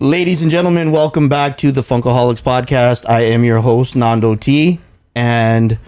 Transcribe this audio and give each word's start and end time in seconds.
Ladies 0.00 0.42
and 0.42 0.50
gentlemen, 0.50 0.90
welcome 0.90 1.28
back 1.28 1.56
to 1.58 1.70
the 1.70 1.80
Funkaholiks 1.80 2.42
podcast. 2.42 3.08
I 3.08 3.20
am 3.26 3.44
your 3.44 3.60
host, 3.60 3.94
Nando 3.94 4.34
T, 4.34 4.80
and 5.14 5.78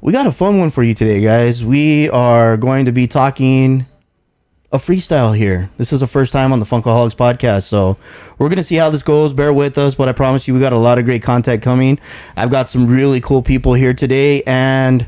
we 0.00 0.12
got 0.12 0.26
a 0.26 0.32
fun 0.32 0.58
one 0.58 0.70
for 0.70 0.82
you 0.82 0.94
today, 0.94 1.20
guys. 1.20 1.64
We 1.64 2.10
are 2.10 2.56
going 2.56 2.86
to 2.86 2.92
be 2.92 3.06
talking 3.06 3.86
a 4.72 4.78
freestyle 4.78 5.36
here. 5.36 5.70
This 5.78 5.92
is 5.92 6.00
the 6.00 6.08
first 6.08 6.32
time 6.32 6.52
on 6.52 6.58
the 6.58 6.66
Funkaholiks 6.66 7.14
podcast, 7.14 7.62
so 7.62 7.96
we're 8.36 8.48
gonna 8.48 8.64
see 8.64 8.74
how 8.74 8.90
this 8.90 9.04
goes. 9.04 9.32
Bear 9.32 9.52
with 9.52 9.78
us, 9.78 9.94
but 9.94 10.08
I 10.08 10.12
promise 10.12 10.48
you, 10.48 10.54
we 10.54 10.60
got 10.60 10.72
a 10.72 10.78
lot 10.78 10.98
of 10.98 11.04
great 11.04 11.22
content 11.22 11.62
coming. 11.62 12.00
I've 12.36 12.50
got 12.50 12.68
some 12.68 12.88
really 12.88 13.20
cool 13.20 13.42
people 13.42 13.74
here 13.74 13.94
today, 13.94 14.42
and 14.42 15.06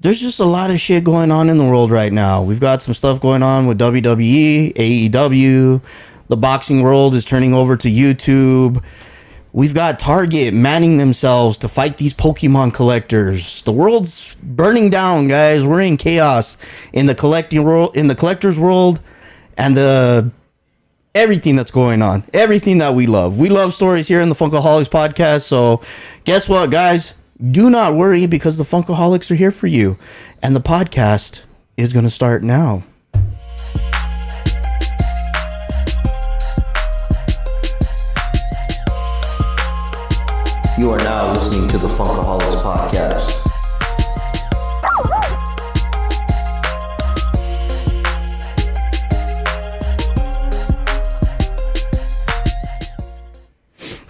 there's 0.00 0.20
just 0.20 0.40
a 0.40 0.44
lot 0.44 0.72
of 0.72 0.80
shit 0.80 1.04
going 1.04 1.30
on 1.30 1.48
in 1.48 1.56
the 1.56 1.64
world 1.64 1.92
right 1.92 2.12
now. 2.12 2.42
We've 2.42 2.58
got 2.58 2.82
some 2.82 2.94
stuff 2.94 3.20
going 3.20 3.44
on 3.44 3.68
with 3.68 3.78
WWE, 3.78 4.74
AEW. 4.74 5.82
The 6.30 6.36
boxing 6.36 6.82
world 6.82 7.16
is 7.16 7.24
turning 7.24 7.52
over 7.52 7.76
to 7.76 7.90
YouTube. 7.90 8.84
We've 9.52 9.74
got 9.74 9.98
Target 9.98 10.54
manning 10.54 10.96
themselves 10.96 11.58
to 11.58 11.66
fight 11.66 11.96
these 11.96 12.14
Pokemon 12.14 12.72
collectors. 12.72 13.62
The 13.62 13.72
world's 13.72 14.36
burning 14.40 14.90
down, 14.90 15.26
guys. 15.26 15.66
We're 15.66 15.80
in 15.80 15.96
chaos 15.96 16.56
in 16.92 17.06
the 17.06 17.16
collecting 17.16 17.64
world, 17.64 17.96
in 17.96 18.06
the 18.06 18.14
collectors 18.14 18.60
world, 18.60 19.00
and 19.56 19.76
the 19.76 20.30
everything 21.16 21.56
that's 21.56 21.72
going 21.72 22.00
on, 22.00 22.22
everything 22.32 22.78
that 22.78 22.94
we 22.94 23.08
love. 23.08 23.36
We 23.36 23.48
love 23.48 23.74
stories 23.74 24.06
here 24.06 24.20
in 24.20 24.28
the 24.28 24.36
Funkaholiks 24.36 24.88
podcast. 24.88 25.42
So, 25.42 25.82
guess 26.22 26.48
what, 26.48 26.70
guys? 26.70 27.12
Do 27.50 27.70
not 27.70 27.96
worry 27.96 28.26
because 28.26 28.56
the 28.56 28.62
Funkaholiks 28.62 29.32
are 29.32 29.34
here 29.34 29.50
for 29.50 29.66
you, 29.66 29.98
and 30.40 30.54
the 30.54 30.60
podcast 30.60 31.40
is 31.76 31.92
going 31.92 32.04
to 32.04 32.10
start 32.10 32.44
now. 32.44 32.84
You 40.80 40.92
are 40.92 40.98
now 41.00 41.34
listening 41.34 41.68
to 41.68 41.76
the 41.76 41.88
Funkaholiks 41.88 42.62
podcast. 42.62 43.36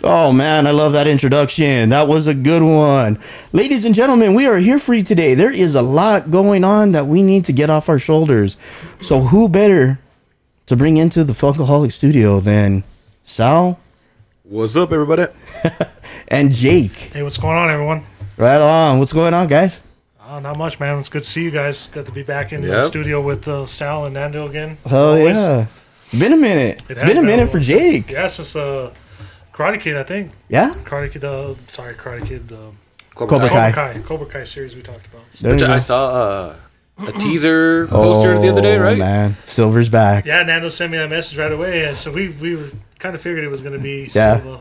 Oh 0.04 0.30
man, 0.30 0.68
I 0.68 0.70
love 0.70 0.92
that 0.92 1.08
introduction. 1.08 1.88
That 1.88 2.06
was 2.06 2.28
a 2.28 2.34
good 2.34 2.62
one. 2.62 3.18
Ladies 3.52 3.84
and 3.84 3.92
gentlemen, 3.92 4.34
we 4.34 4.46
are 4.46 4.58
here 4.58 4.78
for 4.78 4.94
you 4.94 5.02
today. 5.02 5.34
There 5.34 5.50
is 5.50 5.74
a 5.74 5.82
lot 5.82 6.30
going 6.30 6.62
on 6.62 6.92
that 6.92 7.08
we 7.08 7.24
need 7.24 7.46
to 7.46 7.52
get 7.52 7.68
off 7.68 7.88
our 7.88 7.98
shoulders. 7.98 8.56
So 9.00 9.22
who 9.22 9.48
better 9.48 9.98
to 10.66 10.76
bring 10.76 10.98
into 10.98 11.24
the 11.24 11.32
Funkaholik 11.32 11.90
studio 11.90 12.38
than 12.38 12.84
Sal 13.24 13.80
What's 14.50 14.74
up, 14.74 14.90
everybody? 14.90 15.26
and 16.30 16.52
Jake? 16.52 16.92
Hey, 16.92 17.22
what's 17.22 17.36
going 17.38 17.56
on, 17.56 17.70
everyone? 17.70 18.04
Right 18.36 18.60
on. 18.60 18.98
What's 18.98 19.12
going 19.12 19.34
on, 19.34 19.46
guys? 19.48 19.80
Uh, 20.20 20.40
not 20.40 20.56
much, 20.56 20.78
man. 20.78 20.98
It's 20.98 21.08
good 21.08 21.24
to 21.24 21.28
see 21.28 21.42
you 21.42 21.50
guys. 21.50 21.88
Good 21.88 22.06
to 22.06 22.12
be 22.12 22.22
back 22.22 22.52
in 22.52 22.60
the 22.60 22.68
Yep. 22.68 22.84
studio 22.84 23.20
with 23.20 23.46
uh, 23.48 23.66
Sal 23.66 24.04
and 24.04 24.14
Nando 24.14 24.46
again. 24.48 24.78
Oh 24.90 25.16
Always. 25.18 25.36
yeah. 25.36 25.66
Been 26.18 26.32
a 26.32 26.36
minute. 26.36 26.82
It 26.88 26.90
It's 26.92 27.00
has 27.02 27.08
been 27.08 27.18
a 27.18 27.26
minute 27.26 27.50
for 27.50 27.58
while. 27.58 27.66
Jake. 27.66 28.10
Yeah, 28.10 28.26
since 28.28 28.54
uh, 28.56 28.92
Karate 29.52 29.80
Kid, 29.80 29.96
I 29.96 30.02
think. 30.04 30.30
Yeah? 30.48 30.70
Karate 30.84 31.10
Kid, 31.12 31.24
uh, 31.24 31.54
sorry, 31.68 31.94
Karate 31.94 32.26
Kid, 32.26 32.52
uh, 32.52 32.56
Cobra 33.14 33.38
Cobra 33.38 33.48
Kai. 33.48 33.72
Kai. 33.72 34.00
Cobra 34.02 34.26
Kai 34.26 34.44
series 34.44 34.74
we 34.74 34.82
talked 34.82 35.06
about. 35.06 35.22
So- 35.32 35.48
There 35.54 35.68
you 35.68 35.74
I 35.74 35.78
saw 35.78 36.06
uh, 36.08 36.56
a 37.06 37.12
teaser 37.12 37.86
poster 37.88 38.38
the 38.38 38.48
other 38.48 38.60
day, 38.62 38.76
Oh, 38.76 38.82
right? 38.82 38.98
man. 38.98 39.36
Silver's 39.46 39.88
back. 39.88 40.26
yeah, 40.26 40.42
Nando 40.42 40.68
sent 40.68 40.92
me 40.92 40.98
that 40.98 41.10
message 41.10 41.38
right 41.38 41.52
away, 41.52 41.84
and 41.84 41.96
so 41.96 42.10
we 42.12 42.28
we 42.28 42.54
were 42.56 42.70
kind 42.98 43.14
of 43.14 43.20
figured 43.20 43.42
it 43.44 43.48
was 43.48 43.62
going 43.62 43.72
to 43.74 43.78
be. 43.82 44.10
Yeah. 44.14 44.40
Silver. 44.40 44.60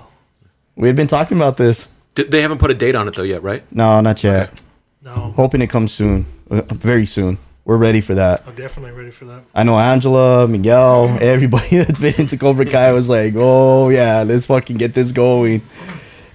We 0.79 0.87
had 0.87 0.95
been 0.95 1.07
talking 1.07 1.35
about 1.37 1.57
this. 1.57 1.89
Did- 2.15 2.31
They 2.31 2.41
haven't 2.41 2.59
put 2.59 2.71
a 2.71 2.73
date 2.73 2.95
on 2.95 3.07
it 3.09 3.15
though 3.15 3.23
yet, 3.23 3.43
right? 3.43 3.63
No, 3.69 3.99
not 3.99 4.23
yet. 4.23 4.59
No, 5.03 5.33
Hoping 5.35 5.61
it 5.61 5.67
comes 5.69 5.91
soon. 5.91 6.25
Uh, 6.49 6.61
Very 6.73 7.05
soon. 7.05 7.37
We're 7.65 7.75
ready 7.77 7.99
for 8.01 8.15
that. 8.15 8.43
I'm 8.47 8.55
definitely 8.55 8.93
ready 8.93 9.11
for 9.11 9.25
that. 9.25 9.43
I 9.53 9.63
know 9.63 9.77
Angela, 9.77 10.47
Miguel, 10.47 11.17
everybody 11.21 11.77
that's 11.83 11.99
been 11.99 12.15
into 12.17 12.37
Cobra 12.37 12.65
Kai 12.65 12.93
was 12.93 13.09
like, 13.09 13.33
oh, 13.35 13.89
yeah, 13.89 14.23
let's 14.23 14.45
fucking 14.45 14.77
get 14.77 14.93
this 14.93 15.11
going. 15.11 15.61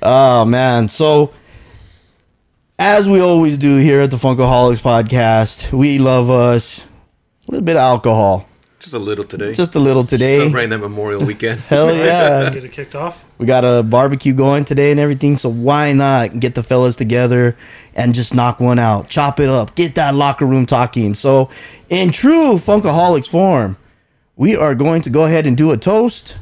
Oh, 0.03 0.45
man. 0.45 0.89
So, 0.89 1.33
as 2.79 3.09
we 3.09 3.21
always 3.21 3.57
do 3.59 3.79
here 3.79 4.03
at 4.03 4.11
the 4.11 4.17
Funkaholiks 4.19 4.83
podcast, 4.83 5.73
we 5.73 5.99
love 5.99 6.31
us 6.31 6.85
a 7.49 7.51
little 7.53 7.65
bit 7.65 7.77
of 7.77 7.81
alcohol. 7.81 8.47
Just 8.85 8.93
a 8.93 8.99
little 8.99 9.25
today. 9.25 9.55
Just 9.55 9.75
a 9.77 9.79
little 9.79 10.05
today. 10.05 10.37
celebrating 10.37 10.69
that 10.69 10.77
Memorial 10.79 11.25
Weekend. 11.25 11.59
Hell 11.61 11.97
yeah. 11.97 12.51
Get 12.51 12.65
it 12.65 12.73
kicked 12.73 12.95
off. 12.95 13.25
We 13.39 13.47
got 13.47 13.65
a 13.65 13.83
barbecue 13.83 14.35
going 14.35 14.67
today 14.67 14.91
and 14.91 15.01
everything, 15.01 15.39
so 15.39 15.49
why 15.49 15.95
not 15.95 16.39
get 16.39 16.55
the 16.55 16.63
fellas 16.63 16.95
together 16.95 17.57
and 17.95 18.15
just 18.15 18.35
knock 18.35 18.61
one 18.61 18.79
out, 18.79 19.09
chop 19.09 19.41
it 19.41 19.49
up, 19.49 19.75
get 19.75 19.95
that 19.95 20.15
locker 20.15 20.45
room 20.45 20.67
talking. 20.67 21.15
So, 21.15 21.49
in 21.89 22.13
true 22.13 22.57
Funkaholiks 22.57 23.27
form, 23.27 23.79
we 24.37 24.55
are 24.55 24.75
going 24.75 25.01
to 25.01 25.09
go 25.09 25.25
ahead 25.25 25.47
and 25.47 25.57
do 25.57 25.71
a 25.71 25.79
toast. 25.79 26.37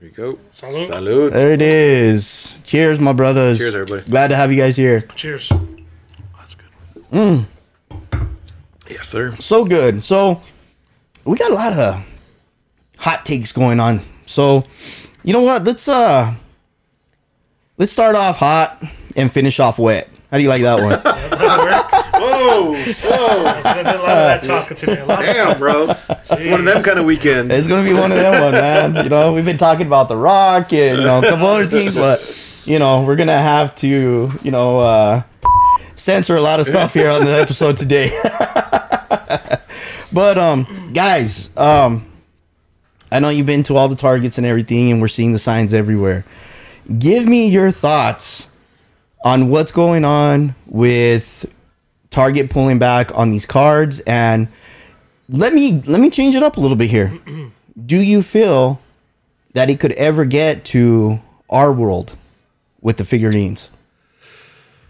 Here 0.00 0.10
we 0.10 0.14
go. 0.14 0.38
Salute. 0.50 0.86
Salute. 0.88 1.32
There 1.32 1.52
it 1.52 1.62
is. 1.62 2.54
Cheers, 2.64 3.00
my 3.00 3.14
brothers. 3.14 3.56
Cheers, 3.56 3.74
everybody. 3.74 4.10
Glad 4.10 4.28
to 4.28 4.36
have 4.36 4.52
you 4.52 4.58
guys 4.58 4.76
here. 4.76 5.00
Cheers. 5.16 5.50
That's 6.36 6.56
good. 6.56 7.10
Mm. 7.10 7.46
Yes, 8.86 9.08
sir. 9.08 9.34
So 9.36 9.64
good. 9.64 10.04
So, 10.04 10.42
we 11.24 11.36
got 11.36 11.50
a 11.50 11.54
lot 11.54 11.72
of 11.72 12.04
hot 12.98 13.24
takes 13.24 13.52
going 13.52 13.80
on. 13.80 14.00
So, 14.26 14.64
you 15.22 15.32
know 15.32 15.42
what? 15.42 15.64
Let's 15.64 15.88
uh 15.88 16.34
let's 17.78 17.92
start 17.92 18.16
off 18.16 18.38
hot 18.38 18.82
and 19.16 19.32
finish 19.32 19.60
off 19.60 19.78
wet. 19.78 20.08
How 20.30 20.38
do 20.38 20.42
you 20.42 20.48
like 20.48 20.62
that 20.62 20.82
one? 20.82 21.00
Whoa, 22.14 22.72
whoa. 22.72 22.72
There's 22.72 23.10
been 23.10 23.86
a 23.86 23.98
lot 23.98 23.98
of 23.98 24.06
that 24.06 24.42
talking 24.42 24.76
today. 24.76 25.00
A 25.00 25.04
lot 25.04 25.18
of 25.20 25.26
Damn, 25.26 25.58
bro. 25.58 25.90
It's 26.08 26.46
one 26.46 26.60
of 26.60 26.64
them 26.64 26.82
kind 26.82 26.98
of 26.98 27.04
weekends. 27.04 27.54
It's 27.54 27.66
gonna 27.66 27.84
be 27.84 27.92
one 27.92 28.12
of 28.12 28.18
them 28.18 28.42
one, 28.42 28.52
man. 28.52 29.04
You 29.04 29.10
know, 29.10 29.32
we've 29.32 29.44
been 29.44 29.58
talking 29.58 29.86
about 29.86 30.08
the 30.08 30.16
Rock 30.16 30.72
and 30.72 30.98
you 30.98 31.04
know 31.04 31.18
a 31.18 31.22
couple 31.22 31.46
other 31.46 31.66
things, 31.66 31.94
but 31.94 32.70
you 32.70 32.78
know 32.78 33.02
we're 33.02 33.16
gonna 33.16 33.38
have 33.38 33.74
to 33.76 34.30
you 34.42 34.50
know 34.50 34.78
uh, 34.78 35.22
censor 35.96 36.36
a 36.36 36.40
lot 36.40 36.60
of 36.60 36.66
stuff 36.66 36.94
here 36.94 37.10
on 37.10 37.24
the 37.24 37.32
episode 37.32 37.76
today. 37.76 38.10
but 40.14 40.38
um, 40.38 40.92
guys, 40.94 41.50
um, 41.56 42.10
I 43.12 43.20
know 43.20 43.28
you've 43.28 43.46
been 43.46 43.62
to 43.64 43.76
all 43.76 43.88
the 43.88 43.96
targets 43.96 44.38
and 44.38 44.46
everything, 44.46 44.90
and 44.90 45.00
we're 45.00 45.08
seeing 45.08 45.32
the 45.32 45.38
signs 45.38 45.74
everywhere. 45.74 46.24
Give 46.98 47.26
me 47.26 47.48
your 47.48 47.70
thoughts 47.70 48.48
on 49.24 49.48
what's 49.48 49.72
going 49.72 50.04
on 50.04 50.54
with 50.66 51.46
Target 52.10 52.50
pulling 52.50 52.78
back 52.78 53.10
on 53.14 53.30
these 53.30 53.44
cards 53.44 53.98
and 54.00 54.46
let 55.28 55.52
me 55.52 55.82
let 55.86 56.00
me 56.00 56.10
change 56.10 56.36
it 56.36 56.42
up 56.42 56.58
a 56.58 56.60
little 56.60 56.76
bit 56.76 56.90
here. 56.90 57.18
Do 57.86 57.96
you 57.96 58.22
feel 58.22 58.80
that 59.54 59.70
it 59.70 59.80
could 59.80 59.92
ever 59.92 60.24
get 60.24 60.64
to 60.66 61.20
our 61.50 61.72
world 61.72 62.16
with 62.80 62.98
the 62.98 63.04
figurines? 63.04 63.68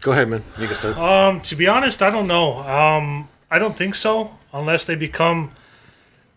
Go 0.03 0.13
ahead, 0.13 0.29
man. 0.29 0.43
You 0.59 0.67
can 0.67 0.77
start. 0.77 0.99
Um, 0.99 1.41
to 1.43 1.57
be 1.57 1.67
honest, 1.67 2.03
I 2.03 2.11
don't 2.11 2.27
know. 2.27 2.59
Um, 2.59 3.29
I 3.51 3.59
don't 3.59 3.75
think 3.75 3.95
so, 3.95 4.31
unless 4.55 4.85
they 4.85 4.95
become. 4.95 5.53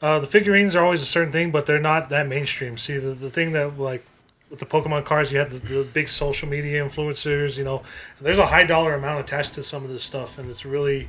Uh, 0.01 0.19
the 0.19 0.28
figurines 0.28 0.75
are 0.75 0.83
always 0.83 1.01
a 1.01 1.05
certain 1.05 1.31
thing, 1.31 1.51
but 1.51 1.66
they're 1.66 1.79
not 1.79 2.09
that 2.09 2.28
mainstream. 2.28 2.78
See, 2.78 2.97
the, 2.97 3.13
the 3.13 3.31
thing 3.31 3.53
that 3.53 3.79
like 3.79 4.05
with 4.50 4.59
the 4.59 4.66
Pokemon 4.66 5.05
cards, 5.05 5.31
you 5.31 5.39
have 5.39 5.51
the, 5.51 5.59
the 5.59 5.83
big 5.83 6.09
social 6.09 6.47
media 6.47 6.83
influencers. 6.83 7.57
You 7.57 7.63
know, 7.63 7.83
there's 8.19 8.38
a 8.38 8.45
high 8.45 8.66
dollar 8.66 8.94
amount 8.95 9.22
attached 9.22 9.53
to 9.53 9.63
some 9.63 9.83
of 9.83 9.89
this 9.89 10.03
stuff, 10.03 10.38
and 10.38 10.50
it's 10.50 10.66
really, 10.66 11.07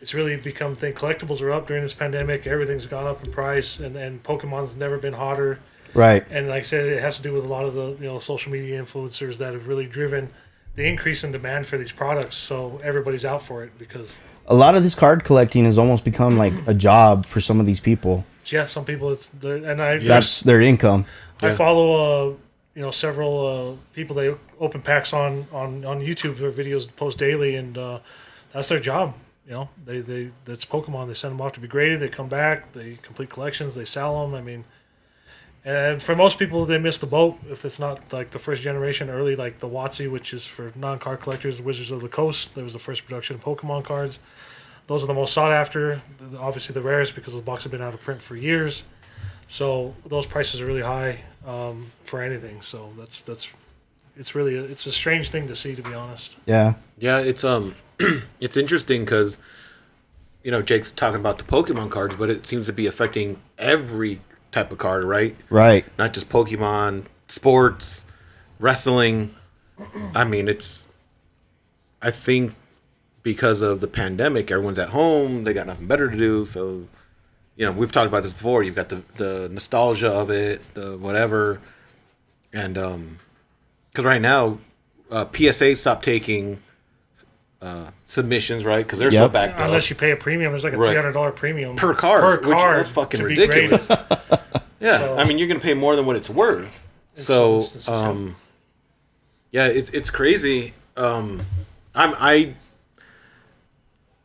it's 0.00 0.14
really 0.14 0.36
become 0.36 0.74
thing. 0.74 0.94
Collectibles 0.94 1.40
are 1.40 1.52
up 1.52 1.66
during 1.66 1.82
this 1.82 1.94
pandemic. 1.94 2.46
Everything's 2.46 2.86
gone 2.86 3.06
up 3.06 3.24
in 3.24 3.32
price, 3.32 3.80
and 3.80 3.96
and 3.96 4.22
Pokemon's 4.22 4.76
never 4.76 4.98
been 4.98 5.14
hotter. 5.14 5.58
Right. 5.94 6.24
And 6.30 6.48
like 6.48 6.60
I 6.60 6.62
said, 6.62 6.86
it 6.86 7.00
has 7.00 7.16
to 7.16 7.22
do 7.22 7.32
with 7.32 7.44
a 7.44 7.48
lot 7.48 7.64
of 7.64 7.74
the 7.74 7.96
you 8.02 8.08
know 8.10 8.18
social 8.18 8.52
media 8.52 8.82
influencers 8.82 9.38
that 9.38 9.54
have 9.54 9.66
really 9.66 9.86
driven 9.86 10.30
the 10.76 10.86
increase 10.86 11.24
in 11.24 11.32
demand 11.32 11.66
for 11.66 11.78
these 11.78 11.92
products. 11.92 12.36
So 12.36 12.80
everybody's 12.84 13.24
out 13.24 13.42
for 13.42 13.64
it 13.64 13.76
because 13.78 14.18
A 14.50 14.54
lot 14.54 14.74
of 14.74 14.82
this 14.82 14.94
card 14.96 15.24
collecting 15.24 15.64
has 15.64 15.78
almost 15.78 16.04
become 16.04 16.36
like 16.36 16.52
a 16.66 16.74
job 16.74 17.24
for 17.24 17.40
some 17.40 17.60
of 17.60 17.66
these 17.66 17.80
people. 17.80 18.24
yeah, 18.46 18.66
some 18.66 18.84
people 18.84 19.10
it's 19.10 19.30
and 19.42 19.80
I 19.80 19.98
That's 19.98 20.42
their 20.42 20.60
income. 20.60 21.06
I 21.40 21.48
Yeah. 21.48 21.54
follow 21.54 21.88
uh 21.94 22.34
you 22.74 22.82
know 22.82 22.90
several 22.90 23.32
uh, 23.46 23.76
people 23.94 24.16
they 24.16 24.34
open 24.58 24.80
packs 24.80 25.12
on 25.12 25.46
on 25.52 25.84
on 25.84 26.00
YouTube. 26.00 26.38
Their 26.38 26.52
videos 26.52 26.88
post 26.96 27.18
daily, 27.18 27.56
and 27.56 27.78
uh, 27.78 27.98
that's 28.52 28.68
their 28.68 28.80
job. 28.80 29.14
You 29.46 29.52
know, 29.52 29.68
they 29.86 30.00
they 30.00 30.30
that's 30.44 30.64
Pokemon. 30.64 31.06
They 31.08 31.14
send 31.14 31.32
them 31.34 31.40
off 31.40 31.52
to 31.52 31.60
be 31.60 31.68
graded. 31.68 32.00
They 32.00 32.08
come 32.08 32.28
back. 32.28 32.72
They 32.72 32.98
complete 33.02 33.30
collections. 33.30 33.74
They 33.74 33.84
sell 33.84 34.20
them. 34.22 34.34
I 34.34 34.42
mean. 34.42 34.64
And 35.62 36.02
for 36.02 36.16
most 36.16 36.38
people, 36.38 36.64
they 36.64 36.78
miss 36.78 36.96
the 36.96 37.06
boat 37.06 37.38
if 37.50 37.66
it's 37.66 37.78
not 37.78 38.14
like 38.14 38.30
the 38.30 38.38
first 38.38 38.62
generation 38.62 39.10
early, 39.10 39.36
like 39.36 39.58
the 39.58 39.68
WotC, 39.68 40.10
which 40.10 40.32
is 40.32 40.46
for 40.46 40.72
non-card 40.74 41.20
collectors, 41.20 41.60
Wizards 41.60 41.90
of 41.90 42.00
the 42.00 42.08
Coast. 42.08 42.54
That 42.54 42.64
was 42.64 42.72
the 42.72 42.78
first 42.78 43.04
production 43.04 43.36
of 43.36 43.44
Pokemon 43.44 43.84
cards. 43.84 44.18
Those 44.90 45.04
are 45.04 45.06
the 45.06 45.14
most 45.14 45.32
sought 45.32 45.52
after. 45.52 46.00
Obviously, 46.36 46.72
the 46.72 46.80
rarest 46.80 47.14
because 47.14 47.32
the 47.32 47.40
box 47.40 47.62
have 47.62 47.70
been 47.70 47.80
out 47.80 47.94
of 47.94 48.02
print 48.02 48.20
for 48.20 48.34
years. 48.34 48.82
So 49.46 49.94
those 50.04 50.26
prices 50.26 50.60
are 50.60 50.66
really 50.66 50.82
high. 50.82 51.20
um, 51.46 51.86
for 52.04 52.20
anything. 52.20 52.60
So 52.60 52.92
that's 52.98 53.20
that's 53.20 53.46
it's 54.16 54.34
really 54.34 54.56
a, 54.56 54.64
it's 54.64 54.86
a 54.86 54.90
strange 54.90 55.30
thing 55.30 55.46
to 55.46 55.54
see, 55.54 55.76
to 55.76 55.82
be 55.82 55.94
honest. 55.94 56.34
Yeah. 56.44 56.74
Yeah, 56.98 57.20
it's 57.20 57.44
um, 57.44 57.76
it's 58.40 58.56
interesting 58.56 59.04
because, 59.04 59.38
you 60.42 60.50
know, 60.50 60.60
Jake's 60.60 60.90
talking 60.90 61.20
about 61.20 61.38
the 61.38 61.44
Pokemon 61.44 61.90
cards, 61.90 62.16
but 62.16 62.28
it 62.28 62.44
seems 62.44 62.66
to 62.66 62.72
be 62.72 62.88
affecting 62.88 63.38
every 63.58 64.20
type 64.50 64.72
of 64.72 64.78
card, 64.78 65.04
right? 65.04 65.36
Right. 65.50 65.84
Not 65.98 66.14
just 66.14 66.28
Pokemon, 66.28 67.04
sports, 67.28 68.04
wrestling. 68.58 69.36
I 70.16 70.24
mean, 70.24 70.48
it's. 70.48 70.84
I 72.02 72.10
think 72.10 72.54
because 73.22 73.62
of 73.62 73.80
the 73.80 73.88
pandemic, 73.88 74.50
everyone's 74.50 74.78
at 74.78 74.90
home. 74.90 75.44
They 75.44 75.52
got 75.52 75.66
nothing 75.66 75.86
better 75.86 76.10
to 76.10 76.16
do, 76.16 76.44
so 76.44 76.84
you 77.56 77.66
know 77.66 77.72
we've 77.72 77.92
talked 77.92 78.08
about 78.08 78.22
this 78.22 78.32
before. 78.32 78.62
You've 78.62 78.74
got 78.76 78.88
the 78.88 79.02
the 79.16 79.48
nostalgia 79.52 80.10
of 80.10 80.30
it, 80.30 80.62
the 80.74 80.96
whatever, 80.98 81.60
and 82.52 82.76
um, 82.78 83.18
because 83.90 84.04
right 84.04 84.20
now, 84.22 84.58
uh, 85.10 85.26
PSA 85.32 85.74
stopped 85.76 86.04
taking 86.04 86.58
uh, 87.60 87.90
submissions, 88.06 88.64
right? 88.64 88.84
Because 88.86 88.98
they're 88.98 89.10
so 89.10 89.22
Yep. 89.24 89.32
backed 89.32 89.60
up 89.60 89.66
Unless 89.66 89.90
you 89.90 89.96
pay 89.96 90.12
a 90.12 90.16
premium, 90.16 90.52
there's 90.52 90.64
like 90.64 90.72
a 90.72 90.76
three 90.76 90.94
hundred 90.94 91.12
dollar 91.12 91.32
premium 91.32 91.76
per 91.76 91.94
car. 91.94 92.20
Per 92.38 92.48
which 92.48 92.56
card 92.58 92.78
that's 92.78 92.90
fucking 92.90 93.22
ridiculous. 93.22 93.90
yeah, 94.80 94.98
So- 94.98 95.16
I 95.18 95.24
mean 95.24 95.36
you're 95.38 95.48
gonna 95.48 95.60
pay 95.60 95.74
more 95.74 95.94
than 95.96 96.06
what 96.06 96.16
it's 96.16 96.30
worth. 96.30 96.82
so, 97.14 97.56
it's- 97.58 97.70
it's- 97.76 97.88
um, 97.88 98.36
yeah, 99.50 99.66
it's 99.66 99.90
it's 99.90 100.08
crazy. 100.10 100.72
Um, 100.96 101.40
I'm 101.94 102.14
I, 102.18 102.54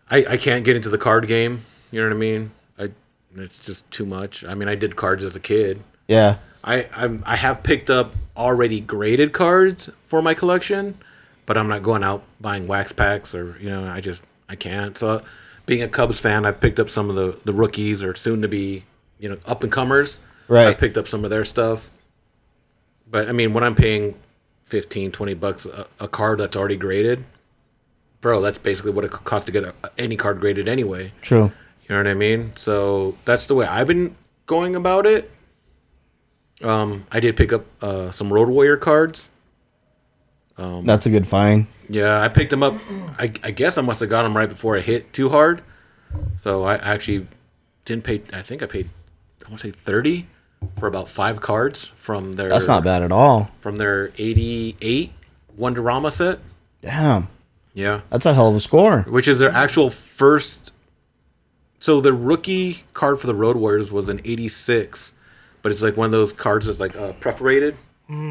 I 0.10 0.26
I 0.30 0.38
can't 0.38 0.64
get 0.66 0.76
into 0.76 0.90
the 0.90 0.98
card 0.98 1.28
game. 1.28 1.62
You 1.92 2.02
know 2.02 2.08
what 2.08 2.16
I 2.16 2.20
mean? 2.20 2.52
I 2.78 2.90
it's 3.36 3.60
just 3.60 3.90
too 3.92 4.06
much. 4.06 4.44
I 4.44 4.54
mean, 4.54 4.68
I 4.68 4.76
did 4.76 4.96
cards 4.96 5.24
as 5.24 5.36
a 5.36 5.40
kid. 5.40 5.82
Yeah. 6.08 6.38
I 6.64 6.88
I'm, 6.96 7.24
I 7.26 7.36
have 7.36 7.64
picked 7.64 7.90
up 7.90 8.14
already 8.36 8.80
graded 8.80 9.34
cards 9.34 9.90
for 10.08 10.22
my 10.22 10.34
collection, 10.34 10.98
but 11.46 11.58
I'm 11.58 11.68
not 11.68 11.84
going 11.84 12.04
out 12.04 12.24
buying 12.42 12.68
wax 12.68 12.92
packs 12.92 13.34
or 13.36 13.58
you 13.60 13.70
know 13.70 13.88
I 13.88 14.02
just 14.02 14.24
I 14.50 14.56
can't. 14.56 14.98
So, 14.98 15.24
being 15.66 15.82
a 15.82 15.88
Cubs 15.88 16.20
fan, 16.20 16.46
I've 16.46 16.60
picked 16.60 16.80
up 16.80 16.90
some 16.90 17.10
of 17.10 17.16
the 17.16 17.38
the 17.46 17.54
rookies 17.54 18.04
or 18.04 18.16
soon 18.16 18.42
to 18.42 18.48
be 18.48 18.84
you 19.20 19.30
know 19.30 19.38
up 19.46 19.64
and 19.64 19.72
comers. 19.72 20.20
Right. 20.48 20.68
I've 20.68 20.78
picked 20.78 20.98
up 20.98 21.08
some 21.08 21.24
of 21.24 21.30
their 21.30 21.46
stuff, 21.46 21.90
but 23.10 23.30
I 23.30 23.32
mean 23.32 23.54
when 23.54 23.64
I'm 23.64 23.76
paying 23.76 24.16
15, 24.64 25.12
20 25.12 25.34
bucks 25.36 25.66
a, 25.66 25.88
a 26.00 26.08
card 26.08 26.40
that's 26.40 26.56
already 26.56 26.78
graded, 26.78 27.24
bro, 28.26 28.42
that's 28.42 28.58
basically 28.58 28.90
what 28.90 29.06
it 29.06 29.12
costs 29.12 29.46
to 29.46 29.52
get 29.52 29.64
a, 29.64 29.76
any 30.00 30.16
card 30.16 30.40
graded 30.40 30.68
anyway. 30.68 31.12
True. 31.22 31.52
You 31.84 31.90
know 31.90 31.98
what 31.98 32.08
I 32.08 32.16
mean? 32.16 32.56
So 32.56 33.16
that's 33.24 33.46
the 33.46 33.54
way 33.54 33.68
I've 33.68 33.86
been 33.86 34.16
going 34.48 34.76
about 34.76 35.06
it. 35.06 35.30
Um, 36.64 37.06
I 37.12 37.20
did 37.20 37.38
pick 37.38 37.54
up 37.54 37.66
uh, 37.84 38.10
some 38.10 38.34
Road 38.34 38.50
Warrior 38.50 38.78
cards. 38.78 39.30
That's 40.58 41.06
a 41.06 41.12
good 41.12 41.28
find. 41.28 41.68
Yeah, 41.88 42.20
I 42.20 42.30
picked 42.30 42.50
them 42.50 42.64
up. 42.64 42.74
I, 43.20 43.32
I 43.44 43.52
guess 43.52 43.78
I 43.78 43.82
must 43.82 44.00
have 44.00 44.10
got 44.10 44.24
them 44.24 44.36
right 44.36 44.50
before 44.50 44.76
I 44.76 44.80
hit 44.80 45.14
too 45.14 45.30
hard. 45.30 45.62
So 46.40 46.64
I 46.64 46.78
actually 46.78 47.28
didn't 47.84 48.06
pay. 48.06 48.24
I 48.34 48.42
think 48.42 48.64
I 48.64 48.66
paid. 48.66 48.90
I 49.46 49.50
want 49.50 49.62
to 49.62 49.68
say 49.68 49.72
thirty 49.72 50.26
for 50.80 50.88
about 50.88 51.10
five 51.10 51.42
cards 51.42 51.92
from 51.98 52.34
their. 52.34 52.50
That's 52.50 52.68
not 52.68 52.84
bad 52.84 53.04
at 53.04 53.12
all. 53.12 53.52
From 53.60 53.78
their 53.78 54.12
eighty-eight 54.18 55.12
Wonderama 55.60 56.12
set. 56.12 56.40
Damn. 56.82 57.28
Yeah, 57.76 58.02
That's 58.10 58.26
a 58.26 58.34
hell 58.34 58.48
of 58.50 58.56
a 58.56 58.60
score. 58.62 59.02
which 59.10 59.28
is 59.28 59.38
their 59.38 59.52
actual 59.52 59.90
first. 59.92 60.72
So 61.80 62.00
the 62.02 62.14
rookie 62.14 62.84
card 62.94 63.20
for 63.20 63.28
the 63.28 63.36
Road 63.36 63.58
Warriors 63.58 63.92
was 63.92 64.08
an 64.10 64.22
86, 64.24 65.14
but 65.62 65.72
it's 65.72 65.84
like 65.84 65.98
one 65.98 66.06
of 66.06 66.12
those 66.12 66.32
cards 66.34 66.68
that's 66.68 66.80
like 66.80 66.96
uh, 66.96 67.12
perforated, 67.20 67.76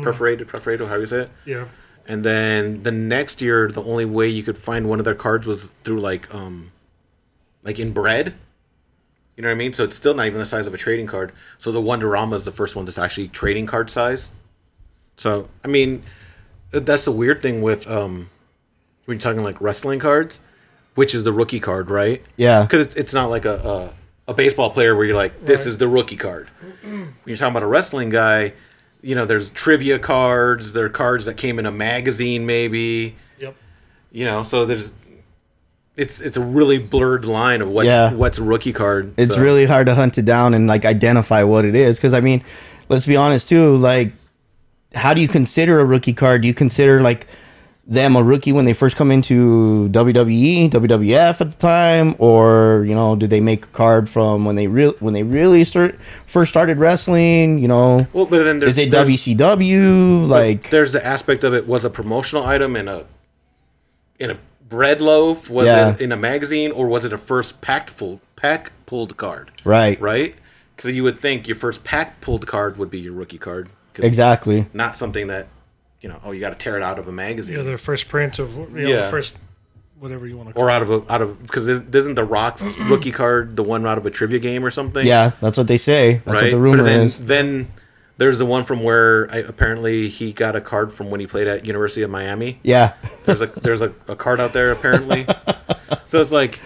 perforated, 0.02 0.48
perforated, 0.48 0.88
how 0.88 0.96
you 0.96 1.04
say 1.06 1.18
it. 1.24 1.30
Yeah, 1.44 1.66
And 2.08 2.24
then 2.24 2.82
the 2.82 2.90
next 2.90 3.42
year, 3.42 3.70
the 3.70 3.82
only 3.84 4.06
way 4.06 4.28
you 4.28 4.42
could 4.42 4.56
find 4.58 4.88
one 4.88 4.98
of 4.98 5.04
their 5.04 5.14
cards 5.14 5.46
was 5.46 5.66
through 5.66 6.00
like, 6.00 6.34
um, 6.34 6.72
like 7.62 7.78
in 7.78 7.92
bread. 7.92 8.34
You 9.36 9.42
know 9.42 9.48
what 9.50 9.56
I 9.56 9.58
mean? 9.58 9.72
So 9.74 9.84
it's 9.84 9.96
still 9.96 10.14
not 10.14 10.26
even 10.26 10.38
the 10.38 10.46
size 10.46 10.66
of 10.66 10.72
a 10.72 10.78
trading 10.78 11.06
card. 11.06 11.32
So 11.58 11.70
the 11.70 11.82
Wonderama 11.82 12.34
is 12.36 12.44
the 12.46 12.52
first 12.52 12.76
one 12.76 12.86
that's 12.86 12.98
actually 12.98 13.28
trading 13.28 13.66
card 13.66 13.90
size. 13.90 14.32
So 15.18 15.48
I 15.64 15.68
mean, 15.68 16.02
that's 16.70 17.04
the 17.04 17.12
weird 17.12 17.42
thing 17.42 17.60
with 17.60 17.88
um, 17.90 18.30
when 19.04 19.16
you're 19.18 19.22
talking 19.22 19.42
like 19.42 19.60
wrestling 19.60 19.98
cards, 20.00 20.40
which 20.94 21.14
is 21.14 21.24
the 21.24 21.32
rookie 21.32 21.60
card, 21.60 21.90
right? 21.90 22.22
Yeah. 22.36 22.62
Because 22.62 22.86
it's, 22.86 22.94
it's 22.96 23.14
not 23.14 23.30
like 23.30 23.44
a, 23.44 23.54
a 24.28 24.32
a 24.32 24.34
baseball 24.34 24.70
player 24.70 24.96
where 24.96 25.04
you're 25.04 25.16
like, 25.16 25.44
this 25.44 25.60
Right. 25.60 25.66
is 25.68 25.78
the 25.78 25.86
rookie 25.88 26.16
card. 26.16 26.48
when 26.82 27.12
you're 27.26 27.36
talking 27.36 27.52
about 27.52 27.62
a 27.62 27.66
wrestling 27.66 28.08
guy, 28.08 28.54
you 29.02 29.14
know, 29.14 29.26
there's 29.26 29.50
trivia 29.50 29.98
cards, 29.98 30.72
there 30.72 30.86
are 30.86 30.88
cards 30.88 31.26
that 31.26 31.36
came 31.36 31.58
in 31.58 31.66
a 31.66 31.70
magazine, 31.70 32.46
maybe. 32.46 33.16
yep. 33.38 33.54
You 34.12 34.24
know, 34.24 34.42
so 34.42 34.64
there's 34.64 34.94
it's 35.96 36.20
it's 36.20 36.36
a 36.36 36.40
really 36.40 36.78
blurred 36.78 37.24
line 37.24 37.60
of 37.62 37.68
what's 37.68 37.86
Yeah. 37.86 38.12
what's 38.12 38.38
a 38.38 38.42
rookie 38.42 38.72
card. 38.72 39.12
It's 39.16 39.34
so- 39.34 39.40
really 39.40 39.66
hard 39.66 39.86
to 39.86 39.94
hunt 39.94 40.18
it 40.18 40.24
down 40.24 40.54
and 40.54 40.66
like 40.66 40.84
identify 40.84 41.42
what 41.44 41.64
it 41.64 41.74
is. 41.74 41.96
Because 41.96 42.14
I 42.14 42.20
mean, 42.20 42.42
let's 42.88 43.06
be 43.06 43.16
honest 43.16 43.48
too. 43.48 43.76
Like, 43.76 44.12
how 44.94 45.12
do 45.14 45.20
you 45.20 45.28
consider 45.28 45.80
a 45.80 45.84
rookie 45.84 46.14
card? 46.14 46.42
Do 46.42 46.48
you 46.48 46.54
consider 46.54 47.00
like 47.02 47.26
them 47.86 48.16
a 48.16 48.22
rookie 48.22 48.52
when 48.52 48.64
they 48.64 48.72
first 48.72 48.96
come 48.96 49.10
into 49.10 49.88
WWE, 49.90 50.70
WWF 50.70 51.40
at 51.40 51.50
the 51.50 51.56
time, 51.58 52.14
or 52.18 52.84
you 52.88 52.94
know, 52.94 53.14
did 53.16 53.30
they 53.30 53.40
make 53.40 53.64
a 53.64 53.68
card 53.68 54.08
from 54.08 54.44
when 54.44 54.56
they 54.56 54.66
real 54.66 54.92
when 55.00 55.12
they 55.12 55.22
really 55.22 55.64
start 55.64 55.98
first 56.26 56.50
started 56.50 56.78
wrestling? 56.78 57.58
You 57.58 57.68
know, 57.68 58.06
well, 58.12 58.26
but 58.26 58.44
then 58.44 58.58
there's 58.58 58.78
is 58.78 58.86
it 58.86 58.90
WCW? 58.90 60.28
Like, 60.28 60.70
there's 60.70 60.92
the 60.92 61.04
aspect 61.04 61.44
of 61.44 61.54
it 61.54 61.66
was 61.66 61.84
a 61.84 61.90
promotional 61.90 62.44
item 62.44 62.76
in 62.76 62.88
a 62.88 63.04
in 64.18 64.30
a 64.30 64.38
bread 64.68 65.00
loaf 65.00 65.50
was 65.50 65.66
Yeah. 65.66 65.90
it 65.94 66.00
in 66.00 66.10
a 66.10 66.16
magazine 66.16 66.70
or 66.72 66.86
was 66.88 67.04
it 67.04 67.12
a 67.12 67.18
first 67.18 67.60
packed 67.60 67.90
full 67.90 68.20
pack 68.34 68.72
pulled 68.86 69.16
card 69.16 69.50
right, 69.64 70.00
right 70.00 70.34
because 70.74 70.90
you 70.92 71.02
would 71.04 71.18
think 71.20 71.46
your 71.46 71.56
first 71.56 71.84
pack 71.84 72.20
pulled 72.20 72.46
card 72.46 72.76
would 72.78 72.90
be 72.90 72.98
your 72.98 73.12
rookie 73.12 73.38
card. 73.38 73.68
exactly. 73.98 74.66
not 74.72 74.96
something 74.96 75.26
that 75.28 75.46
you 76.04 76.10
know 76.10 76.20
oh 76.22 76.32
you 76.32 76.40
got 76.40 76.50
to 76.52 76.58
tear 76.58 76.76
it 76.76 76.82
out 76.82 76.98
of 76.98 77.08
a 77.08 77.12
magazine 77.12 77.56
Yeah, 77.56 77.62
the 77.62 77.78
first 77.78 78.08
print 78.08 78.38
of 78.38 78.54
you 78.54 78.66
know, 78.82 78.88
Yeah. 78.90 79.00
the 79.06 79.10
first 79.10 79.34
whatever 79.98 80.26
you 80.26 80.36
want 80.36 80.50
to 80.50 80.54
call 80.54 80.64
or 80.64 80.68
out 80.70 80.82
of 80.82 80.90
a 80.90 81.02
out 81.10 81.22
of 81.22 81.40
because 81.42 81.66
isn't 81.66 82.14
the 82.14 82.24
rocks 82.24 82.62
rookie 82.90 83.10
card 83.10 83.56
the 83.56 83.62
one 83.62 83.86
out 83.86 83.96
of 83.96 84.04
a 84.04 84.10
trivia 84.10 84.38
game 84.38 84.62
or 84.62 84.70
something 84.70 85.06
Yeah, 85.06 85.30
that's 85.40 85.56
what 85.56 85.66
they 85.66 85.78
say. 85.78 86.20
That's 86.26 86.42
what 86.42 86.50
the 86.50 86.58
rumor 86.58 86.78
but 86.78 86.82
then 86.84 87.00
is. 87.06 87.16
then 87.18 87.70
there's 88.18 88.38
the 88.38 88.44
one 88.46 88.64
from 88.64 88.82
where 88.82 89.28
I, 89.32 89.38
apparently 89.38 90.08
he 90.10 90.32
got 90.34 90.54
a 90.54 90.60
card 90.60 90.92
from 90.92 91.10
when 91.10 91.20
he 91.20 91.26
played 91.26 91.46
at 91.48 91.64
University 91.64 92.02
of 92.02 92.10
Miami 92.10 92.58
Yeah, 92.62 92.92
There's 93.24 93.40
a 93.40 93.46
there's 93.46 93.80
a, 93.82 93.92
a 94.06 94.14
card 94.14 94.40
out 94.40 94.52
there 94.52 94.70
apparently. 94.72 95.26
so 96.04 96.20
it's 96.20 96.30
like, 96.32 96.60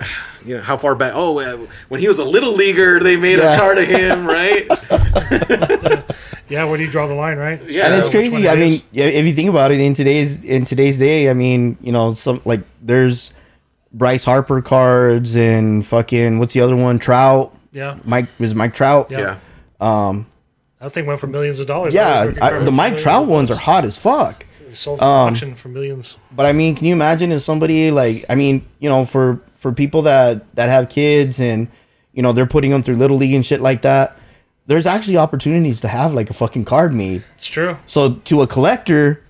you 0.46 0.56
know, 0.56 0.62
how 0.62 0.76
far 0.76 0.94
back? 0.94 1.12
Oh, 1.16 1.40
uh, 1.40 1.58
when 1.88 2.00
he 2.00 2.06
was 2.08 2.20
a 2.20 2.24
little 2.24 2.52
leaguer, 2.52 3.00
they 3.00 3.16
made 3.16 3.38
Yeah. 3.38 3.54
a 3.54 3.58
card 3.58 3.78
of 3.78 3.86
him, 3.88 4.24
right? 4.26 4.66
Yeah, 6.48 6.64
where 6.64 6.76
do 6.76 6.84
you 6.84 6.90
draw 6.90 7.06
the 7.06 7.14
line, 7.14 7.38
right? 7.38 7.62
Yeah, 7.68 7.86
and 7.86 7.94
it's 7.94 8.08
crazy. 8.08 8.48
I 8.48 8.56
mean, 8.56 8.80
yeah, 8.92 9.06
if 9.06 9.24
you 9.24 9.34
think 9.34 9.48
about 9.48 9.70
it, 9.70 9.80
in 9.80 9.94
today's 9.94 10.44
in 10.44 10.64
today's 10.64 10.98
day, 10.98 11.30
I 11.30 11.34
mean, 11.34 11.78
you 11.80 11.92
know, 11.92 12.14
some 12.14 12.40
like 12.44 12.60
there's 12.82 13.32
Bryce 13.92 14.24
Harper 14.24 14.60
cards 14.60 15.36
and 15.36 15.86
fucking 15.86 16.38
what's 16.38 16.52
the 16.52 16.60
other 16.60 16.76
one? 16.76 16.98
Trout. 16.98 17.56
Yeah, 17.72 17.98
Mike 18.04 18.26
was 18.38 18.54
Mike 18.54 18.74
Trout. 18.74 19.10
Yeah. 19.10 19.38
yeah. 19.80 20.24
that 20.80 20.90
thing 20.90 21.06
went 21.06 21.20
for 21.20 21.26
millions 21.26 21.58
of 21.58 21.66
dollars. 21.66 21.94
Yeah, 21.94 22.32
I, 22.42 22.58
the. 22.58 22.70
Mike 22.70 22.98
Trout 22.98 23.26
ones 23.26 23.50
are 23.50 23.56
hot 23.56 23.84
as 23.84 23.96
fuck. 23.96 24.44
sold 24.74 24.98
for 24.98 25.04
um, 25.04 25.32
auction 25.32 25.54
for 25.54 25.68
millions. 25.68 26.18
But 26.30 26.46
I 26.46 26.52
mean, 26.52 26.76
can 26.76 26.86
you 26.86 26.94
imagine 26.94 27.32
if 27.32 27.42
somebody 27.42 27.90
like 27.90 28.26
I 28.28 28.34
mean, 28.34 28.66
you 28.80 28.88
know, 28.88 29.06
for 29.06 29.40
for 29.56 29.72
people 29.72 30.02
that 30.02 30.54
that 30.56 30.68
have 30.68 30.90
kids 30.90 31.40
and 31.40 31.68
you 32.12 32.22
know 32.22 32.32
they're 32.32 32.46
putting 32.46 32.70
them 32.70 32.82
through 32.82 32.96
little 32.96 33.16
league 33.16 33.32
and 33.32 33.46
shit 33.46 33.60
like 33.60 33.82
that, 33.82 34.18
there's 34.66 34.86
actually 34.86 35.16
opportunities 35.16 35.80
to 35.82 35.88
have 35.88 36.14
like 36.14 36.30
a 36.30 36.34
fucking 36.34 36.64
card 36.64 36.94
made. 36.94 37.24
It's 37.36 37.46
true. 37.46 37.76
So 37.86 38.14
to 38.14 38.42
a 38.42 38.46
collector 38.46 39.20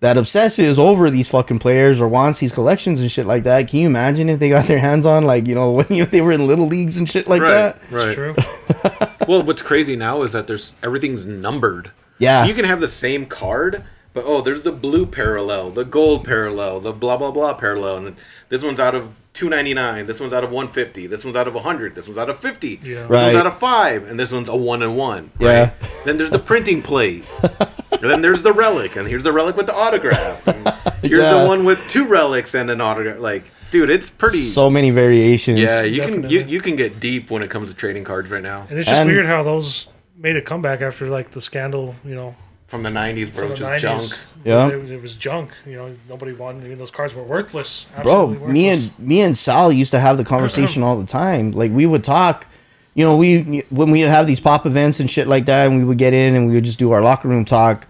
that 0.00 0.18
obsesses 0.18 0.78
over 0.78 1.08
these 1.10 1.28
fucking 1.28 1.58
players 1.58 2.00
or 2.00 2.06
wants 2.08 2.38
these 2.38 2.52
collections 2.52 3.00
and 3.00 3.10
shit 3.10 3.24
like 3.26 3.44
that, 3.44 3.68
can 3.68 3.80
you 3.80 3.86
imagine 3.86 4.28
if 4.28 4.38
they 4.38 4.50
got 4.50 4.66
their 4.66 4.78
hands 4.78 5.06
on 5.06 5.24
like 5.24 5.46
you 5.46 5.54
know 5.54 5.70
when 5.78 5.86
you, 5.90 6.04
they 6.06 6.20
were 6.20 6.32
in 6.32 6.46
little 6.46 6.66
leagues 6.66 6.96
and 6.96 7.10
shit 7.10 7.26
like 7.26 7.42
Right, 7.42 7.50
that? 7.50 7.78
It's 7.90 7.92
right. 7.92 8.14
true. 8.14 8.34
Well, 9.26 9.42
what's 9.42 9.62
crazy 9.62 9.96
now 9.96 10.20
is 10.20 10.32
that 10.32 10.46
there's 10.46 10.74
everything's 10.82 11.24
numbered. 11.24 11.90
Yeah. 12.18 12.44
You 12.44 12.52
can 12.52 12.66
have 12.66 12.80
the 12.80 12.88
same 12.88 13.24
card, 13.24 13.82
but 14.12 14.24
oh, 14.26 14.42
there's 14.42 14.64
the 14.64 14.72
blue 14.72 15.06
parallel, 15.06 15.70
the 15.70 15.84
gold 15.86 16.26
parallel, 16.26 16.80
the 16.80 16.92
blah 16.92 17.16
blah 17.16 17.30
blah 17.30 17.54
parallel, 17.54 17.96
and 18.06 18.16
this 18.50 18.62
one's 18.62 18.78
out 18.80 18.94
of 18.94 19.14
two 19.34 19.50
ninety 19.50 19.74
nine. 19.74 20.06
This 20.06 20.20
one's 20.20 20.32
out 20.32 20.44
of 20.44 20.50
one 20.50 20.68
fifty. 20.68 21.06
This 21.06 21.24
one's 21.24 21.36
out 21.36 21.46
of 21.46 21.54
hundred. 21.56 21.94
This 21.94 22.06
one's 22.06 22.18
out 22.18 22.30
of 22.30 22.38
fifty. 22.38 22.80
Yeah. 22.82 23.02
This 23.02 23.10
Right. 23.10 23.22
one's 23.24 23.36
out 23.36 23.46
of 23.46 23.58
five, 23.58 24.08
and 24.08 24.18
this 24.18 24.32
one's 24.32 24.48
a 24.48 24.56
one 24.56 24.82
and 24.82 24.96
one. 24.96 25.30
Yeah. 25.38 25.60
Right? 25.60 25.72
then 26.06 26.16
there's 26.16 26.30
the 26.30 26.38
printing 26.38 26.80
plate. 26.82 27.24
and 27.42 28.10
then 28.10 28.22
there's 28.22 28.42
the 28.42 28.52
relic, 28.52 28.96
and 28.96 29.06
here's 29.08 29.24
the 29.24 29.32
relic 29.32 29.56
with 29.56 29.66
the 29.66 29.74
autograph. 29.74 30.46
And 30.48 30.68
here's 31.02 31.24
Yeah. 31.24 31.42
the 31.42 31.46
one 31.46 31.64
with 31.64 31.78
two 31.88 32.06
relics 32.06 32.54
and 32.54 32.70
an 32.70 32.80
autograph. 32.80 33.18
Like, 33.18 33.50
dude, 33.70 33.90
it's 33.90 34.08
pretty. 34.10 34.44
So 34.48 34.70
many 34.70 34.90
variations. 34.90 35.58
yeah, 35.58 35.82
you 35.82 36.00
can 36.02 36.30
you, 36.30 36.40
you 36.40 36.60
can 36.60 36.76
get 36.76 37.00
deep 37.00 37.30
when 37.30 37.42
it 37.42 37.50
comes 37.50 37.68
to 37.70 37.74
trading 37.76 38.04
cards 38.04 38.30
right 38.30 38.42
now. 38.42 38.66
And 38.70 38.78
it's 38.78 38.88
just 38.88 39.00
And- 39.00 39.10
weird 39.10 39.26
how 39.26 39.42
those 39.42 39.88
made 40.16 40.36
a 40.36 40.42
comeback 40.42 40.80
after 40.80 41.06
like 41.08 41.32
the 41.32 41.40
scandal, 41.40 41.94
you 42.04 42.14
know, 42.14 42.34
From 42.74 42.82
the 42.82 42.90
'90s, 42.90 43.32
bro, 43.32 43.44
from 43.44 43.52
it's 43.52 43.60
the 43.60 43.66
just 43.68 43.84
nineties. 43.84 44.10
junk. 44.10 44.20
Yeah. 44.44 44.68
it, 44.68 44.90
it 44.90 45.00
was 45.00 45.14
junk. 45.14 45.52
You 45.64 45.76
know, 45.76 45.94
nobody 46.08 46.32
wanted. 46.32 46.64
I 46.64 46.68
mean, 46.70 46.78
those 46.78 46.90
cards 46.90 47.14
were 47.14 47.22
worthless. 47.22 47.86
bro 48.02 48.30
absolutely 48.32 48.52
me 48.52 48.68
and 48.68 48.98
me 48.98 49.20
and 49.20 49.38
sal 49.38 49.70
used 49.70 49.92
to 49.92 50.00
have 50.00 50.16
the 50.16 50.24
conversation 50.24 50.82
all 50.82 51.00
the 51.00 51.06
time 51.06 51.52
like 51.52 51.70
we 51.70 51.86
would 51.86 52.02
talk 52.02 52.48
you 52.94 53.04
know 53.04 53.16
we 53.16 53.60
when 53.70 53.92
we 53.92 54.00
would 54.02 54.10
have 54.10 54.26
these 54.26 54.40
pop 54.40 54.66
events 54.66 54.98
and 54.98 55.08
shit 55.08 55.28
like 55.28 55.44
that 55.44 55.68
and 55.68 55.78
we 55.78 55.84
would 55.84 55.98
get 55.98 56.12
in 56.12 56.34
and 56.34 56.48
we 56.48 56.54
would 56.54 56.64
just 56.64 56.80
do 56.80 56.90
our 56.90 57.00
locker 57.00 57.28
room 57.28 57.44
talk 57.44 57.86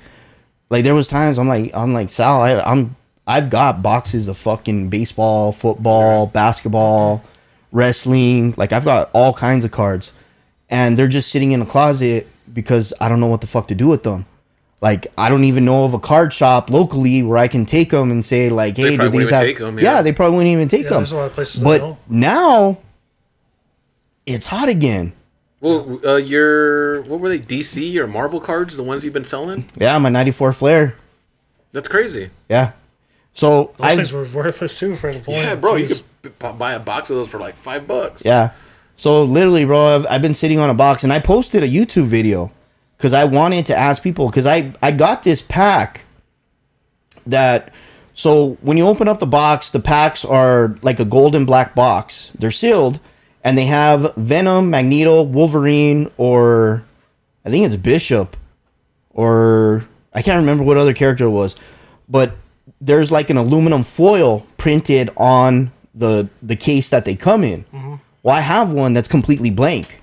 like 0.69 0.85
there 0.85 0.95
was 0.95 1.09
times 1.09 1.39
i'm 1.39 1.49
like 1.49 1.71
i'm 1.73 1.95
like 1.95 2.11
sal 2.11 2.43
I, 2.43 2.61
i'm 2.61 2.95
i've 3.27 3.49
got 3.49 3.81
boxes 3.81 4.29
of 4.29 4.37
fucking 4.37 4.91
baseball 4.91 5.51
football 5.51 6.27
basketball 6.27 7.25
wrestling 7.73 8.53
like 8.59 8.71
i've 8.73 8.85
got 8.85 9.09
all 9.15 9.33
kinds 9.33 9.65
of 9.65 9.71
cards 9.71 10.13
and 10.69 10.99
they're 10.99 11.09
just 11.09 11.31
sitting 11.31 11.53
in 11.53 11.63
a 11.63 11.67
closet 11.67 12.29
because 12.53 12.93
i 13.01 13.09
don't 13.09 13.21
know 13.21 13.29
what 13.29 13.41
the 13.41 13.47
fuck 13.47 13.67
to 13.69 13.75
do 13.75 13.87
with 13.89 14.03
them 14.03 14.27
like 14.85 15.07
I 15.17 15.31
don't 15.31 15.45
even 15.45 15.65
know 15.65 15.85
of 15.85 15.95
a 15.95 15.99
card 15.99 16.33
shop 16.35 16.69
locally 16.69 17.23
where 17.23 17.39
I 17.39 17.49
can 17.49 17.65
take 17.65 17.89
them 17.91 18.11
and 18.11 18.23
say 18.23 18.51
like, 18.51 18.77
hey, 18.77 18.97
do 18.99 19.09
these 19.09 19.31
have? 19.31 19.43
even 19.45 19.55
take 19.57 19.61
'em, 19.67 19.79
yeah. 19.79 19.85
yeah. 19.95 20.03
they 20.03 20.13
probably 20.13 20.37
wouldn't 20.37 20.53
even 20.53 20.69
take 20.69 20.85
Yeah, 20.85 20.91
them. 20.91 20.99
there's 21.01 21.13
a 21.13 21.17
lot 21.17 21.27
of 21.27 21.33
places 21.33 21.63
I 21.63 21.65
But 21.65 21.79
know. 21.81 21.99
now 22.09 22.79
it's 24.27 24.47
hot 24.47 24.69
again. 24.69 25.13
Well, 25.61 25.99
uh, 26.07 26.17
your 26.17 27.01
what 27.03 27.21
were 27.21 27.31
they? 27.31 27.39
DC 27.39 27.97
or 27.97 28.07
Marvel 28.07 28.39
cards? 28.41 28.77
The 28.77 28.83
ones 28.83 29.05
you've 29.05 29.15
been 29.15 29.25
selling? 29.25 29.65
Yeah, 29.79 29.97
my 29.99 30.11
'94 30.11 30.53
Flair. 30.53 30.95
That's 31.73 31.89
crazy. 31.89 32.29
Yeah. 32.51 32.73
So 33.33 33.73
Those 33.79 33.87
I 33.87 33.97
things 33.97 34.13
were 34.13 34.25
worthless 34.27 34.79
too 34.79 34.95
for 34.95 35.13
the 35.13 35.19
point. 35.21 35.39
Yeah, 35.39 35.55
bro, 35.55 35.77
you 35.77 35.87
Jeez. 35.87 36.03
could 36.23 36.39
buy 36.59 36.75
a 36.75 36.79
box 36.79 37.09
of 37.11 37.17
those 37.17 37.29
for 37.31 37.41
like 37.41 37.55
five 37.55 37.87
bucks. 37.89 38.23
yeah. 38.25 38.51
So 38.97 39.25
literally, 39.25 39.65
bro, 39.65 39.97
I've, 39.97 40.07
I've 40.09 40.23
been 40.23 40.35
sitting 40.35 40.59
on 40.61 40.69
a 40.71 40.75
box 40.75 41.03
and 41.03 41.13
I 41.13 41.19
posted 41.19 41.63
a 41.65 41.69
YouTube 41.69 42.07
video 42.07 42.53
because 43.05 43.13
I 43.13 43.25
wanted 43.25 43.67
to 43.67 43.77
ask 43.77 44.03
people 44.03 44.31
because 44.31 44.47
I 44.47 44.73
I 44.81 44.91
got 44.91 45.25
this 45.25 45.43
pack 45.43 46.07
that. 47.27 47.71
So 48.15 48.57
when 48.63 48.79
you 48.79 48.87
open 48.87 49.09
up 49.09 49.19
the 49.19 49.27
box, 49.27 49.71
the 49.73 49.81
packs 49.81 50.25
are 50.25 50.79
like 50.81 51.01
a 51.01 51.05
golden 51.05 51.45
black 51.45 51.75
box. 51.75 52.33
They're 52.39 52.51
sealed, 52.51 52.99
and 53.43 53.59
they 53.59 53.67
have 53.67 54.15
Venom, 54.15 54.71
Magneto, 54.71 55.21
Wolverine, 55.23 56.11
or 56.17 56.85
I 57.45 57.51
think 57.51 57.67
it's 57.67 57.77
Bishop, 57.77 58.39
or 59.11 59.85
I 60.15 60.23
can't 60.23 60.39
remember 60.39 60.65
what 60.65 60.79
other 60.79 60.95
character 60.95 61.25
it 61.25 61.31
was, 61.31 61.57
but 62.09 62.37
there's 62.81 63.11
like 63.11 63.29
an 63.29 63.37
aluminum 63.37 63.83
foil 63.85 64.47
printed 64.57 65.11
on 65.19 65.73
the 65.95 66.31
the 66.41 66.57
case 66.57 66.89
that 66.89 67.05
they 67.05 67.17
come 67.17 67.45
in. 67.45 67.65
Mm-hmm. 67.65 67.97
Well, 68.23 68.35
I 68.35 68.41
have 68.41 68.71
one 68.71 68.95
that's 68.95 69.09
completely 69.09 69.51
blank. 69.51 70.01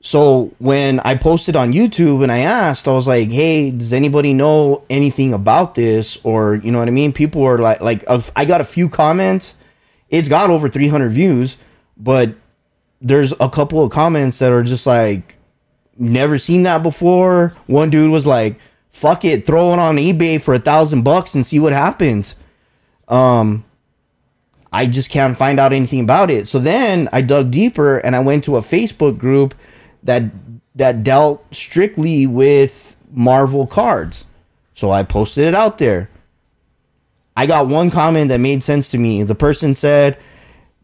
So 0.00 0.52
when 0.58 1.00
I 1.00 1.16
posted 1.16 1.56
on 1.56 1.72
YouTube 1.72 2.22
and 2.22 2.30
I 2.30 2.38
asked, 2.38 2.86
I 2.86 2.92
was 2.92 3.08
like, 3.08 3.30
"Hey, 3.30 3.70
does 3.70 3.92
anybody 3.92 4.32
know 4.32 4.84
anything 4.88 5.34
about 5.34 5.74
this?" 5.74 6.18
Or 6.22 6.54
you 6.54 6.70
know 6.70 6.78
what 6.78 6.88
I 6.88 6.92
mean? 6.92 7.12
People 7.12 7.42
were 7.42 7.58
like, 7.58 7.80
like 7.80 8.04
I 8.36 8.44
got 8.44 8.60
a 8.60 8.64
few 8.64 8.88
comments. 8.88 9.54
It's 10.08 10.28
got 10.28 10.50
over 10.50 10.68
300 10.68 11.10
views, 11.10 11.56
but 11.96 12.34
there's 13.00 13.32
a 13.40 13.50
couple 13.50 13.82
of 13.82 13.90
comments 13.90 14.38
that 14.38 14.52
are 14.52 14.62
just 14.62 14.86
like, 14.86 15.36
"Never 15.98 16.38
seen 16.38 16.62
that 16.62 16.82
before." 16.82 17.54
One 17.66 17.90
dude 17.90 18.10
was 18.10 18.26
like, 18.26 18.58
"Fuck 18.90 19.24
it, 19.24 19.46
throw 19.46 19.72
it 19.72 19.80
on 19.80 19.96
eBay 19.96 20.40
for 20.40 20.54
a 20.54 20.60
thousand 20.60 21.02
bucks 21.02 21.34
and 21.34 21.44
see 21.44 21.58
what 21.58 21.72
happens." 21.72 22.36
Um, 23.08 23.64
I 24.72 24.86
just 24.86 25.10
can't 25.10 25.36
find 25.36 25.58
out 25.58 25.72
anything 25.72 26.00
about 26.00 26.30
it. 26.30 26.46
So 26.46 26.58
then 26.58 27.08
I 27.12 27.20
dug 27.22 27.50
deeper 27.50 27.98
and 27.98 28.14
I 28.14 28.20
went 28.20 28.44
to 28.44 28.56
a 28.56 28.62
Facebook 28.62 29.18
group 29.18 29.54
that 30.02 30.24
that 30.74 31.02
dealt 31.02 31.44
strictly 31.54 32.26
with 32.26 32.96
Marvel 33.10 33.66
cards. 33.66 34.24
So 34.74 34.90
I 34.90 35.02
posted 35.02 35.46
it 35.46 35.54
out 35.54 35.78
there. 35.78 36.08
I 37.36 37.46
got 37.46 37.68
one 37.68 37.90
comment 37.90 38.28
that 38.28 38.38
made 38.38 38.62
sense 38.62 38.90
to 38.90 38.98
me. 38.98 39.22
The 39.22 39.34
person 39.34 39.74
said 39.74 40.18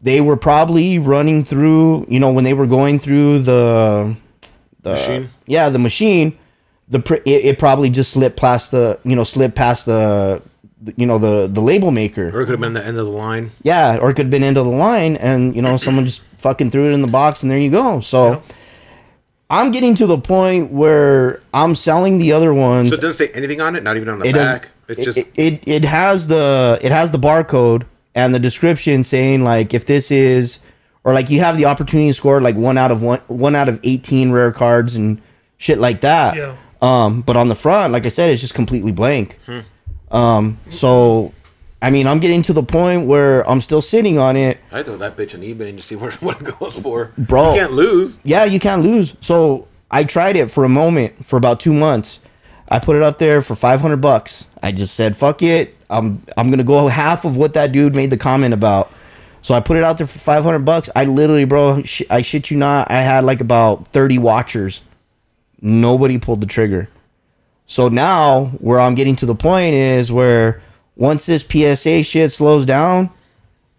they 0.01 0.21
were 0.21 0.37
probably 0.37 0.99
running 0.99 1.43
through, 1.43 2.05
you 2.09 2.19
know, 2.19 2.31
when 2.31 2.43
they 2.43 2.53
were 2.53 2.67
going 2.67 2.99
through 2.99 3.39
the 3.39 4.15
the 4.81 4.91
Machine? 4.91 5.29
Yeah, 5.47 5.69
the 5.69 5.79
machine. 5.79 6.37
The 6.87 6.99
it, 7.25 7.45
it 7.45 7.59
probably 7.59 7.89
just 7.89 8.11
slipped 8.11 8.37
past 8.37 8.71
the, 8.71 8.99
you 9.03 9.15
know, 9.15 9.23
slipped 9.23 9.55
past 9.55 9.87
the, 9.87 10.41
you 10.95 11.07
know, 11.07 11.17
the 11.17 11.47
the 11.47 11.61
label 11.61 11.89
maker. 11.91 12.27
Or 12.27 12.41
it 12.41 12.45
could 12.45 12.51
have 12.51 12.59
been 12.59 12.73
the 12.73 12.85
end 12.85 12.97
of 12.97 13.05
the 13.05 13.11
line. 13.11 13.51
Yeah, 13.63 13.97
or 13.97 14.11
it 14.11 14.13
could 14.13 14.27
have 14.27 14.31
been 14.31 14.43
into 14.43 14.61
the 14.61 14.69
line 14.69 15.15
and, 15.15 15.55
you 15.55 15.61
know, 15.61 15.77
someone 15.77 16.05
just 16.05 16.21
fucking 16.37 16.69
threw 16.69 16.89
it 16.89 16.93
in 16.93 17.01
the 17.01 17.07
box 17.07 17.41
and 17.41 17.51
there 17.51 17.57
you 17.57 17.71
go. 17.71 17.99
So 18.01 18.33
Yep. 18.33 18.43
I'm 19.49 19.71
getting 19.71 19.95
to 19.95 20.07
the 20.07 20.17
point 20.17 20.71
where 20.71 21.41
I'm 21.53 21.75
selling 21.75 22.17
the 22.17 22.31
other 22.31 22.53
ones. 22.53 22.89
So 22.89 22.95
it 22.95 23.01
doesn't 23.01 23.27
say 23.27 23.33
anything 23.33 23.61
on 23.61 23.75
it, 23.75 23.83
not 23.83 23.95
even 23.95 24.09
on 24.09 24.19
the 24.19 24.27
it 24.27 24.35
back. 24.35 24.69
does 24.87 24.97
It's 24.97 25.05
just 25.05 25.17
it, 25.17 25.33
it 25.35 25.67
it 25.67 25.85
has 25.85 26.27
the 26.27 26.79
it 26.81 26.91
has 26.91 27.11
the 27.11 27.19
barcode 27.19 27.85
and 28.15 28.33
the 28.33 28.39
description 28.39 29.03
saying 29.03 29.43
like 29.43 29.73
if 29.73 29.85
this 29.85 30.09
is 30.09 30.59
or 31.03 31.13
like 31.13 31.29
you 31.29 31.39
have 31.41 31.57
the 31.57 31.65
opportunity 31.65 32.09
to 32.09 32.13
score 32.13 32.41
like 32.41 32.55
one 32.55 32.77
out 32.77 32.91
of 32.91 33.03
one 33.03 33.21
one 33.27 33.55
out 33.55 33.69
of 33.69 33.79
18 33.83 34.31
rare 34.31 34.51
cards 34.51 34.95
and 34.95 35.21
shit 35.57 35.79
like 35.79 36.01
that. 36.01 36.35
Yeah. 36.35 36.55
Um 36.81 37.21
but 37.21 37.37
on 37.37 37.47
the 37.47 37.55
front, 37.55 37.93
like 37.93 38.05
I 38.05 38.09
said, 38.09 38.29
it's 38.31 38.41
just 38.41 38.55
completely 38.55 38.91
blank. 38.91 39.37
Hmm. 39.45 39.59
Um 40.09 40.57
so 40.71 41.33
I 41.85 41.91
mean, 41.91 42.07
I'm 42.07 42.19
getting 42.19 42.41
to 42.41 42.53
the 42.53 42.63
point 42.63 43.05
where 43.05 43.47
I'm 43.47 43.61
still 43.61 43.79
sitting 43.79 44.17
on 44.17 44.35
it. 44.35 44.57
I 44.71 44.81
throw 44.81 44.97
that 44.97 45.15
bitch 45.15 45.35
on 45.35 45.41
eBay 45.41 45.69
and 45.69 45.77
just 45.77 45.87
see 45.87 45.95
what, 45.95 46.13
what 46.23 46.41
it 46.41 46.57
goes 46.59 46.73
for. 46.79 47.11
Bro. 47.15 47.51
you 47.51 47.59
can't 47.59 47.73
lose. 47.73 48.19
yeah, 48.23 48.43
you 48.43 48.59
can't 48.59 48.81
lose. 48.81 49.15
So 49.21 49.67
I 49.91 50.03
tried 50.03 50.35
it 50.35 50.49
for 50.49 50.63
a 50.63 50.69
moment 50.69 51.23
for 51.23 51.37
about 51.37 51.59
two 51.59 51.73
months. 51.75 52.21
I 52.67 52.79
put 52.79 52.95
it 52.95 53.03
up 53.03 53.19
there 53.19 53.43
for 53.43 53.55
five 53.55 53.81
hundred 53.81 54.01
bucks. 54.01 54.45
I 54.63 54.71
just 54.71 54.95
said, 54.95 55.15
"Fuck 55.15 55.43
it." 55.43 55.75
I'm 55.87 56.23
I'm 56.35 56.49
gonna 56.49 56.63
go 56.63 56.87
half 56.87 57.23
of 57.23 57.37
what 57.37 57.53
that 57.53 57.71
dude 57.71 57.93
made 57.93 58.09
the 58.09 58.17
comment 58.17 58.55
about. 58.55 58.91
So 59.43 59.53
I 59.53 59.59
put 59.59 59.77
it 59.77 59.83
out 59.83 59.99
there 59.99 60.07
for 60.07 60.17
five 60.17 60.43
hundred 60.43 60.65
bucks. 60.65 60.89
I 60.95 61.05
literally, 61.05 61.45
bro, 61.45 61.83
sh- 61.83 62.01
I 62.09 62.23
shit 62.23 62.49
you 62.49 62.57
not, 62.57 62.89
I 62.89 63.01
had 63.03 63.23
like 63.25 63.41
about 63.41 63.89
thirty 63.89 64.17
watchers. 64.17 64.81
Nobody 65.61 66.17
pulled 66.17 66.41
the 66.41 66.47
trigger. 66.47 66.89
So 67.67 67.89
now 67.89 68.45
where 68.57 68.79
I'm 68.79 68.95
getting 68.95 69.15
to 69.17 69.27
the 69.27 69.35
point 69.35 69.75
is 69.75 70.11
where 70.11 70.63
once 70.95 71.25
this 71.25 71.43
PSA 71.43 72.03
shit 72.03 72.31
slows 72.31 72.65
down, 72.65 73.09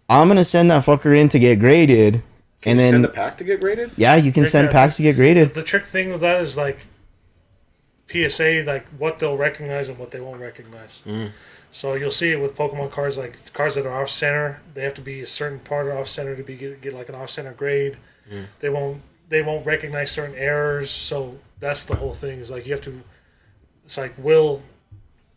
I'm 0.09 0.27
gonna 0.27 0.45
send 0.45 0.71
that 0.71 0.85
fucker 0.85 1.17
in 1.17 1.29
to 1.29 1.39
get 1.39 1.59
graded, 1.59 2.21
Can 2.61 2.71
and 2.71 2.79
then 2.79 2.93
send 2.93 3.05
a 3.05 3.09
pack 3.09 3.37
to 3.37 3.43
get 3.43 3.59
graded? 3.59 3.91
yeah, 3.97 4.15
you 4.15 4.31
can 4.31 4.43
Right 4.43 4.51
send 4.51 4.67
there. 4.67 4.71
packs 4.73 4.95
to 4.97 5.03
get 5.03 5.15
graded. 5.15 5.53
The 5.53 5.63
trick 5.63 5.85
thing 5.85 6.11
with 6.11 6.21
that 6.21 6.41
is 6.41 6.55
like 6.57 6.79
PSA, 8.11 8.63
like 8.65 8.87
what 8.97 9.19
they'll 9.19 9.37
recognize 9.37 9.89
and 9.89 9.97
what 9.97 10.11
they 10.11 10.21
won't 10.21 10.39
recognize. 10.39 11.01
Mm. 11.05 11.31
So 11.71 11.95
you'll 11.95 12.11
see 12.11 12.31
it 12.31 12.39
with 12.41 12.55
Pokemon 12.55 12.91
cards, 12.91 13.17
like 13.17 13.51
cards 13.53 13.75
that 13.75 13.85
are 13.85 14.01
off 14.01 14.09
center. 14.09 14.61
They 14.73 14.83
have 14.83 14.93
to 14.95 15.01
be 15.01 15.21
a 15.21 15.27
certain 15.27 15.59
part 15.59 15.87
of 15.87 15.97
off 15.97 16.07
center 16.07 16.35
to 16.35 16.43
be 16.43 16.55
get, 16.55 16.81
get 16.81 16.93
like 16.93 17.09
an 17.09 17.15
off 17.15 17.29
center 17.29 17.51
grade. 17.51 17.97
Mm. 18.31 18.45
They 18.59 18.69
won't 18.69 19.01
they 19.29 19.41
won't 19.41 19.65
recognize 19.65 20.09
certain 20.11 20.35
errors. 20.35 20.89
So 20.89 21.37
that's 21.59 21.83
the 21.83 21.95
whole 21.95 22.13
thing. 22.13 22.39
Is 22.39 22.49
like 22.49 22.65
you 22.65 22.71
have 22.71 22.81
to. 22.83 23.01
It's 23.83 23.97
like 23.97 24.13
will 24.17 24.61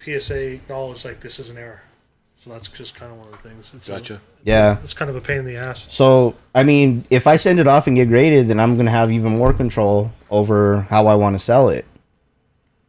PSA 0.04 0.52
acknowledge 0.54 1.04
like 1.04 1.20
this 1.20 1.38
is 1.38 1.50
an 1.50 1.58
error. 1.58 1.80
So 2.42 2.48
that's 2.50 2.68
just 2.68 2.94
kind 2.94 3.12
of 3.12 3.18
one 3.18 3.26
of 3.28 3.42
the 3.42 3.48
things. 3.48 3.70
It's 3.74 3.88
a- 3.88 3.92
Gotcha. 3.92 4.20
Yeah. 4.44 4.78
it's 4.82 4.94
kind 4.94 5.10
of 5.10 5.16
a 5.16 5.20
pain 5.20 5.38
in 5.38 5.44
the 5.44 5.56
ass. 5.56 5.86
So 5.90 6.34
I 6.54 6.62
mean, 6.62 7.04
if 7.10 7.26
I 7.26 7.36
send 7.36 7.60
it 7.60 7.68
off 7.68 7.86
and 7.86 7.94
get 7.96 8.08
graded, 8.08 8.48
then 8.48 8.58
I'm 8.58 8.76
gonna 8.78 8.90
have 8.90 9.12
even 9.12 9.32
more 9.36 9.52
control 9.52 10.10
over 10.30 10.82
how 10.88 11.06
I 11.06 11.16
want 11.16 11.34
to 11.34 11.38
sell 11.38 11.68
it, 11.68 11.84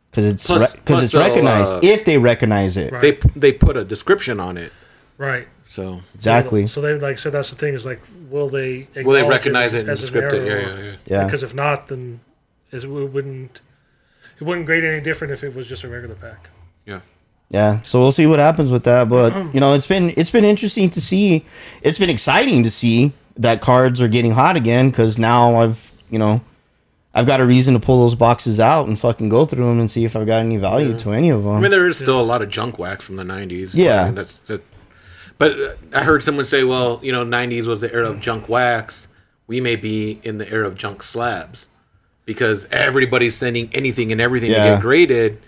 because 0.09 0.25
it's 0.25 0.43
because 0.47 0.75
plus 0.85 1.03
it's 1.05 1.13
recognized 1.13 1.73
uh, 1.73 1.79
if 1.83 2.05
they 2.05 2.17
recognize 2.17 2.77
it. 2.77 2.93
Right. 2.93 3.01
They 3.21 3.39
they 3.39 3.51
put 3.51 3.75
a 3.75 3.83
description 3.83 4.39
on 4.39 4.55
it, 4.57 4.71
Right. 5.17 5.47
so 5.65 6.01
Exactly. 6.15 6.65
So 6.67 6.79
they 6.79 6.93
like 6.97 7.17
said 7.17 7.33
that's 7.33 7.49
the 7.49 7.57
thing 7.57 7.73
is 7.73 7.85
like 7.85 7.99
will 8.29 8.47
they 8.47 8.87
will 9.03 9.11
they 9.11 9.23
recognize 9.23 9.73
it 9.73 9.81
and 9.81 9.89
as 9.89 9.99
an 10.01 10.07
script 10.07 10.33
it? 10.33 10.47
error 10.47 10.61
Yeah, 10.61 10.75
yeah, 10.77 10.83
yeah. 10.83 10.95
Yeah. 11.07 11.25
Because 11.25 11.43
if 11.43 11.53
not, 11.53 11.89
then 11.89 12.21
it 12.71 12.85
wouldn't 12.87 13.59
it 14.39 14.43
wouldn't 14.45 14.65
grade 14.65 14.85
any 14.85 15.01
different 15.01 15.33
if 15.33 15.43
it 15.43 15.53
was 15.53 15.67
just 15.67 15.83
a 15.83 15.89
regular 15.89 16.15
pack. 16.15 16.49
Yeah. 16.85 17.01
Yeah. 17.49 17.81
So 17.83 17.99
we'll 17.99 18.11
see 18.11 18.25
what 18.25 18.39
happens 18.39 18.71
with 18.71 18.83
that. 18.83 19.09
But 19.09 19.53
you 19.53 19.59
know, 19.59 19.73
it's 19.73 19.87
been 19.87 20.13
it's 20.17 20.31
been 20.31 20.45
interesting 20.45 20.89
to 20.91 21.01
see. 21.01 21.45
It's 21.81 21.99
been 21.99 22.09
exciting 22.09 22.63
to 22.63 22.71
see 22.71 23.13
that 23.37 23.61
cards 23.61 24.01
are 24.01 24.07
getting 24.07 24.31
hot 24.31 24.55
again 24.55 24.89
because 24.89 25.17
now 25.17 25.55
I've 25.55 25.91
you 26.09 26.19
know. 26.19 26.41
I've 27.13 27.25
got 27.25 27.41
a 27.41 27.45
reason 27.45 27.73
to 27.73 27.79
pull 27.81 28.03
those 28.03 28.15
boxes 28.15 28.57
out 28.57 28.87
and 28.87 28.97
fucking 28.97 29.27
go 29.27 29.43
through 29.43 29.65
them 29.65 29.81
and 29.81 29.91
see 29.91 30.05
if 30.05 30.15
I've 30.15 30.25
got 30.25 30.39
any 30.39 30.55
value 30.55 30.97
to 30.99 31.11
any 31.11 31.29
of 31.29 31.43
them. 31.43 31.55
I 31.55 31.59
mean, 31.59 31.69
there 31.69 31.85
is 31.85 31.97
still 31.97 32.21
a 32.21 32.23
lot 32.23 32.41
of 32.41 32.47
junk 32.47 32.79
wax 32.79 33.03
from 33.03 33.17
the 33.17 33.23
'90s. 33.23 33.71
Yeah. 33.73 34.03
I 34.03 34.05
mean, 34.05 34.15
that's 34.15 34.33
that. 34.45 34.63
But 35.37 35.77
I 35.93 36.03
heard 36.05 36.23
someone 36.23 36.45
say, 36.45 36.63
"Well, 36.63 37.01
you 37.03 37.11
know, 37.11 37.25
'90s 37.25 37.65
was 37.65 37.81
the 37.81 37.93
era 37.93 38.09
of 38.09 38.21
junk 38.21 38.47
wax. 38.47 39.09
We 39.47 39.59
may 39.59 39.75
be 39.75 40.21
in 40.23 40.37
the 40.37 40.49
era 40.49 40.65
of 40.65 40.75
junk 40.75 41.03
slabs 41.03 41.67
because 42.23 42.65
everybody's 42.71 43.35
sending 43.35 43.69
anything 43.73 44.13
and 44.13 44.21
everything 44.21 44.51
to 44.51 44.55
get 44.55 44.81
graded." 44.81 45.41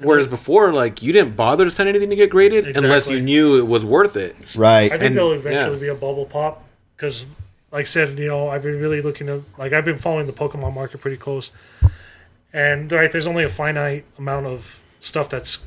Whereas 0.00 0.26
mm-hmm. 0.26 0.34
before, 0.34 0.72
like 0.72 1.02
you 1.02 1.12
didn't 1.12 1.36
bother 1.36 1.64
to 1.64 1.70
send 1.70 1.88
anything 1.88 2.10
to 2.10 2.16
get 2.16 2.30
graded 2.30 2.76
unless 2.76 3.10
you 3.10 3.20
knew 3.20 3.58
it 3.58 3.66
was 3.66 3.84
worth 3.84 4.16
it. 4.16 4.36
right. 4.56 4.92
I 4.92 4.96
think 4.96 5.02
And- 5.02 5.16
there'll 5.16 5.32
eventually 5.32 5.74
yeah. 5.76 5.80
be 5.80 5.88
a 5.88 5.94
bubble 5.94 6.26
pop 6.26 6.64
because 6.96 7.26
like 7.70 7.82
I 7.82 7.84
said, 7.84 8.18
you 8.18 8.28
know, 8.28 8.48
I've 8.48 8.62
been 8.62 8.80
really 8.80 9.02
looking 9.02 9.28
at 9.28 9.40
like 9.58 9.72
I've 9.72 9.84
been 9.84 9.98
following 9.98 10.26
the 10.26 10.32
Pokemon 10.32 10.74
market 10.74 11.00
pretty 11.00 11.16
close, 11.16 11.50
and 12.52 12.90
right, 12.90 13.10
there's 13.10 13.26
only 13.26 13.44
a 13.44 13.48
finite 13.48 14.04
amount 14.18 14.46
of 14.46 14.78
stuff 15.00 15.28
that's 15.28 15.64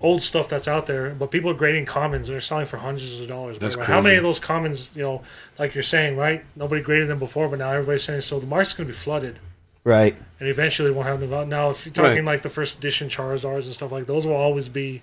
old 0.00 0.22
stuff 0.22 0.48
that's 0.48 0.68
out 0.68 0.86
there, 0.86 1.10
but 1.10 1.30
people 1.30 1.50
are 1.50 1.54
grading 1.54 1.86
commons 1.86 2.28
and 2.28 2.34
they're 2.34 2.40
selling 2.40 2.66
for 2.66 2.76
hundreds 2.76 3.20
of 3.20 3.28
dollars. 3.28 3.58
That's 3.58 3.76
But 3.76 3.86
How 3.86 4.00
many 4.00 4.16
of 4.16 4.22
those 4.22 4.38
commons, 4.38 4.90
you 4.94 5.02
know, 5.02 5.22
like 5.58 5.74
you're 5.74 5.82
saying, 5.82 6.16
right? 6.16 6.44
Nobody 6.54 6.82
graded 6.82 7.08
them 7.08 7.18
before, 7.18 7.48
but 7.48 7.58
now 7.58 7.70
everybody's 7.70 8.04
saying 8.04 8.20
so. 8.20 8.38
The 8.38 8.46
market's 8.46 8.74
going 8.74 8.86
to 8.86 8.92
be 8.92 8.96
flooded, 8.96 9.38
Right. 9.84 10.14
and 10.38 10.48
eventually 10.48 10.90
won't 10.90 11.06
have 11.06 11.20
the 11.20 11.26
value. 11.26 11.48
Now, 11.48 11.70
if 11.70 11.86
you're 11.86 11.92
talking 11.94 12.16
Right. 12.16 12.24
like 12.24 12.42
the 12.42 12.50
first 12.50 12.76
edition 12.78 13.08
Charizards 13.08 13.64
and 13.64 13.74
stuff 13.74 13.90
like 13.92 14.06
those, 14.06 14.26
will 14.26 14.34
always 14.34 14.68
be 14.68 15.00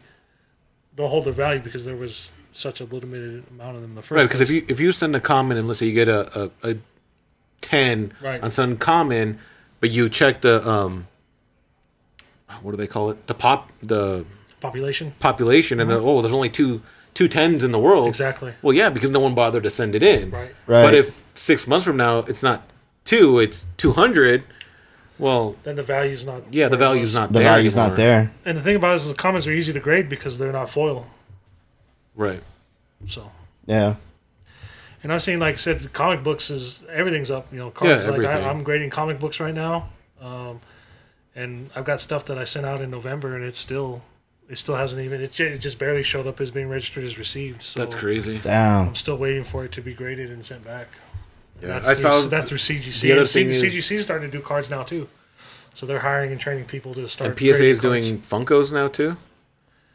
they'll 0.95 1.07
hold 1.07 1.25
their 1.25 1.33
value 1.33 1.59
because 1.59 1.83
there 1.85 1.95
was 1.95 2.29
such 2.53 2.79
a 2.81 2.85
limited 2.85 3.43
amount 3.51 3.75
of 3.75 3.81
them 3.81 3.91
in 3.91 3.95
the 3.95 4.01
first. 4.01 4.17
Right, 4.17 4.23
because 4.23 4.41
if 4.41 4.49
you 4.49 4.65
if 4.67 4.79
you 4.79 4.91
send 4.91 5.15
a 5.15 5.19
common 5.19 5.57
and 5.57 5.67
let's 5.67 5.79
say 5.79 5.85
you 5.87 5.93
get 5.93 6.07
a 6.07 6.49
a, 6.63 6.71
a 6.71 6.75
ten 7.61 8.13
Right. 8.21 8.41
on 8.41 8.51
some 8.51 8.77
common, 8.77 9.39
but 9.79 9.89
you 9.91 10.09
check 10.09 10.41
the 10.41 10.67
um, 10.67 11.07
what 12.61 12.71
do 12.71 12.77
they 12.77 12.87
call 12.87 13.09
it? 13.11 13.27
The 13.27 13.33
pop 13.33 13.71
the 13.79 14.25
population, 14.59 15.13
population, 15.19 15.79
and 15.79 15.89
the, 15.89 15.95
oh, 15.99 16.21
there's 16.21 16.33
only 16.33 16.49
two 16.49 16.81
two 17.13 17.27
tens 17.27 17.63
in 17.63 17.71
the 17.71 17.79
world. 17.79 18.07
Exactly, 18.09 18.53
Well, 18.61 18.73
yeah, 18.73 18.89
because 18.91 19.09
no 19.09 19.19
one 19.19 19.33
bothered 19.33 19.63
to 19.63 19.69
send 19.71 19.95
it 19.95 20.03
in. 20.03 20.29
right. 20.31 20.53
Right. 20.67 20.83
But 20.83 20.93
if 20.93 21.19
six 21.35 21.65
months 21.67 21.85
from 21.85 21.97
now 21.97 22.19
it's 22.19 22.43
not 22.43 22.63
two, 23.05 23.39
it's 23.39 23.67
two 23.77 23.93
hundred. 23.93 24.43
Well, 25.19 25.55
Then 25.63 25.75
the 25.75 25.83
value's 25.83 26.25
not. 26.25 26.43
yeah, 26.51 26.67
the 26.67 26.77
value's 26.77 27.13
not 27.13 27.31
The 27.33 27.39
there. 27.39 27.47
value's 27.49 27.75
not 27.75 27.95
there. 27.95 28.31
And 28.45 28.57
the 28.57 28.61
thing 28.61 28.75
about 28.75 28.91
it 28.93 28.95
is 29.01 29.07
the 29.07 29.13
commons 29.15 29.47
are 29.47 29.51
easy 29.51 29.73
to 29.73 29.79
grade 29.79 30.09
because 30.09 30.37
they're 30.37 30.51
not 30.51 30.69
foil. 30.69 31.07
Right. 32.15 32.41
So, 33.07 33.31
Yeah. 33.65 33.95
and 35.03 35.11
I'm 35.13 35.19
saying, 35.19 35.39
like 35.39 35.53
I 35.53 35.57
said, 35.57 35.91
comic 35.93 36.23
books 36.23 36.49
is 36.49 36.83
everything's 36.91 37.31
up. 37.31 37.47
You 37.51 37.59
know, 37.59 37.69
cards. 37.71 38.05
like 38.05 38.13
everything. 38.13 38.43
I, 38.43 38.49
I'm 38.49 38.63
grading 38.63 38.89
comic 38.91 39.19
books 39.19 39.39
right 39.39 39.53
now, 39.53 39.89
um, 40.21 40.59
and 41.35 41.69
I've 41.75 41.85
got 41.85 41.99
stuff 42.01 42.25
that 42.25 42.37
I 42.37 42.43
sent 42.43 42.65
out 42.65 42.81
in 42.81 42.89
November, 42.89 43.35
and 43.35 43.43
it's 43.43 43.57
still, 43.59 44.01
it 44.49 44.57
still 44.57 44.75
hasn't 44.75 45.01
even. 45.01 45.21
It, 45.21 45.39
it 45.39 45.59
just 45.59 45.77
barely 45.77 46.01
showed 46.03 46.25
up 46.27 46.41
as 46.41 46.49
being 46.51 46.69
registered 46.69 47.03
as 47.03 47.17
received. 47.19 47.61
So 47.61 47.79
That's 47.79 47.93
crazy. 47.95 48.39
Damn. 48.39 48.87
I'm 48.89 48.95
still 48.95 49.17
waiting 49.17 49.43
for 49.43 49.63
it 49.65 49.71
to 49.73 49.81
be 49.81 49.93
graded 49.93 50.31
and 50.31 50.43
sent 50.43 50.63
back. 50.65 50.87
Yeah, 51.61 51.67
That's 51.79 51.87
I 51.87 51.93
through, 51.93 52.01
saw 52.21 52.27
that's 52.29 52.49
through 52.49 52.57
CGC. 52.59 53.01
the 53.01 53.11
other 53.13 53.21
And 53.21 53.29
thing 53.29 53.49
is- 53.49 53.61
CGC 53.63 53.95
is 53.97 54.03
starting 54.03 54.29
to 54.29 54.37
do 54.37 54.43
cards 54.43 54.69
now 54.69 54.83
too, 54.83 55.07
so 55.73 55.85
they're 55.85 55.99
hiring 55.99 56.31
and 56.31 56.39
training 56.39 56.65
people 56.65 56.93
to 56.95 57.07
start. 57.07 57.31
And 57.31 57.39
PSA 57.39 57.51
grading 57.53 57.69
is 57.71 57.79
cards. 57.79 58.05
doing 58.05 58.19
Funkos 58.21 58.71
now 58.71 58.87
too, 58.87 59.17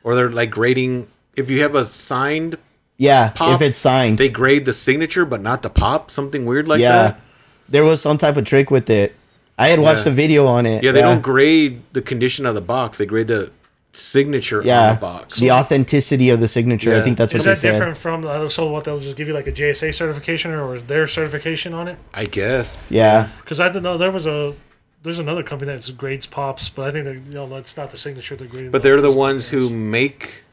or 0.03 0.15
they're 0.17 0.31
like 0.31 0.51
grading. 0.51 1.07
If 1.37 1.51
you 1.51 1.63
have 1.63 1.75
a 1.75 1.85
signed, 1.85 2.59
Yeah. 2.99 3.31
Pop, 3.31 3.55
if 3.61 3.63
it's 3.67 3.79
signed. 3.79 4.19
they 4.19 4.29
grade 4.29 4.65
the 4.65 4.73
signature 4.73 5.25
but 5.25 5.41
not 5.41 5.63
the 5.63 5.71
pop. 5.71 6.11
Something 6.11 6.47
weird 6.47 6.67
like 6.69 6.81
yeah. 6.81 6.93
that. 7.03 7.21
There 7.69 7.85
was 7.85 8.03
some 8.03 8.19
type 8.19 8.37
of 8.37 8.45
trick 8.45 8.71
with 8.71 8.91
it. 8.91 9.15
I 9.59 9.69
had 9.69 9.79
watched 9.79 10.05
Yeah. 10.07 10.13
a 10.13 10.15
video 10.15 10.47
on 10.47 10.67
it. 10.67 10.83
Yeah, 10.83 10.93
they 10.93 11.03
uh, 11.03 11.11
don't 11.13 11.23
grade 11.23 11.83
the 11.93 12.03
condition 12.03 12.45
of 12.45 12.55
the 12.55 12.61
box. 12.61 12.99
They 12.99 13.07
grade 13.07 13.29
the 13.29 13.51
signature 13.93 14.61
on 14.61 14.67
Yeah. 14.67 14.95
the 14.95 15.01
box. 15.01 15.39
the 15.39 15.51
authenticity 15.51 16.31
of 16.31 16.41
the 16.41 16.49
signature. 16.49 16.97
I 16.97 17.03
think 17.03 17.19
that's 17.19 17.33
what 17.33 17.39
Is 17.39 17.45
they 17.45 17.51
that 17.51 17.57
said. 17.59 17.71
different 17.73 17.97
from 17.99 18.25
uh, 18.27 18.49
so 18.49 18.69
what 18.69 18.85
they'll 18.85 19.01
just 19.01 19.17
give 19.17 19.29
you 19.29 19.35
like 19.35 19.47
a 19.47 19.53
JSA 19.53 19.93
certification 19.95 20.51
or, 20.51 20.63
or 20.65 20.77
is 20.77 20.85
their 20.85 21.07
certification 21.07 21.75
on 21.75 21.89
it? 21.89 21.99
I 22.15 22.25
guess. 22.25 22.85
Yeah. 22.89 23.29
Because 23.41 23.61
I 23.61 23.69
don't 23.69 23.83
know 23.83 23.99
there 23.99 24.11
was 24.11 24.27
a 24.27 24.55
there's 25.03 25.19
another 25.19 25.43
company 25.43 25.77
that 25.77 25.97
grades 25.99 26.27
pops, 26.27 26.69
but 26.69 26.89
I 26.89 26.93
think 26.93 27.05
that 27.05 27.15
you 27.15 27.35
know 27.35 27.49
that's 27.49 27.77
not 27.77 27.91
the 27.91 27.99
signature 27.99 28.37
they're 28.37 28.47
grading. 28.49 28.71
But 28.71 28.83
they're 28.83 29.01
the 29.01 29.11
ones 29.13 29.49
who 29.49 29.69
make 29.69 30.45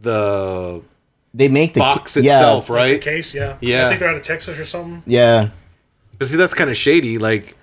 the 0.00 0.82
They 1.32 1.48
make 1.48 1.74
the 1.74 1.80
box 1.80 2.16
yeah, 2.16 2.36
itself, 2.38 2.66
the 2.68 2.72
right? 2.72 3.00
case, 3.00 3.34
yeah, 3.34 3.56
Yeah. 3.60 3.86
I 3.86 3.88
think 3.88 4.00
they're 4.00 4.10
out 4.10 4.16
of 4.16 4.22
Texas 4.22 4.58
or 4.58 4.64
something. 4.64 5.02
Yeah. 5.06 5.50
But 6.18 6.28
see, 6.28 6.36
that's 6.36 6.54
kind 6.54 6.70
of 6.70 6.76
shady. 6.76 7.18
Like, 7.18 7.56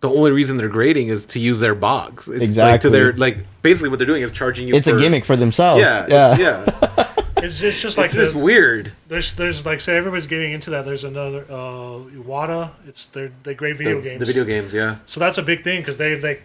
the 0.00 0.08
only 0.08 0.30
reason 0.30 0.56
they're 0.56 0.68
grading 0.68 1.08
is 1.08 1.26
to 1.26 1.38
use 1.40 1.60
their 1.60 1.74
box. 1.74 2.28
It's 2.28 2.56
like 2.56 2.80
to 2.82 2.90
their 2.90 3.12
like 3.14 3.38
basically 3.62 3.88
what 3.88 3.98
they're 3.98 4.06
doing 4.06 4.22
is 4.22 4.30
charging 4.30 4.68
you. 4.68 4.74
It's 4.74 4.86
for, 4.86 4.96
a 4.96 5.00
gimmick 5.00 5.24
for 5.24 5.36
themselves. 5.36 5.82
Yeah, 5.82 6.06
Yeah. 6.08 6.32
It's, 6.32 6.40
yeah. 6.40 7.04
It's, 7.40 7.62
it's 7.62 7.80
just 7.80 7.96
like 7.96 8.06
it's 8.06 8.14
just 8.14 8.32
the- 8.32 8.40
weird. 8.40 8.90
there's 9.06 9.32
there's 9.36 9.64
like 9.64 9.80
say 9.80 9.96
everybody's 9.96 10.26
getting 10.26 10.50
into 10.50 10.70
that. 10.70 10.84
There's 10.84 11.04
another 11.04 11.44
uh, 11.48 12.00
WATA. 12.26 12.72
It's 12.88 13.06
they 13.06 13.30
they 13.44 13.54
grade 13.54 13.74
The, 13.74 13.84
video 13.84 14.00
games. 14.00 14.18
the 14.18 14.26
video 14.26 14.44
games, 14.44 14.72
yeah. 14.74 14.96
So 15.06 15.20
that's 15.20 15.38
a 15.38 15.42
big 15.44 15.62
thing 15.62 15.80
because 15.80 15.98
they 15.98 16.16
they 16.16 16.40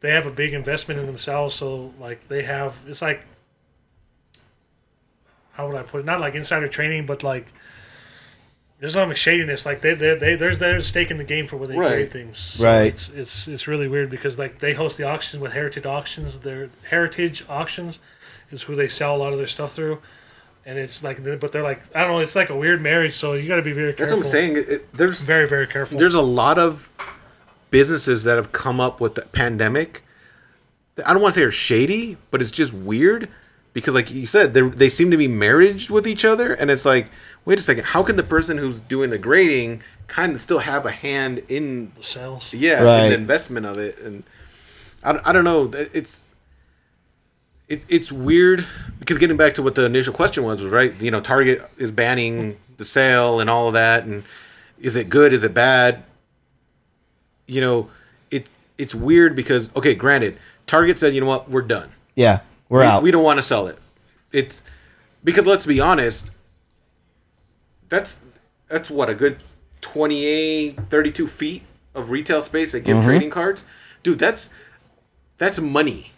they 0.00 0.10
have 0.10 0.24
a 0.24 0.30
big 0.30 0.54
investment 0.54 1.00
in 1.00 1.04
themselves. 1.06 1.54
So 1.54 1.92
like 2.00 2.26
they 2.28 2.44
have 2.44 2.78
it's 2.86 3.02
like 3.02 3.26
how 5.52 5.66
would 5.66 5.76
I 5.76 5.82
put 5.82 6.00
it? 6.00 6.06
Not 6.06 6.20
like 6.20 6.34
insider 6.34 6.68
training, 6.68 7.04
but 7.04 7.22
like 7.22 7.52
there's 8.80 8.92
some 8.94 9.12
shadiness. 9.14 9.66
Like 9.66 9.80
they 9.80 9.94
they, 9.94 10.14
they 10.14 10.34
there's 10.36 10.58
there's 10.58 10.86
stake 10.86 11.10
in 11.10 11.18
the 11.18 11.24
game 11.24 11.46
for 11.46 11.56
where 11.56 11.68
they 11.68 11.76
Right. 11.76 11.88
grade 11.90 12.12
things. 12.12 12.38
So 12.38 12.64
Right. 12.64 12.86
It's 12.86 13.08
it's 13.10 13.48
it's 13.48 13.66
really 13.66 13.88
weird 13.88 14.10
because 14.10 14.38
like 14.38 14.58
they 14.60 14.74
host 14.74 14.96
the 14.96 15.04
auctions 15.04 15.40
with 15.40 15.52
Heritage 15.52 15.86
Auctions. 15.86 16.40
Their 16.40 16.70
Heritage 16.88 17.44
Auctions 17.48 17.98
is 18.50 18.62
who 18.62 18.74
they 18.74 18.88
sell 18.88 19.16
a 19.16 19.18
lot 19.18 19.32
of 19.32 19.38
their 19.38 19.46
stuff 19.48 19.72
through. 19.74 19.98
And 20.66 20.78
it's 20.78 21.02
like, 21.02 21.24
but 21.40 21.50
they're 21.50 21.62
like, 21.62 21.80
I 21.96 22.00
don't 22.02 22.10
know. 22.12 22.18
It's 22.20 22.36
like 22.36 22.50
a 22.50 22.56
weird 22.56 22.82
marriage, 22.82 23.14
so 23.14 23.32
you 23.32 23.48
got 23.48 23.56
to 23.56 23.62
be 23.62 23.72
very 23.72 23.94
careful. 23.94 24.18
That's 24.18 24.32
what 24.34 24.40
I'm 24.40 24.52
saying. 24.52 24.56
It, 24.58 24.68
it- 24.68 24.92
there's 24.96 25.22
Very, 25.24 25.48
very 25.48 25.66
careful. 25.66 25.98
there's 25.98 26.14
a 26.14 26.20
lot 26.20 26.58
of 26.58 26.90
businesses 27.70 28.24
that 28.24 28.36
have 28.36 28.52
come 28.52 28.78
up 28.78 29.00
with 29.00 29.14
the 29.14 29.22
pandemic. 29.22 30.04
I 31.06 31.12
don't 31.14 31.22
want 31.22 31.34
to 31.34 31.40
say 31.40 31.44
are 31.46 31.50
shady, 31.50 32.18
but 32.30 32.42
it's 32.42 32.50
just 32.50 32.74
weird 32.74 33.28
because, 33.72 33.94
like 33.94 34.10
you 34.10 34.26
said, 34.26 34.54
they 34.54 34.62
they 34.62 34.88
seem 34.88 35.10
to 35.10 35.16
be 35.16 35.28
married 35.28 35.88
with 35.90 36.06
each 36.06 36.24
other, 36.24 36.54
and 36.54 36.70
it's 36.70 36.84
like, 36.84 37.10
wait 37.44 37.58
a 37.58 37.62
second, 37.62 37.84
how 37.84 38.02
can 38.02 38.16
the 38.16 38.22
person 38.22 38.58
who's 38.58 38.80
doing 38.80 39.10
the 39.10 39.18
grading 39.18 39.82
kind 40.06 40.34
of 40.34 40.40
still 40.40 40.58
have 40.58 40.86
a 40.86 40.90
hand 40.90 41.42
in 41.48 41.92
the 41.94 42.02
sales. 42.02 42.54
yeah 42.54 42.82
Right. 42.82 43.04
in 43.04 43.10
the 43.10 43.16
investment 43.16 43.66
of 43.66 43.78
it? 43.78 43.98
And 43.98 44.24
I, 45.04 45.20
I 45.24 45.32
don't 45.32 45.44
know, 45.44 45.70
it's 45.92 46.24
it, 47.68 47.84
it's 47.88 48.10
weird 48.10 48.66
because 48.98 49.18
getting 49.18 49.36
back 49.36 49.54
to 49.54 49.62
what 49.62 49.74
the 49.74 49.84
initial 49.84 50.14
question 50.14 50.42
was 50.44 50.62
was 50.62 50.72
right. 50.72 50.98
You 51.00 51.10
know, 51.10 51.20
Target 51.20 51.70
is 51.76 51.92
banning 51.92 52.56
the 52.78 52.84
sale 52.84 53.40
and 53.40 53.50
all 53.50 53.68
of 53.68 53.74
that, 53.74 54.04
and 54.04 54.24
is 54.80 54.96
it 54.96 55.08
good? 55.10 55.32
Is 55.32 55.44
it 55.44 55.52
bad? 55.52 56.02
You 57.46 57.60
know, 57.60 57.90
it 58.30 58.48
it's 58.78 58.94
weird 58.94 59.36
because 59.36 59.70
okay, 59.76 59.94
granted, 59.94 60.38
Target 60.66 60.98
said, 60.98 61.14
you 61.14 61.20
know 61.20 61.26
what, 61.26 61.50
we're 61.50 61.62
done. 61.62 61.90
Yeah. 62.14 62.40
We're 62.68 62.80
we, 62.80 62.86
out. 62.86 63.02
We 63.02 63.10
don't 63.10 63.24
want 63.24 63.38
to 63.38 63.42
sell 63.42 63.66
it. 63.66 63.78
It's 64.32 64.62
because 65.24 65.46
let's 65.46 65.66
be 65.66 65.80
honest. 65.80 66.30
That's 67.88 68.20
that's 68.68 68.90
what 68.90 69.08
a 69.08 69.14
good 69.14 69.42
28, 69.80 70.78
32 70.90 71.26
feet 71.26 71.62
of 71.94 72.10
retail 72.10 72.42
space 72.42 72.72
they 72.72 72.80
give 72.80 72.98
mm-hmm. 72.98 73.06
trading 73.06 73.30
cards, 73.30 73.64
dude. 74.02 74.18
That's 74.18 74.50
that's 75.38 75.60
money. 75.60 76.12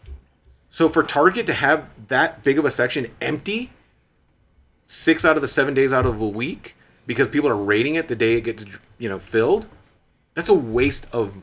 So 0.71 0.89
for 0.89 1.03
Target 1.03 1.47
to 1.47 1.53
have 1.53 1.89
that 2.09 2.43
big 2.43 2.59
of 2.59 2.65
a 2.65 2.71
section 2.71 3.09
empty, 3.21 3.71
six 4.87 5.25
out 5.25 5.37
of 5.37 5.43
the 5.43 5.49
seven 5.49 5.75
days 5.75 5.93
out 5.93 6.07
of 6.07 6.21
a 6.21 6.29
week, 6.29 6.77
because 7.07 7.29
people 7.29 7.49
are 7.49 7.57
rating 7.57 7.97
it 7.97 8.09
the 8.09 8.17
day 8.17 8.35
it 8.35 8.43
gets 8.43 8.65
you 8.99 9.09
know 9.09 9.19
filled, 9.19 9.67
that's 10.35 10.49
a 10.49 10.55
waste 10.55 11.07
of 11.13 11.35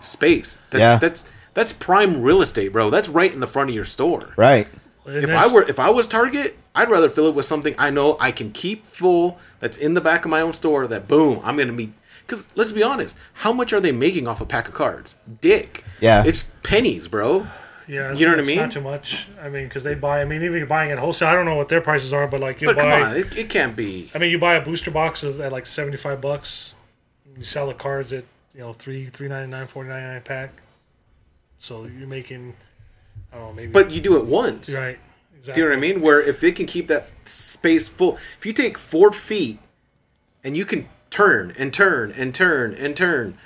space. 0.00 0.58
That's, 0.70 0.80
Yeah. 0.80 0.98
that's 0.98 1.24
that's 1.56 1.72
prime 1.72 2.20
real 2.22 2.42
estate, 2.42 2.68
bro. 2.72 2.90
That's 2.90 3.08
right 3.08 3.32
in 3.32 3.40
the 3.40 3.46
front 3.48 3.70
of 3.70 3.74
your 3.74 3.86
store. 3.86 4.32
right. 4.36 4.68
And 5.06 5.16
If 5.24 5.30
I 5.32 5.46
were 5.46 5.62
if 5.62 5.78
I 5.80 5.90
was 5.90 6.06
Target, 6.08 6.56
I'd 6.74 6.90
rather 6.90 7.08
fill 7.08 7.28
it 7.28 7.34
with 7.34 7.46
something 7.46 7.74
I 7.78 7.90
know 7.90 8.16
I 8.20 8.30
can 8.32 8.50
keep 8.50 8.84
full. 8.86 9.38
That's 9.60 9.78
in 9.78 9.94
the 9.94 10.00
back 10.00 10.24
of 10.24 10.30
my 10.32 10.40
own 10.40 10.52
store. 10.52 10.86
That 10.88 11.08
boom, 11.08 11.40
I'm 11.44 11.56
gonna 11.56 11.72
be. 11.72 11.92
Because 12.26 12.44
let's 12.56 12.72
be 12.72 12.82
honest, 12.82 13.16
how 13.34 13.52
much 13.52 13.72
are 13.72 13.78
they 13.80 13.92
making 13.92 14.26
off 14.26 14.40
a 14.40 14.44
pack 14.46 14.66
of 14.68 14.74
cards? 14.74 15.14
Dick. 15.40 15.84
Yeah. 16.00 16.24
It's 16.26 16.44
pennies, 16.64 17.06
bro. 17.06 17.46
Yeah, 17.86 18.10
it's, 18.10 18.18
You 18.18 18.26
know 18.26 18.32
what 18.32 18.42
I 18.42 18.46
mean? 18.48 18.56
Not 18.56 18.72
too 18.72 18.80
much. 18.80 19.28
I 19.40 19.48
mean, 19.48 19.68
because 19.68 19.84
they 19.84 19.94
buy. 19.94 20.20
I 20.20 20.24
mean, 20.24 20.42
even 20.42 20.58
you're 20.58 20.66
buying 20.66 20.90
at 20.90 20.98
wholesale. 20.98 21.28
I 21.28 21.34
don't 21.34 21.44
know 21.44 21.54
what 21.54 21.68
their 21.68 21.80
prices 21.80 22.12
are, 22.12 22.26
but 22.26 22.40
like 22.40 22.60
you 22.60 22.66
But 22.66 22.74
buy. 22.76 22.82
come 22.82 23.10
on, 23.10 23.16
it, 23.16 23.36
it 23.38 23.48
can't 23.48 23.76
be. 23.76 24.10
I 24.12 24.18
mean, 24.18 24.32
you 24.32 24.40
buy 24.40 24.54
a 24.56 24.60
booster 24.60 24.90
box 24.90 25.22
of, 25.22 25.40
at 25.40 25.52
like 25.52 25.66
seventy 25.66 25.96
five 25.96 26.20
bucks. 26.20 26.74
You 27.38 27.44
sell 27.44 27.68
the 27.68 27.74
cards 27.74 28.12
at 28.12 28.24
you 28.56 28.60
know 28.62 28.72
three 28.72 29.06
three 29.06 29.28
ninety 29.28 29.48
nine 29.48 29.68
four 29.68 29.84
ninety 29.84 30.04
nine 30.04 30.22
pack. 30.22 30.50
So 31.58 31.84
you're 31.86 32.06
making. 32.08 32.54
I 33.32 33.36
don't 33.36 33.46
know 33.48 33.52
maybe. 33.52 33.72
But 33.72 33.90
you 33.90 34.00
do 34.00 34.16
it 34.16 34.24
once. 34.26 34.68
You're 34.68 34.80
right. 34.80 34.98
Do 35.32 35.38
Exactly. 35.38 35.62
you 35.62 35.68
know 35.68 35.76
what 35.76 35.78
I 35.78 35.80
mean? 35.80 36.00
Where 36.02 36.20
if 36.20 36.42
it 36.42 36.56
can 36.56 36.66
keep 36.66 36.88
that 36.88 37.10
space 37.28 37.88
full, 37.88 38.16
if 38.38 38.44
you 38.46 38.52
take 38.52 38.76
four 38.78 39.12
feet 39.12 39.58
and 40.42 40.56
you 40.56 40.64
can 40.64 40.88
turn 41.10 41.52
and 41.58 41.72
turn 41.72 42.10
and 42.12 42.34
turn 42.34 42.74
and 42.74 42.96
turn, 42.96 43.36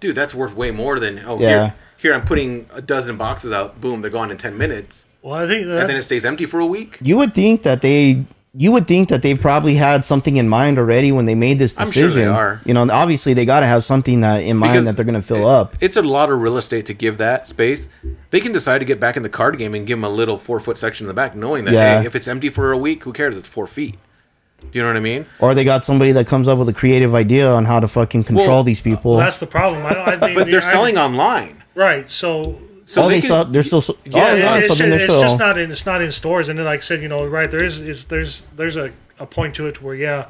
dude, 0.00 0.14
that's 0.14 0.34
worth 0.34 0.54
way 0.54 0.70
more 0.70 1.00
than 1.00 1.20
oh 1.26 1.40
Yeah. 1.40 1.48
here, 1.48 1.74
here 1.96 2.14
I'm 2.14 2.24
putting 2.24 2.66
a 2.72 2.80
dozen 2.82 3.16
boxes 3.16 3.50
out. 3.52 3.80
Boom, 3.80 4.02
they're 4.02 4.10
gone 4.10 4.30
in 4.30 4.36
ten 4.36 4.56
minutes, 4.56 5.04
Well, 5.22 5.34
I 5.34 5.46
think 5.48 5.66
that, 5.66 5.80
and 5.80 5.88
then 5.90 5.96
it 5.96 6.02
stays 6.02 6.24
empty 6.24 6.46
for 6.46 6.60
a 6.60 6.66
week. 6.66 6.98
You 7.02 7.16
would 7.18 7.34
think 7.34 7.62
that 7.64 7.82
they 7.82 8.24
you 8.60 8.72
would 8.72 8.88
think 8.88 9.08
that 9.10 9.22
they 9.22 9.34
probably 9.36 9.74
had 9.76 10.04
something 10.04 10.36
in 10.36 10.48
mind 10.48 10.78
already 10.78 11.12
when 11.12 11.26
they 11.26 11.36
made 11.36 11.58
this 11.60 11.74
decision. 11.74 11.82
I'm 11.86 11.92
decision. 11.92 12.10
sure 12.10 12.24
they 12.24 12.26
are. 12.28 12.60
You 12.64 12.74
know, 12.74 12.88
obviously 12.90 13.32
they 13.32 13.44
got 13.44 13.60
to 13.60 13.66
have 13.66 13.84
something 13.84 14.22
that 14.22 14.38
in 14.42 14.56
mind 14.56 14.72
Because 14.72 14.84
that 14.86 14.96
they're 14.96 15.04
going 15.04 15.14
to 15.20 15.26
fill 15.26 15.48
it- 15.48 15.54
up. 15.60 15.76
It's 15.80 15.96
a 15.96 16.02
lot 16.02 16.28
of 16.30 16.40
real 16.40 16.56
estate 16.56 16.86
to 16.86 16.94
give 16.94 17.18
that 17.18 17.46
space. 17.46 17.88
They 18.30 18.40
can 18.40 18.50
decide 18.50 18.78
to 18.80 18.84
get 18.84 18.98
back 18.98 19.16
in 19.16 19.22
the 19.22 19.28
card 19.28 19.58
game 19.58 19.74
and 19.74 19.86
give 19.86 19.96
them 19.98 20.04
a 20.04 20.08
little 20.08 20.38
four 20.38 20.58
foot 20.58 20.76
section 20.76 21.04
in 21.04 21.08
the 21.08 21.14
back, 21.14 21.36
knowing 21.36 21.64
that 21.66 21.72
Yeah. 21.74 22.00
hey, 22.00 22.06
if 22.06 22.16
it's 22.16 22.26
empty 22.26 22.48
for 22.50 22.72
a 22.72 22.76
week, 22.76 23.04
who 23.04 23.12
cares? 23.12 23.36
It's 23.36 23.46
four 23.48 23.68
feet. 23.68 23.96
Do 24.60 24.66
you 24.72 24.80
know 24.82 24.88
what 24.88 24.96
I 24.96 25.00
mean? 25.00 25.24
Or 25.38 25.54
they 25.54 25.62
got 25.62 25.84
somebody 25.84 26.10
that 26.12 26.26
comes 26.26 26.48
up 26.48 26.58
with 26.58 26.68
a 26.68 26.72
creative 26.72 27.14
idea 27.14 27.48
on 27.48 27.64
how 27.64 27.78
to 27.78 27.86
fucking 27.86 28.24
control 28.24 28.48
Well, 28.48 28.64
these 28.64 28.80
people. 28.80 29.12
Well, 29.12 29.20
that's 29.20 29.38
the 29.38 29.46
problem. 29.46 29.86
I 29.86 29.94
don't. 29.94 30.08
I 30.08 30.16
mean, 30.26 30.34
But 30.34 30.50
they're 30.50 30.58
I- 30.58 30.72
selling 30.72 30.98
online. 30.98 31.62
right. 31.76 32.10
So 32.10 32.58
So 32.88 33.02
oh, 33.02 33.08
they 33.08 33.16
they 33.16 33.20
can- 33.20 33.28
sell, 33.28 33.44
they're 33.44 33.62
still. 33.62 33.82
so- 33.82 33.98
Yeah, 34.06 34.12
oh, 34.16 34.26
it's- 34.34 34.38
yeah, 34.38 34.56
it's, 34.58 34.68
so 34.68 34.74
just, 34.74 34.78
they're 34.78 34.92
it's 34.94 35.02
still. 35.04 35.20
just 35.20 35.38
not 35.38 35.58
in 35.58 35.70
it's 35.70 35.84
not 35.84 36.00
in 36.00 36.10
stores. 36.10 36.48
And 36.48 36.58
then, 36.58 36.64
like 36.64 36.80
I 36.80 36.82
said, 36.82 37.02
you 37.02 37.08
know, 37.08 37.26
right 37.26 37.50
there 37.50 37.62
is 37.62 37.80
is 37.82 38.06
there's 38.06 38.40
there's 38.56 38.76
a, 38.76 38.92
a 39.18 39.26
point 39.26 39.54
to 39.56 39.66
it 39.66 39.82
where 39.82 39.94
yeah, 39.94 40.26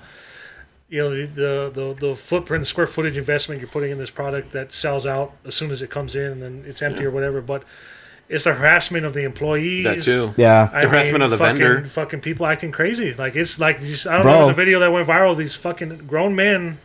you 0.89 0.99
know, 0.99 1.11
the, 1.11 1.27
the 1.27 1.71
the 1.73 2.07
the 2.09 2.17
footprint, 2.17 2.63
the 2.63 2.67
square 2.67 2.87
footage 2.89 3.17
investment 3.17 3.61
you're 3.61 3.71
putting 3.71 3.91
in 3.93 3.99
this 3.99 4.11
product 4.11 4.53
that 4.53 4.73
sells 4.73 5.07
out 5.07 5.33
as 5.45 5.55
soon 5.55 5.71
as 5.71 5.83
it 5.83 5.91
comes 5.91 6.17
in, 6.17 6.33
and 6.33 6.43
then 6.43 6.65
it's 6.67 6.83
empty 6.83 7.05
or 7.05 7.11
whatever. 7.13 7.41
But 7.41 7.63
it's 8.29 8.43
the 8.45 8.53
harassment 8.55 9.07
of 9.07 9.15
the 9.15 9.23
employees. 9.23 9.85
That 9.85 10.03
too. 10.03 10.35
yeah. 10.37 10.69
I 10.73 10.83
The 10.83 10.89
harassment 10.89 11.23
of 11.23 11.31
the 11.31 11.39
fucking, 11.39 11.59
vendor. 11.59 11.85
Fucking 11.89 12.21
people 12.23 12.45
acting 12.45 12.73
crazy. 12.73 13.15
Like 13.15 13.37
it's 13.37 13.61
like 13.61 13.81
just, 13.81 14.07
I 14.07 14.15
don't 14.15 14.23
Bro. 14.23 14.33
know. 14.33 14.39
There's 14.47 14.51
a 14.51 14.55
video 14.55 14.81
that 14.81 14.91
went 14.93 15.07
viral. 15.09 15.37
These 15.37 15.55
fucking 15.55 15.99
grown 16.09 16.35
men 16.35 16.79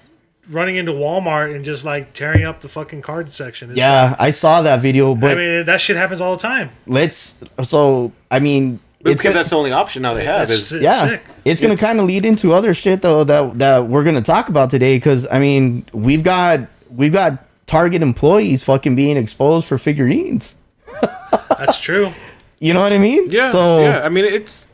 running 0.50 0.76
into 0.76 0.92
Walmart 0.92 1.56
and 1.56 1.64
just 1.64 1.86
like 1.86 2.14
tearing 2.14 2.44
up 2.44 2.62
the 2.62 2.68
fucking 2.68 3.02
card 3.02 3.34
section. 3.34 3.72
It's 3.72 3.78
Yeah, 3.80 4.16
I 4.20 4.32
saw 4.32 4.62
that 4.64 4.82
video, 4.82 5.16
but 5.16 5.32
I 5.32 5.36
mean 5.36 5.66
that 5.66 5.80
shit 5.82 5.96
happens 5.96 6.22
all 6.22 6.36
the 6.36 6.42
time. 6.42 6.70
let's. 6.88 7.36
So 7.64 8.12
I 8.30 8.40
mean, 8.40 8.80
It's 9.00 9.12
it's 9.12 9.22
because 9.22 9.24
gonna, 9.24 9.34
that's 9.36 9.50
the 9.52 9.56
only 9.58 9.72
option 9.72 10.02
now 10.02 10.14
they 10.14 10.26
have. 10.26 10.44
It's- 10.44 10.60
Is 10.66 10.74
it's 10.74 10.84
yeah, 10.84 11.08
sick. 11.08 11.24
it's 11.46 11.62
gonna 11.62 11.78
kind 11.78 12.00
of 12.00 12.06
lead 12.06 12.26
into 12.26 12.54
other 12.54 12.74
shit 12.74 13.02
though 13.02 13.24
that 13.24 13.58
that 13.60 13.88
we're 13.88 14.04
gonna 14.04 14.22
talk 14.22 14.50
about 14.50 14.70
today. 14.70 14.98
Because 14.98 15.26
I 15.32 15.40
mean, 15.40 15.86
we've 15.94 16.24
got 16.24 16.68
we've 16.90 17.14
got 17.14 17.46
Target 17.66 18.02
employees 18.02 18.64
fucking 18.64 18.96
being 18.96 19.16
exposed 19.18 19.66
for 19.68 19.78
figurines. 19.78 20.56
That's 21.58 21.80
true. 21.80 22.12
You 22.60 22.74
know 22.74 22.82
what 22.82 22.94
I 22.94 22.98
mean? 22.98 23.30
yeah, 23.32 23.52
So 23.52 23.82
yeah. 23.82 24.02
I 24.04 24.10
mean, 24.10 24.26
it's 24.26 24.66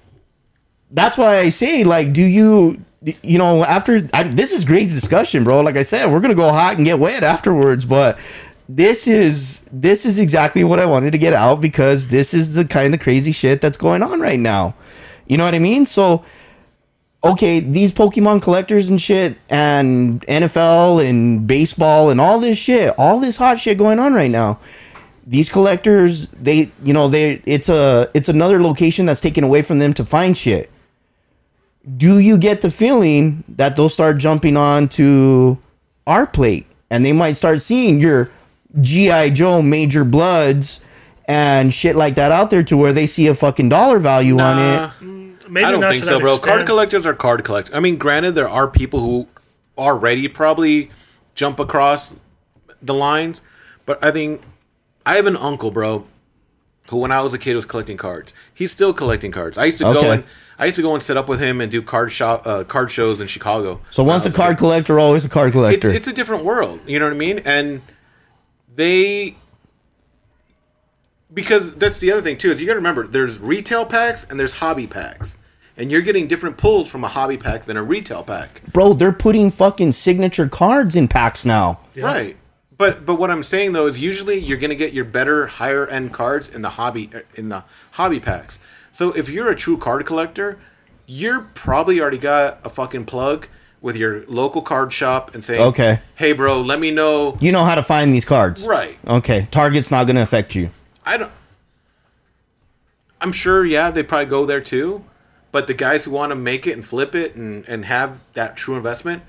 that's 0.91 1.17
why 1.17 1.39
I 1.39 1.49
say, 1.49 1.84
like, 1.84 2.13
do 2.13 2.21
you, 2.21 2.84
you 3.02 3.38
know, 3.38 3.63
after 3.63 4.08
I, 4.13 4.23
this 4.23 4.52
is 4.52 4.65
great 4.65 4.89
discussion, 4.89 5.43
bro. 5.43 5.62
Like 5.62 5.78
I 5.78 5.84
said, 5.84 6.12
we're 6.12 6.19
gonna 6.19 6.36
go 6.36 6.49
hot 6.52 6.75
and 6.75 6.86
get 6.86 6.99
wet 6.99 7.23
afterwards, 7.23 7.86
but 7.86 8.17
this 8.67 9.08
is 9.08 9.65
this 9.71 10.06
is 10.06 10.19
exactly 10.19 10.63
what 10.63 10.80
I 10.80 10.86
wanted 10.86 11.12
to 11.12 11.17
get 11.17 11.34
out 11.34 11.62
because 11.62 12.10
this 12.10 12.34
is 12.34 12.56
the 12.56 12.65
kind 12.65 12.93
of 12.93 12.99
crazy 12.99 13.32
shit 13.32 13.62
that's 13.62 13.78
going 13.78 14.04
on 14.04 14.19
right 14.19 14.39
now. 14.39 14.75
You 15.28 15.38
know 15.38 15.45
what 15.45 15.56
I 15.56 15.60
mean? 15.60 15.86
So, 15.86 16.25
okay, 17.23 17.60
these 17.60 17.93
Pokemon 17.93 18.41
collectors 18.41 18.89
and 18.89 19.02
shit, 19.02 19.38
and 19.49 20.21
NFL 20.28 21.08
and 21.08 21.47
baseball 21.47 22.10
and 22.10 22.19
all 22.19 22.39
this 22.39 22.58
shit, 22.58 22.93
all 22.97 23.19
this 23.19 23.38
hot 23.38 23.60
shit 23.60 23.78
going 23.78 23.99
on 23.99 24.13
right 24.13 24.32
now 24.32 24.60
these 25.28 25.47
collectors 25.47 26.28
they 26.30 26.71
you 26.84 26.91
know 26.91 27.08
they 27.08 27.39
it's 27.45 27.69
a 27.69 28.10
it's 28.15 28.30
another 28.30 28.63
location 28.63 29.06
that's 29.06 29.21
taken 29.21 29.43
away 29.43 29.62
from 29.62 29.78
them 29.78 29.93
to 29.93 30.04
find 30.04 30.36
shit 30.36 30.71
do 31.98 32.20
you 32.20 32.38
get 32.38 32.62
the 32.62 32.72
feeling 32.72 33.44
that 33.48 33.76
they'll 33.76 33.89
start 33.89 34.18
jumping 34.18 34.58
on 34.58 34.88
to 34.89 35.58
our 36.06 36.28
plate 36.28 36.65
and 36.89 37.06
they 37.06 37.13
might 37.13 37.34
start 37.34 37.62
seeing 37.62 38.00
your 38.00 38.30
gi 38.82 39.30
joe 39.32 39.62
Major 39.62 40.04
Bludds 40.04 40.80
and 41.26 41.74
shit 41.74 41.96
like 41.96 42.15
that 42.15 42.32
out 42.32 42.50
there 42.50 42.63
to 42.63 42.76
where 42.78 42.92
they 42.94 43.06
see 43.08 43.28
a 43.28 43.36
fucking 43.36 43.70
dollar 43.70 44.00
value 44.00 44.39
on 44.39 44.58
uh, 44.58 44.92
it 45.02 45.10
Maybe 45.50 45.65
I 45.65 45.72
don't 45.72 45.82
not 45.82 45.92
think 45.92 46.04
so, 46.04 46.20
bro. 46.20 46.34
extent. 46.36 46.48
Card 46.58 46.65
collectors 46.68 47.06
are 47.08 47.13
card 47.15 47.44
collectors. 47.44 47.74
I 47.74 47.80
mean, 47.80 47.98
granted, 47.98 48.34
there 48.34 48.48
are 48.48 48.68
people 48.68 49.00
who 49.00 49.28
already 49.80 50.28
probably 50.28 50.92
jump 51.34 51.60
across 51.60 52.15
the 52.84 52.94
lines, 52.94 53.42
but 53.88 54.04
I 54.04 54.12
think 54.12 54.44
I 55.08 55.15
have 55.15 55.26
an 55.26 55.36
uncle, 55.36 55.72
bro, 55.72 56.06
who 56.92 56.98
when 56.98 57.12
I 57.12 57.22
was 57.22 57.34
a 57.34 57.39
kid 57.39 57.56
was 57.56 57.65
collecting 57.65 57.98
cards. 57.98 58.32
He's 58.54 58.72
still 58.72 58.94
collecting 58.94 59.32
cards. 59.32 59.58
I 59.58 59.65
used 59.65 59.80
to 59.80 59.88
Okay. 59.88 60.00
go 60.02 60.12
and 60.12 60.24
I 60.60 60.65
used 60.65 60.76
to 60.76 60.82
go 60.82 60.93
and 60.93 61.02
sit 61.02 61.15
up 61.15 61.30
with 61.30 61.39
him 61.39 61.62
and 61.62 61.72
do 61.72 61.82
card 61.82 62.12
shop 62.12 62.45
uh, 62.45 62.65
card 62.65 62.91
shows 62.91 63.22
in 63.22 63.28
Chicago. 63.28 63.80
so 63.91 64.04
once 64.04 64.26
a 64.26 64.32
card 64.32 64.58
collector 64.58 65.00
always 65.00 65.24
a 65.24 65.30
card 65.30 65.48
it's, 65.48 65.56
collector 65.56 65.89
it's 65.89 66.08
a 66.08 66.13
different 66.13 66.43
world. 66.43 66.82
You 66.86 67.00
know 67.00 67.06
what 67.06 67.13
I 67.13 67.17
mean? 67.17 67.39
And 67.45 67.82
they 68.76 69.38
because 71.34 71.74
that's 71.76 72.00
the 72.00 72.12
other 72.12 72.22
thing 72.22 72.38
too 72.38 72.52
is 72.52 72.60
you 72.60 72.67
got 72.67 72.74
to 72.74 72.80
remember 72.80 73.08
there's 73.08 73.39
retail 73.39 73.86
packs 73.86 74.26
and 74.30 74.39
there's 74.39 74.54
hobby 74.54 74.86
packs, 74.86 75.38
and 75.78 75.89
you're 75.89 76.02
getting 76.02 76.28
different 76.28 76.58
pulls 76.58 76.89
from 76.91 77.04
a 77.06 77.08
hobby 77.08 77.38
pack 77.38 77.63
than 77.63 77.78
a 77.78 77.84
retail 77.84 78.24
pack. 78.24 78.62
bro 78.74 78.93
they're 78.93 79.13
putting 79.13 79.50
fucking 79.50 79.93
signature 79.93 80.50
cards 80.50 80.95
in 80.95 81.08
packs 81.08 81.45
now 81.45 81.80
Yeah. 81.95 82.06
Right. 82.06 82.38
But 82.78 83.06
but 83.06 83.15
what 83.15 83.30
I'm 83.32 83.43
saying 83.43 83.74
though 83.74 83.88
is 83.88 83.98
usually 84.00 84.39
you're 84.39 84.58
gonna 84.58 84.76
get 84.76 84.91
your 84.93 85.06
better 85.06 85.48
higher 85.48 85.88
end 85.88 86.13
cards 86.13 86.50
in 86.50 86.62
the 86.62 86.69
hobby 86.69 87.10
in 87.36 87.48
the 87.50 87.63
hobby 87.91 88.19
packs. 88.19 88.60
So 89.00 89.14
if 89.14 89.30
you're 89.30 89.48
a 89.50 89.56
true 89.56 89.78
card 89.78 90.06
collector, 90.06 90.60
you're 91.06 91.40
probably 91.54 92.02
already 92.02 92.18
got 92.18 92.60
a 92.66 92.70
fucking 92.70 93.06
plug 93.06 93.48
with 93.80 93.96
your 93.96 94.26
local 94.28 94.62
card 94.62 94.92
shop 94.92 95.34
and 95.34 95.42
saying, 95.42 95.62
Okay. 95.62 96.02
hey 96.16 96.34
bro, 96.34 96.60
let 96.60 96.82
me 96.82 96.92
know." 96.92 97.38
you 97.40 97.54
know 97.54 97.64
how 97.64 97.76
to 97.76 97.82
find 97.82 98.14
these 98.14 98.26
cards 98.26 98.66
Right. 98.66 99.00
okay 99.08 99.48
target's 99.52 99.90
not 99.90 100.06
gonna 100.06 100.22
affect 100.22 100.54
you 100.54 100.70
I 101.06 101.16
don't. 101.16 101.32
I'm 103.22 103.32
sure, 103.32 103.66
yeah, 103.66 103.90
they 103.90 104.04
probably 104.04 104.26
go 104.26 104.46
there 104.46 104.60
too. 104.60 105.06
But 105.54 105.68
the 105.68 105.74
guys 105.74 106.04
who 106.04 106.12
want 106.12 106.32
to 106.32 106.36
make 106.36 106.68
it 106.68 106.74
and 106.74 106.86
flip 106.86 107.16
it 107.16 107.36
and, 107.36 107.64
and 107.70 107.86
have 107.86 108.20
that 108.34 108.58
true 108.58 108.76
investment, 108.76 109.24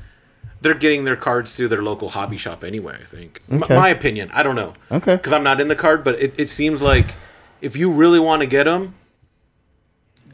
they're 0.62 0.74
getting 0.74 1.04
their 1.04 1.14
cards 1.16 1.54
through 1.54 1.68
their 1.68 1.82
local 1.82 2.08
hobby 2.08 2.38
shop 2.38 2.64
anyway. 2.64 2.96
I 3.00 3.04
think. 3.04 3.40
M- 3.48 3.62
Okay. 3.62 3.76
my 3.76 3.88
opinion. 3.88 4.32
I 4.34 4.42
don't 4.42 4.56
know. 4.56 4.72
Okay. 4.90 5.14
Because 5.14 5.32
I'm 5.32 5.44
not 5.44 5.60
in 5.60 5.68
the 5.68 5.76
card, 5.76 6.02
but 6.02 6.20
it, 6.20 6.34
it 6.36 6.48
seems 6.48 6.82
like 6.82 7.14
if 7.60 7.76
you 7.76 7.92
really 7.92 8.18
want 8.18 8.40
to 8.42 8.46
get 8.46 8.64
them, 8.64 8.94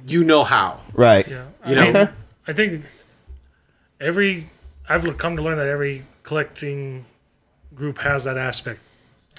you 0.07 0.25
know 0.25 0.45
how. 0.45 0.81
right 0.93 1.27
Yeah. 1.29 1.45
I 1.63 1.69
You 1.71 1.75
know? 1.77 1.85
mean, 1.87 1.97
Okay. 1.97 2.13
I 2.49 2.53
think 2.53 2.85
every 4.01 4.49
I've 4.89 5.19
come 5.19 5.37
to 5.37 5.43
learn 5.43 5.59
that 5.59 5.67
every 5.67 6.05
collecting 6.23 7.05
group 7.75 7.99
has 7.99 8.25
that 8.25 8.37
aspect. 8.39 8.81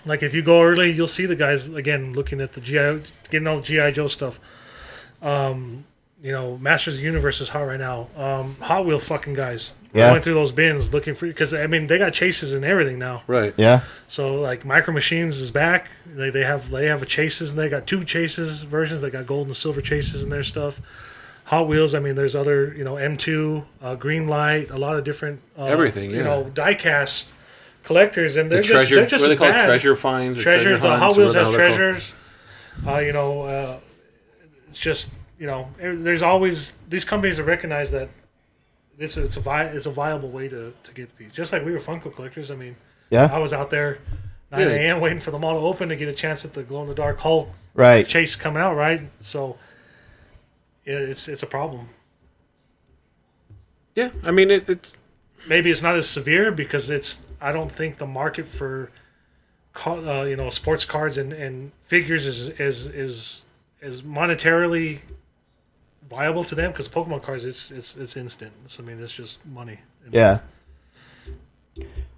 Like 0.06 0.24
if 0.24 0.34
you 0.34 0.42
go 0.42 0.62
early, 0.62 0.92
you'll 0.92 1.08
see 1.08 1.26
the 1.26 1.36
guys 1.36 1.68
again 1.70 2.14
looking 2.14 2.42
at 2.42 2.54
the 2.54 2.62
GI, 2.62 3.04
getting 3.32 3.48
all 3.48 3.58
the 3.58 3.64
GI 3.64 3.94
Joe 3.94 4.08
stuff. 4.08 4.40
Um, 5.22 5.86
you 6.22 6.32
know, 6.32 6.58
Masters 6.58 6.96
of 6.96 7.00
the 7.00 7.06
Universe 7.06 7.42
is 7.42 7.50
hot 7.50 7.62
right 7.62 7.80
now. 7.80 8.08
Um, 8.18 8.56
Hot 8.62 8.86
Wheel 8.86 9.00
fucking 9.00 9.36
guys 9.36 9.74
Yeah. 9.94 10.10
going 10.10 10.22
through 10.24 10.34
those 10.34 10.52
bins 10.52 10.92
looking 10.92 11.14
for 11.14 11.28
because 11.28 11.54
I 11.54 11.68
mean 11.68 11.86
they 11.88 11.98
got 12.00 12.12
chases 12.14 12.54
and 12.54 12.66
everything 12.66 12.98
now. 12.98 13.22
Right. 13.28 13.54
yeah 13.58 13.82
So 14.08 14.36
like 14.42 14.66
Micro 14.66 14.94
Machines 14.94 15.40
is 15.40 15.52
back. 15.52 15.90
They, 16.08 16.30
they 16.32 16.44
have 16.44 16.70
they 16.72 16.86
have 16.88 17.02
a 17.04 17.06
chases 17.06 17.52
and 17.52 17.60
they 17.60 17.70
got 17.70 17.86
two 17.86 18.04
chases 18.04 18.64
versions. 18.64 19.02
They 19.02 19.10
got 19.12 19.28
gold 19.28 19.46
and 19.48 19.56
silver 19.56 19.80
chases 19.82 20.24
in 20.24 20.30
their 20.30 20.44
stuff. 20.44 20.82
Hot 21.46 21.68
Wheels. 21.68 21.94
I 21.94 22.00
mean, 22.00 22.16
there's 22.16 22.36
other 22.36 22.74
you 22.76 22.84
know 22.84 22.96
M2, 22.96 23.64
uh, 23.84 23.96
Green 23.96 24.28
Light, 24.28 24.70
a 24.72 24.78
lot 24.78 24.98
of 24.98 25.04
different 25.04 25.40
uh, 25.58 25.66
Everything, 25.66 26.10
You 26.12 26.18
yeah. 26.18 26.24
know, 26.24 26.52
diecast 26.54 27.28
collectors, 27.84 28.36
and 28.38 28.52
they're 28.52 28.58
The 28.58 28.64
just 28.64 28.74
treasure. 28.74 28.96
they're 28.96 29.06
just 29.06 29.22
what 29.24 29.30
are 29.30 29.34
as 29.34 29.40
they 29.40 29.46
called? 29.46 29.56
bad. 29.56 29.66
Treasure 29.66 29.96
finds. 29.96 30.40
or 30.40 30.42
treasures. 30.42 30.80
treasure 30.80 30.82
The 30.82 30.98
Hot 30.98 31.16
Wheels 31.16 31.34
has 31.36 31.46
the 31.48 31.52
hell 31.52 31.52
they're 31.52 31.68
called. 31.70 31.78
treasures. 31.80 32.14
Uh, 32.88 32.98
you 33.00 33.14
know, 33.14 33.42
uh, 33.44 33.80
it's 34.68 34.78
just 34.80 35.12
you 35.40 35.48
know, 35.48 35.68
there's 35.80 36.22
always 36.22 36.74
these 36.90 37.06
companies 37.06 37.38
that 37.38 37.44
recognize 37.44 37.92
that 37.92 38.10
it's 38.98 39.18
a, 39.18 39.24
it's 39.24 39.38
a 39.38 39.40
vi- 39.40 39.66
it's 39.66 39.86
a 39.86 39.92
viable 39.92 40.30
way 40.30 40.48
to, 40.50 40.74
to 40.84 40.92
get 40.94 41.10
the 41.10 41.24
piece. 41.26 41.32
Just 41.34 41.54
like 41.54 41.64
we 41.64 41.72
were 41.72 41.80
Funko 41.80 42.14
collectors. 42.14 42.50
I 42.52 42.56
mean, 42.56 42.76
yeah, 43.10 43.30
I 43.32 43.38
was 43.38 43.54
out 43.54 43.70
there 43.70 44.00
9 44.52 44.60
Yeah. 44.62 44.68
a.m. 44.68 45.00
waiting 45.02 45.20
for 45.20 45.32
the 45.32 45.38
mall 45.40 45.54
to 45.60 45.66
open 45.66 45.90
to 45.90 45.96
get 45.96 46.10
a 46.10 46.14
chance 46.14 46.44
at 46.46 46.54
the 46.54 46.64
glow 46.64 46.82
in 46.82 46.88
the 46.88 46.96
dark 46.96 47.20
Hulk 47.20 47.50
right 47.76 48.08
chase 48.08 48.36
coming 48.36 48.62
out, 48.62 48.76
right? 48.76 49.02
So 49.20 49.58
it's 50.86 51.28
it's 51.28 51.44
a 51.44 51.48
problem. 51.48 51.90
Yeah, 53.96 54.12
I 54.24 54.32
mean 54.32 54.52
it, 54.52 54.70
it's 54.70 54.96
Maybe 55.48 55.72
it's 55.72 55.82
not 55.84 55.96
as 55.96 56.10
severe 56.10 56.52
because 56.52 56.90
it's 56.90 57.22
I 57.40 57.52
don't 57.52 57.72
think 57.72 57.98
the 57.98 58.08
market 58.08 58.48
for 58.50 58.92
ca- 59.74 60.22
uh, 60.22 60.24
you 60.24 60.36
know 60.36 60.50
sports 60.50 60.84
cards 60.84 61.18
and, 61.18 61.32
and 61.32 61.72
figures 61.84 62.26
is 62.26 62.50
is 62.60 62.88
is 62.88 63.46
is 63.82 64.02
monetarily 64.02 65.00
viable 66.10 66.44
to 66.46 66.56
them 66.56 66.72
because 66.72 66.88
Pokemon 66.88 67.22
cards 67.22 67.46
it's 67.46 67.72
it's 67.72 67.98
it's 67.98 68.18
instant. 68.18 68.52
It's, 68.66 68.80
I 68.80 68.84
mean 68.84 69.02
it's 69.02 69.14
just 69.14 69.46
money. 69.46 69.80
Yeah. 70.12 70.40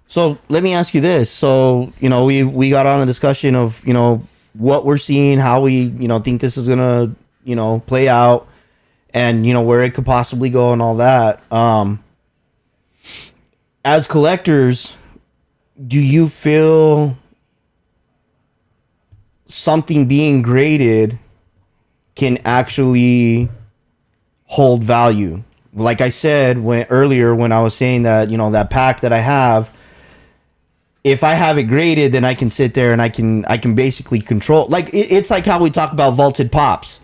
So 0.06 0.38
let 0.48 0.62
me 0.62 0.74
ask 0.74 0.94
you 0.94 1.00
this. 1.00 1.30
So, 1.30 1.92
you 2.00 2.08
know, 2.08 2.24
we 2.24 2.42
we 2.42 2.70
got 2.70 2.86
on 2.86 3.00
the 3.00 3.06
discussion 3.06 3.54
of, 3.54 3.84
you 3.86 3.94
know, 3.94 4.22
what 4.54 4.84
we're 4.84 4.98
seeing, 4.98 5.38
how 5.38 5.60
we, 5.60 5.82
you 5.82 6.08
know, 6.08 6.18
think 6.18 6.40
this 6.40 6.56
is 6.56 6.68
gonna, 6.68 7.14
you 7.44 7.54
know, 7.54 7.80
play 7.86 8.08
out 8.08 8.48
and, 9.14 9.46
you 9.46 9.54
know, 9.54 9.62
where 9.62 9.82
it 9.82 9.94
could 9.94 10.06
possibly 10.06 10.50
go 10.50 10.72
and 10.72 10.82
all 10.82 10.96
that. 10.96 11.40
Um 11.52 12.02
as 13.84 14.06
collectors, 14.06 14.94
do 15.86 15.98
you 15.98 16.28
feel 16.28 17.16
something 19.46 20.06
being 20.06 20.42
graded 20.42 21.18
can 22.14 22.38
actually 22.44 23.48
hold 24.50 24.82
value. 24.82 25.42
Like 25.72 26.00
I 26.00 26.08
said 26.10 26.58
when 26.58 26.84
earlier 26.90 27.34
when 27.34 27.52
I 27.52 27.60
was 27.62 27.74
saying 27.74 28.02
that, 28.02 28.30
you 28.30 28.36
know, 28.36 28.50
that 28.50 28.70
pack 28.70 29.00
that 29.00 29.12
I 29.12 29.18
have 29.20 29.70
if 31.02 31.24
I 31.24 31.32
have 31.34 31.56
it 31.56 31.62
graded, 31.64 32.12
then 32.12 32.24
I 32.26 32.34
can 32.34 32.50
sit 32.50 32.74
there 32.74 32.92
and 32.92 33.00
I 33.00 33.08
can 33.08 33.44
I 33.46 33.56
can 33.56 33.74
basically 33.74 34.20
control 34.20 34.66
like 34.68 34.88
it, 34.92 35.10
it's 35.12 35.30
like 35.30 35.46
how 35.46 35.58
we 35.62 35.70
talk 35.70 35.92
about 35.92 36.14
vaulted 36.14 36.50
pops. 36.52 37.00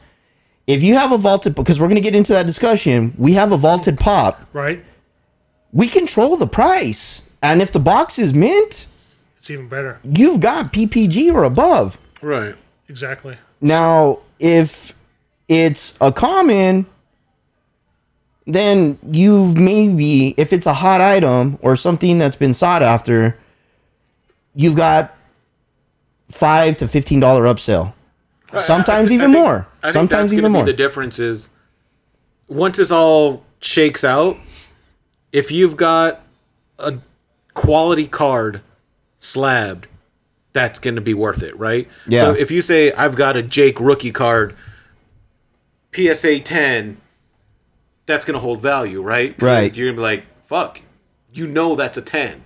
if 0.66 0.82
you 0.82 0.94
have 0.96 1.12
a 1.12 1.18
vaulted 1.18 1.54
because 1.54 1.78
we're 1.80 1.87
going 1.87 1.94
to 2.02 2.09
get 2.11 2.14
into 2.14 2.32
that 2.32 2.46
discussion, 2.46 3.14
we 3.16 3.32
have 3.35 3.52
a 3.52 3.56
vaulted 3.56 3.96
pop. 3.98 4.42
right? 4.52 4.85
We 5.72 5.88
control 5.88 6.37
the 6.37 6.46
price, 6.46 7.22
and 7.42 7.62
if 7.62 7.70
the 7.72 7.78
box 7.80 8.18
is 8.18 8.35
mint, 8.35 8.87
It's 9.38 9.50
even 9.50 9.68
better. 9.68 9.98
you've 10.02 10.40
got 10.40 10.72
PPG 10.72 11.32
or 11.32 11.44
above. 11.44 11.98
Right. 12.22 12.54
Exactly. 12.88 13.37
Now, 13.61 14.18
if 14.38 14.94
it's 15.48 15.94
a 16.00 16.12
common, 16.12 16.87
then 18.46 18.98
you've 19.11 19.56
maybe, 19.56 20.35
if 20.37 20.52
it's 20.52 20.66
a 20.66 20.74
hot 20.74 21.00
item 21.00 21.59
or 21.62 21.76
something 21.76 22.18
that's 22.18 22.37
been 22.37 22.54
sought 22.54 22.82
after, 22.82 23.37
you've 24.54 24.76
got 24.76 25.14
five 26.30 26.76
to 26.78 26.88
fifteen 26.88 27.20
dollar 27.20 27.44
upsell. 27.44 27.92
Sometimes 28.62 29.11
even 29.11 29.32
think- 29.32 29.44
more. 29.44 29.66
I 29.82 29.92
Sometimes 29.92 30.32
even 30.32 30.52
more. 30.52 30.64
The 30.64 30.72
difference 30.72 31.18
is 31.18 31.50
once 32.48 32.76
this 32.76 32.90
all 32.90 33.44
shakes 33.61 34.04
out, 34.04 34.37
if 35.32 35.50
you've 35.50 35.76
got 35.76 36.20
a 36.78 36.94
quality 37.54 38.06
card 38.06 38.61
slabbed, 39.18 39.87
that's 40.52 40.78
going 40.78 40.94
to 40.94 41.00
be 41.02 41.14
worth 41.14 41.42
it, 41.42 41.59
right? 41.59 41.88
Yeah. 42.06 42.20
So 42.20 42.30
if 42.32 42.50
you 42.50 42.61
say 42.62 42.92
I've 42.92 43.16
got 43.16 43.37
a 43.37 43.42
Jake 43.42 43.80
rookie 43.80 44.12
card, 44.12 44.54
PSA 45.92 46.40
ten, 46.40 46.96
that's 48.07 48.25
going 48.25 48.35
to 48.35 48.40
hold 48.40 48.61
value, 48.62 49.03
right? 49.03 49.40
Right. 49.42 49.75
You're 49.77 49.87
going 49.88 49.97
to 49.97 50.01
be 50.01 50.03
like, 50.03 50.25
fuck, 50.45 50.81
you 51.33 51.47
know 51.47 51.75
that's 51.77 51.97
a 51.99 52.03
ten, 52.03 52.42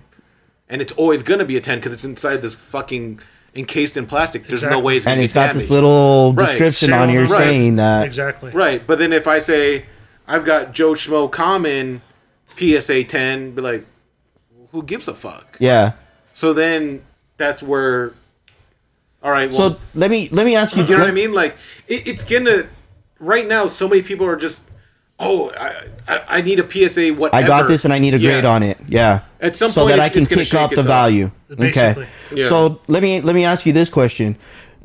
and 0.69 0.81
it's 0.81 0.91
always 0.93 1.23
going 1.23 1.39
to 1.39 1.45
be 1.45 1.55
a 1.57 1.61
ten 1.61 1.77
because 1.79 1.93
it's 1.93 2.03
inside 2.05 2.41
this 2.41 2.53
fucking 2.55 3.19
encased 3.55 3.97
in 3.97 4.05
plastic. 4.07 4.47
There's 4.47 4.63
no 4.63 4.67
Exactly. 4.69 4.85
way 4.85 4.95
it's 4.97 5.05
going 5.05 5.17
and 5.17 5.23
it's 5.25 5.33
got 5.33 5.47
damaged. 5.47 5.63
this 5.65 5.69
little 5.71 6.33
Right. 6.33 6.47
description 6.47 6.93
on 6.93 7.07
Serial 7.09 7.09
here 7.09 7.21
number. 7.29 7.37
saying 7.37 7.75
that. 7.77 8.05
Exactly. 8.05 8.51
Right, 8.51 8.85
but 8.85 8.97
then 8.99 9.11
if 9.13 9.27
I 9.27 9.39
say 9.39 9.85
I've 10.27 10.45
got 10.45 10.73
Joe 10.73 10.91
Schmo 10.93 11.29
Common 11.29 12.01
PSA 12.55 13.03
10, 13.03 13.51
be 13.51 13.61
like, 13.61 13.85
who 14.71 14.83
gives 14.83 15.07
a 15.09 15.13
fuck? 15.13 15.57
Yeah. 15.59 15.93
So 16.33 16.53
then 16.53 17.01
that's 17.37 17.61
where, 17.61 18.13
all 19.21 19.31
right, 19.31 19.49
well, 19.51 19.73
So 19.73 19.79
let 19.95 20.09
me 20.09 20.29
let 20.31 20.45
me 20.45 20.55
ask 20.55 20.75
you. 20.77 20.83
you 20.83 20.93
know 20.95 20.99
what 21.01 21.09
I 21.09 21.13
mean? 21.13 21.33
Like, 21.33 21.57
it, 21.87 22.07
it's 22.07 22.23
gonna, 22.23 22.67
right 23.19 23.45
now, 23.47 23.67
so 23.67 23.87
many 23.89 24.01
people 24.01 24.25
are 24.25 24.37
just, 24.37 24.63
oh, 25.21 25.51
I, 25.51 25.85
I, 26.07 26.37
I 26.37 26.41
need 26.41 26.59
a 26.59 26.69
PSA 26.69 27.13
whatever. 27.13 27.43
I 27.43 27.47
got 27.47 27.67
this 27.67 27.85
and 27.85 27.93
I 27.93 27.99
need 27.99 28.13
a 28.13 28.19
grade 28.19 28.43
Yeah. 28.43 28.49
on 28.49 28.63
it. 28.63 28.77
Yeah. 28.87 29.21
At 29.39 29.55
some 29.55 29.71
so 29.71 29.81
point, 29.83 29.95
that 29.95 29.99
I 30.01 30.09
can 30.09 30.23
it's 30.23 30.33
kick 30.33 30.53
up 30.53 30.71
the 30.71 30.81
value. 30.81 31.31
Basically. 31.49 32.03
Okay. 32.03 32.11
Yeah. 32.33 32.49
So 32.49 32.81
let 32.87 33.01
me 33.03 33.21
let 33.21 33.35
me 33.35 33.45
ask 33.45 33.65
you 33.65 33.71
this 33.73 33.89
question: 33.89 34.35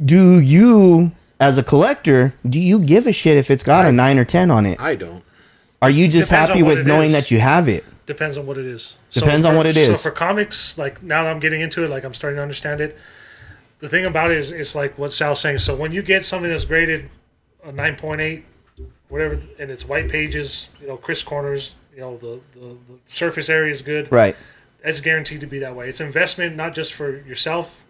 Do 0.04 0.38
you, 0.38 1.12
as 1.40 1.58
a 1.58 1.62
collector, 1.62 2.34
do 2.48 2.60
you 2.60 2.78
give 2.80 3.06
a 3.06 3.12
shit 3.12 3.36
if 3.36 3.50
it's 3.50 3.62
got 3.64 3.86
a 3.86 3.92
nine 3.92 4.18
or 4.18 4.24
ten 4.24 4.50
on 4.50 4.66
it? 4.66 4.78
I 4.80 4.94
don't. 4.94 5.24
Are 5.82 5.90
you 5.90 6.08
just 6.08 6.30
Depends 6.30 6.50
happy 6.50 6.62
with 6.62 6.86
knowing 6.86 7.08
is. 7.08 7.12
that 7.12 7.30
you 7.30 7.40
have 7.40 7.68
it? 7.68 7.84
Depends 8.06 8.38
on 8.38 8.46
what 8.46 8.56
it 8.56 8.64
is. 8.66 8.96
Depends 9.10 9.44
on 9.44 9.52
for- 9.52 9.56
what 9.58 9.66
it 9.66 9.76
is. 9.76 9.88
So 9.88 9.94
for 9.96 10.10
comics, 10.10 10.78
like 10.78 11.02
now 11.02 11.24
that 11.24 11.30
I'm 11.30 11.40
getting 11.40 11.60
into 11.60 11.84
it, 11.84 11.90
like 11.90 12.04
I'm 12.04 12.14
starting 12.14 12.36
to 12.36 12.42
understand 12.42 12.80
it. 12.80 12.96
The 13.80 13.88
thing 13.90 14.06
about 14.06 14.30
it 14.30 14.38
is, 14.38 14.52
it's 14.52 14.74
like 14.74 14.96
what 14.96 15.12
Sal's 15.12 15.38
saying. 15.40 15.58
So 15.58 15.76
when 15.76 15.92
you 15.92 16.00
get 16.02 16.24
something 16.24 16.50
that's 16.50 16.64
graded 16.64 17.10
a 17.62 17.70
9.8, 17.72 18.42
whatever, 19.08 19.38
and 19.58 19.70
it's 19.70 19.84
white 19.86 20.08
pages, 20.08 20.68
you 20.80 20.86
know, 20.86 20.96
crisp 20.96 21.26
corners, 21.26 21.74
you 21.94 22.00
know, 22.00 22.16
the, 22.16 22.40
the, 22.54 22.60
the 22.66 22.98
surface 23.06 23.48
area 23.48 23.72
is 23.72 23.82
good. 23.82 24.10
Right. 24.10 24.36
It's 24.84 25.00
guaranteed 25.00 25.40
to 25.40 25.46
be 25.46 25.58
that 25.60 25.74
way. 25.74 25.88
It's 25.88 26.00
investment, 26.00 26.56
not 26.56 26.74
just 26.74 26.92
for 26.92 27.16
yourself, 27.20 27.84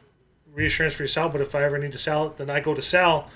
reassurance 0.55 0.95
for 0.95 1.03
yourself, 1.03 1.33
but 1.33 1.41
if 1.41 1.55
I 1.55 1.63
ever 1.65 1.79
need 1.79 1.93
to 1.93 1.99
sell 1.99 2.27
it, 2.29 2.39
then 2.39 2.49
I 2.51 2.61
go 2.61 2.75
to 2.75 2.83
sell. 2.83 3.29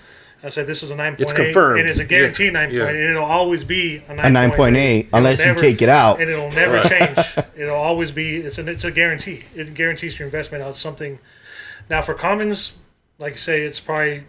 I 0.43 0.49
said 0.49 0.67
this 0.67 0.83
is 0.83 0.91
a 0.91 0.97
9.8. 0.97 1.21
It's 1.21 1.33
confirmed. 1.35 1.81
It 1.81 1.87
is 1.87 1.99
a 1.99 2.05
guaranteed 2.07 2.55
Yeah. 2.55 2.67
9.8, 2.69 2.73
Yeah. 2.73 2.89
and 2.89 2.99
it'll 2.99 3.25
always 3.25 3.63
be 3.63 3.97
a 4.09 4.15
9.8. 4.15 4.25
A 4.25 4.31
nine 4.31 4.51
point 4.53 4.77
eight, 4.77 5.07
It'll 5.09 5.19
unless 5.19 5.45
you 5.45 5.55
take 5.55 5.83
it 5.83 5.91
out. 5.91 6.19
and 6.21 6.31
it'll 6.31 6.51
never 6.53 6.81
change. 6.89 7.19
It'll 7.57 7.77
always 7.77 8.11
be 8.11 8.37
it's 8.37 8.57
an 8.57 8.67
it's 8.69 8.85
a 8.85 8.91
guarantee. 8.91 9.45
It 9.55 9.75
guarantees 9.75 10.19
your 10.19 10.25
investment 10.25 10.65
on 10.65 10.73
something. 10.73 11.19
Now 11.91 12.01
for 12.01 12.15
commons, 12.15 12.73
like 13.19 13.33
you 13.33 13.39
say, 13.39 13.63
it's 13.63 13.81
probably 13.81 14.23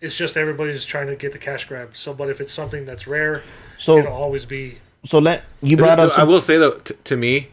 it's 0.00 0.14
just 0.14 0.36
everybody's 0.36 0.84
trying 0.84 1.08
to 1.08 1.16
get 1.16 1.32
the 1.32 1.38
cash 1.38 1.64
grab. 1.66 1.96
So, 1.96 2.12
but 2.14 2.28
if 2.28 2.40
it's 2.40 2.52
something 2.52 2.84
that's 2.86 3.06
rare, 3.06 3.42
So 3.78 3.98
it'll 3.98 4.12
always 4.12 4.44
be 4.44 4.78
so 5.04 5.18
let 5.18 5.44
you 5.62 5.76
brought 5.76 6.00
up 6.00 6.18
I 6.18 6.24
will 6.24 6.40
say 6.40 6.58
though, 6.58 6.72
t- 6.72 6.94
to 7.04 7.16
me, 7.16 7.48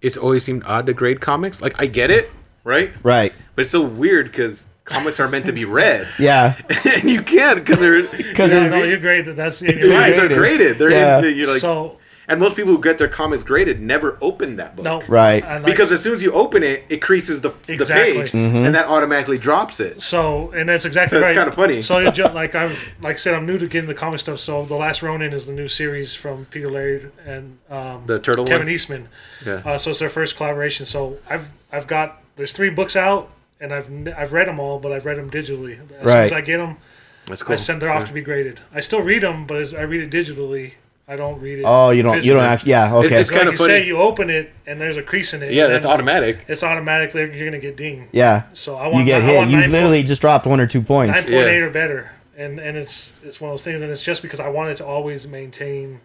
it's 0.00 0.16
always 0.16 0.44
seemed 0.44 0.62
odd 0.64 0.86
to 0.86 0.92
grade 0.94 1.20
comics. 1.20 1.60
Like 1.60 1.80
I 1.80 1.86
get 1.86 2.10
it, 2.10 2.30
right? 2.62 2.90
right. 3.02 3.32
But 3.54 3.62
it's 3.62 3.70
so 3.72 3.82
weird 3.82 4.26
because 4.26 4.66
comics 4.84 5.18
are 5.18 5.28
meant 5.28 5.46
to 5.46 5.52
be 5.52 5.64
read, 5.64 6.06
Yeah. 6.18 6.54
and 6.84 7.10
you 7.10 7.22
can't 7.22 7.58
because 7.58 7.80
they're 7.80 8.02
Because 8.16 8.50
Yeah, 8.52 8.68
no, 8.68 8.82
you're 8.84 9.00
great. 9.00 9.22
that 9.26 9.36
That's 9.36 9.60
and 9.62 9.70
They're 9.70 9.84
you're 9.86 9.98
right. 9.98 10.16
they're 10.16 10.28
graded. 10.38 10.78
They're 10.78 10.90
Yeah. 10.90 11.18
in, 11.18 11.36
you're 11.36 11.46
like, 11.46 11.58
so 11.60 11.98
and 12.28 12.40
most 12.40 12.56
people 12.56 12.72
who 12.74 12.80
get 12.82 12.98
their 12.98 13.08
comics 13.08 13.42
graded 13.42 13.80
never 13.80 14.16
open 14.20 14.56
that 14.56 14.74
book. 14.76 14.84
no, 14.84 15.02
Right. 15.08 15.42
like- 15.44 15.64
Because 15.64 15.92
as 15.92 16.02
soon 16.02 16.14
as 16.14 16.22
you 16.22 16.32
open 16.32 16.62
it, 16.62 16.84
it 16.88 17.02
creases 17.02 17.40
the, 17.42 17.50
the 17.66 17.84
page, 17.86 18.32
Mm-hmm. 18.32 18.56
and 18.64 18.74
that 18.74 18.86
automatically 18.88 19.38
drops 19.38 19.80
it. 19.80 20.00
So, 20.02 20.50
and 20.52 20.68
that's 20.68 20.84
exactly 20.84 21.18
So 21.18 21.24
it's 21.24 21.32
right. 21.32 21.38
kinda 21.42 21.52
funny. 21.54 21.82
So, 21.82 21.98
you 21.98 22.10
ju- 22.10 22.24
like 22.34 22.54
I'm, 22.54 22.74
like 23.02 23.14
I 23.14 23.18
said, 23.18 23.34
I'm 23.34 23.46
new 23.46 23.58
to 23.58 23.66
getting 23.68 23.88
the 23.88 23.94
comic 23.94 24.20
stuff. 24.20 24.38
So, 24.38 24.64
the 24.64 24.74
Last 24.76 25.02
Ronin 25.02 25.32
is 25.32 25.46
the 25.46 25.52
new 25.52 25.68
series 25.68 26.14
from 26.14 26.46
Peter 26.46 26.70
Laird 26.70 27.12
and 27.26 27.58
um, 27.70 28.02
The 28.06 28.18
turtle 28.18 28.46
Kevin 28.46 28.66
one? 28.66 28.74
Eastman. 28.74 29.08
Yeah. 29.44 29.62
Uh, 29.64 29.78
so 29.78 29.90
it's 29.90 29.98
their 30.00 30.08
first 30.10 30.36
collaboration. 30.36 30.86
So 30.86 31.18
I've 31.28 31.46
I've 31.72 31.86
got 31.86 32.22
there's 32.36 32.52
three 32.52 32.70
books 32.70 32.96
out, 32.96 33.30
and 33.60 33.72
I've 33.72 33.86
n- 33.90 34.14
I've 34.16 34.32
read 34.32 34.48
them 34.48 34.58
all, 34.58 34.78
but 34.78 34.92
I've 34.92 35.04
read 35.04 35.18
them 35.18 35.30
digitally. 35.30 35.78
As 36.00 36.08
soon 36.08 36.08
as 36.08 36.32
I 36.32 36.40
get 36.40 36.56
them, 36.58 36.78
That's 37.26 37.42
cool. 37.42 37.52
I 37.54 37.56
send 37.56 37.82
them 37.82 37.90
off 37.90 38.06
to 38.06 38.12
be 38.12 38.22
graded. 38.22 38.60
I 38.74 38.80
still 38.80 39.00
read 39.02 39.22
them, 39.22 39.46
but 39.46 39.58
as 39.58 39.74
I 39.74 39.82
read 39.82 40.00
it 40.02 40.10
digitally. 40.10 40.72
I 41.06 41.16
don't 41.16 41.38
read 41.40 41.58
it. 41.58 41.64
Oh, 41.66 41.90
you 41.90 42.02
don't 42.02 42.24
you 42.24 42.32
don't 42.32 42.42
actually 42.44 42.70
yeah, 42.70 42.94
okay. 42.94 43.20
it's 43.20 43.30
Like 43.30 43.38
kinda 43.40 43.52
you 43.52 43.58
funny. 43.58 43.68
say, 43.68 43.86
you 43.86 43.98
open 43.98 44.30
it 44.30 44.50
and 44.66 44.80
there's 44.80 44.96
a 44.96 45.02
crease 45.02 45.34
in 45.34 45.42
it. 45.42 45.52
yeah, 45.52 45.64
and 45.66 45.74
that's 45.74 45.84
automatic. 45.86 46.44
It's 46.48 46.62
automatically 46.62 47.36
you're 47.36 47.46
gonna 47.46 47.58
get 47.60 47.76
dinged. 47.76 48.08
yeah. 48.12 48.44
So 48.54 48.76
I 48.76 48.84
want 48.88 48.96
You 48.96 49.04
get 49.04 49.22
I 49.22 49.26
hit. 49.26 49.36
want 49.36 49.50
You 49.50 49.58
nine 49.60 49.70
literally 49.70 50.02
just 50.02 50.20
dropped 50.22 50.46
one 50.46 50.60
or 50.60 50.66
two 50.66 50.80
points. 50.80 51.14
nine 51.14 51.22
point 51.24 51.34
eight 51.34 51.58
Yeah. 51.58 51.64
or 51.66 51.70
better, 51.70 52.12
and 52.38 52.58
and 52.58 52.76
it's 52.78 53.12
it's 53.22 53.38
one 53.40 53.50
of 53.50 53.52
those 53.58 53.64
things, 53.64 53.82
and 53.82 53.90
it's 53.90 54.02
just 54.02 54.22
because 54.22 54.40
I 54.40 54.48
wanted 54.48 54.78
to 54.78 54.86
always 54.86 55.26
maintain 55.26 56.00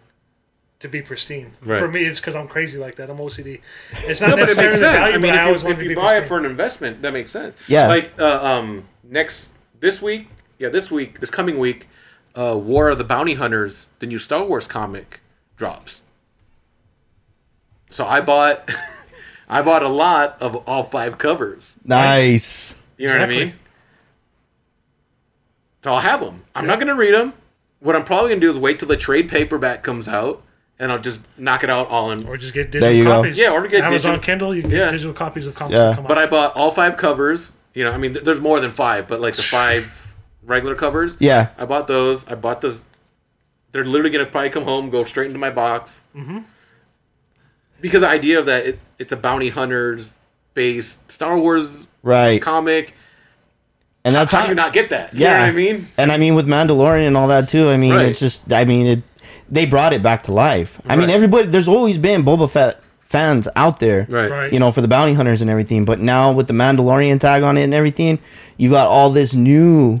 to 0.80 0.88
be 0.88 1.00
pristine. 1.02 1.52
Right. 1.64 1.78
For 1.78 1.88
me, 1.88 2.04
it's 2.04 2.20
because 2.20 2.34
I'm 2.34 2.48
crazy 2.48 2.78
like 2.78 2.96
that. 2.96 3.08
I'm 3.10 3.18
OCD. 3.18 3.60
It's 4.04 4.20
not 4.20 4.30
No, 4.30 4.36
but 4.36 4.42
it 4.44 4.56
necessarily 4.56 4.70
makes 4.70 4.80
the 4.80 4.86
sense. 4.86 4.98
value, 4.98 5.14
I 5.14 5.18
mean, 5.18 5.32
but 5.32 5.40
I 5.40 5.44
always 5.44 5.62
if 5.62 5.68
you, 5.68 5.74
if 5.74 5.82
you 5.82 5.88
be 5.90 5.94
buy 5.94 6.16
it 6.18 6.26
for 6.26 6.38
an 6.38 6.44
investment, 6.46 7.02
that 7.02 7.12
makes 7.12 7.30
sense. 7.30 7.54
Yeah. 7.68 7.86
Like 7.88 8.12
uh, 8.18 8.40
um, 8.42 8.84
next 9.04 9.54
this 9.80 10.00
week, 10.02 10.28
yeah, 10.58 10.68
this 10.68 10.90
week, 10.90 11.20
this 11.20 11.30
coming 11.30 11.58
week, 11.58 11.88
uh, 12.34 12.56
War 12.56 12.88
of 12.88 12.98
the 12.98 13.04
Bounty 13.04 13.34
Hunters, 13.34 13.88
the 13.98 14.06
new 14.06 14.18
Star 14.18 14.44
Wars 14.44 14.66
comic, 14.66 15.20
drops. 15.56 16.02
So 17.90 18.06
I 18.06 18.20
bought, 18.20 18.70
I 19.48 19.62
bought 19.62 19.82
a 19.82 19.88
lot 19.88 20.36
of 20.40 20.54
all 20.68 20.84
five 20.84 21.18
covers. 21.18 21.76
Nice. 21.84 22.74
You 22.96 23.08
know 23.08 23.14
what 23.14 23.22
I 23.22 23.26
mean? 23.26 23.54
So 25.82 25.94
I'll 25.94 26.00
have 26.00 26.20
them. 26.20 26.44
I'm 26.54 26.66
not 26.66 26.78
going 26.78 26.88
to 26.88 26.94
read 26.94 27.14
them. 27.14 27.32
What 27.80 27.96
I'm 27.96 28.04
probably 28.04 28.30
going 28.30 28.40
to 28.40 28.46
do 28.46 28.50
is 28.50 28.58
wait 28.58 28.78
till 28.78 28.88
the 28.88 28.96
trade 28.96 29.30
paperback 29.30 29.82
comes 29.82 30.06
out, 30.08 30.42
and 30.78 30.92
I'll 30.92 30.98
just 30.98 31.22
knock 31.38 31.64
it 31.64 31.70
out 31.70 31.88
all 31.88 32.10
in. 32.10 32.26
or 32.26 32.36
just 32.36 32.52
get 32.52 32.70
There 32.70 32.82
digital 32.82 32.96
you 32.98 33.04
go. 33.04 33.10
copies. 33.22 33.38
Yeah, 33.38 33.52
or 33.52 33.66
get 33.66 33.84
Amazon 33.84 34.12
digital- 34.12 34.18
Kindle. 34.18 34.54
You 34.54 34.62
can 34.62 34.70
Yeah. 34.70 34.76
get 34.86 34.90
digital 34.92 35.14
copies 35.14 35.46
of 35.46 35.54
comics 35.54 35.78
Yeah. 35.78 35.94
come 35.94 36.04
But. 36.04 36.18
I 36.18 36.26
bought 36.26 36.54
all 36.54 36.70
five 36.70 36.96
covers. 36.98 37.52
You 37.72 37.84
know, 37.84 37.92
I 37.92 37.96
mean, 37.96 38.18
there's 38.22 38.40
more 38.40 38.60
than 38.60 38.72
five, 38.72 39.08
but 39.08 39.20
like 39.20 39.34
the 39.36 39.42
five 39.42 40.09
regular 40.50 40.74
covers. 40.74 41.16
Yeah. 41.18 41.48
I 41.56 41.64
bought 41.64 41.86
those. 41.86 42.26
I 42.28 42.34
bought 42.34 42.60
those. 42.60 42.84
They're 43.72 43.84
literally 43.84 44.10
gonna 44.10 44.26
probably 44.26 44.50
come 44.50 44.64
home, 44.64 44.90
go 44.90 45.04
straight 45.04 45.28
into 45.28 45.38
my 45.38 45.50
box. 45.50 46.02
Mm-hmm. 46.14 46.40
Because 47.80 48.02
the 48.02 48.08
idea 48.08 48.38
of 48.38 48.46
that, 48.46 48.66
it, 48.66 48.78
it's 48.98 49.12
a 49.12 49.16
bounty 49.16 49.48
hunters 49.48 50.18
based 50.54 51.10
Star 51.10 51.38
Wars 51.38 51.86
Right. 52.02 52.42
comic. 52.42 52.94
And 54.04 54.14
that's 54.14 54.32
How 54.32 54.40
how 54.42 54.48
you 54.48 54.54
not 54.54 54.72
get 54.72 54.90
that? 54.90 55.14
You 55.14 55.20
Yeah. 55.20 55.34
know 55.34 55.40
what 55.40 55.48
I 55.48 55.52
mean? 55.52 55.88
And 55.96 56.12
I 56.12 56.16
mean 56.18 56.34
with 56.34 56.46
Mandalorian 56.46 57.06
and 57.06 57.16
all 57.16 57.28
that 57.28 57.48
too. 57.48 57.68
I 57.68 57.76
mean 57.76 57.94
Right. 57.94 58.06
it's 58.08 58.18
just 58.20 58.50
I 58.52 58.64
mean 58.64 58.86
it 58.86 59.02
they 59.48 59.66
brought 59.66 59.92
it 59.92 60.02
back 60.02 60.24
to 60.24 60.32
life. 60.32 60.80
I 60.86 60.96
mean 60.96 61.10
everybody 61.10 61.46
there's 61.46 61.68
always 61.68 61.98
been 61.98 62.24
Boba 62.24 62.50
Fett 62.50 62.82
fans 63.02 63.48
out 63.56 63.78
there. 63.80 64.06
Right. 64.08 64.30
Right. 64.30 64.52
You 64.52 64.58
know, 64.58 64.70
for 64.72 64.80
the 64.80 64.88
bounty 64.88 65.14
hunters 65.14 65.40
and 65.42 65.50
everything. 65.50 65.84
But 65.84 66.00
now 66.00 66.32
with 66.32 66.46
the 66.46 66.54
Mandalorian 66.54 67.20
tag 67.20 67.42
on 67.42 67.56
it 67.58 67.64
and 67.64 67.74
everything, 67.74 68.18
you 68.56 68.70
got 68.70 68.86
all 68.88 69.10
this 69.10 69.34
new 69.34 70.00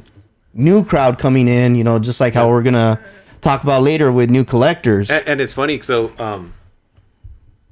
new 0.54 0.84
crowd 0.84 1.18
coming 1.18 1.48
in, 1.48 1.74
you 1.74 1.84
know, 1.84 1.98
just 1.98 2.20
like 2.20 2.34
how 2.34 2.48
we're 2.48 2.62
gonna 2.62 3.00
talk 3.40 3.62
about 3.62 3.82
later 3.82 4.10
with 4.10 4.30
new 4.30 4.44
collectors. 4.44 5.10
And, 5.10 5.26
and 5.26 5.40
it's 5.40 5.52
funny. 5.52 5.80
So, 5.80 6.12
um, 6.18 6.52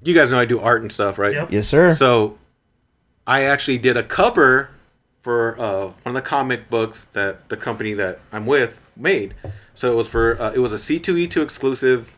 you 0.03 0.15
guys 0.15 0.31
know 0.31 0.39
I 0.39 0.45
do 0.45 0.61
art 0.61 0.83
and 0.83 0.93
stuff, 0.93 1.19
right? 1.19 1.35
Yep. 1.35 1.53
yes, 1.53 1.69
sir. 1.69 1.91
So, 1.91 2.39
I 3.27 3.45
actually 3.45 3.79
did 3.79 3.97
a 3.97 4.03
cover 4.03 4.71
for 5.21 5.61
uh, 5.61 5.85
one 5.87 5.95
of 6.07 6.15
the 6.15 6.23
comic 6.23 6.71
books 6.71 7.05
that 7.07 7.49
the 7.51 7.57
company 7.57 7.93
that 7.95 8.21
I'm 8.33 8.47
with 8.47 8.81
made. 8.97 9.35
So 9.75 9.93
it 9.93 9.97
was 9.97 10.09
for 10.09 10.41
uh, 10.41 10.53
it 10.53 10.59
was 10.59 10.73
a 10.73 10.77
C2E2 10.77 11.43
exclusive. 11.43 12.17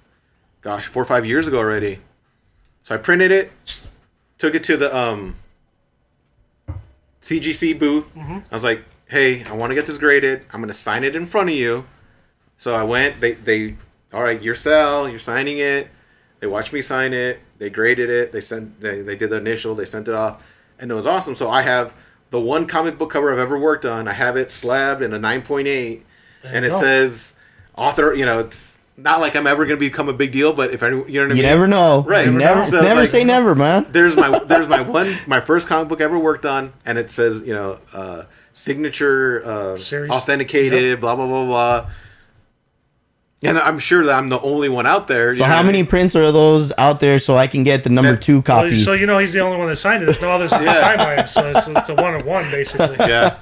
Gosh, 0.63 0.87
four 0.87 1.03
or 1.03 1.07
five 1.07 1.27
years 1.27 1.49
ago 1.49 1.59
already. 1.59 1.99
So 2.85 2.95
I 2.95 2.99
printed 2.99 3.31
it, 3.31 3.51
took 4.39 4.55
it 4.55 4.63
to 4.65 4.77
the 4.77 4.97
um, 4.97 5.37
CGC 7.23 7.79
booth. 7.79 8.17
I 8.19 8.55
was 8.55 8.63
like, 8.65 8.85
"Hey, 9.11 9.45
I 9.45 9.53
want 9.53 9.71
to 9.71 9.75
get 9.75 9.87
this 9.87 9.99
graded. 9.99 10.47
I'm 10.53 10.61
gonna 10.61 10.73
sign 10.73 11.05
it 11.05 11.15
in 11.15 11.27
front 11.27 11.51
of 11.51 11.55
you. 11.55 11.85
So 12.59 12.75
I 12.75 12.83
went. 12.85 13.21
They 13.21 13.33
they 13.33 13.77
all 14.13 14.23
right. 14.23 14.41
Your 14.41 14.55
cell. 14.55 15.09
You're 15.09 15.19
signing 15.19 15.59
it. 15.59 15.89
They 16.41 16.47
watched 16.47 16.73
me 16.73 16.81
sign 16.83 17.13
it. 17.13 17.41
They 17.59 17.69
graded 17.71 18.09
it. 18.11 18.33
They 18.33 18.41
sent. 18.41 18.81
They, 18.81 19.03
they 19.03 19.17
did 19.17 19.31
the 19.31 19.37
initial. 19.37 19.75
They 19.75 19.85
sent 19.85 20.09
it 20.09 20.15
off, 20.15 20.43
and 20.79 20.91
it 20.91 20.95
was 20.95 21.07
awesome. 21.07 21.35
So 21.35 21.51
I 21.51 21.63
have 21.63 21.95
the 22.31 22.41
one 22.41 22.67
comic 22.67 22.97
book 22.97 23.11
cover 23.11 23.33
I've 23.33 23.39
ever 23.39 23.59
worked 23.59 23.85
on. 23.85 24.09
I 24.09 24.13
have 24.15 24.37
it 24.37 24.51
slabbed 24.51 25.03
in 25.03 25.13
a 25.13 25.19
9.8, 25.19 26.01
and 26.45 26.65
it 26.65 26.71
go. 26.71 26.81
says 26.81 27.35
author. 27.77 28.15
You 28.15 28.25
know, 28.25 28.39
it's 28.41 28.79
not 28.97 29.21
like 29.21 29.35
I'm 29.37 29.47
ever 29.47 29.65
going 29.67 29.77
to 29.77 29.81
become 29.81 30.09
a 30.09 30.13
big 30.15 30.33
deal, 30.33 30.53
but 30.53 30.73
if 30.73 30.83
anyone, 30.83 31.09
you 31.13 31.21
know 31.21 31.27
what 31.27 31.33
I 31.33 31.37
You 31.37 31.43
never 31.43 31.67
know. 31.67 32.03
Right. 32.03 32.27
You 32.27 32.33
Never 32.33 32.61
never, 32.61 32.71
So 32.71 32.83
never 32.83 33.01
like- 33.01 33.09
say 33.11 33.25
never, 33.25 33.55
man. 33.55 33.87
there's 33.91 34.17
my 34.17 34.39
there's 34.41 34.69
my 34.69 34.81
one 34.83 35.19
my 35.27 35.41
first 35.41 35.67
comic 35.69 35.89
book 35.89 36.01
ever 36.01 36.19
worked 36.19 36.47
on, 36.47 36.73
and 36.87 36.97
it 36.99 37.11
says 37.11 37.43
you 37.43 37.53
know 37.53 37.79
uh, 37.93 38.23
signature 38.61 39.43
uh, 39.45 39.77
Series. 39.77 40.11
authenticated, 40.11 41.01
blah 41.01 41.17
blah 41.17 41.27
blah 41.27 41.45
blah. 41.47 41.91
And 43.43 43.57
I'm 43.59 43.79
sure 43.79 44.05
that 44.05 44.19
I'm 44.19 44.29
the 44.29 44.39
only 44.41 44.69
one 44.69 44.87
out 44.87 45.07
there. 45.09 45.35
So 45.35 45.45
how 45.45 45.63
many 45.63 45.83
prints 45.83 46.15
are 46.15 46.31
those 46.31 46.73
out 46.77 47.01
there 47.01 47.19
so 47.19 47.37
I 47.39 47.47
can 47.47 47.65
get 47.65 47.85
the 47.85 47.89
number 47.91 48.11
That- 48.13 48.21
two 48.23 48.35
Well, 48.35 48.43
copy? 48.43 48.83
so 48.83 48.93
you 48.93 49.07
know 49.07 49.19
he's 49.19 49.33
the 49.33 49.41
only 49.41 49.57
one 49.57 49.67
that 49.69 49.77
signed 49.77 50.03
it. 50.03 50.07
There's 50.07 50.21
no 50.21 50.31
others 50.31 50.53
Yeah. 50.53 50.75
signed 50.75 50.99
by 50.99 51.17
him, 51.17 51.27
so 51.27 51.49
it's, 51.51 51.67
it's 51.67 51.89
a 51.89 51.95
one 51.95 52.15
of 52.15 52.27
one 52.27 52.45
basically. 52.51 52.97
Yeah, 52.99 53.37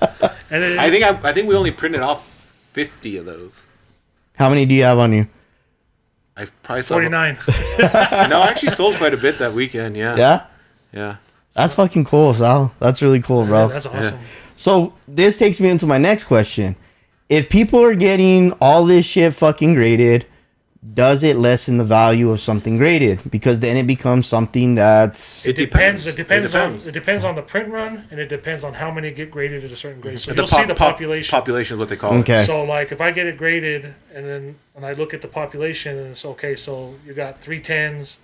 And 0.50 0.62
it, 0.62 0.78
I 0.78 0.88
think 0.90 1.04
I, 1.04 1.28
I 1.28 1.33
think 1.33 1.48
we 1.48 1.57
only 1.57 1.72
printed 1.72 2.00
off 2.00 2.24
fifty 2.72 3.16
of 3.16 3.26
those. 3.26 3.70
How 4.37 4.48
many 4.48 4.66
do 4.66 4.74
you 4.74 4.85
have 4.85 4.98
on 4.98 5.12
you? 5.12 5.26
I 6.37 6.44
probably 6.62 6.83
sold. 6.83 6.98
forty 7.02 7.09
nine. 7.09 7.37
No, 8.28 8.40
I 8.40 8.48
actually 8.50 8.70
sold 8.70 8.94
quite 8.98 9.14
a 9.14 9.16
bit 9.16 9.38
that 9.40 9.52
weekend. 9.52 9.96
Yeah, 9.96 10.14
Yeah? 10.16 10.42
yeah. 10.92 11.16
That's 11.54 11.74
fucking 11.74 12.04
cool, 12.04 12.35
Sal. 12.35 12.72
That's 12.78 13.02
really 13.02 13.20
cool, 13.20 13.44
bro. 13.46 13.66
That's 13.66 13.87
awesome. 13.87 14.20
So 14.58 14.92
this 15.06 15.38
takes 15.38 15.60
me 15.60 15.68
into 15.70 15.86
my 15.86 15.98
next 15.98 16.24
question. 16.24 16.74
If 17.28 17.48
people 17.48 17.80
are 17.84 17.94
getting 17.94 18.52
all 18.60 18.84
this 18.84 19.06
shit 19.06 19.32
fucking 19.34 19.74
graded, 19.74 20.26
does 20.94 21.22
it 21.22 21.36
lessen 21.36 21.76
the 21.78 21.84
value 21.84 22.30
of 22.32 22.40
something 22.40 22.76
graded? 22.76 23.20
Because 23.30 23.60
then 23.60 23.76
it 23.76 23.86
becomes 23.86 24.26
something 24.26 24.74
that's 24.74 25.46
It 25.46 25.56
Depends. 25.56 26.06
It 26.08 26.16
depends, 26.16 26.50
depends. 26.52 26.82
on 26.84 26.88
it 26.88 26.92
depends 26.92 27.24
on 27.24 27.36
the 27.36 27.42
print 27.42 27.68
run, 27.68 28.08
and 28.10 28.18
it 28.18 28.28
depends 28.28 28.64
on 28.64 28.74
how 28.74 28.90
many 28.90 29.12
get 29.12 29.30
graded 29.30 29.64
at 29.64 29.70
a 29.70 29.76
certain 29.76 30.00
grade. 30.00 30.18
So 30.18 30.32
the 30.32 30.38
you'll 30.42 30.48
pop- 30.48 30.60
see 30.60 30.66
the 30.66 30.74
pop- 30.74 30.92
population. 30.94 31.30
Population 31.30 31.74
is 31.76 31.78
what 31.78 31.88
they 31.88 31.96
call 31.96 32.14
Okay. 32.14 32.42
it. 32.42 32.46
So 32.46 32.64
like 32.64 32.90
if 32.90 33.00
I 33.00 33.12
get 33.12 33.26
it 33.28 33.36
graded 33.36 33.94
and 34.12 34.26
then 34.26 34.54
and 34.74 34.84
I 34.84 34.94
look 34.94 35.14
at 35.14 35.22
the 35.22 35.28
population 35.28 35.96
and 35.98 36.08
it's 36.08 36.24
okay, 36.24 36.56
so 36.56 36.94
you 37.06 37.12
got 37.12 37.40
three 37.40 37.60
tens, 37.60 38.18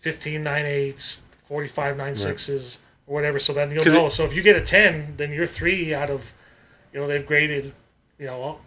15 0.00 0.42
nine 0.42 0.66
eights, 0.66 1.22
45 1.44 1.96
nine 1.96 2.16
sixes, 2.16 2.78
or 3.10 3.14
whatever. 3.14 3.38
So 3.40 3.52
then 3.52 3.70
you'll 3.72 3.82
'Cause 3.82 3.92
know. 3.92 4.06
it- 4.06 4.12
so 4.12 4.24
if 4.24 4.34
you 4.34 4.40
get 4.42 4.56
a 4.56 4.60
ten, 4.60 5.14
then 5.16 5.32
you're 5.32 5.46
three 5.46 5.92
out 5.92 6.08
of, 6.10 6.32
you 6.94 7.00
know, 7.00 7.08
they've 7.08 7.26
graded, 7.26 7.72
you 8.18 8.26
know, 8.26 8.58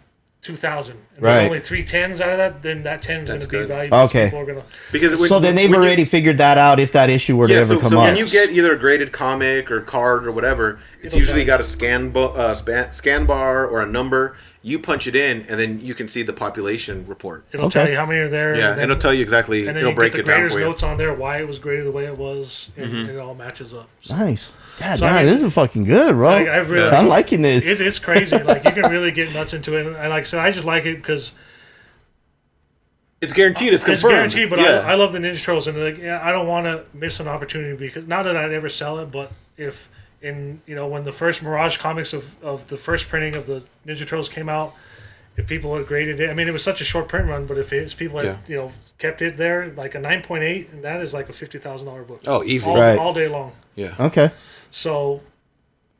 two 0.42 0.54
thousand. 0.54 0.96
Right. 1.18 1.36
There's 1.36 1.46
only 1.46 1.60
three 1.60 1.82
tens 1.82 2.20
out 2.20 2.28
of 2.28 2.36
that. 2.38 2.62
Then 2.62 2.82
that 2.82 3.00
ten's 3.00 3.28
going 3.28 3.40
to 3.40 3.48
be 3.48 3.64
valuable. 3.64 3.96
Okay. 4.00 4.26
People 4.26 4.40
are 4.40 4.44
gonna, 4.44 4.62
Because 4.92 5.18
when, 5.18 5.28
so 5.30 5.38
then 5.40 5.54
they've 5.54 5.70
when 5.70 5.80
you- 5.80 5.86
already 5.86 6.04
figured 6.04 6.36
that 6.38 6.58
out 6.58 6.78
if 6.78 6.92
that 6.92 7.08
issue 7.08 7.36
were 7.38 7.48
to 7.48 7.54
Yeah, 7.54 7.60
ever 7.60 7.74
so, 7.74 7.80
come 7.80 7.90
so 7.92 8.00
up. 8.00 8.04
when 8.04 8.16
you 8.18 8.26
get 8.28 8.50
either 8.50 8.74
a 8.74 8.78
graded 8.78 9.10
comic 9.12 9.70
or 9.70 9.80
card 9.80 10.26
or 10.26 10.32
whatever, 10.32 10.78
it's 11.02 11.14
It'll 11.14 11.20
usually 11.20 11.44
got 11.46 11.60
a 11.62 11.64
scan 11.64 12.10
bo- 12.10 12.28
uh, 12.34 12.54
span, 12.54 12.92
scan 12.92 13.24
bar 13.24 13.66
or 13.66 13.80
a 13.80 13.86
number. 13.86 14.36
You 14.66 14.78
punch 14.78 15.06
it 15.06 15.14
in, 15.14 15.42
and 15.42 15.60
then 15.60 15.78
you 15.80 15.94
can 15.94 16.08
see 16.08 16.22
the 16.22 16.32
population 16.32 17.04
report. 17.06 17.44
it'll 17.52 17.66
Okay. 17.66 17.80
tell 17.80 17.90
you 17.90 17.96
how 17.96 18.06
many 18.06 18.20
are 18.20 18.28
there. 18.28 18.56
Yeah, 18.56 18.70
and 18.70 18.78
then, 18.78 18.90
it'll 18.90 19.00
tell 19.00 19.12
you 19.12 19.20
exactly. 19.20 19.60
and 19.60 19.68
then 19.68 19.76
It'll 19.76 19.90
you 19.90 19.94
break 19.94 20.12
get 20.12 20.20
it 20.20 20.22
the 20.24 20.28
down 20.30 20.36
grader's 20.40 20.52
for 20.54 20.58
you. 20.60 20.64
notes 20.64 20.82
on 20.82 20.96
there, 20.96 21.12
why 21.12 21.38
it 21.38 21.46
was 21.46 21.58
graded 21.58 21.84
the 21.86 21.92
way 21.92 22.06
it 22.06 22.16
was, 22.16 22.70
and, 22.78 22.86
Mm-hmm. 22.86 22.96
and 22.96 23.10
it 23.10 23.18
all 23.18 23.34
matches 23.34 23.74
up. 23.74 23.88
So 24.00 24.16
nice. 24.16 24.50
God, 24.80 24.98
So, 24.98 25.06
I 25.06 25.10
damn, 25.12 25.26
mean- 25.26 25.34
this 25.34 25.42
is 25.42 25.52
fucking 25.52 25.84
good, 25.84 26.14
bro. 26.14 26.30
I, 26.30 26.44
I 26.44 26.56
really, 26.58 26.88
I'm 26.88 27.08
liking 27.08 27.42
this. 27.42 27.68
It, 27.68 27.78
it's 27.80 27.98
crazy. 27.98 28.38
Like 28.38 28.64
you 28.64 28.72
can 28.72 28.90
really 28.90 29.10
get 29.12 29.32
nuts 29.34 29.52
into 29.52 29.76
it. 29.76 29.84
And 29.84 29.94
like 29.94 30.22
I 30.22 30.22
said, 30.24 30.40
I 30.40 30.50
just 30.50 30.64
like 30.66 30.86
it 30.86 30.96
because 30.96 31.32
It's 33.20 33.32
guaranteed. 33.34 33.72
It's 33.72 33.84
confirmed. 33.84 34.26
it's 34.26 34.34
guaranteed. 34.34 34.50
But 34.50 34.60
yeah. 34.60 34.80
I, 34.80 34.92
I 34.92 34.94
love 34.94 35.12
the 35.12 35.18
Ninja 35.18 35.42
Turtles, 35.42 35.66
and 35.68 35.78
like, 35.78 35.98
yeah, 35.98 36.20
I 36.26 36.32
don't 36.32 36.46
want 36.46 36.64
to 36.66 36.84
miss 36.96 37.20
an 37.20 37.28
opportunity 37.28 37.76
because 37.76 38.06
not 38.06 38.22
that 38.24 38.36
I'd 38.36 38.52
ever 38.52 38.68
sell 38.68 38.98
it, 38.98 39.10
but 39.10 39.30
if 39.56 39.88
in 40.24 40.60
you 40.66 40.74
know 40.74 40.86
when 40.88 41.04
the 41.04 41.12
first 41.12 41.42
Mirage 41.42 41.76
comics 41.76 42.12
of, 42.12 42.24
of 42.42 42.66
the 42.68 42.76
first 42.76 43.08
printing 43.08 43.34
of 43.34 43.46
the 43.46 43.62
Ninja 43.86 44.06
Turtles 44.08 44.28
came 44.28 44.48
out, 44.48 44.74
if 45.36 45.46
people 45.46 45.76
had 45.76 45.86
graded 45.86 46.18
it, 46.20 46.30
I 46.30 46.34
mean 46.34 46.48
it 46.48 46.52
was 46.52 46.62
such 46.64 46.80
a 46.80 46.84
short 46.84 47.06
print 47.08 47.28
run, 47.28 47.46
but 47.46 47.58
if 47.58 47.72
it's 47.72 47.92
people 47.94 48.18
had 48.18 48.26
Yeah. 48.26 48.36
you 48.48 48.56
know 48.56 48.72
kept 48.98 49.20
it 49.22 49.36
there 49.36 49.72
like 49.76 49.94
a 49.94 49.98
nine 50.00 50.22
point 50.22 50.42
eight, 50.44 50.70
and 50.72 50.82
that 50.84 51.00
is 51.00 51.12
like 51.12 51.28
a 51.28 51.32
fifty 51.32 51.58
thousand 51.58 51.86
dollar 51.88 52.02
book. 52.02 52.22
oh, 52.26 52.42
easy. 52.42 52.68
all, 52.70 52.76
Right. 52.78 52.98
all 52.98 53.12
day 53.14 53.28
long. 53.28 53.52
Yeah. 53.74 53.94
okay. 54.00 54.30
So 54.70 55.20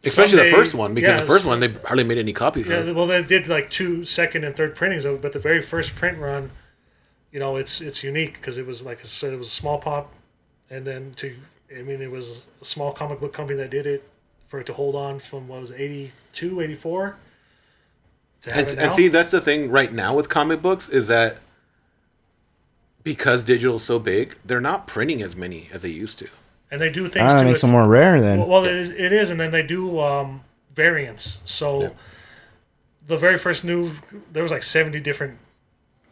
Especially 0.06 0.42
the 0.44 0.54
first 0.56 0.74
one 0.74 0.92
because 0.94 1.14
yeah, 1.14 1.20
the 1.20 1.26
first 1.26 1.44
one 1.46 1.60
they 1.60 1.68
hardly 1.68 2.04
made 2.04 2.18
any 2.18 2.32
copies 2.34 2.68
Yeah, 2.68 2.76
of. 2.78 2.94
well, 2.96 3.06
they 3.06 3.22
did 3.22 3.48
like 3.48 3.70
two 3.70 4.04
second 4.04 4.44
and 4.44 4.54
third 4.56 4.76
printings 4.76 5.04
of 5.06 5.14
it, 5.14 5.22
but 5.22 5.32
the 5.32 5.38
very 5.38 5.62
first 5.62 5.94
print 5.96 6.18
run, 6.18 6.50
you 7.32 7.40
know, 7.40 7.56
it's 7.56 7.80
it's 7.80 8.02
unique 8.04 8.34
because 8.34 8.58
it 8.58 8.66
was 8.66 8.84
like 8.84 8.98
I 9.00 9.04
said, 9.04 9.32
it 9.32 9.38
was 9.38 9.46
a 9.48 9.58
small 9.62 9.78
pop, 9.78 10.12
and 10.70 10.86
then 10.86 11.14
to, 11.16 11.34
I 11.74 11.80
mean, 11.82 12.02
it 12.02 12.10
was 12.10 12.46
a 12.60 12.64
small 12.66 12.92
comic 12.92 13.18
book 13.20 13.32
company 13.32 13.56
that 13.58 13.70
did 13.70 13.86
it 13.86 14.02
for 14.54 14.60
it 14.60 14.66
to 14.66 14.72
hold 14.72 14.94
on 14.94 15.18
from 15.18 15.48
what 15.48 15.60
was 15.60 15.72
it, 15.72 15.80
82, 15.80 16.60
84. 16.60 17.16
To 18.42 18.50
have 18.52 18.58
And, 18.60 18.68
it 18.68 18.78
and 18.78 18.92
see, 18.92 19.08
that's 19.08 19.32
the 19.32 19.40
thing 19.40 19.68
right 19.68 19.92
now 19.92 20.14
with 20.14 20.28
comic 20.28 20.62
books 20.62 20.88
is 20.88 21.08
that 21.08 21.38
because 23.02 23.42
digital 23.42 23.76
is 23.76 23.82
so 23.82 23.98
big, 23.98 24.36
they're 24.44 24.60
not 24.60 24.86
printing 24.86 25.22
as 25.22 25.34
many 25.34 25.68
as 25.72 25.82
they 25.82 25.88
used 25.88 26.20
to. 26.20 26.28
and 26.70 26.80
they 26.80 26.88
do 26.90 27.08
things 27.08 27.32
Ah, 27.32 27.38
to 27.40 27.44
makes 27.44 27.58
it. 27.58 27.62
them 27.62 27.70
more 27.72 27.88
rare 27.88 28.20
then. 28.20 28.38
Well, 28.38 28.48
well 28.48 28.64
it, 28.64 28.74
is, 28.74 28.90
it 28.90 29.12
is, 29.12 29.30
and 29.30 29.40
then 29.40 29.50
they 29.50 29.62
do 29.64 29.98
um, 30.00 30.42
variants. 30.74 31.40
So 31.44 31.82
Yeah. 31.82 31.88
the 33.08 33.16
very 33.16 33.36
first 33.38 33.64
new, 33.64 33.92
there 34.32 34.42
was 34.44 34.52
like 34.52 34.62
seventy 34.62 35.00
different 35.00 35.38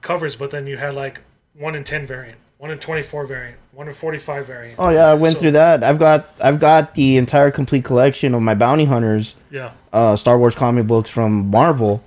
covers, 0.03 0.35
but 0.37 0.51
then 0.51 0.67
you 0.67 0.77
had 0.79 0.95
like 0.95 1.21
one 1.55 1.75
in 1.77 1.85
ten 1.85 2.07
variant, 2.09 2.39
one 2.59 2.71
in 2.73 2.79
twenty 2.79 3.03
four 3.03 3.25
variant, 3.25 3.59
one 3.73 3.89
in 3.89 3.95
forty 3.95 4.19
five 4.19 4.47
variant. 4.47 4.79
oh 4.79 4.91
yeah, 4.91 5.07
I 5.07 5.15
went 5.15 5.37
So- 5.37 5.41
through 5.41 5.53
that. 5.53 5.83
I've 5.83 5.99
got 5.99 6.29
I've 6.43 6.61
got 6.61 6.95
the 6.95 7.17
entire 7.17 7.51
complete 7.51 7.85
collection 7.85 8.35
of 8.35 8.43
my 8.43 8.55
bounty 8.55 8.85
hunters 8.85 9.35
Yeah, 9.51 9.71
uh, 9.93 10.17
Star 10.17 10.39
Wars 10.39 10.55
comic 10.55 10.87
books 10.87 11.09
from 11.11 11.49
Marvel, 11.51 12.03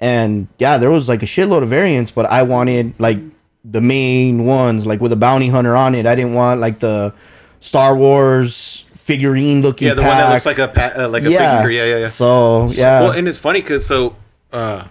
and 0.00 0.48
yeah, 0.58 0.78
there 0.78 0.90
was 0.90 1.08
like 1.08 1.22
a 1.22 1.26
shitload 1.26 1.62
of 1.62 1.68
variants, 1.68 2.10
but 2.10 2.26
I 2.26 2.42
wanted 2.42 2.94
like 2.98 3.18
the 3.64 3.80
main 3.80 4.44
ones, 4.46 4.86
like 4.86 5.00
with 5.00 5.12
a 5.12 5.16
bounty 5.16 5.48
hunter 5.48 5.76
on 5.76 5.94
it. 5.94 6.06
I 6.06 6.14
didn't 6.14 6.34
want 6.34 6.60
like 6.60 6.78
the 6.80 7.12
Star 7.60 7.94
Wars 7.94 8.84
figurine 8.96 9.62
looking. 9.62 9.88
Yeah, 9.88 9.94
the 9.94 10.02
one 10.02 10.10
that 10.16 10.32
looks 10.32 10.46
like 10.46 10.58
a 10.58 10.68
pa- 10.68 10.92
uh, 10.96 11.08
like 11.08 11.24
a 11.24 11.30
yeah, 11.30 11.58
figure. 11.62 11.70
Yeah, 11.70 11.84
yeah, 11.84 11.98
yeah. 11.98 12.08
So 12.08 12.68
yeah, 12.70 13.00
Well, 13.02 13.10
and 13.12 13.28
it's 13.28 13.38
funny 13.38 13.60
because 13.60 13.84
so 13.86 14.16
uh, 14.52 14.84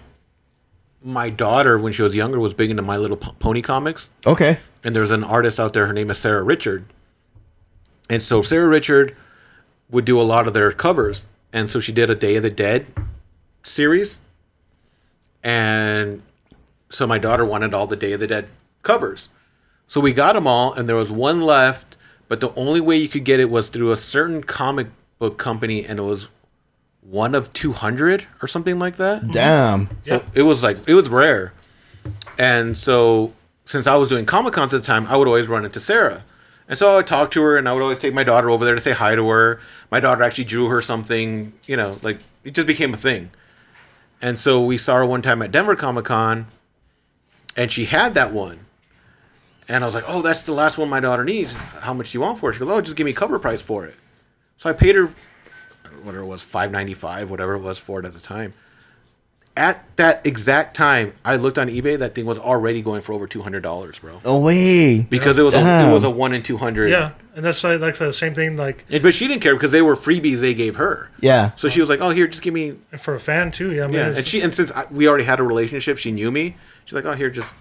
my 1.04 1.30
daughter, 1.30 1.78
when 1.80 1.94
she 1.94 2.02
was 2.04 2.14
younger, 2.14 2.40
was 2.40 2.54
big 2.54 2.70
into 2.70 2.84
My 2.84 2.98
Little 2.98 3.18
Pony 3.18 3.62
comics, 3.62 4.10
okay, 4.26 4.60
and 4.84 4.96
there's 4.96 5.12
an 5.12 5.24
artist 5.24 5.60
out 5.60 5.74
there. 5.74 5.88
Her 5.88 5.94
name 5.94 6.10
is 6.10 6.18
Sara 6.18 6.44
Richard, 6.44 6.86
and 8.10 8.22
so 8.22 8.42
Sara 8.42 8.68
Richard 8.68 9.16
would 9.90 10.06
do 10.06 10.20
a 10.20 10.24
lot 10.24 10.48
of 10.48 10.54
their 10.54 10.72
covers, 10.72 11.26
and 11.54 11.70
so 11.70 11.80
she 11.80 11.92
did 11.92 12.10
a 12.10 12.16
Day 12.16 12.36
of 12.38 12.44
the 12.44 12.50
Dead 12.50 12.86
series, 13.64 14.20
and 15.44 16.22
so 16.90 17.08
my 17.08 17.18
daughter 17.18 17.46
wanted 17.46 17.74
all 17.74 17.88
the 17.88 17.96
Day 17.96 18.14
of 18.14 18.20
the 18.20 18.28
Dead 18.28 18.48
covers, 18.84 19.30
so 19.88 20.00
we 20.00 20.14
got 20.14 20.34
them 20.34 20.48
all, 20.48 20.74
and 20.74 20.88
there 20.88 20.96
was 20.96 21.12
one 21.12 21.42
left, 21.42 21.96
but 22.28 22.40
the 22.40 22.54
only 22.56 22.80
way 22.82 22.98
you 22.98 23.08
could 23.10 23.26
get 23.26 23.40
it 23.40 23.50
was 23.50 23.70
through 23.70 23.92
a 23.92 23.98
certain 23.98 24.44
comic 24.44 24.88
book 25.20 25.38
company, 25.38 25.86
and 25.86 26.00
it 26.00 26.04
was 26.04 26.30
one 27.02 27.36
of 27.36 27.52
200 27.54 28.26
or 28.42 28.48
something 28.48 28.78
like 28.80 28.96
that. 28.98 29.30
damn, 29.32 29.88
So 30.06 30.16
Yeah. 30.16 30.22
it 30.34 30.44
was 30.44 30.64
like 30.64 30.78
it 30.88 30.94
was 30.94 31.10
rare, 31.10 31.52
and 32.38 32.78
so 32.78 33.34
since 33.72 33.88
I 33.88 33.96
was 33.96 34.10
doing 34.10 34.26
comic 34.26 34.54
cons 34.54 34.74
at 34.74 34.82
the 34.82 34.86
time, 34.86 35.08
I 35.08 35.16
would 35.16 35.28
always 35.28 35.48
run 35.48 35.64
into 35.64 35.80
Sara, 35.80 36.24
and 36.68 36.78
so 36.78 36.92
I 36.92 36.96
would 36.98 37.08
talk 37.08 37.32
to 37.32 37.42
her, 37.42 37.58
and 37.58 37.70
I 37.70 37.74
would 37.74 37.82
always 37.82 38.00
take 38.00 38.14
my 38.14 38.24
daughter 38.24 38.50
over 38.50 38.66
there 38.66 38.76
to 38.76 38.82
say 38.82 38.92
hi 38.92 39.16
to 39.16 39.28
her. 39.30 39.62
My 39.90 40.02
daughter 40.02 40.24
actually 40.24 40.44
drew 40.44 40.68
her 40.68 40.82
something, 40.82 41.54
you 41.66 41.78
know, 41.78 41.98
like 42.02 42.20
it 42.44 42.54
just 42.54 42.68
became 42.68 42.94
a 42.94 42.98
thing. 42.98 43.32
And 44.22 44.38
so 44.38 44.64
we 44.64 44.78
saw 44.78 44.98
her 44.98 45.06
one 45.06 45.22
time 45.22 45.42
at 45.42 45.52
Denver 45.52 45.76
Comic 45.76 46.06
Con, 46.06 46.48
and 47.56 47.72
she 47.72 47.86
had 47.86 48.14
that 48.14 48.34
one. 48.34 48.60
And 49.70 49.84
I 49.84 49.88
was 49.88 49.96
like, 49.96 50.04
"Oh, 50.08 50.22
that's 50.22 50.44
the 50.44 50.52
last 50.52 50.78
one 50.78 50.90
my 50.90 51.00
daughter 51.00 51.24
needs. 51.24 51.54
How 51.56 51.94
much 51.94 52.12
do 52.12 52.18
you 52.18 52.22
want 52.22 52.40
for 52.40 52.50
it?" 52.50 52.54
She 52.54 52.60
goes, 52.60 52.68
"Oh, 52.68 52.82
just 52.82 52.98
give 52.98 53.06
me 53.06 53.14
cover 53.14 53.40
price 53.40 53.62
for 53.62 53.86
it." 53.86 53.96
So 54.58 54.70
I 54.70 54.74
paid 54.74 54.96
her 54.96 55.10
whatever 56.04 56.24
it 56.24 56.28
was, 56.28 56.42
five 56.42 56.72
ninety 56.72 56.94
five, 56.94 57.32
whatever 57.32 57.54
it 57.54 57.60
was 57.60 57.80
for 57.80 58.00
it 58.02 58.06
at 58.06 58.14
the 58.14 58.20
time. 58.20 58.54
At 59.58 59.84
that 59.98 60.26
exact 60.26 60.78
time, 60.78 61.14
I 61.26 61.36
looked 61.36 61.60
on 61.60 61.68
eBay. 61.68 62.00
That 62.00 62.16
thing 62.16 62.26
was 62.26 62.40
already 62.40 62.82
going 62.82 63.02
for 63.02 63.12
over 63.12 63.28
two 63.28 63.42
hundred 63.42 63.64
dollars, 63.64 64.00
bro. 64.00 64.22
no 64.24 64.40
way. 64.40 65.00
Because 65.02 65.38
it 65.38 65.42
was 65.42 65.54
a, 65.54 65.60
it 65.60 65.94
was 65.94 66.06
a 66.06 66.10
one 66.10 66.34
in 66.34 66.42
two 66.42 66.58
hundred. 66.58 66.90
yeah, 66.90 67.12
and 67.36 67.44
that's 67.44 67.62
like, 67.64 67.82
like 67.82 67.98
the 67.98 68.14
same 68.14 68.34
thing. 68.34 68.56
Like 68.56 68.86
But 68.90 69.14
she 69.14 69.28
didn't 69.28 69.42
care 69.42 69.54
because 69.54 69.74
they 69.74 69.82
were 69.82 69.98
freebies 69.98 70.40
they 70.40 70.54
gave 70.54 70.78
her. 70.78 71.10
Yeah, 71.20 71.52
So 71.58 71.68
she 71.68 71.82
was 71.82 71.90
like, 71.90 72.00
"Oh, 72.00 72.12
here, 72.12 72.28
just 72.28 72.42
give 72.44 72.54
me." 72.54 72.76
for 72.98 73.14
a 73.14 73.20
fan 73.20 73.52
too. 73.52 73.74
Yeah, 73.74 73.84
I 73.84 73.88
mean, 73.88 73.96
Yeah, 73.96 74.02
it's- 74.04 74.18
and 74.20 74.28
she 74.28 74.40
and 74.42 74.54
since 74.56 74.72
I, 74.72 74.86
we 74.90 75.10
already 75.10 75.26
had 75.26 75.42
a 75.42 75.44
relationship, 75.44 75.98
she 75.98 76.14
knew 76.14 76.32
me. 76.32 76.56
She's 76.86 76.94
like, 76.94 77.06
"Oh, 77.06 77.14
here, 77.14 77.30
just." 77.30 77.54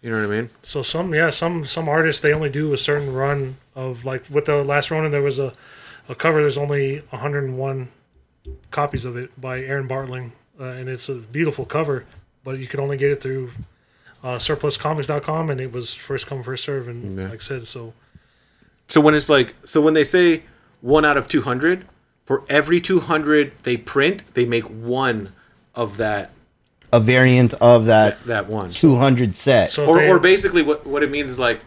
You 0.00 0.10
know 0.12 0.20
what 0.24 0.32
I 0.32 0.40
mean? 0.42 0.50
So 0.62 0.82
some 0.82 1.12
yeah 1.12 1.30
some 1.30 1.66
some 1.66 1.88
artists 1.88 2.22
they 2.22 2.32
only 2.32 2.48
do 2.50 2.72
a 2.72 2.76
certain 2.78 3.12
run 3.12 3.56
of 3.74 4.04
like 4.04 4.22
with 4.30 4.44
the 4.46 4.62
last 4.62 4.92
Ronin 4.92 5.10
there 5.10 5.22
was 5.22 5.40
a, 5.40 5.52
a 6.08 6.14
cover 6.14 6.40
there's 6.40 6.56
only 6.56 6.98
101 7.10 7.88
copies 8.70 9.04
of 9.04 9.16
it 9.16 9.38
by 9.40 9.58
Aaron 9.60 9.88
Bartling 9.88 10.30
uh, 10.60 10.64
and 10.64 10.88
it's 10.88 11.08
a 11.08 11.14
beautiful 11.14 11.64
cover 11.64 12.04
but 12.44 12.58
you 12.58 12.66
could 12.66 12.80
only 12.80 12.96
get 12.96 13.10
it 13.10 13.20
through 13.20 13.50
uh, 14.24 14.36
surpluscomics.com, 14.36 15.50
and 15.50 15.60
it 15.60 15.70
was 15.72 15.92
first 15.94 16.26
come 16.26 16.42
first 16.42 16.64
serve, 16.64 16.88
and 16.88 17.16
Yeah. 17.18 17.24
like 17.28 17.40
I 17.40 17.42
said, 17.44 17.66
so 17.66 17.92
So 18.88 19.00
when 19.02 19.14
it's 19.14 19.28
like, 19.28 19.54
so 19.64 19.80
when 19.82 19.92
they 19.94 20.02
say 20.04 20.42
one 20.80 21.04
out 21.04 21.16
of 21.18 21.28
200, 21.28 21.84
for 22.24 22.42
every 22.48 22.80
200 22.80 23.52
they 23.64 23.76
print, 23.76 24.22
they 24.34 24.46
make 24.46 24.64
one 24.64 25.32
of 25.74 25.98
that 25.98 26.30
A 26.92 27.00
variant 27.00 27.52
of 27.54 27.84
that 27.86 28.24
that 28.24 28.46
one. 28.48 28.70
200 28.70 29.36
set. 29.36 29.70
so 29.72 29.84
Or, 29.86 29.98
they- 29.98 30.08
or 30.08 30.18
basically, 30.18 30.62
what 30.62 30.86
what 30.86 31.02
it 31.02 31.10
means 31.10 31.30
is 31.32 31.38
like, 31.38 31.60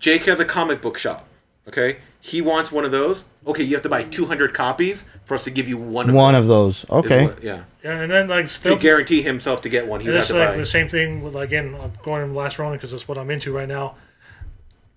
Jake 0.00 0.24
has 0.24 0.40
a 0.40 0.44
comic 0.44 0.82
book 0.82 0.98
shop. 0.98 1.28
Okay, 1.68 1.98
he 2.20 2.42
wants 2.42 2.72
one 2.72 2.84
of 2.84 2.90
those. 2.90 3.24
Okay, 3.46 3.62
you 3.62 3.74
have 3.74 3.82
to 3.84 3.88
buy 3.88 4.02
200 4.02 4.52
copies 4.52 5.04
for 5.26 5.34
us 5.34 5.44
to 5.44 5.50
give 5.50 5.68
you 5.68 5.76
one. 5.76 6.08
Of 6.08 6.14
One 6.14 6.32
them, 6.32 6.42
of 6.42 6.48
those. 6.48 6.86
Okay. 6.88 7.26
what- 7.26 7.42
yeah. 7.42 7.64
yeah, 7.84 8.00
and 8.00 8.10
then 8.10 8.28
like 8.28 8.48
To 8.48 8.76
guarantee 8.76 9.20
himself 9.22 9.60
to 9.62 9.68
get 9.68 9.86
one, 9.86 10.00
he 10.00 10.06
And 10.06 10.14
would 10.14 10.16
have 10.16 10.22
it's 10.22 10.28
to 10.30 10.38
like 10.38 10.50
buy. 10.50 10.56
the 10.56 10.64
same 10.64 10.88
thing 10.88 11.22
with 11.22 11.36
again. 11.36 11.76
I'm 11.82 11.92
going 12.02 12.26
to 12.28 12.32
last 12.32 12.58
Ronin 12.58 12.78
because 12.78 12.92
that's 12.92 13.06
what 13.06 13.18
I'm 13.18 13.30
into 13.30 13.52
right 13.52 13.68
now. 13.68 13.96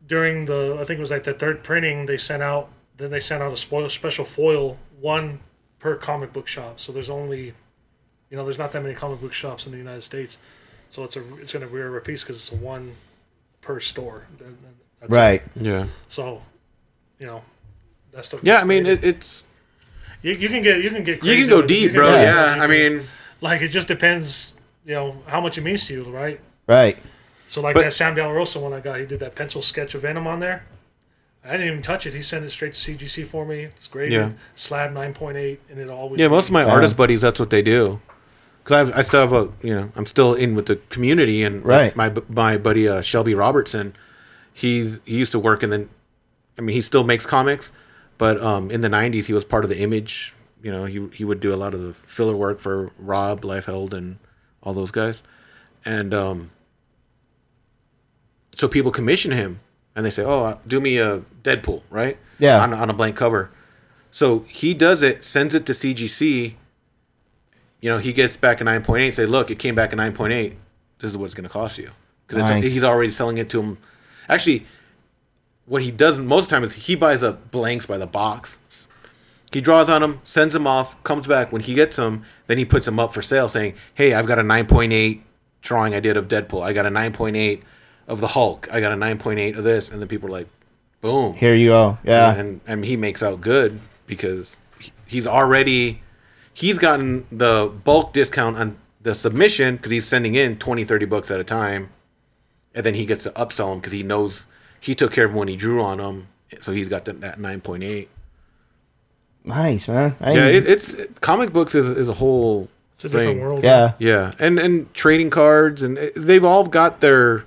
During 0.07 0.45
the, 0.45 0.77
I 0.79 0.83
think 0.85 0.97
it 0.97 1.01
was 1.01 1.11
like 1.11 1.23
the 1.23 1.33
third 1.33 1.61
printing, 1.63 2.05
they 2.05 2.17
sent 2.17 2.41
out. 2.41 2.69
Then 2.97 3.11
they 3.11 3.19
sent 3.19 3.43
out 3.43 3.51
a 3.51 3.57
spoil, 3.57 3.89
special 3.89 4.25
foil, 4.25 4.77
one 4.99 5.39
per 5.79 5.95
comic 5.95 6.33
book 6.33 6.47
shop. 6.47 6.79
So 6.79 6.91
there's 6.91 7.09
only, 7.09 7.53
you 8.29 8.37
know, 8.37 8.43
there's 8.43 8.57
not 8.57 8.71
that 8.71 8.81
many 8.83 8.95
comic 8.95 9.21
book 9.21 9.33
shops 9.33 9.65
in 9.65 9.71
the 9.71 9.77
United 9.77 10.01
States. 10.01 10.37
So 10.89 11.03
it's 11.03 11.15
a, 11.15 11.21
it's 11.37 11.53
going 11.53 11.67
to 11.67 11.71
be 11.73 11.79
a 11.79 12.01
piece 12.01 12.23
because 12.23 12.37
it's 12.37 12.51
a 12.51 12.55
one 12.63 12.95
per 13.61 13.79
store. 13.79 14.25
That- 14.39 14.45
that's 15.01 15.13
it. 15.13 15.15
Right. 15.15 15.41
Yeah. 15.55 15.85
So, 16.09 16.41
you 17.19 17.25
know, 17.25 17.41
that 18.11 18.25
stuff. 18.25 18.41
Yeah, 18.43 18.59
I 18.59 18.65
mean, 18.65 18.85
it, 18.85 19.01
it's 19.03 19.43
you, 20.21 20.33
you 20.33 20.49
can 20.49 20.61
get 20.63 20.81
you 20.83 20.89
can 20.89 21.03
get 21.03 21.23
you 21.23 21.35
can 21.37 21.47
go 21.49 21.61
deep, 21.61 21.91
can 21.91 21.95
bro. 21.99 22.09
go- 22.11 22.15
Yeah, 22.21 22.55
you 22.55 22.61
I 22.61 22.67
mean, 22.67 23.03
like 23.41 23.61
it 23.61 23.69
just 23.69 23.87
depends, 23.87 24.53
you 24.85 24.95
know, 24.95 25.15
how 25.27 25.41
much 25.41 25.57
it 25.57 25.61
means 25.61 25.85
to 25.87 25.93
you, 25.93 26.03
right? 26.03 26.39
Right. 26.67 26.97
So 27.47 27.61
like 27.61 27.73
But- 27.75 27.83
that 27.83 27.93
Sam 27.93 28.15
Del 28.15 28.31
Rosa 28.31 28.59
one 28.59 28.73
I 28.73 28.79
got, 28.79 28.99
he 28.99 29.05
did 29.05 29.19
that 29.19 29.35
pencil 29.35 29.61
sketch 29.61 29.95
of 29.95 30.01
Venom 30.03 30.27
on 30.27 30.39
there. 30.39 30.63
I 31.43 31.53
didn't 31.53 31.67
even 31.67 31.81
touch 31.81 32.05
it. 32.05 32.13
He 32.13 32.21
sent 32.21 32.43
it 32.45 32.49
straight 32.51 32.73
to 32.73 32.79
CGC 32.79 33.25
for 33.25 33.45
me. 33.45 33.61
It's 33.63 33.87
great. 33.87 34.11
Yeah. 34.11 34.31
Slab 34.55 34.91
nine 34.91 35.13
point 35.13 35.37
eight, 35.37 35.61
and 35.69 35.79
it 35.79 35.89
always. 35.89 36.19
yeah. 36.19 36.27
Most 36.27 36.47
of 36.47 36.51
my 36.51 36.63
Yeah. 36.65 36.71
artist 36.73 36.97
buddies, 36.97 37.21
that's 37.21 37.39
what 37.39 37.49
they 37.49 37.61
do. 37.61 38.01
Because 38.63 38.89
I, 38.91 38.99
I 38.99 39.01
still 39.01 39.21
have 39.21 39.33
a, 39.33 39.49
you 39.65 39.73
know, 39.73 39.91
I'm 39.95 40.05
still 40.05 40.33
in 40.35 40.53
with 40.53 40.65
the 40.67 40.75
community, 40.89 41.43
and 41.43 41.63
Right. 41.65 41.95
my 41.95 42.11
my 42.27 42.57
buddy 42.57 42.87
uh, 42.89 43.01
Shelby 43.01 43.33
Robertson, 43.35 43.95
he's 44.53 44.99
he 45.05 45.17
used 45.17 45.31
to 45.31 45.39
work 45.39 45.63
in 45.63 45.69
the, 45.69 45.87
I 46.57 46.61
mean, 46.61 46.75
he 46.75 46.81
still 46.81 47.03
makes 47.05 47.25
comics, 47.25 47.71
but 48.19 48.39
um, 48.43 48.69
in 48.69 48.81
the 48.81 48.87
'90s 48.87 49.25
he 49.25 49.33
was 49.33 49.43
part 49.43 49.63
of 49.63 49.69
the 49.71 49.79
Image. 49.79 50.35
You 50.61 50.71
know, 50.71 50.85
he 50.85 51.07
he 51.13 51.25
would 51.25 51.39
do 51.39 51.51
a 51.53 51.57
lot 51.57 51.73
of 51.73 51.81
the 51.81 51.93
filler 52.05 52.35
work 52.35 52.59
for 52.59 52.91
Rob 52.99 53.41
Liefeld 53.41 53.93
and 53.93 54.19
all 54.61 54.73
those 54.73 54.91
guys, 54.91 55.23
and 55.85 56.13
um, 56.13 56.51
so 58.55 58.67
people 58.67 58.91
commission 58.91 59.31
him, 59.31 59.59
and 59.95 60.05
they 60.05 60.09
say, 60.09 60.23
"Oh, 60.23 60.43
uh, 60.43 60.57
do 60.67 60.79
me 60.79 60.97
a 60.97 61.19
Deadpool, 61.43 61.81
right? 61.89 62.17
Yeah. 62.39 62.61
on 62.61 62.73
on 62.73 62.89
a 62.89 62.93
blank 62.93 63.15
cover." 63.15 63.49
So 64.11 64.39
he 64.49 64.73
does 64.73 65.01
it, 65.03 65.23
sends 65.23 65.55
it 65.55 65.65
to 65.67 65.73
CGC. 65.73 66.55
You 67.81 67.89
know, 67.89 67.97
he 67.99 68.11
gets 68.11 68.35
back 68.35 68.59
a 68.59 68.63
9.8. 68.65 69.13
Say, 69.13 69.25
look, 69.25 69.51
it 69.51 69.59
came 69.59 69.75
back 69.75 69.93
a 69.93 69.95
9.8. 69.95 70.55
This 70.97 71.11
is 71.11 71.15
what 71.15 71.25
it's 71.25 71.35
going 71.35 71.47
to 71.47 71.49
cost 71.49 71.77
you 71.77 71.91
because 72.27 72.49
Nice. 72.49 72.63
he's 72.63 72.83
already 72.83 73.11
selling 73.11 73.37
it 73.37 73.49
to 73.51 73.61
him. 73.61 73.77
Actually, 74.27 74.65
what 75.69 75.83
he 75.83 75.91
does 75.91 76.17
most 76.17 76.45
of 76.45 76.49
the 76.49 76.55
time 76.55 76.63
is 76.63 76.73
he 76.73 76.95
buys 76.95 77.23
up 77.23 77.51
blanks 77.51 77.85
by 77.85 77.97
the 77.97 78.07
box. 78.07 78.59
He 79.51 79.61
draws 79.61 79.89
on 79.89 80.01
them, 80.01 80.19
sends 80.23 80.53
them 80.53 80.67
off, 80.67 81.01
comes 81.03 81.25
back 81.25 81.51
when 81.51 81.61
he 81.61 81.73
gets 81.73 81.95
them. 81.95 82.25
Then 82.47 82.57
he 82.57 82.65
puts 82.65 82.85
them 82.85 82.99
up 82.99 83.13
for 83.13 83.21
sale, 83.21 83.47
saying, 83.47 83.75
"Hey, 83.95 84.13
I've 84.13 84.27
got 84.27 84.37
a 84.37 84.43
9.8 84.43 85.21
drawing 85.61 85.93
I 85.95 85.99
did 85.99 86.17
of 86.17 86.27
Deadpool. 86.27 86.61
I 86.61 86.73
got 86.73 86.85
a 86.85 86.89
9.8 86.89 87.61
of 88.07 88.19
the 88.19 88.27
Hulk. 88.27 88.67
I 88.71 88.79
got 88.79 88.91
a 88.91 88.95
9.8 88.95 89.57
of 89.57 89.63
this." 89.63 89.89
And 89.89 90.01
then 90.01 90.07
people 90.07 90.29
are 90.29 90.33
like, 90.33 90.47
"Boom!" 91.01 91.33
Here 91.33 91.55
you 91.55 91.69
go. 91.69 91.97
Yeah. 92.03 92.35
and 92.35 92.61
and 92.67 92.83
he 92.85 92.95
makes 92.95 93.23
out 93.23 93.41
good 93.41 93.79
because 94.05 94.59
he's 95.05 95.25
already 95.25 96.01
he's 96.53 96.77
gotten 96.77 97.25
the 97.31 97.71
bulk 97.83 98.13
discount 98.13 98.57
on 98.57 98.77
the 99.01 99.15
submission 99.15 99.77
because 99.77 99.91
he's 99.91 100.05
sending 100.05 100.35
in 100.35 100.57
20 100.57 100.83
30 100.83 101.05
bucks 101.05 101.31
at 101.31 101.39
a 101.39 101.43
time 101.43 101.89
and 102.75 102.85
then 102.85 102.93
he 102.93 103.05
gets 103.05 103.23
to 103.23 103.29
upsell 103.31 103.69
them 103.69 103.79
because 103.79 103.93
he 103.93 104.03
knows 104.03 104.47
he 104.79 104.95
took 104.95 105.11
care 105.11 105.25
of 105.25 105.31
'em 105.31 105.37
when 105.37 105.47
he 105.47 105.55
drew 105.55 105.81
on 105.81 105.97
them 105.97 106.27
so 106.61 106.71
he's 106.71 106.87
got 106.89 107.05
the, 107.05 107.13
that 107.13 107.37
9.8 107.39 108.07
Nice, 109.45 109.87
man. 109.87 110.15
I 110.19 110.31
yeah 110.33 110.51
didn't- 110.51 110.67
it, 110.67 110.71
it's 110.71 110.95
comic 111.21 111.51
books 111.53 111.73
is, 111.75 111.89
is 111.89 112.09
a 112.09 112.13
whole 112.13 112.69
It's 112.95 113.05
a 113.05 113.09
thing. 113.09 113.19
different 113.19 113.41
world. 113.41 113.63
yeah. 113.63 113.93
yeah 113.99 114.33
and 114.39 114.59
and 114.59 114.93
trading 114.93 115.29
cards 115.29 115.81
and 115.83 115.97
it- 115.97 116.13
they've 116.15 116.43
all 116.43 116.65
got 116.65 116.99
their 117.01 117.45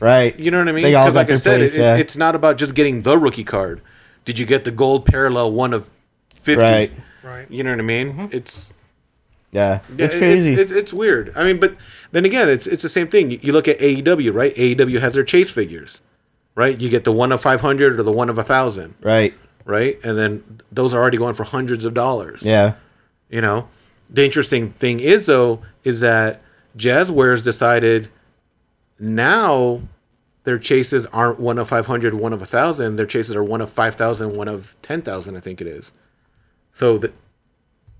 Right. 0.00 0.38
You 0.38 0.52
know 0.52 0.58
what 0.58 0.68
I 0.68 0.72
mean? 0.72 0.84
Because 0.84 1.14
like 1.14 1.28
I 1.30 1.34
said, 1.34 1.58
place, 1.58 1.74
it, 1.74 1.80
yeah. 1.80 1.96
it's 1.96 2.16
not 2.16 2.36
about 2.36 2.56
just 2.56 2.76
getting 2.76 3.02
the 3.02 3.18
rookie 3.18 3.42
card. 3.42 3.80
Did 4.24 4.38
you 4.38 4.46
get 4.46 4.62
the 4.62 4.70
gold 4.70 5.04
parallel 5.04 5.50
one 5.52 5.72
of 5.72 5.90
fifty? 6.34 6.62
Right. 6.62 6.92
Right. 7.24 7.50
You 7.50 7.64
know 7.64 7.70
what 7.70 7.80
I 7.80 7.82
mean? 7.82 8.12
Mm-hmm. 8.12 8.26
It's 8.30 8.72
Yeah. 9.50 9.80
yeah, 9.96 10.04
It's 10.04 10.14
crazy. 10.14 10.52
It's, 10.52 10.60
it's, 10.60 10.72
it's 10.72 10.92
weird. 10.92 11.32
I 11.34 11.44
mean, 11.44 11.58
but 11.58 11.76
then 12.12 12.24
again, 12.24 12.48
it's 12.48 12.66
it's 12.66 12.82
the 12.82 12.88
same 12.88 13.08
thing. 13.08 13.30
You, 13.30 13.52
look 13.52 13.68
at 13.68 13.78
AEW, 13.78 14.34
right? 14.34 14.54
AEW 14.54 15.00
has 15.00 15.14
their 15.14 15.24
chase 15.24 15.50
figures, 15.50 16.00
right? 16.54 16.78
You 16.78 16.88
get 16.88 17.04
the 17.04 17.12
one 17.12 17.32
of 17.32 17.40
five 17.40 17.60
hundred 17.60 17.98
or 17.98 18.02
the 18.02 18.12
one 18.12 18.28
of 18.28 18.38
a 18.38 18.44
thousand, 18.44 18.94
right. 19.00 19.34
right? 19.64 19.98
And 20.04 20.18
then 20.18 20.60
those 20.70 20.94
are 20.94 21.00
already 21.00 21.18
going 21.18 21.34
for 21.34 21.44
hundreds 21.44 21.84
of 21.84 21.94
dollars. 21.94 22.42
Yeah. 22.42 22.74
You 23.30 23.40
know, 23.40 23.68
the 24.10 24.24
interesting 24.24 24.70
thing 24.70 25.00
is 25.00 25.26
though 25.26 25.62
is 25.84 26.00
that 26.00 26.42
Jazwares 26.76 27.44
decided 27.44 28.08
now 28.98 29.80
their 30.44 30.58
chases 30.58 31.04
aren't 31.06 31.38
one 31.38 31.58
of 31.58 31.68
500, 31.68 32.14
one 32.14 32.32
of 32.32 32.40
a 32.40 32.46
thousand. 32.46 32.96
Their 32.96 33.06
chases 33.06 33.36
are 33.36 33.44
one 33.44 33.60
of 33.60 33.68
5,000, 33.70 34.34
one 34.34 34.48
of 34.48 34.74
10,000, 34.82 35.36
I 35.36 35.40
think 35.40 35.60
it 35.60 35.66
is. 35.66 35.92
So 36.72 36.96
that 36.98 37.12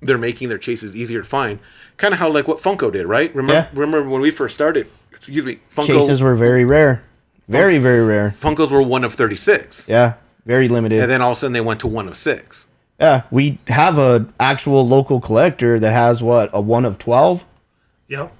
they're 0.00 0.18
making 0.18 0.48
their 0.48 0.58
chases 0.58 0.94
easier 0.94 1.22
to 1.22 1.28
find. 1.28 1.58
Kind 1.96 2.14
of 2.14 2.20
how 2.20 2.28
like 2.30 2.46
what 2.48 2.58
Funko 2.58 2.92
did, 2.92 3.06
right? 3.06 3.34
Remember, 3.34 3.52
Yeah. 3.54 3.68
remember 3.80 4.08
when 4.08 4.20
we 4.20 4.30
first 4.30 4.54
started? 4.54 4.86
Excuse 5.12 5.44
me, 5.44 5.58
Funko. 5.74 5.86
Chases 5.86 6.20
were 6.22 6.34
very 6.36 6.64
rare. 6.64 7.02
Very, 7.48 7.78
very 7.78 8.04
rare. 8.04 8.34
Funkos 8.38 8.70
were 8.70 8.82
one 8.82 9.04
of 9.04 9.14
36. 9.14 9.88
Yeah. 9.88 10.14
Very 10.46 10.68
limited. 10.68 11.00
And 11.00 11.10
then 11.10 11.20
all 11.22 11.32
of 11.32 11.38
a 11.38 11.40
sudden 11.40 11.52
they 11.52 11.60
went 11.60 11.80
to 11.80 11.86
one 11.88 12.08
of 12.08 12.16
six. 12.16 12.68
yeah. 13.00 13.22
We 13.30 13.58
have 13.68 13.98
a 13.98 14.26
actual 14.40 14.86
local 14.86 15.20
collector 15.20 15.78
that 15.80 15.92
has 15.92 16.22
what 16.22 16.50
a 16.52 16.60
one 16.60 16.84
of 16.84 16.98
twelve. 16.98 17.44
Yep. 18.08 18.32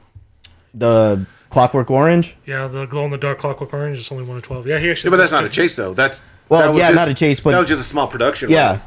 The 0.75 1.27
Clockwork 1.51 1.91
Orange. 1.91 2.37
Yeah, 2.47 2.67
the 2.69 2.87
glow 2.87 3.05
in 3.05 3.11
the 3.11 3.19
dark 3.19 3.39
clockwork 3.39 3.73
orange 3.73 3.99
is 3.99 4.11
only 4.13 4.25
one 4.25 4.37
of 4.37 4.43
twelve. 4.43 4.67
Yeah, 4.67 4.79
he 4.79 4.91
actually. 4.91 5.09
Yeah, 5.09 5.11
but 5.13 5.17
that's 5.19 5.33
not 5.33 5.45
a 5.45 5.49
chase 5.49 5.77
though. 5.77 5.95
That's 5.95 6.23
Well, 6.49 6.61
that 6.63 6.69
was 6.73 6.79
yeah, 6.79 6.89
just- 6.89 6.97
not 6.97 7.09
a 7.09 7.15
chase, 7.15 7.41
but- 7.41 7.51
that 7.53 7.59
was 7.59 7.69
just 7.69 7.81
a 7.81 7.85
small 7.85 8.07
production. 8.07 8.51
Yeah. 8.51 8.71
run. 8.71 8.81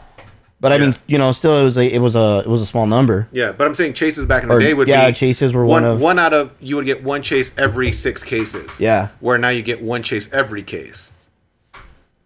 But 0.61 0.71
I 0.71 0.77
mean, 0.77 0.93
you 1.07 1.17
know, 1.17 1.31
still 1.31 1.57
it 1.59 1.63
was 1.63 1.75
a 1.75 1.83
it 1.91 1.97
was 1.99 2.15
a 2.15 2.43
it 2.45 2.47
was 2.47 2.61
a 2.61 2.67
small 2.67 2.85
number. 2.85 3.27
Yeah, 3.31 3.51
but 3.51 3.65
I'm 3.65 3.73
saying 3.73 3.93
chases 3.93 4.27
back 4.27 4.43
in 4.43 4.49
the 4.49 4.55
Or- 4.55 4.59
day 4.59 4.75
would 4.75 4.87
yeah, 4.87 5.07
be 5.09 5.13
chases 5.13 5.53
were 5.55 5.65
one 5.65 5.83
of- 5.83 5.99
one 5.99 6.19
out 6.19 6.33
of 6.33 6.51
you 6.61 6.75
would 6.75 6.85
get 6.85 7.03
one 7.03 7.23
chase 7.23 7.51
every 7.57 7.91
six 7.91 8.23
cases. 8.23 8.79
Yeah. 8.79 9.07
where 9.21 9.39
now 9.39 9.49
you 9.49 9.63
get 9.63 9.81
one 9.81 10.03
chase 10.03 10.29
every 10.31 10.61
case. 10.61 11.13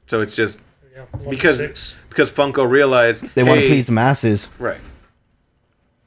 So 0.07 0.19
it's 0.21 0.35
just 0.35 0.59
Yeah, 0.93 1.03
one 1.11 1.23
to 1.23 1.29
because 1.29 1.57
six. 1.59 1.95
because 2.09 2.29
Funko 2.29 2.69
realized 2.69 3.25
They 3.35 3.43
want 3.43 3.59
to 3.59 3.67
hey, 3.67 3.69
please 3.71 3.85
the 3.85 3.93
masses. 3.93 4.49
right, 4.59 4.81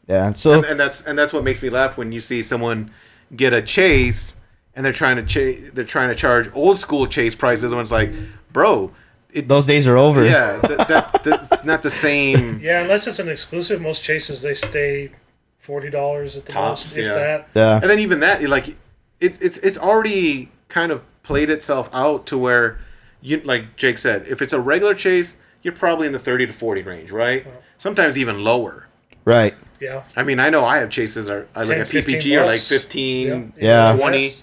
Yeah. 0.07 0.35
So 0.35 0.53
and, 0.53 0.65
and 0.67 0.79
that's 0.79 1.03
and 1.03 1.19
that's 1.19 1.33
what 1.33 1.45
makes 1.45 1.63
me 1.63 1.71
laugh 1.71 1.97
when 1.97 2.13
you 2.13 2.21
see 2.21 2.43
someone 2.43 2.91
get 3.35 3.55
a 3.55 3.63
chase 3.63 4.37
and 4.77 4.85
they're 4.85 4.93
trying 4.93 5.17
to 5.17 5.23
chase 5.23 5.71
they're 5.73 5.85
trying 5.85 6.11
to 6.11 6.15
charge 6.15 6.51
old 6.55 6.79
school 6.79 7.07
chase 7.07 7.35
prices. 7.35 7.73
And 7.73 7.81
it's 7.81 7.91
like, 7.91 8.11
bro, 8.53 8.91
it, 9.33 9.49
those 9.49 9.67
days 9.67 9.87
are 9.87 9.97
over. 9.97 10.25
yeah, 10.25 10.59
that, 10.61 10.89
that, 10.89 11.23
that's 11.25 11.65
not 11.65 11.83
the 11.83 11.91
same. 11.91 12.61
Yeah, 12.63 12.83
unless 12.83 13.07
it's 13.07 13.19
an 13.19 13.29
exclusive, 13.29 13.81
most 13.81 14.03
chases 14.03 14.43
they 14.43 14.55
stay 14.55 15.11
forty 15.59 15.91
dollars 15.91 16.37
at 16.37 16.47
the 16.47 16.53
Tops, 16.53 16.85
most, 16.85 16.97
if 16.97 17.05
yeah. 17.05 17.15
that. 17.15 17.49
Yeah. 17.55 17.81
and 17.81 17.91
then 17.91 17.99
even 17.99 18.21
that 18.21 18.43
like 18.49 18.75
it's 19.21 19.39
it's 19.39 19.59
it's 19.59 19.77
already 19.79 20.51
kind 20.69 20.91
of 20.93 21.03
played 21.23 21.51
itself 21.51 21.91
out 21.93 22.25
to 22.27 22.39
where 22.39 22.79
you 23.21 23.41
like 23.41 23.77
Jake 23.77 23.99
said 23.99 24.27
if 24.29 24.41
it's 24.41 24.53
a 24.55 24.61
regular 24.61 24.95
chase 24.95 25.37
you're 25.63 25.75
probably 25.75 26.07
in 26.07 26.13
the 26.13 26.19
30 26.19 26.47
to 26.47 26.53
40 26.53 26.83
range 26.83 27.11
right 27.11 27.47
sometimes 27.79 28.17
even 28.17 28.43
lower 28.45 28.87
Right. 29.27 29.55
Yeah. 29.81 30.05
I 30.17 30.23
mean 30.23 30.41
I 30.41 30.49
know 30.49 30.65
I 30.65 30.79
have 30.79 30.89
chases 30.89 31.29
are 31.29 31.47
I 31.55 31.65
like 31.65 31.79
a 31.79 31.85
15 31.85 32.19
PPG 32.21 32.41
are 32.41 32.47
like 32.47 32.61
bucks. 32.61 32.69
15 32.69 33.53
Yeah. 33.59 33.95
20 33.95 34.19
Yes. 34.25 34.43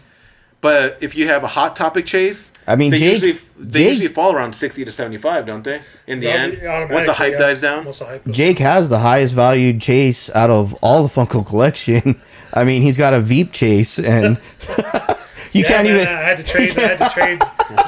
but 0.62 0.98
if 1.02 1.16
you 1.16 1.28
have 1.28 1.44
a 1.44 1.48
hot 1.48 1.76
topic 1.76 2.06
chase 2.06 2.52
I 2.68 2.76
mean, 2.76 2.92
they 2.92 3.00
Jake- 3.00 3.12
usually 3.22 3.40
they 3.60 3.80
Jake- 3.80 3.90
usually 3.90 4.08
fall 4.08 4.34
around 4.34 4.54
60 4.54 4.86
to 4.86 4.92
75 4.92 5.46
don't 5.46 5.64
they 5.64 5.82
in 6.08 6.20
the 6.20 6.30
end 6.30 6.60
once 6.92 7.06
the 7.06 7.14
hype 7.14 7.34
yeah. 7.34 7.40
dies 7.40 7.62
down 7.62 7.86
Once 7.86 8.00
the 8.00 8.06
hype 8.06 8.26
goes 8.26 8.36
Jake 8.36 8.60
has 8.60 8.90
the 8.90 9.00
highest 9.00 9.34
valued 9.34 9.82
chase 9.82 10.30
out 10.34 10.50
of 10.50 10.74
all 10.82 11.04
the 11.08 11.10
Funko 11.10 11.46
collection. 11.46 12.20
I 12.54 12.64
mean, 12.64 12.82
he's 12.82 12.98
got 12.98 13.14
a 13.14 13.20
Veep 13.20 13.52
chase, 13.52 14.00
and 14.00 14.38
You 15.56 15.62
Yeah, 15.62 15.68
can't 15.70 15.88
man, 15.88 15.96
even. 16.02 16.08
I 16.10 16.22
had 16.22 16.36
to 16.38 16.44
trade. 16.44 16.78
I 16.78 16.96
had 16.96 16.98
to 16.98 17.10
trade 17.14 17.42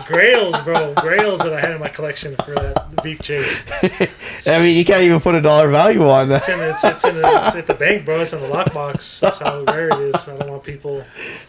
Grails, 0.07 0.57
bro. 0.61 0.93
Grails 0.93 1.39
that 1.41 1.51
I 1.53 1.59
had 1.59 1.71
in 1.71 1.79
my 1.81 1.89
collection 1.89 2.33
for 2.37 2.51
that 2.55 3.03
Veep 3.03 3.21
chase. 3.21 3.65
I 4.47 4.59
mean, 4.59 4.77
you 4.77 4.85
can't 4.85 5.03
even 5.03 5.19
put 5.19 5.35
a 5.35 5.41
dollar 5.41 5.69
value 5.69 6.07
on 6.07 6.29
that. 6.29 6.37
It's 6.37 6.49
in, 6.49 6.59
it's, 6.61 6.83
it's, 6.85 7.03
in 7.03 7.15
the, 7.15 7.45
it's 7.47 7.55
at 7.57 7.67
the 7.67 7.73
bank, 7.73 8.05
bro. 8.05 8.21
It's 8.21 8.31
in 8.31 8.39
the 8.39 8.47
lockbox. 8.47 9.19
That's 9.19 9.39
how 9.39 9.63
rare 9.65 9.89
it 9.89 10.15
is. 10.15 10.29
I 10.29 10.37
don't 10.37 10.49
want 10.49 10.63
people. 10.63 11.03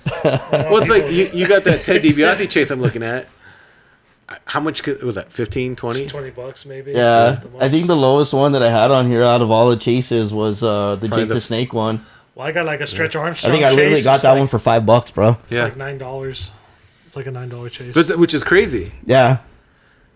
I 0.06 0.10
don't 0.22 0.52
want 0.52 0.52
Well, 0.72 0.76
it's 0.78 0.90
like 0.90 1.04
you, 1.04 1.30
you 1.32 1.46
got 1.46 1.62
that 1.64 1.84
Ted 1.84 2.02
DiBiase 2.02 2.50
chase 2.50 2.72
I'm 2.72 2.82
looking 2.82 3.04
at. 3.04 3.28
How 4.44 4.58
much 4.58 4.82
could, 4.82 5.00
was 5.04 5.14
that? 5.14 5.30
15, 5.32 5.76
20? 5.76 6.06
twenty 6.08 6.30
bucks 6.30 6.66
maybe. 6.66 6.92
Yeah, 6.92 7.40
I 7.60 7.68
think 7.68 7.86
the 7.86 7.96
lowest 7.96 8.32
one 8.34 8.52
that 8.52 8.62
I 8.62 8.70
had 8.70 8.90
on 8.90 9.06
here 9.08 9.22
out 9.22 9.40
of 9.40 9.50
all 9.52 9.70
the 9.70 9.76
chases 9.76 10.34
was 10.34 10.64
uh, 10.64 10.96
the 10.96 11.06
Probably 11.06 11.22
Jake 11.22 11.28
the- 11.28 11.34
the 11.34 11.40
Snake 11.40 11.72
one. 11.72 12.04
Well, 12.38 12.46
I 12.46 12.52
got 12.52 12.66
like 12.66 12.80
a 12.80 12.86
stretch 12.86 13.16
I 13.16 13.20
Armstrong. 13.20 13.50
I 13.52 13.56
think 13.56 13.64
I 13.66 13.70
literally 13.70 13.96
chase. 13.96 14.04
got 14.04 14.14
It's 14.14 14.22
that 14.22 14.30
like, 14.30 14.38
one 14.38 14.46
for 14.46 14.60
five 14.60 14.86
bucks, 14.86 15.10
bro. 15.10 15.36
It's 15.50 15.56
Yeah. 15.58 15.64
like 15.64 15.76
nine 15.76 15.98
dollars. 15.98 16.52
It's 17.04 17.16
like 17.16 17.26
a 17.26 17.32
nine 17.32 17.48
dollar 17.48 17.68
chase. 17.68 17.94
But, 17.94 18.16
which 18.16 18.32
is 18.32 18.44
crazy. 18.44 18.92
Yeah, 19.04 19.38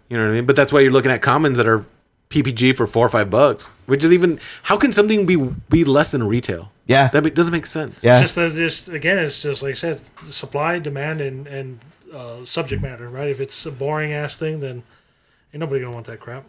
You 0.09 0.17
know 0.19 0.25
what 0.27 0.31
I 0.31 0.35
mean? 0.37 0.47
But 0.47 0.55
that's 0.55 0.73
why 0.73 0.81
you're 0.81 0.93
looking 0.93 1.11
at 1.11 1.21
commons 1.21 1.57
that 1.59 1.67
are 1.67 1.85
PPG 2.31 2.77
for 2.77 2.87
four 2.87 3.05
or 3.05 3.09
five 3.09 3.29
bucks. 3.29 3.65
Which 3.87 4.05
is 4.05 4.13
even 4.13 4.39
how 4.63 4.77
can 4.77 4.93
something 4.93 5.27
be 5.27 5.35
be 5.69 5.83
less 5.85 6.13
than 6.13 6.23
retail? 6.29 6.71
yeah, 6.87 7.09
That 7.09 7.25
ma- 7.25 7.31
doesn't 7.31 7.53
make 7.53 7.67
sense. 7.67 8.05
yeah. 8.05 8.21
just 8.21 8.37
that 8.37 8.53
just 8.53 8.89
again 8.89 9.19
it's 9.19 9.43
just 9.43 9.61
like 9.65 9.73
I 9.73 9.75
said 9.75 10.01
supply 10.31 10.79
demand 10.79 11.21
and 11.21 11.49
and 11.49 11.81
uh, 12.15 12.45
subject 12.45 12.83
matter 12.83 13.09
right 13.09 13.29
if 13.31 13.41
it's 13.41 13.67
a 13.67 13.73
boring 13.73 14.13
ass 14.13 14.37
thing 14.39 14.61
then 14.61 14.83
ain't 15.53 15.61
nobody 15.61 15.81
gonna 15.81 15.93
want 15.95 16.07
that 16.07 16.21
crap 16.21 16.45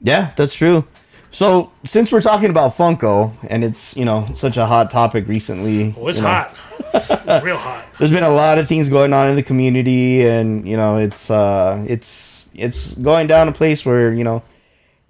Yeah, 0.00 0.32
that's 0.36 0.52
true. 0.54 0.84
So 1.30 1.70
since 1.84 2.10
we're 2.10 2.22
talking 2.22 2.50
about 2.50 2.76
Funko 2.76 3.32
and 3.48 3.62
it's 3.62 3.96
you 3.96 4.04
know 4.04 4.26
such 4.34 4.56
a 4.56 4.66
hot 4.66 4.90
topic 4.90 5.28
recently, 5.28 5.94
oh 5.98 6.08
it's 6.08 6.18
you 6.18 6.24
know, 6.24 6.30
hot 6.30 7.42
real 7.44 7.56
hot 7.56 7.84
There's 7.98 8.10
been 8.10 8.22
a 8.22 8.30
lot 8.30 8.58
of 8.58 8.66
things 8.68 8.88
going 8.88 9.12
on 9.12 9.28
in 9.28 9.36
the 9.36 9.42
community, 9.42 10.26
and 10.26 10.66
you 10.66 10.76
know 10.76 10.96
it's 10.96 11.30
uh 11.30 11.84
it's 11.88 12.48
it's 12.54 12.94
going 12.94 13.26
down 13.26 13.48
a 13.48 13.52
place 13.52 13.84
where 13.84 14.12
you 14.12 14.24
know 14.24 14.42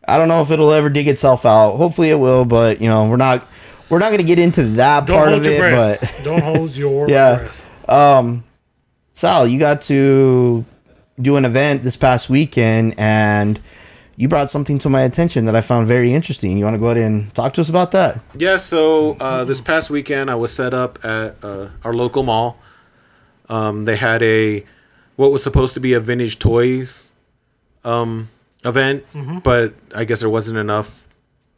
I 0.07 0.19
don't 0.19 0.29
know 0.29 0.43
if 0.43 0.51
it'll 0.51 0.73
ever 0.73 0.89
dig 0.91 1.07
itself 1.07 1.45
out. 1.47 1.77
Hopefully 1.77 2.11
it 2.11 2.17
will, 2.19 2.45
but 2.45 2.81
you 2.81 2.89
know 2.89 3.09
we're 3.09 3.17
not 3.17 3.47
we're 3.89 4.01
not 4.01 4.09
going 4.09 4.19
to 4.19 4.25
get 4.25 4.39
into 4.39 4.65
that 4.73 5.07
don't 5.07 5.17
part 5.17 5.33
of 5.33 5.47
it. 5.47 5.59
breath 5.59 6.01
But 6.01 6.21
don't 6.25 6.43
hold 6.43 6.75
your 6.75 7.09
Yeah. 7.11 7.37
breath 7.39 7.89
um, 7.89 8.45
Sal, 9.15 9.47
you 9.49 9.59
got 9.59 9.83
to 9.83 10.65
do 11.21 11.37
an 11.37 11.45
event 11.45 11.85
this 11.85 11.97
past 11.97 12.29
weekend, 12.29 12.95
and 12.99 13.59
you 14.19 14.27
brought 14.29 14.51
something 14.51 14.81
to 14.81 14.91
my 14.91 15.03
attention 15.03 15.45
that 15.45 15.55
I 15.55 15.61
found 15.61 15.87
very 15.87 16.13
interesting. 16.13 16.59
You 16.59 16.65
want 16.65 16.75
to 16.75 16.79
go 16.79 16.87
ahead 16.87 16.97
and 16.97 17.33
talk 17.37 17.55
to 17.55 17.61
us 17.61 17.69
about 17.69 17.93
that? 17.93 18.21
Yeah, 18.35 18.57
so 18.57 19.13
uh, 19.21 19.45
this 19.45 19.61
past 19.61 19.91
weekend 19.91 20.29
I 20.29 20.35
was 20.35 20.53
set 20.53 20.75
up 20.75 21.03
at 21.05 21.37
uh, 21.43 21.69
our 21.85 21.95
local 21.95 22.25
mall. 22.25 22.59
Um, 23.49 23.85
they 23.85 23.95
had 23.95 24.21
a 24.25 24.67
what 25.15 25.31
was 25.31 25.45
supposed 25.45 25.75
to 25.75 25.81
be 25.81 25.93
a 25.93 26.01
vintage 26.01 26.41
toys 26.41 27.09
um, 27.85 28.29
event, 28.65 29.05
but 29.45 29.75
I 29.95 30.05
guess 30.05 30.19
there 30.19 30.29
wasn't 30.29 30.59
enough 30.59 31.07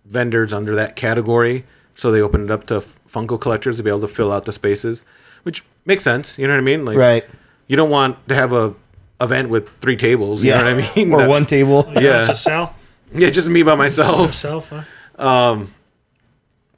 vendors 0.04 0.52
under 0.52 0.76
that 0.76 0.96
category, 0.96 1.64
so 1.94 2.12
they 2.12 2.20
opened 2.20 2.44
it 2.44 2.50
up 2.50 2.66
to 2.66 2.80
Funko 3.08 3.40
collectors 3.40 3.78
to 3.78 3.82
be 3.82 3.88
able 3.88 4.00
to 4.02 4.08
fill 4.08 4.32
out 4.32 4.44
the 4.44 4.52
spaces, 4.52 5.06
which 5.44 5.64
makes 5.86 6.04
sense. 6.04 6.38
You 6.38 6.46
know 6.46 6.52
what 6.52 6.60
I 6.60 6.64
mean? 6.64 6.84
Like, 6.84 6.98
Right. 6.98 7.24
You 7.68 7.76
don't 7.76 7.90
want 7.90 8.28
to 8.28 8.34
have 8.34 8.52
a 8.52 8.74
event 9.20 9.48
with 9.50 9.68
three 9.80 9.96
tables. 9.96 10.42
You 10.44 10.50
know 10.52 10.56
what 10.58 10.66
I 10.66 10.94
mean? 10.96 11.12
or 11.12 11.18
That- 11.18 11.28
one 11.28 11.46
table. 11.46 11.84
Yeah. 11.94 12.26
just 12.26 12.42
Sal 12.42 12.74
Yeah, 13.12 13.30
just 13.30 13.48
me 13.48 13.62
by 13.62 13.74
myself. 13.74 14.18
himself 14.30 14.72
huh? 15.18 15.56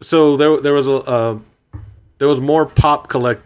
so 0.00 0.36
there 0.36 0.56
there 0.60 0.74
was 0.74 0.88
a 0.88 0.94
uh, 0.96 1.38
there 2.18 2.28
was 2.28 2.40
more 2.40 2.66
pop 2.66 3.08
collect 3.08 3.42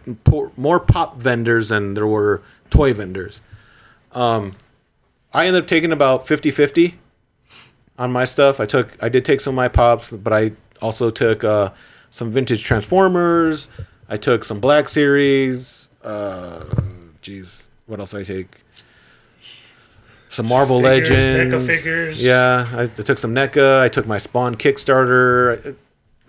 more 0.57 0.79
pop 0.79 1.17
vendors 1.17 1.69
than 1.69 1.93
there 1.93 2.07
were 2.07 2.41
toy 2.69 2.93
vendors. 2.93 3.41
Um, 4.13 4.53
I 5.33 5.45
ended 5.47 5.63
up 5.63 5.67
taking 5.67 5.91
about 5.91 6.25
50-50 6.25 6.93
on 7.99 8.11
my 8.11 8.25
stuff. 8.25 8.59
I 8.59 8.65
took 8.65 8.97
I 9.03 9.09
did 9.09 9.25
take 9.25 9.41
some 9.41 9.53
of 9.53 9.55
my 9.55 9.67
pops, 9.67 10.11
but 10.11 10.33
I 10.33 10.51
also 10.81 11.09
took 11.09 11.43
uh, 11.43 11.69
some 12.11 12.31
vintage 12.31 12.63
Transformers. 12.63 13.69
I 14.09 14.17
took 14.17 14.43
some 14.43 14.59
Black 14.59 14.87
Series. 14.89 15.89
Uh, 16.03 16.63
jeez, 17.21 17.67
what 17.85 17.99
else 17.99 18.11
did 18.11 18.21
I 18.21 18.23
take? 18.23 18.61
Some 20.37 20.49
Marvel 20.49 20.83
Figures, 20.83 21.09
Legends. 21.09 21.51
NECA 21.55 21.65
figures. 21.65 22.23
Yeah, 22.23 22.67
I, 22.71 22.83
I 22.83 22.85
took 22.85 23.17
some 23.17 23.33
NECA. 23.33 23.79
I 23.79 23.89
took 23.89 24.05
my 24.05 24.19
Spawn 24.19 24.53
Kickstarter. 24.55 25.71
I, 25.71 25.73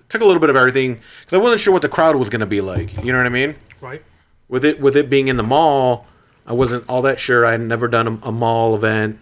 took 0.09 0.23
a 0.23 0.25
little 0.25 0.41
bit 0.41 0.49
of 0.49 0.57
everything 0.57 0.95
because 0.95 1.35
I 1.35 1.37
wasn't 1.37 1.61
sure 1.61 1.75
what 1.75 1.83
the 1.83 1.91
crowd 1.91 2.17
was 2.17 2.31
going 2.31 2.41
to 2.41 2.47
be 2.47 2.63
like. 2.63 2.97
You 3.05 3.13
know 3.13 3.19
what 3.19 3.27
I 3.27 3.29
mean? 3.29 3.55
right 3.83 4.03
With 4.49 4.65
it 4.65 4.81
with 4.81 4.97
it 4.97 5.11
being 5.11 5.29
in 5.29 5.37
the 5.37 5.43
mall, 5.43 6.07
I 6.47 6.55
wasn't 6.55 6.87
all 6.89 7.03
that 7.03 7.21
sure. 7.21 7.45
I 7.45 7.51
had 7.51 7.61
never 7.61 7.87
done 7.87 8.09
a, 8.09 8.29
a 8.29 8.33
mall 8.33 8.75
event. 8.75 9.19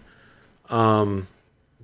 Um, 0.70 1.26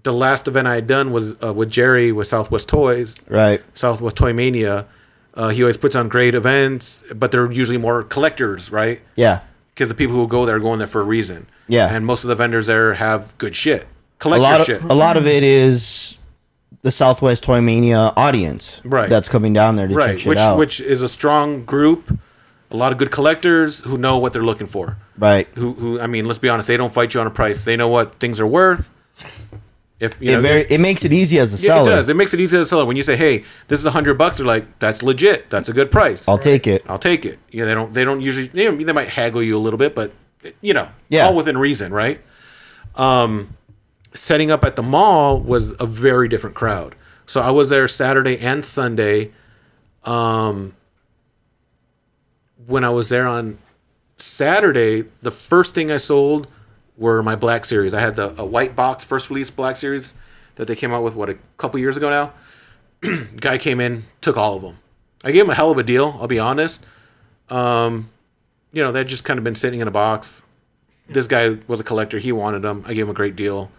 the 0.05 0.12
last 0.12 0.46
event 0.46 0.68
I 0.68 0.76
had 0.76 0.86
done 0.86 1.11
was 1.11 1.34
uh, 1.42 1.53
with 1.53 1.72
Jerry 1.72 2.12
with 2.12 2.28
Southwest 2.28 2.68
Toys, 2.68 3.16
Right. 3.28 3.61
Southwest 3.74 4.14
Toy 4.16 4.32
Mania. 4.32 4.86
Uh, 5.34 5.48
he 5.48 5.64
always 5.64 5.76
puts 5.76 5.96
on 5.96 6.09
great 6.09 6.36
events, 6.36 7.03
but 7.12 7.32
they're 7.32 7.50
usually 7.50 7.78
more 7.78 8.05
collectors, 8.05 8.70
right? 8.70 9.00
Yeah. 9.16 9.40
Because 9.74 9.88
the 9.88 9.94
people 9.96 10.14
who 10.14 10.28
go 10.28 10.46
there 10.46 10.55
are 10.55 10.61
going 10.61 10.78
there 10.78 10.86
for 10.86 11.00
a 11.00 11.05
reason. 11.05 11.48
Yeah. 11.73 11.95
and 11.95 12.05
most 12.07 12.25
of 12.25 12.29
the 12.29 12.35
vendors 12.37 12.66
there 12.66 12.95
have 12.95 13.37
good 13.39 13.55
shit, 13.57 13.83
a 13.83 13.87
collector 14.18 14.43
lot 14.43 14.61
of 14.61 14.66
shit. 14.66 14.83
a 14.83 14.95
lot 14.95 15.16
of 15.16 15.27
it 15.27 15.43
is 15.43 16.16
the 16.83 16.91
Southwest 16.91 17.45
Toy 17.45 17.61
Mania 17.61 18.12
audience, 18.16 18.81
Right. 18.85 19.09
That's 19.09 19.29
coming 19.29 19.53
down 19.53 19.77
there 19.77 19.87
to 19.89 19.95
check 19.95 20.07
right 20.07 20.18
shit 20.20 20.29
which 20.29 20.39
out, 20.39 20.59
which 20.59 20.81
is 20.81 21.01
a 21.03 21.09
strong 21.09 21.64
group 21.64 22.03
a 22.70 22.77
lot 22.77 22.91
of 22.93 22.99
good 22.99 23.11
collectors 23.11 23.81
who 23.81 23.97
know 23.99 24.16
what 24.18 24.33
they're 24.33 24.43
looking 24.51 24.66
for 24.66 24.97
right? 25.18 25.47
who 25.55 25.75
who 25.75 26.01
i 26.01 26.07
mean 26.07 26.25
let's 26.27 26.39
be 26.39 26.49
honest 26.49 26.66
they 26.68 26.77
don't 26.79 26.93
fight 26.93 27.12
you 27.14 27.20
on 27.20 27.27
a 27.27 27.31
price 27.31 27.64
they 27.66 27.77
know 27.77 27.89
what 27.89 28.14
things 28.16 28.41
are 28.41 28.47
worth 28.47 28.89
if 30.01 30.20
you 30.20 30.31
It 30.31 30.35
know 30.37 30.41
very 30.41 30.62
it 30.68 30.81
makes 30.81 31.05
it 31.05 31.12
easy 31.12 31.39
as 31.39 31.53
a 31.53 31.57
yeah, 31.59 31.75
seller. 31.75 31.83
it 31.91 31.95
does 31.95 32.09
it 32.09 32.16
makes 32.16 32.33
it 32.35 32.41
easy 32.41 32.57
to 32.57 32.64
sell 32.66 32.87
when 32.87 32.97
you 32.97 33.03
say 33.03 33.14
hey 33.16 33.45
this 33.68 33.79
is 33.79 33.87
a 33.87 33.91
hundred 33.91 34.14
bucks 34.16 34.39
they're 34.39 34.47
like 34.47 34.64
that's 34.79 35.03
legit 35.03 35.49
that's 35.51 35.68
a 35.68 35.73
good 35.73 35.91
price 35.91 36.27
I'll 36.29 36.39
take 36.39 36.66
it. 36.66 36.83
I'll 36.89 36.99
take 36.99 37.27
it 37.27 37.39
yeah 37.51 37.66
they 37.66 37.75
don't 37.75 37.93
they 37.93 38.05
don't 38.05 38.20
usually 38.23 38.47
they, 38.49 38.75
they 38.75 38.93
might 38.93 39.09
haggle 39.11 39.43
you 39.43 39.57
a 39.57 39.61
little 39.61 39.79
bit 39.79 39.95
but 39.95 40.11
you 40.61 40.74
know 40.74 40.88
Yeah. 41.09 41.26
all 41.26 41.34
within 41.36 41.57
reason 41.59 41.93
right 41.93 42.20
um 42.97 43.57
setting 44.14 44.51
up 44.51 44.64
at 44.64 44.76
the 44.76 44.82
mall 44.82 45.40
was 45.40 45.72
a 45.80 45.86
very 45.86 46.28
different 46.28 46.55
crowd 46.57 46.95
so 47.26 47.40
i 47.40 47.51
was 47.51 47.70
there 47.70 47.86
saturday 47.88 48.38
and 48.38 48.64
sunday 48.64 49.30
um 50.05 50.74
when 52.66 52.84
I 52.84 52.90
was 52.90 53.09
there 53.09 53.26
on 53.26 53.59
Saturday, 54.18 55.03
the 55.20 55.32
first 55.32 55.74
thing 55.74 55.90
I 55.90 55.97
sold 55.97 56.47
were 56.97 57.22
my 57.22 57.34
Black 57.34 57.64
Series. 57.64 57.93
I 57.93 58.01
had 58.01 58.14
the 58.14 58.40
a 58.40 58.45
white 58.45 58.76
box 58.76 59.05
first 59.05 59.30
release 59.30 59.51
Black 59.51 59.76
Series 59.76 60.14
that 60.55 60.68
they 60.68 60.76
came 60.76 60.93
out 60.93 61.03
with 61.03 61.14
what 61.16 61.28
a 61.28 61.36
couple 61.57 61.80
years 61.80 61.97
ago 61.97 62.09
now. 62.09 62.32
Guy 63.40 63.59
came 63.59 63.80
in, 63.80 64.05
took 64.20 64.36
all 64.36 64.55
of 64.57 64.62
them. 64.62 64.78
I 65.24 65.32
gave 65.32 65.43
him 65.45 65.51
a 65.51 65.55
hell 65.55 65.70
of 65.72 65.78
a 65.78 65.82
deal. 65.82 66.16
I'll 66.20 66.28
be 66.28 66.38
honest. 66.38 66.84
Um, 67.51 68.09
you 68.73 68.83
know, 68.83 68.93
they'd 68.93 69.09
just 69.09 69.25
kind 69.25 69.39
of 69.39 69.45
been 69.45 69.55
sitting 69.55 69.81
in 69.81 69.89
a 69.89 69.93
box. 69.93 70.45
This 71.09 71.27
guy 71.27 71.59
was 71.68 71.81
a 71.81 71.85
collector. 71.85 72.18
He 72.18 72.33
wanted 72.33 72.62
them. 72.62 72.85
I 72.87 72.95
gave 72.95 73.05
him 73.05 73.11
a 73.11 73.14
great 73.14 73.37
deal. 73.37 73.70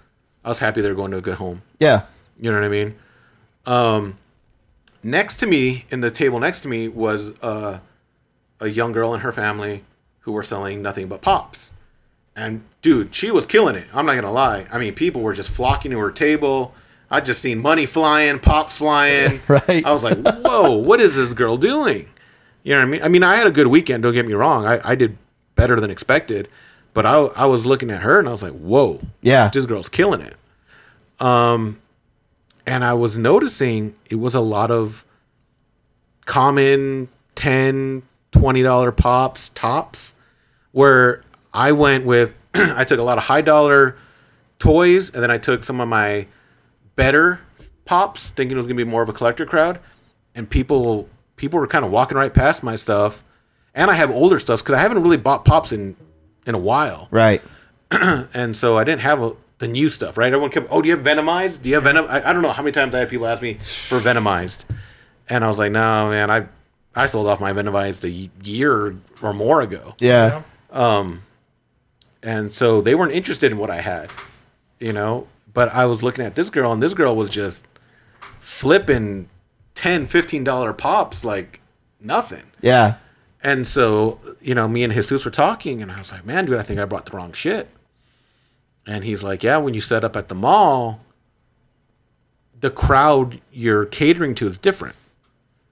I 0.44 0.50
was 0.50 0.60
happy 0.60 0.82
they 0.82 0.90
were 0.90 0.96
going 0.96 1.12
to 1.12 1.18
a 1.18 1.22
good 1.22 1.38
home. 1.38 1.62
Yeah, 1.80 2.04
You 2.40 2.52
know 2.52 2.58
what 2.58 2.66
I 2.66 2.70
mean? 2.70 2.96
Um, 3.66 4.18
next 5.02 5.38
to 5.38 5.48
me, 5.48 5.86
in 5.90 6.02
the 6.02 6.12
table 6.12 6.40
next 6.40 6.62
to 6.62 6.68
me, 6.68 6.88
was 6.90 7.32
uh, 7.42 7.80
a 8.60 8.68
young 8.68 8.92
girl 8.92 9.14
and 9.14 9.24
her 9.24 9.32
family 9.32 9.84
who 10.22 10.32
were 10.34 10.44
selling 10.44 10.82
nothing 10.82 11.08
but 11.08 11.22
pops. 11.22 11.72
And 12.36 12.64
dude, 12.82 13.14
she 13.14 13.32
was 13.32 13.46
killing 13.46 13.76
it. 13.76 13.86
I'm 13.94 14.06
not 14.06 14.16
gonna 14.16 14.32
lie. 14.32 14.66
I 14.72 14.80
mean, 14.80 14.96
people 14.96 15.22
were 15.22 15.34
just 15.34 15.50
flocking 15.50 15.92
to 15.92 16.00
her 16.00 16.12
table. 16.12 16.74
I 17.10 17.22
just 17.22 17.42
seen 17.42 17.60
money 17.60 17.86
flying, 17.86 18.40
pops 18.40 18.78
flying. 18.78 19.40
Right. 19.48 19.86
I 19.86 19.92
was 19.92 20.04
like, 20.04 20.18
whoa, 20.18 20.78
what 20.78 21.00
is 21.00 21.16
this 21.16 21.34
girl 21.34 21.58
doing? 21.58 22.10
You 22.64 22.74
know 22.74 22.80
what 22.80 22.88
I 22.88 22.92
mean? 22.92 23.04
I 23.04 23.08
mean, 23.10 23.24
I 23.24 23.36
had 23.36 23.48
a 23.48 23.52
good 23.52 23.68
weekend. 23.68 24.04
Don't 24.04 24.14
get 24.14 24.26
me 24.26 24.34
wrong. 24.34 24.66
I, 24.66 24.80
I 24.84 24.96
did 24.96 25.18
better 25.56 25.80
than 25.80 25.90
expected. 25.92 26.48
But 26.94 27.06
I, 27.06 27.16
I 27.16 27.46
was 27.46 27.66
looking 27.66 27.90
at 27.90 28.02
her 28.02 28.20
and 28.20 28.28
I 28.28 28.32
was 28.32 28.44
like, 28.44 28.54
whoa, 28.54 29.02
yeah, 29.22 29.50
this 29.52 29.66
girl's 29.66 29.90
killing 29.90 30.22
it. 30.22 30.38
Um, 31.20 31.80
and 32.68 32.84
I 32.84 32.94
was 32.94 33.18
noticing 33.18 33.96
it 34.10 34.16
was 34.16 34.36
a 34.36 34.40
lot 34.40 34.70
of 34.70 35.04
common 36.26 37.10
10 37.36 38.04
$20 38.34 38.98
pops, 38.98 39.50
tops, 39.50 40.16
where 40.72 41.24
I 41.54 41.72
went 41.72 42.06
with, 42.06 42.36
I 42.54 42.84
took 42.84 43.00
a 43.00 43.04
lot 43.04 43.18
of 43.18 43.24
high 43.24 43.42
dollar 43.42 43.96
toys 44.60 45.14
and 45.14 45.22
then 45.22 45.32
I 45.32 45.38
took 45.38 45.64
some 45.64 45.80
of 45.80 45.88
my 45.88 46.28
better 46.96 47.40
pops, 47.86 48.32
thinking 48.32 48.56
it 48.56 48.58
was 48.58 48.68
going 48.68 48.78
to 48.78 48.84
be 48.84 48.90
more 48.90 49.04
of 49.04 49.10
a 49.10 49.14
collector 49.14 49.46
crowd. 49.46 49.80
And 50.36 50.50
people, 50.50 51.08
people 51.44 51.60
were 51.60 51.68
kind 51.68 51.84
of 51.84 51.92
walking 51.92 52.18
right 52.18 52.34
past 52.34 52.64
my 52.64 52.78
stuff. 52.78 53.22
And 53.76 53.92
I 53.92 53.96
have 53.96 54.10
older 54.12 54.40
stuff 54.40 54.62
because 54.62 54.76
I 54.76 54.80
haven't 54.80 55.04
really 55.04 55.18
bought 55.18 55.44
pops 55.44 55.74
in, 55.74 55.98
in 56.46 56.56
a 56.56 56.58
while 56.58 57.10
right. 57.12 57.42
and 57.92 58.56
so 58.56 58.78
I 58.78 58.86
didn't 58.86 59.02
have 59.02 59.22
a, 59.22 59.36
the 59.60 59.68
new 59.68 59.90
stuff, 59.90 60.18
right? 60.18 60.28
Everyone 60.28 60.52
kept, 60.52 60.68
oh, 60.72 60.82
do 60.82 60.88
you 60.88 60.96
have 60.96 61.06
Venomized? 61.06 61.62
Do 61.62 61.68
you 61.68 61.76
have 61.76 61.84
Venom? 61.84 62.06
I, 62.08 62.30
I 62.30 62.32
don't 62.32 62.44
know 62.44 62.54
how 62.54 62.64
many 62.64 62.72
times 62.72 62.96
I 62.96 63.00
had 63.00 63.10
people 63.10 63.28
ask 63.28 63.42
me 63.42 63.56
for 63.90 64.00
Venomized, 64.00 64.64
and 65.30 65.44
I 65.44 65.50
was 65.50 65.60
like, 65.60 65.74
no, 65.74 66.10
man, 66.10 66.32
I 66.32 66.46
I 66.96 67.08
sold 67.08 67.28
off 67.28 67.42
my 67.42 67.52
Venomized 67.52 68.06
a 68.06 68.30
year 68.46 68.96
or 69.22 69.34
more 69.34 69.62
ago. 69.62 69.96
Yeah. 70.00 70.44
Um, 70.72 71.24
and 72.22 72.54
so 72.54 72.80
they 72.80 72.96
weren't 72.96 73.12
interested 73.12 73.52
in 73.52 73.58
what 73.58 73.70
I 73.70 73.82
had, 73.82 74.12
you 74.80 74.94
know. 74.94 75.28
But 75.54 75.74
I 75.74 75.88
was 75.88 76.04
looking 76.04 76.24
at 76.24 76.36
this 76.36 76.50
girl, 76.50 76.72
and 76.72 76.82
this 76.82 76.94
girl 76.94 77.16
was 77.16 77.30
just 77.30 77.66
flipping 78.40 79.28
10 79.76 80.08
15 80.08 80.44
dollar 80.44 80.74
pops 80.74 81.26
like 81.26 81.62
nothing. 82.00 82.44
Yeah. 82.62 82.96
And 83.44 83.68
so, 83.68 84.20
you 84.42 84.56
know, 84.56 84.68
me 84.68 84.84
and 84.84 84.94
Jesus 84.94 85.26
were 85.26 85.32
talking, 85.32 85.82
and 85.82 85.92
I 85.92 86.00
was 86.00 86.12
like, 86.12 86.26
man, 86.26 86.46
dude, 86.46 86.58
I 86.58 86.64
think 86.64 86.80
I 86.80 86.86
brought 86.86 87.06
the 87.08 87.18
wrong 87.18 87.34
shit. 87.34 87.68
And 88.88 89.04
he's 89.04 89.22
like, 89.22 89.44
yeah, 89.44 89.58
when 89.58 89.74
you 89.74 89.82
set 89.82 90.04
up 90.04 90.16
at 90.16 90.30
the 90.30 90.36
mall, 90.36 91.02
the 92.60 92.70
crowd 92.70 93.42
you're 93.52 93.86
catering 93.86 94.36
to 94.36 94.48
is 94.48 94.58
different, 94.58 94.96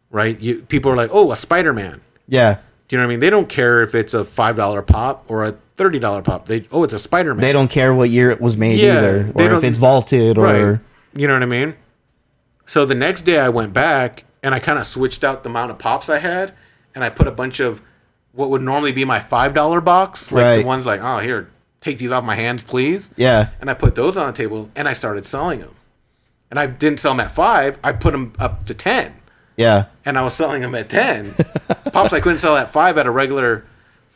right? 0.10 0.40
You 0.40 0.62
people 0.64 0.92
are 0.92 0.98
like, 0.98 1.10
oh, 1.14 1.32
a 1.32 1.36
Spider 1.36 1.74
Man. 1.74 2.02
Yeah. 2.28 2.56
Do 2.88 2.96
you 2.96 2.98
know 2.98 3.06
what 3.06 3.12
I 3.12 3.14
mean? 3.14 3.20
They 3.22 3.30
don't 3.30 3.48
care 3.48 3.82
if 3.84 3.96
it's 3.96 4.14
a 4.14 4.26
five 4.26 4.58
dollar 4.58 4.82
pop 4.82 5.24
or 5.30 5.46
a 5.46 5.54
thirty 5.78 6.00
dollar 6.00 6.22
pop. 6.22 6.48
They 6.48 6.66
oh, 6.72 6.84
it's 6.84 6.94
a 6.94 7.00
Spider 7.00 7.34
Man. 7.34 7.42
They 7.42 7.54
don't 7.54 7.70
care 7.70 7.94
what 7.94 8.10
year 8.10 8.32
it 8.32 8.42
was 8.42 8.58
made 8.58 8.80
Yeah, 8.80 8.98
either, 8.98 9.32
or 9.36 9.54
if 9.56 9.64
it's 9.64 9.78
vaulted, 9.78 10.38
or 10.38 10.44
Right. 10.44 10.80
You 11.14 11.28
know 11.28 11.34
what 11.34 11.44
I 11.44 11.46
mean? 11.46 11.76
So 12.66 12.86
the 12.86 12.96
next 12.96 13.24
day 13.24 13.38
I 13.40 13.50
went 13.50 13.74
back 13.74 14.24
and 14.44 14.56
I 14.56 14.60
kind 14.60 14.80
of 14.80 14.86
switched 14.88 15.24
out 15.24 15.44
the 15.44 15.50
amount 15.50 15.72
of 15.72 15.80
pops 15.80 16.10
I 16.10 16.20
had 16.20 16.54
and 16.96 17.04
I 17.04 17.10
put 17.10 17.28
a 17.28 17.32
bunch 17.32 17.60
of 17.60 17.82
what 18.34 18.50
would 18.50 18.62
normally 18.62 18.92
be 18.92 19.04
my 19.06 19.20
$5 19.20 19.84
box, 19.84 20.32
like 20.32 20.44
Right. 20.44 20.58
the 20.58 20.64
ones 20.66 20.86
like, 20.86 21.02
oh, 21.04 21.20
here, 21.20 21.50
take 21.82 21.98
these 21.98 22.12
off 22.12 22.24
my 22.24 22.36
hands, 22.36 22.64
please. 22.64 23.12
yeah, 23.18 23.50
And 23.60 23.70
I 23.70 23.74
put 23.74 23.96
those 23.96 24.16
on 24.18 24.28
the 24.28 24.34
table 24.34 24.70
and 24.76 24.88
I 24.88 24.94
started 24.94 25.26
selling 25.26 25.60
them. 25.60 25.76
And 26.50 26.60
I 26.60 26.66
didn't 26.68 27.00
sell 27.00 27.12
them 27.14 27.20
at 27.22 27.32
5, 27.32 27.80
I 27.84 27.92
put 27.94 28.12
them 28.12 28.34
up 28.40 28.64
to 28.66 28.74
10. 28.74 29.14
yeah, 29.58 29.86
And 30.06 30.18
I 30.18 30.22
was 30.22 30.34
selling 30.34 30.62
them 30.62 30.76
at 30.76 30.90
10. 30.90 31.34
pops 31.92 32.14
I 32.14 32.20
couldn't 32.22 32.40
sell 32.40 32.56
at 32.56 32.70
5 32.72 32.98
at 32.98 33.06
a 33.08 33.12
regular 33.12 33.66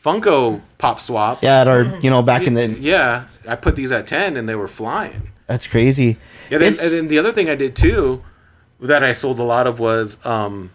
Funko 0.04 0.60
pop 0.78 1.00
swap. 1.00 1.42
yeah. 1.42 1.60
at 1.60 1.68
our, 1.68 1.82
you 2.00 2.08
know, 2.10 2.22
back 2.22 2.42
in 2.46 2.54
the 2.54 2.68
Yeah, 2.68 3.24
I 3.46 3.56
put 3.56 3.76
these 3.76 3.90
at 3.92 4.06
10 4.06 4.36
and 4.36 4.48
they 4.48 4.54
were 4.54 4.68
flying. 4.68 5.30
that's 5.46 5.66
crazy. 5.66 6.16
Yeah, 6.50 6.58
then, 6.58 6.76
and 6.80 6.92
then 6.92 7.08
the 7.08 7.18
other 7.18 7.32
thing 7.32 7.48
I 7.50 7.54
did 7.56 7.74
too, 7.74 8.22
that 8.80 9.02
I 9.04 9.12
sold 9.12 9.38
a 9.38 9.42
lot 9.44 9.66
of 9.66 9.78
was 9.78 10.18
um, 10.26 10.70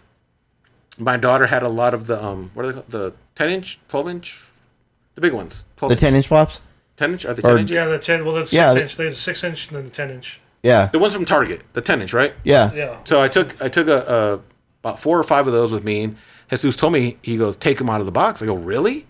my 0.98 1.16
daughter 1.16 1.46
had 1.46 1.62
a 1.62 1.68
lot 1.68 1.94
of 1.94 2.06
the 2.06 2.22
um, 2.22 2.50
what 2.54 2.64
are 2.64 2.68
they 2.68 2.74
called? 2.74 2.90
The 2.90 3.12
ten 3.34 3.50
inch, 3.50 3.78
twelve 3.88 4.08
inch, 4.08 4.40
the 5.14 5.20
big 5.20 5.32
ones. 5.32 5.64
12 5.76 5.90
the 5.90 5.96
ten 5.96 6.14
inch 6.14 6.28
pops. 6.28 6.60
10 6.98 7.12
inch, 7.12 7.24
are 7.24 7.34
they 7.34 7.40
or- 7.42 7.52
ten 7.52 7.58
inch? 7.60 7.70
Yeah, 7.70 7.86
the 7.86 7.98
ten. 7.98 8.24
Well, 8.24 8.34
that's 8.34 8.52
Yeah, 8.52 8.68
six 8.68 8.74
the- 8.74 8.82
inch. 8.82 8.96
There's 8.96 9.14
a 9.14 9.18
six 9.20 9.44
inch 9.44 9.68
and 9.68 9.76
then 9.76 9.84
the 9.84 9.90
ten 9.90 10.10
inch. 10.10 10.40
Yeah, 10.62 10.86
The 10.92 10.98
ones 11.00 11.12
from 11.14 11.24
Target, 11.24 11.62
the 11.72 11.80
ten 11.80 12.00
inch, 12.02 12.12
right? 12.12 12.34
yeah, 12.44 12.72
Yeah. 12.72 12.96
So 13.04 13.20
I 13.20 13.26
took 13.28 13.60
I 13.60 13.68
took 13.68 13.88
a, 13.88 13.98
a 14.06 14.40
about 14.80 15.00
four 15.00 15.18
or 15.18 15.24
five 15.24 15.46
of 15.46 15.52
those 15.52 15.72
with 15.72 15.82
me. 15.84 16.02
And 16.04 16.16
Jesus 16.50 16.76
told 16.76 16.92
me 16.92 17.16
he 17.22 17.36
goes 17.36 17.56
take 17.56 17.78
them 17.78 17.88
out 17.90 18.00
of 18.00 18.06
the 18.06 18.12
box. 18.12 18.42
I 18.42 18.46
go 18.46 18.54
really? 18.54 19.06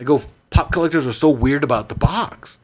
I 0.00 0.04
go 0.04 0.22
pop 0.50 0.70
collectors 0.72 1.06
are 1.06 1.12
so 1.12 1.28
weird 1.28 1.62
about 1.64 1.88
the 1.90 1.94
box. 1.94 2.58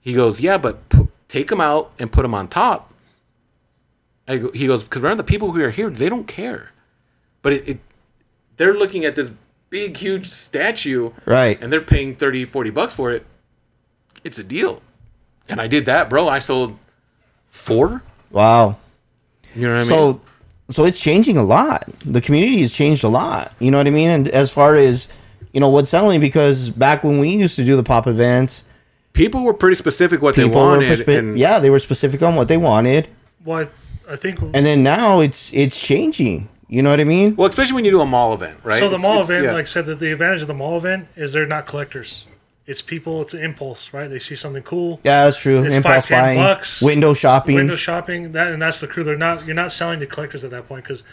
He 0.00 0.14
goes 0.14 0.40
yeah, 0.40 0.58
but 0.58 0.88
pu- 0.88 1.08
take 1.28 1.48
them 1.48 1.60
out 1.60 1.92
and 1.98 2.10
put 2.10 2.22
them 2.22 2.34
on 2.34 2.48
top. 2.48 2.90
I 4.26 4.38
go, 4.38 4.50
he 4.52 4.66
goes 4.66 4.84
because 4.84 5.02
remember 5.02 5.22
the 5.22 5.26
people 5.26 5.52
who 5.52 5.62
are 5.62 5.70
here 5.70 5.90
they 5.90 6.08
don't 6.08 6.26
care, 6.26 6.72
but 7.42 7.52
it, 7.52 7.68
it 7.68 7.78
they're 8.56 8.74
looking 8.74 9.04
at 9.04 9.16
this 9.16 9.30
big 9.70 9.96
huge 9.96 10.30
statue 10.30 11.10
right. 11.24 11.60
and 11.60 11.72
they're 11.72 11.80
paying 11.80 12.14
30 12.14 12.44
40 12.44 12.70
bucks 12.70 12.94
for 12.94 13.10
it. 13.10 13.26
It's 14.22 14.38
a 14.38 14.44
deal, 14.44 14.80
and 15.48 15.60
I 15.60 15.66
did 15.66 15.86
that, 15.86 16.08
bro. 16.08 16.28
I 16.28 16.38
sold 16.38 16.78
four. 17.50 18.02
Wow. 18.30 18.78
You 19.54 19.68
know 19.68 19.74
what 19.74 19.76
I 19.76 19.80
mean? 19.80 19.88
So, 19.88 20.20
so 20.70 20.84
it's 20.84 20.98
changing 20.98 21.36
a 21.36 21.42
lot. 21.42 21.88
The 22.04 22.20
community 22.20 22.60
has 22.62 22.72
changed 22.72 23.04
a 23.04 23.08
lot. 23.08 23.52
You 23.60 23.70
know 23.70 23.76
what 23.76 23.86
I 23.86 23.90
mean? 23.90 24.10
And 24.10 24.28
as 24.28 24.50
far 24.50 24.76
as 24.76 25.08
you 25.54 25.60
know, 25.60 25.68
what's 25.68 25.88
selling 25.88 26.20
because 26.20 26.68
back 26.68 27.04
when 27.04 27.20
we 27.20 27.30
used 27.30 27.54
to 27.56 27.64
do 27.64 27.76
the 27.76 27.84
pop 27.84 28.08
events, 28.08 28.64
people 29.12 29.44
were 29.44 29.54
pretty 29.54 29.76
specific 29.76 30.20
what 30.20 30.34
they 30.34 30.42
people 30.42 30.60
were 30.60 30.66
wanted 30.66 30.98
perspe- 30.98 31.16
and 31.16 31.38
yeah, 31.38 31.60
they 31.60 31.70
were 31.70 31.78
specific 31.78 32.22
on 32.22 32.34
what 32.34 32.48
they 32.48 32.56
wanted, 32.56 33.08
Well, 33.44 33.68
I, 34.08 34.12
I 34.12 34.16
think. 34.16 34.40
and 34.40 34.66
then 34.66 34.82
now 34.82 35.20
it's 35.20 35.52
it's 35.52 35.78
changing. 35.78 36.48
You 36.68 36.82
know 36.82 36.90
what 36.90 36.98
I 37.00 37.04
mean? 37.04 37.36
well 37.36 37.46
especially 37.48 37.74
when 37.74 37.84
you 37.84 37.90
do 37.92 38.00
a 38.00 38.06
mall 38.06 38.32
event 38.34 38.58
right 38.64 38.78
so 38.78 38.88
the 38.88 38.96
It's- 38.96 39.02
mall 39.06 39.14
it's- 39.20 39.28
event, 39.30 39.44
yeah. 39.44 39.52
like 39.52 39.62
I 39.62 39.66
said, 39.66 39.86
that 39.86 39.98
the 40.00 40.10
advantage 40.12 40.42
of 40.42 40.48
the 40.48 40.54
mall 40.54 40.76
event 40.76 41.08
is 41.16 41.32
they're 41.32 41.46
not 41.46 41.66
collectors. 41.66 42.24
It's 42.66 42.80
people. 42.80 43.20
It's 43.20 43.34
an 43.34 43.42
impulse, 43.44 43.92
right? 43.92 44.08
They 44.08 44.18
see 44.18 44.34
something 44.34 44.62
cool. 44.62 44.98
Yeah, 45.04 45.26
that's 45.26 45.38
true. 45.38 45.62
It's 45.64 45.74
Impulse 45.74 45.94
five, 45.96 46.06
ten 46.06 46.22
buying, 46.22 46.38
bucks. 46.38 46.80
window 46.80 47.12
shopping. 47.12 47.56
Window 47.56 47.76
shopping, 47.76 48.32
that 48.32 48.52
and 48.52 48.62
that's 48.62 48.80
the 48.80 48.86
crew. 48.86 49.04
They're 49.04 49.18
not. 49.18 49.44
You're 49.44 49.54
not 49.54 49.70
selling 49.70 50.00
to 50.00 50.06
collectors 50.06 50.44
at 50.44 50.50
that 50.52 50.66
point 50.66 50.82
because, 50.82 51.04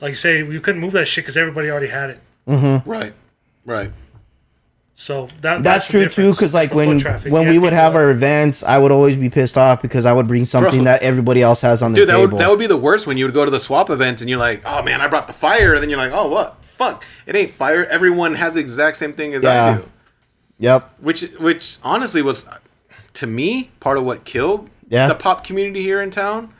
like 0.00 0.08
you 0.10 0.16
say, 0.16 0.38
you 0.38 0.60
couldn't 0.62 0.80
move 0.80 0.92
that 0.92 1.06
shit 1.06 1.24
because 1.24 1.36
everybody 1.36 1.68
already 1.70 1.88
had 1.88 2.08
it. 2.08 2.20
Mm-hmm. 2.48 2.88
right 2.90 3.12
right 3.66 3.90
So 4.96 5.26
that 5.40 5.64
That's 5.64 5.88
the 5.88 6.04
true 6.04 6.08
too, 6.08 6.30
because 6.30 6.54
like 6.54 6.72
when 6.72 7.00
traffic. 7.00 7.32
when 7.32 7.42
Yeah, 7.42 7.50
we 7.50 7.58
would 7.58 7.72
have 7.72 7.96
are- 7.96 8.04
our 8.04 8.10
events, 8.10 8.62
I 8.62 8.78
would 8.78 8.92
always 8.92 9.16
be 9.16 9.28
pissed 9.28 9.58
off 9.58 9.82
because 9.82 10.06
I 10.06 10.12
would 10.12 10.28
bring 10.28 10.44
something 10.44 10.70
Bro. 10.76 10.84
that 10.84 11.02
everybody 11.02 11.42
else 11.42 11.62
has 11.62 11.82
on 11.82 11.92
the 11.92 11.96
dude 11.96 12.08
that 12.08 12.12
table. 12.12 12.28
would 12.32 12.38
that 12.38 12.48
would 12.48 12.60
be 12.60 12.68
the 12.68 12.76
worst 12.76 13.06
when 13.08 13.16
you 13.18 13.24
would 13.24 13.34
go 13.34 13.44
to 13.44 13.50
the 13.50 13.58
swap 13.58 13.90
events 13.90 14.22
and 14.22 14.30
you're 14.30 14.38
like 14.38 14.62
oh 14.64 14.82
man 14.84 15.00
i 15.00 15.08
brought 15.08 15.26
the 15.26 15.32
fire 15.32 15.72
and 15.74 15.82
then 15.82 15.90
you're 15.90 15.98
like 15.98 16.12
oh 16.14 16.28
what 16.28 16.62
fuck 16.62 17.02
it 17.26 17.34
ain't 17.34 17.50
fire 17.50 17.84
everyone 17.86 18.36
has 18.36 18.54
the 18.54 18.60
exact 18.60 18.96
same 18.96 19.12
thing 19.12 19.34
as 19.34 19.42
Yeah. 19.42 19.64
i 19.64 19.76
do 19.78 19.88
yep. 20.60 20.90
which 21.00 21.22
which 21.40 21.78
honestly 21.82 22.22
was 22.22 22.46
to 23.14 23.26
me 23.26 23.70
part 23.80 23.98
of 23.98 24.04
what 24.04 24.24
killed 24.24 24.70
Yeah. 24.88 25.08
the 25.08 25.16
pop 25.16 25.42
community 25.44 25.82
here 25.82 26.00
in 26.02 26.12
town 26.12 26.50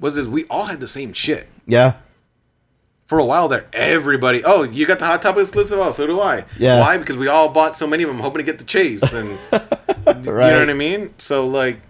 was 0.00 0.16
is 0.16 0.28
we 0.28 0.44
all 0.46 0.64
had 0.64 0.80
the 0.80 0.88
same 0.88 1.12
shit 1.12 1.46
Yeah. 1.68 1.92
For 3.06 3.18
a 3.18 3.24
while 3.24 3.48
there, 3.48 3.66
everybody, 3.72 4.42
oh, 4.44 4.62
you 4.62 4.86
got 4.86 4.98
the 4.98 5.06
Hot 5.06 5.20
Topic 5.20 5.42
exclusive? 5.42 5.78
Oh, 5.78 5.92
so 5.92 6.06
do 6.06 6.20
I. 6.20 6.44
Yeah. 6.58 6.80
Why? 6.80 6.96
Because 6.96 7.16
we 7.16 7.28
all 7.28 7.48
bought 7.50 7.76
so 7.76 7.86
many 7.86 8.02
of 8.02 8.08
them, 8.08 8.18
hoping 8.18 8.38
to 8.38 8.44
get 8.44 8.58
the 8.58 8.64
chase, 8.64 9.12
and 9.12 9.28
you 9.52 10.32
know 10.32 10.58
what 10.60 10.70
I 10.70 10.74
mean. 10.74 11.12
So 11.18 11.46
like, 11.46 11.80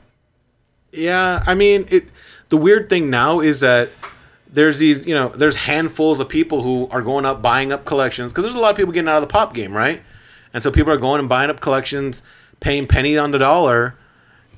yeah, 0.92 1.42
I 1.46 1.54
mean 1.54 1.86
it. 1.90 2.08
The 2.48 2.56
weird 2.56 2.88
thing 2.88 3.10
now 3.10 3.40
is 3.40 3.60
that 3.60 3.88
there's 4.54 4.78
these, 4.78 5.06
you 5.06 5.14
know, 5.14 5.28
there's 5.28 5.56
handfuls 5.56 6.20
of 6.20 6.28
people 6.28 6.62
who 6.62 6.88
are 6.90 7.02
going 7.02 7.24
up 7.26 7.42
buying 7.42 7.72
up 7.72 7.84
collections 7.84 8.32
because 8.32 8.44
there's 8.44 8.54
a 8.54 8.60
lot 8.60 8.70
of 8.70 8.76
people 8.76 8.92
getting 8.92 9.08
out 9.08 9.16
of 9.16 9.22
the 9.22 9.32
pop 9.32 9.54
game, 9.54 9.76
right? 9.76 10.00
And 10.52 10.62
so 10.62 10.70
people 10.70 10.92
are 10.92 10.96
going 10.96 11.18
and 11.18 11.28
buying 11.28 11.50
up 11.50 11.60
collections, 11.60 12.22
paying 12.60 12.86
penny 12.86 13.18
on 13.18 13.32
the 13.32 13.38
dollar, 13.38 13.96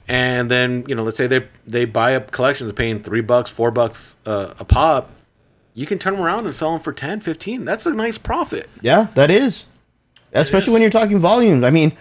and 0.09 0.50
then 0.50 0.84
you 0.86 0.94
know, 0.94 1.02
let's 1.02 1.16
say 1.16 1.26
they 1.26 1.48
they 1.66 1.86
buy 1.86 2.14
up 2.14 2.30
collections, 2.30 2.72
paying 2.72 3.02
three 3.02 3.22
bucks, 3.22 3.50
four 3.50 3.70
bucks 3.70 4.14
uh, 4.26 4.54
a 4.59 4.64
pop. 4.64 5.11
You 5.77 5.85
can 5.87 5.99
turn 5.99 6.14
them 6.14 6.22
around 6.22 6.47
and 6.47 6.55
sell 6.55 6.72
them 6.72 6.81
for 6.81 6.93
10, 6.93 7.20
15. 7.20 7.64
That's 7.66 7.85
a 7.85 7.93
nice 7.93 8.16
profit. 8.18 8.68
Yeah, 8.81 9.09
that 9.14 9.31
is. 9.31 9.66
Especially 10.33 10.68
is. 10.68 10.72
when 10.72 10.83
you're 10.83 10.91
talking 10.91 11.18
volumes. 11.18 11.62
I 11.62 11.70
mean, 11.70 11.97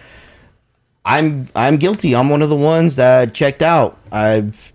I'm 1.04 1.48
I'm 1.54 1.76
guilty. 1.76 2.16
I'm 2.16 2.30
one 2.30 2.40
of 2.42 2.48
the 2.48 2.56
ones 2.56 2.96
that 2.96 3.34
checked 3.34 3.62
out. 3.62 3.98
I've 4.10 4.72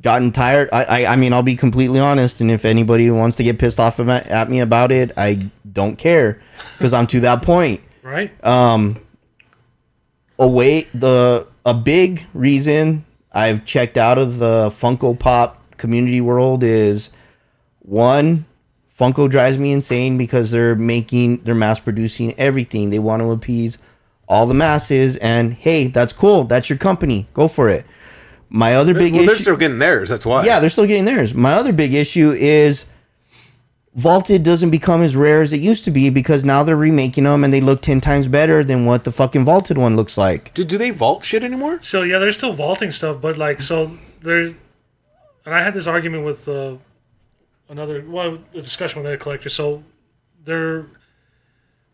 gotten 0.00 0.32
tired. 0.32 0.70
I 0.72 0.84
I, 0.84 1.12
I 1.12 1.16
mean, 1.16 1.32
I'll 1.34 1.42
be 1.42 1.56
completely 1.56 2.00
honest. 2.00 2.40
And 2.40 2.50
if 2.50 2.64
anybody 2.64 3.10
wants 3.10 3.36
to 3.36 3.44
get 3.44 3.58
pissed 3.58 3.78
off 3.78 4.00
at 4.00 4.50
me 4.50 4.60
about 4.60 4.90
it, 4.92 5.12
I 5.16 5.50
don't 5.70 5.96
care 5.96 6.40
because 6.78 6.92
I'm 6.94 7.06
to 7.08 7.20
that 7.20 7.42
point. 7.42 7.82
right. 8.02 8.32
Uh, 8.42 8.94
Away 10.38 10.88
the 10.94 11.46
a 11.64 11.74
big 11.74 12.24
reason 12.34 13.04
I've 13.30 13.64
checked 13.64 13.96
out 13.96 14.18
of 14.18 14.38
the 14.38 14.70
Funko 14.70 15.16
Pop 15.18 15.76
community 15.76 16.20
world 16.20 16.64
is 16.64 17.10
one 17.82 18.46
Funko 18.98 19.28
drives 19.28 19.58
me 19.58 19.72
insane 19.72 20.16
because 20.16 20.50
they're 20.50 20.74
making 20.74 21.38
they're 21.38 21.54
mass 21.54 21.80
producing 21.80 22.38
everything. 22.38 22.90
They 22.90 22.98
want 22.98 23.20
to 23.22 23.30
appease 23.30 23.78
all 24.28 24.46
the 24.46 24.54
masses 24.54 25.16
and 25.16 25.54
hey, 25.54 25.88
that's 25.88 26.12
cool. 26.12 26.44
That's 26.44 26.68
your 26.68 26.78
company. 26.78 27.26
Go 27.34 27.48
for 27.48 27.68
it. 27.68 27.84
My 28.48 28.76
other 28.76 28.92
big 28.92 29.14
well, 29.14 29.24
they're 29.24 29.36
still 29.36 29.56
getting 29.56 29.78
theirs. 29.78 30.10
That's 30.10 30.26
why. 30.26 30.44
Yeah, 30.44 30.60
they're 30.60 30.70
still 30.70 30.86
getting 30.86 31.06
theirs. 31.06 31.32
My 31.32 31.54
other 31.54 31.72
big 31.72 31.94
issue 31.94 32.32
is 32.32 32.84
Vaulted 33.94 34.42
doesn't 34.42 34.70
become 34.70 35.02
as 35.02 35.16
rare 35.16 35.42
as 35.42 35.52
it 35.52 35.60
used 35.60 35.84
to 35.84 35.90
be 35.90 36.10
because 36.10 36.44
now 36.44 36.62
they're 36.62 36.76
remaking 36.76 37.24
them 37.24 37.44
and 37.44 37.52
they 37.52 37.60
look 37.60 37.82
10 37.82 38.00
times 38.00 38.28
better 38.28 38.62
than 38.62 38.84
what 38.86 39.04
the 39.04 39.12
fucking 39.12 39.44
Vaulted 39.44 39.78
one 39.78 39.96
looks 39.96 40.16
like. 40.16 40.52
Do, 40.54 40.64
do 40.64 40.78
they 40.78 40.90
vault 40.90 41.24
shit 41.24 41.44
anymore? 41.44 41.80
So 41.82 42.02
yeah, 42.02 42.18
they're 42.18 42.32
still 42.32 42.52
vaulting 42.52 42.90
stuff, 42.90 43.20
but 43.20 43.38
like 43.38 43.60
so 43.62 43.98
there, 44.20 44.42
and 44.42 44.56
I 45.46 45.62
had 45.62 45.74
this 45.74 45.86
argument 45.86 46.24
with 46.24 46.46
uh, 46.46 46.76
another 47.72 48.04
well, 48.06 48.38
a 48.54 48.60
discussion 48.60 48.98
with 49.02 49.06
another 49.06 49.20
collector. 49.22 49.48
So 49.48 49.82
they're 50.44 50.86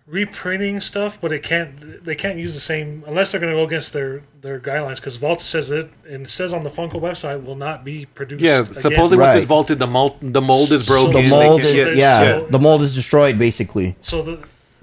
reprinting 0.07 0.81
stuff, 0.81 1.19
but 1.21 1.33
it 1.33 1.43
can't 1.43 2.03
they 2.05 2.15
can't 2.15 2.39
use 2.39 2.55
the 2.55 2.61
same 2.61 3.05
unless 3.07 3.31
they're 3.31 3.41
going 3.41 3.53
to 3.53 3.59
go 3.59 3.65
against 3.65 3.93
their 3.93 4.23
their 4.41 4.59
guidelines 4.59 4.97
because 4.97 5.17
Vault 5.17 5.41
says 5.41 5.71
it 5.71 5.91
and 6.09 6.25
it 6.25 6.29
says 6.29 6.53
on 6.53 6.63
the 6.63 6.71
Funko 6.71 6.95
website 7.01 7.45
will 7.45 7.57
not 7.57 7.85
be 7.85 8.07
produced. 8.07 8.43
Yeah, 8.43 8.61
again. 8.61 8.75
supposedly 8.75 9.19
once 9.23 9.35
Right. 9.35 9.43
it 9.43 9.47
vaulted, 9.47 9.79
the 9.79 9.87
mold 9.87 10.17
the 10.21 10.41
mold 10.41 10.73
is 10.73 10.87
So 10.87 10.93
broken. 10.95 11.23
The 11.25 11.29
mold 11.31 11.61
is, 11.61 11.85
so- 11.85 11.91
yeah, 11.93 12.23
so- 12.23 12.47
the 12.51 12.59
mold 12.59 12.83
is 12.83 12.95
destroyed 12.95 13.39
basically. 13.39 13.97
So 14.01 14.23
the 14.23 14.39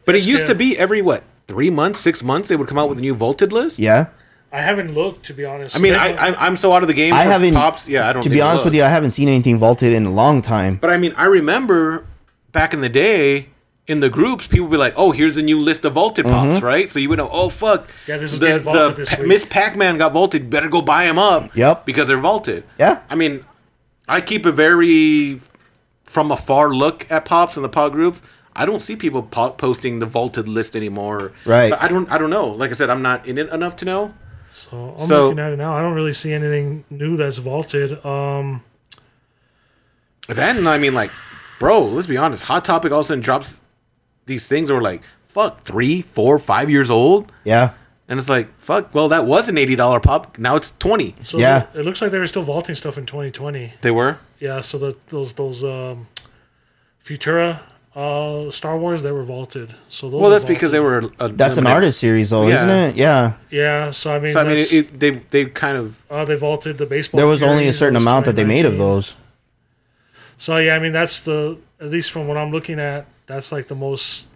But 0.06 0.16
it 0.16 0.26
used 0.26 0.44
yeah. 0.44 0.48
to 0.50 0.56
be 0.56 0.78
every 0.78 1.02
what 1.02 1.24
three 1.48 1.70
months, 1.72 2.00
six 2.00 2.22
months 2.24 2.48
they 2.50 2.56
would 2.56 2.68
come 2.68 2.78
out 2.78 2.90
with 2.90 3.00
a 3.00 3.02
new 3.02 3.16
vaulted 3.16 3.52
list. 3.52 3.80
Yeah. 3.80 4.08
I 4.56 4.62
haven't 4.62 4.94
looked 4.94 5.26
to 5.26 5.34
be 5.34 5.44
honest. 5.44 5.76
I 5.76 5.80
mean, 5.80 5.96
I, 5.96 6.16
I'm, 6.16 6.36
I'm 6.38 6.58
so 6.58 6.72
out 6.72 6.82
of 6.82 6.88
the 6.88 6.94
game. 6.94 7.14
I 7.14 7.24
haven't 7.24 7.54
pops. 7.54 7.90
Yeah, 7.90 8.08
I 8.08 8.14
don't. 8.14 8.24
To 8.24 8.30
be 8.30 8.40
honest 8.40 8.64
with 8.64 8.74
you, 8.74 8.84
I 8.84 8.88
haven't 8.88 9.12
seen 9.12 9.28
anything 9.28 9.58
vaulted 9.58 9.92
in 9.92 10.06
a 10.06 10.12
long 10.12 10.42
time. 10.42 10.78
But 10.78 10.92
I 10.92 10.98
mean, 10.98 11.14
I 11.18 11.26
remember 11.26 12.06
back 12.54 12.74
in 12.74 12.80
the 12.80 12.88
day, 12.88 13.50
in 13.86 14.00
the 14.00 14.10
groups, 14.10 14.48
people 14.48 14.68
would 14.68 14.72
be 14.72 14.78
like, 14.78 14.94
"Oh, 14.96 15.12
here's 15.12 15.36
a 15.36 15.42
new 15.42 15.60
list 15.60 15.84
of 15.84 15.94
vaulted 15.94 16.24
pops," 16.26 16.56
mm-hmm. 16.58 16.66
right? 16.66 16.90
So 16.90 17.00
you 17.00 17.10
would 17.10 17.18
know, 17.18 17.28
"Oh 17.30 17.50
fuck, 17.50 17.90
Yeah, 18.08 18.16
this 18.16 18.32
is 18.32 18.40
the, 18.40 18.48
getting 18.48 18.64
vaulted 18.64 18.96
this 18.96 19.14
Pa- 19.14 19.22
week." 19.22 19.28
Miss 19.28 19.46
Pac-Man 19.46 19.98
got 19.98 20.14
vaulted. 20.14 20.50
Better 20.50 20.70
go 20.70 20.82
buy 20.82 21.04
them 21.04 21.20
up." 21.20 21.54
Yep. 21.54 21.86
because 21.86 22.08
they're 22.08 22.18
vaulted. 22.18 22.64
Yeah. 22.80 23.02
I 23.10 23.16
mean, 23.16 23.44
I 24.08 24.22
keep 24.22 24.46
a 24.46 24.54
very 24.54 25.42
from 26.06 26.32
afar 26.32 26.74
look 26.74 27.12
at 27.12 27.26
pops 27.26 27.58
in 27.58 27.64
the 27.64 27.68
pod 27.68 27.92
groups. 27.92 28.22
I 28.56 28.66
don't 28.66 28.82
see 28.82 28.96
people 28.96 29.22
po- 29.22 29.52
posting 29.52 30.00
the 30.00 30.06
vaulted 30.06 30.48
list 30.48 30.78
anymore. 30.78 31.34
Right. 31.44 31.72
But 31.72 31.84
I 31.84 31.90
don't. 31.90 32.10
I 32.10 32.18
don't 32.18 32.30
know. 32.30 32.48
Like 32.48 32.70
I 32.70 32.74
said, 32.74 32.90
I'm 32.90 33.02
not 33.02 33.26
in 33.26 33.38
it 33.38 33.50
enough 33.50 33.76
to 33.78 33.86
know. 33.86 34.14
So 34.56 34.96
I'm 34.98 35.06
So- 35.06 35.26
looking 35.26 35.40
at 35.40 35.52
it 35.52 35.58
now. 35.58 35.76
I 35.76 35.82
don't 35.82 35.94
really 35.94 36.14
see 36.14 36.32
anything 36.32 36.86
new 36.90 37.18
that's 37.18 37.38
vaulted. 37.40 38.04
Um, 38.06 38.64
That 40.28 40.56
and 40.56 40.68
I 40.68 40.78
mean, 40.78 40.94
like, 40.94 41.12
bro, 41.60 41.84
let's 41.86 42.08
be 42.08 42.18
honest. 42.18 42.46
Hot 42.46 42.64
Topic 42.66 42.92
all 42.92 43.02
of 43.02 43.06
a 43.06 43.08
sudden 43.08 43.22
drops 43.22 43.62
these 44.26 44.48
things 44.48 44.70
that 44.70 44.74
were 44.74 44.82
like, 44.82 45.02
fuck, 45.28 45.62
three, 45.62 46.02
four, 46.02 46.40
five 46.40 46.70
years 46.70 46.90
old, 46.90 47.32
Yeah. 47.44 47.72
and 48.08 48.18
it's 48.18 48.30
like, 48.30 48.48
fuck. 48.58 48.96
Well, 48.96 49.10
that 49.10 49.26
was 49.26 49.50
an 49.50 49.58
eighty 49.58 49.76
dollar 49.76 50.00
pop. 50.00 50.38
Now 50.40 50.56
it's 50.56 50.74
twenty. 50.80 51.16
so 51.22 51.38
Yeah. 51.38 51.66
it 51.76 51.86
looks 51.86 52.02
like 52.02 52.12
they 52.12 52.18
were 52.20 52.26
still 52.28 52.42
vaulting 52.44 52.74
stuff 52.76 52.98
in 52.98 53.06
2020. 53.06 53.74
They 53.82 53.92
were. 53.92 54.18
Yeah, 54.40 54.62
so 54.62 54.78
the, 54.80 54.96
those 55.10 55.34
those 55.36 55.64
um, 55.64 56.08
Futura 57.06 57.60
uh, 57.96 58.52
Star 58.52 58.78
Wars 58.78 59.04
they 59.04 59.12
were 59.12 59.24
vaulted. 59.24 59.74
So 59.90 60.08
those 60.10 60.14
Well, 60.20 60.24
were 60.24 60.30
that's 60.36 60.44
because 60.46 60.72
they 60.74 60.80
were. 60.82 61.10
A 61.20 61.30
That's 61.30 61.58
an 61.58 61.66
artist 61.68 62.00
series, 62.00 62.30
though, 62.32 62.48
Yeah. 62.48 62.56
isn't 62.56 62.70
it? 62.70 62.96
Yeah. 62.98 63.34
Yeah, 63.50 63.92
so 63.92 64.14
I 64.14 64.20
mean, 64.20 64.34
So 64.34 64.42
I 64.42 64.44
mean, 64.44 64.58
it, 64.58 64.74
it, 64.74 65.00
they 65.00 65.12
they 65.12 65.46
kind 65.46 65.78
of 65.78 66.02
uh, 66.12 66.26
they 66.26 66.36
vaulted 66.36 66.78
the 66.78 66.86
baseball. 66.86 67.18
There 67.20 67.28
was 67.28 67.42
only 67.42 67.68
a 67.68 67.74
certain 67.74 67.96
amount 67.96 68.26
that 68.26 68.36
they 68.36 68.44
made 68.46 68.66
of 68.66 68.78
those. 68.78 69.16
So 70.38 70.58
yeah, 70.58 70.76
I 70.76 70.80
mean 70.80 70.92
that's 70.92 71.22
the 71.22 71.58
at 71.80 71.90
least 71.90 72.12
from 72.12 72.28
what 72.28 72.36
I'm 72.38 72.52
looking 72.52 72.80
at, 72.80 73.06
that's 73.28 73.52
like 73.52 73.68
the 73.68 73.76
most 73.76 74.28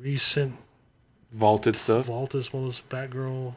recent 0.00 0.54
vaulted 1.32 1.76
stuff. 1.76 2.06
vault 2.06 2.34
as 2.34 2.52
well 2.52 2.66
as 2.66 2.82
Batgirl. 2.90 3.54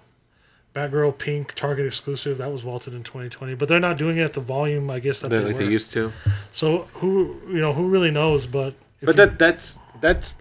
Batgirl 0.73 1.17
Pink 1.17 1.53
Target 1.55 1.85
exclusive 1.85 2.37
that 2.39 2.51
was 2.51 2.61
vaulted 2.61 2.93
in 2.93 3.01
2020, 3.03 3.55
but 3.55 3.69
they're 3.69 3.79
not 3.79 3.97
doing 3.97 4.17
it 4.17 4.23
at 4.23 4.33
the 4.33 4.41
volume 4.41 4.89
I 4.91 4.99
guess 4.99 5.19
that 5.19 5.29
That 5.29 5.39
they 5.39 5.45
like 5.45 5.53
were. 5.55 5.59
they 5.65 5.71
used 5.71 5.91
to. 5.93 6.11
So 6.51 6.87
who 6.95 7.35
you 7.49 7.59
know 7.61 7.73
who 7.73 7.87
really 7.87 8.11
knows? 8.11 8.45
But 8.45 8.67
if 8.69 8.75
But 9.01 9.09
you- 9.17 9.25
that 9.25 9.39
that's 9.39 9.79
that's 10.01 10.35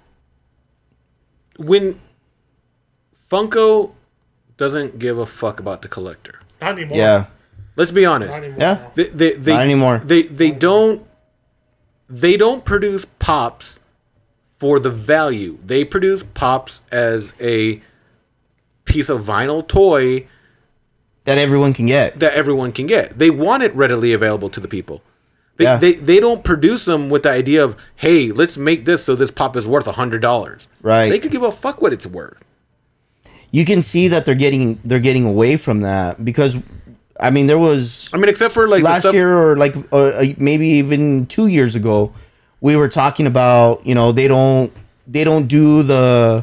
when 1.58 2.00
Funko 3.30 3.92
doesn't 4.56 4.98
give 4.98 5.18
a 5.18 5.26
fuck 5.26 5.60
about 5.60 5.82
the 5.82 5.88
collector. 5.88 6.40
not 6.60 6.72
anymore. 6.78 6.98
Yeah. 6.98 7.26
Let's 7.76 7.90
be 7.90 8.06
honest. 8.06 8.32
not 8.32 8.44
anymore. 8.44 8.60
Yeah. 8.60 8.88
They 8.94 9.04
they, 9.08 9.32
they 9.34 9.52
Not 9.52 9.62
anymore. 9.62 9.98
They 10.04 10.22
they 10.22 10.50
don't 10.50 11.04
they 12.08 12.36
don't 12.36 12.64
produce 12.64 13.04
pops 13.18 13.80
for 14.58 14.78
the 14.78 14.90
value. 14.90 15.58
They 15.64 15.84
produce 15.84 16.22
pops 16.22 16.82
as 16.92 17.32
a 17.40 17.82
piece 18.84 19.08
of 19.08 19.22
vinyl 19.22 19.66
toy 19.66 20.26
That 21.24 21.38
everyone 21.38 21.72
can 21.72 21.86
get. 21.86 22.20
that 22.20 22.34
everyone 22.34 22.70
can 22.72 22.86
get. 22.86 23.18
They 23.18 23.30
want 23.30 23.62
it 23.64 23.74
readily 23.74 24.12
available 24.12 24.50
to 24.50 24.60
the 24.60 24.68
people. 24.68 25.02
They, 25.56 25.64
Yeah. 25.64 25.76
they, 25.76 25.92
they 25.94 26.18
don't 26.20 26.42
produce 26.42 26.84
them 26.84 27.10
with 27.10 27.22
the 27.22 27.30
idea 27.30 27.62
of, 27.64 27.76
hey, 27.96 28.32
let's 28.32 28.56
make 28.56 28.84
this 28.86 29.04
so 29.04 29.14
this 29.14 29.30
pop 29.30 29.56
is 29.56 29.68
worth 29.68 29.86
a 29.86 29.92
hundred 29.92 30.20
dollars. 30.20 30.66
Right. 30.82 31.10
They 31.10 31.18
could 31.20 31.30
give 31.30 31.42
a 31.42 31.52
fuck 31.52 31.80
what 31.80 31.92
it's 31.92 32.06
worth. 32.06 32.42
You 33.50 33.64
can 33.64 33.82
see 33.82 34.08
that 34.08 34.24
they're 34.26 34.34
getting 34.34 34.80
they're 34.84 34.98
getting 34.98 35.24
away 35.24 35.56
from 35.56 35.82
that 35.82 36.24
because, 36.24 36.56
I 37.20 37.30
mean, 37.30 37.46
there 37.46 37.58
was 37.58 38.10
I 38.12 38.16
mean, 38.16 38.28
except 38.28 38.52
for 38.52 38.66
like 38.66 38.82
last 38.82 39.02
stuff. 39.02 39.14
year 39.14 39.32
or 39.32 39.56
like 39.56 39.76
uh, 39.92 39.96
uh, 39.96 40.24
maybe 40.38 40.66
even 40.70 41.26
two 41.26 41.46
years 41.46 41.76
ago, 41.76 42.12
we 42.60 42.74
were 42.74 42.88
talking 42.88 43.28
about 43.28 43.86
you 43.86 43.94
know 43.94 44.10
they 44.10 44.26
don't 44.26 44.72
they 45.06 45.22
don't 45.22 45.46
do 45.46 45.84
the 45.84 46.42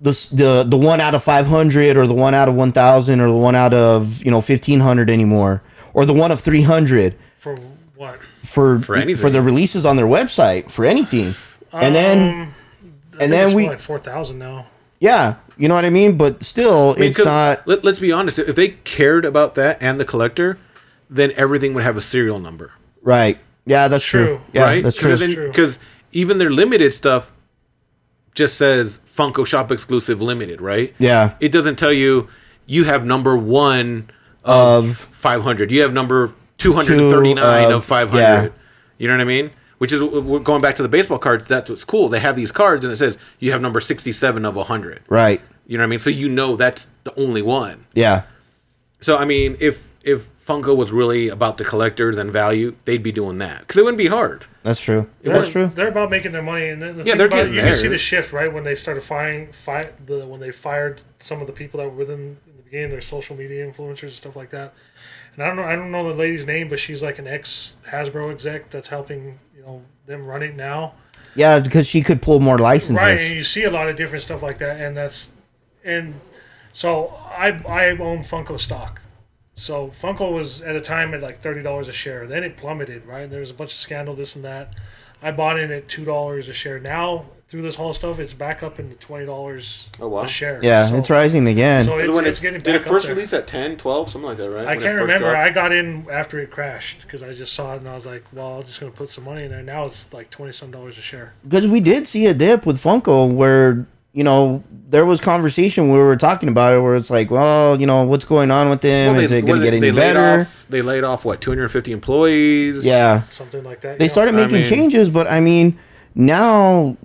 the 0.00 0.10
the 0.32 0.64
the 0.64 0.76
one 0.76 1.00
out 1.00 1.14
of 1.14 1.22
five 1.22 1.46
hundred 1.46 1.96
or 1.96 2.08
the 2.08 2.14
one 2.14 2.34
out 2.34 2.48
of 2.48 2.56
one 2.56 2.72
thousand 2.72 3.20
or 3.20 3.28
the 3.30 3.36
one 3.36 3.54
out 3.54 3.72
of 3.72 4.20
you 4.24 4.32
know 4.32 4.40
fifteen 4.40 4.80
hundred 4.80 5.10
anymore 5.10 5.62
or 5.94 6.04
the 6.06 6.14
one 6.14 6.32
of 6.32 6.40
three 6.40 6.62
hundred 6.62 7.14
For 7.36 7.56
what? 8.00 8.18
for 8.44 8.78
For 8.78 8.96
anything. 8.96 9.20
for 9.20 9.28
the 9.30 9.42
releases 9.42 9.84
on 9.84 9.96
their 9.96 10.06
website 10.06 10.70
for 10.70 10.84
anything, 10.86 11.34
and 11.72 11.94
then 11.94 12.18
Um, 12.18 12.54
I 13.18 13.24
and 13.24 13.32
then 13.32 13.54
we 13.54 13.62
more 13.64 13.72
like 13.72 13.80
four 13.80 13.98
thousand 13.98 14.38
now. 14.38 14.66
yeah 15.00 15.34
you 15.58 15.68
know 15.68 15.74
what 15.74 15.84
I 15.84 15.90
mean, 15.90 16.16
but 16.16 16.42
still 16.42 16.94
I 16.96 17.00
mean, 17.00 17.08
it's 17.10 17.16
'cause 17.18 17.26
not 17.26 17.68
Let, 17.68 17.84
let's 17.84 17.98
be 17.98 18.10
honest. 18.12 18.38
If 18.38 18.56
they 18.56 18.68
cared 18.84 19.24
about 19.26 19.54
that 19.56 19.76
and 19.82 20.00
the 20.00 20.06
collector, 20.06 20.56
then 21.10 21.32
everything 21.36 21.74
would 21.74 21.84
have 21.84 21.98
a 21.98 22.00
serial 22.00 22.38
number, 22.38 22.72
right. 23.02 23.38
Yeah, 23.66 23.88
that's 23.88 24.04
true. 24.06 24.24
True. 24.24 24.40
Yeah, 24.54 24.62
right? 24.62 24.82
that's 24.82 24.96
true. 24.96 25.16
True. 25.18 25.48
Because 25.48 25.78
even 26.12 26.38
their 26.38 26.50
limited 26.50 26.94
stuff 26.94 27.30
just 28.34 28.56
says 28.56 28.98
Funko 29.16 29.44
Shop 29.46 29.70
exclusive 29.70 30.22
limited, 30.22 30.60
right? 30.62 30.94
Yeah. 30.98 31.32
It 31.40 31.52
doesn't 31.52 31.76
tell 31.76 31.92
you 31.92 32.28
you 32.66 32.84
have 32.84 33.04
number 33.04 33.36
one 33.36 34.08
of, 34.44 34.88
Of- 34.90 34.96
500. 34.96 35.70
You 35.70 35.82
have 35.82 35.92
number 35.92 36.32
239 36.60 37.36
Two 37.36 37.42
of, 37.42 37.72
uh, 37.72 37.76
of- 37.76 37.84
500. 37.84 38.20
yeah. 38.20 38.48
You 38.98 39.08
know 39.08 39.14
what 39.14 39.20
I 39.20 39.24
mean? 39.24 39.50
Which 39.78 39.92
is 39.92 40.00
going 40.00 40.60
back 40.60 40.74
to 40.76 40.82
the 40.82 40.88
baseball 40.90 41.18
cards. 41.18 41.48
That's 41.48 41.70
what's 41.70 41.84
cool. 41.84 42.08
They 42.10 42.20
have 42.20 42.36
these 42.36 42.52
cards 42.52 42.84
and 42.84 42.92
it 42.92 42.96
says 42.96 43.16
you 43.38 43.50
have 43.52 43.62
number 43.62 43.80
67 43.80 44.44
of 44.44 44.54
100. 44.54 45.00
Right. 45.08 45.40
You 45.66 45.78
know 45.78 45.82
what 45.82 45.86
I 45.86 45.90
mean? 45.90 45.98
So 46.00 46.10
you 46.10 46.28
know 46.28 46.56
that's 46.56 46.88
the 47.04 47.18
only 47.18 47.40
one. 47.42 47.86
Yeah. 47.94 48.22
So 49.00 49.16
I 49.16 49.24
mean, 49.24 49.56
if 49.60 49.88
if 50.02 50.28
Funko 50.44 50.76
was 50.76 50.90
really 50.92 51.28
about 51.28 51.56
the 51.56 51.64
collectors 51.64 52.18
and 52.18 52.30
value, 52.30 52.74
they'd 52.84 53.02
be 53.02 53.12
doing 53.12 53.38
that 53.38 53.60
because 53.60 53.76
it 53.78 53.84
wouldn't 53.84 53.98
be 53.98 54.08
hard. 54.08 54.44
That's 54.62 54.80
true. 54.80 55.06
They're, 55.22 55.38
That's 55.40 55.50
true. 55.52 55.66
They're 55.68 55.88
about 55.88 56.10
making 56.10 56.32
their 56.32 56.42
money, 56.42 56.68
and 56.68 56.82
the 56.82 56.92
the 56.92 57.04
Yeah, 57.04 57.14
they're 57.14 57.26
about 57.28 57.38
it, 57.40 57.42
getting 57.52 57.54
you 57.54 57.62
can 57.62 57.74
see 57.76 57.88
the 57.88 57.96
shift 57.96 58.32
right 58.32 58.52
when 58.52 58.64
they 58.64 58.74
started 58.74 59.02
firing, 59.02 59.46
fi- 59.52 59.90
the 60.04 60.26
when 60.26 60.40
they 60.40 60.50
fired 60.50 61.00
some 61.20 61.40
of 61.40 61.46
the 61.46 61.52
people 61.54 61.78
that 61.78 61.84
were 61.84 61.96
within 61.96 62.36
in 62.46 62.56
the 62.56 62.62
beginning, 62.64 62.90
their 62.90 63.00
social 63.00 63.34
media 63.36 63.64
influencers 63.66 64.02
and 64.02 64.12
stuff 64.12 64.36
like 64.36 64.50
that. 64.50 64.74
And 65.40 65.46
I 65.46 65.54
don't 65.54 65.56
know, 65.56 65.72
I 65.72 65.74
don't 65.74 65.90
know 65.90 66.06
the 66.06 66.14
lady's 66.14 66.46
name, 66.46 66.68
but 66.68 66.78
she's 66.78 67.02
like 67.02 67.18
an 67.18 67.26
ex 67.26 67.74
Hasbro 67.88 68.30
exec 68.30 68.68
that's 68.68 68.88
helping 68.88 69.38
you 69.56 69.62
know 69.62 69.82
them 70.04 70.26
run 70.26 70.42
it 70.42 70.54
now. 70.54 70.92
Yeah, 71.34 71.60
because 71.60 71.86
she 71.86 72.02
could 72.02 72.20
pull 72.20 72.40
more 72.40 72.58
licenses. 72.58 72.96
Right, 72.96 73.18
and 73.18 73.34
you 73.34 73.42
see 73.42 73.64
a 73.64 73.70
lot 73.70 73.88
of 73.88 73.96
different 73.96 74.22
stuff 74.22 74.42
like 74.42 74.58
that, 74.58 74.78
and 74.78 74.94
that's 74.94 75.30
and 75.82 76.20
so 76.74 77.18
I 77.30 77.52
I 77.66 77.88
own 77.92 78.18
Funko 78.18 78.60
stock. 78.60 79.00
So 79.54 79.88
Funko 79.88 80.30
was 80.30 80.60
at 80.60 80.76
a 80.76 80.80
time 80.82 81.14
at 81.14 81.22
like 81.22 81.40
thirty 81.40 81.62
dollars 81.62 81.88
a 81.88 81.92
share. 81.92 82.26
Then 82.26 82.44
it 82.44 82.58
plummeted. 82.58 83.06
Right, 83.06 83.30
there 83.30 83.40
was 83.40 83.50
a 83.50 83.54
bunch 83.54 83.72
of 83.72 83.78
scandal, 83.78 84.14
this 84.14 84.36
and 84.36 84.44
that. 84.44 84.74
I 85.22 85.30
bought 85.30 85.58
in 85.58 85.72
at 85.72 85.88
two 85.88 86.04
dollars 86.04 86.48
a 86.48 86.52
share. 86.52 86.78
Now 86.78 87.24
through 87.50 87.62
this 87.62 87.74
whole 87.74 87.92
stuff, 87.92 88.20
it's 88.20 88.32
back 88.32 88.62
up 88.62 88.78
into 88.78 88.94
twenty 88.96 89.26
dollars 89.26 89.88
Oh, 90.00 90.06
wow. 90.08 90.22
a 90.22 90.28
share. 90.28 90.60
Yeah, 90.62 90.86
So- 90.88 90.96
it's 90.96 91.10
rising 91.10 91.48
again. 91.48 91.84
So 91.84 91.98
it's, 91.98 92.08
when 92.08 92.24
it's 92.24 92.38
it, 92.38 92.42
getting 92.42 92.60
did 92.60 92.76
it 92.76 92.78
first 92.82 93.06
up 93.06 93.08
there. 93.08 93.14
release 93.16 93.32
at 93.32 93.46
10, 93.48 93.76
12, 93.76 94.08
something 94.08 94.28
like 94.28 94.36
that, 94.38 94.50
right? 94.50 94.62
I 94.66 94.76
When 94.76 94.78
it 94.78 94.82
can't 94.82 94.92
first 94.98 95.00
remember. 95.00 95.30
dropped? 95.32 95.36
I 95.36 95.50
got 95.50 95.72
in 95.72 96.06
after 96.12 96.38
it 96.38 96.50
crashed 96.52 97.02
because 97.02 97.22
I 97.24 97.32
just 97.34 97.52
saw 97.52 97.74
it 97.74 97.78
and 97.78 97.88
I 97.88 97.94
was 97.94 98.06
like, 98.06 98.22
"Well, 98.32 98.58
I'm 98.58 98.62
just 98.62 98.78
gonna 98.80 98.92
put 98.92 99.08
some 99.08 99.24
money 99.24 99.42
in 99.44 99.50
there." 99.50 99.62
Now 99.64 99.84
it's 99.84 100.12
like 100.12 100.30
twenty 100.30 100.52
some 100.52 100.70
dollars 100.70 100.96
a 100.96 101.00
share. 101.00 101.32
Because 101.42 101.66
we 101.66 101.80
did 101.80 102.06
see 102.06 102.26
a 102.26 102.34
dip 102.34 102.64
with 102.66 102.80
Funko 102.80 103.28
where, 103.32 103.84
you 104.12 104.22
know, 104.22 104.62
there 104.88 105.04
was 105.04 105.20
conversation 105.20 105.90
we 105.90 105.98
were 105.98 106.16
talking 106.16 106.48
about 106.48 106.72
it 106.74 106.80
where 106.80 106.94
it's 106.94 107.10
like, 107.10 107.30
well, 107.32 107.80
you 107.80 107.86
know, 107.86 108.04
what's 108.04 108.24
going 108.24 108.50
on 108.52 108.70
with 108.70 108.80
them? 108.80 109.14
Well, 109.14 109.22
Is 109.24 109.32
it 109.32 109.44
going 109.44 109.58
to 109.58 109.64
get 109.64 109.74
any 109.74 109.80
they 109.80 109.90
laid 109.92 110.14
better? 110.14 110.40
Off, 110.42 110.66
they 110.68 110.82
laid 110.82 111.02
off 111.04 111.24
what 111.24 111.40
250 111.40 111.90
employees. 111.92 112.84
Yeah. 112.86 113.22
Something 113.28 113.62
like 113.64 113.80
that. 113.82 113.98
They 113.98 114.04
you 114.04 114.08
know? 114.08 114.12
started 114.12 114.34
I 114.34 114.38
making 114.38 114.52
mean- 114.62 114.66
changes, 114.66 115.08
but 115.08 115.26
I 115.28 115.38
mean, 115.40 115.78
now 116.14 116.96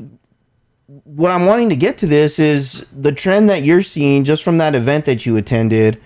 what 1.04 1.32
I'm 1.32 1.46
wanting 1.46 1.70
to 1.70 1.76
get 1.76 1.98
to 2.00 2.08
this 2.08 2.40
is 2.40 2.86
the 2.96 3.12
trend 3.12 3.50
that 3.50 3.64
you're 3.64 3.82
seeing 3.82 4.24
just 4.24 4.44
from 4.44 4.58
that 4.60 4.76
event 4.76 5.06
that 5.06 5.26
you 5.26 5.36
attended. 5.36 6.00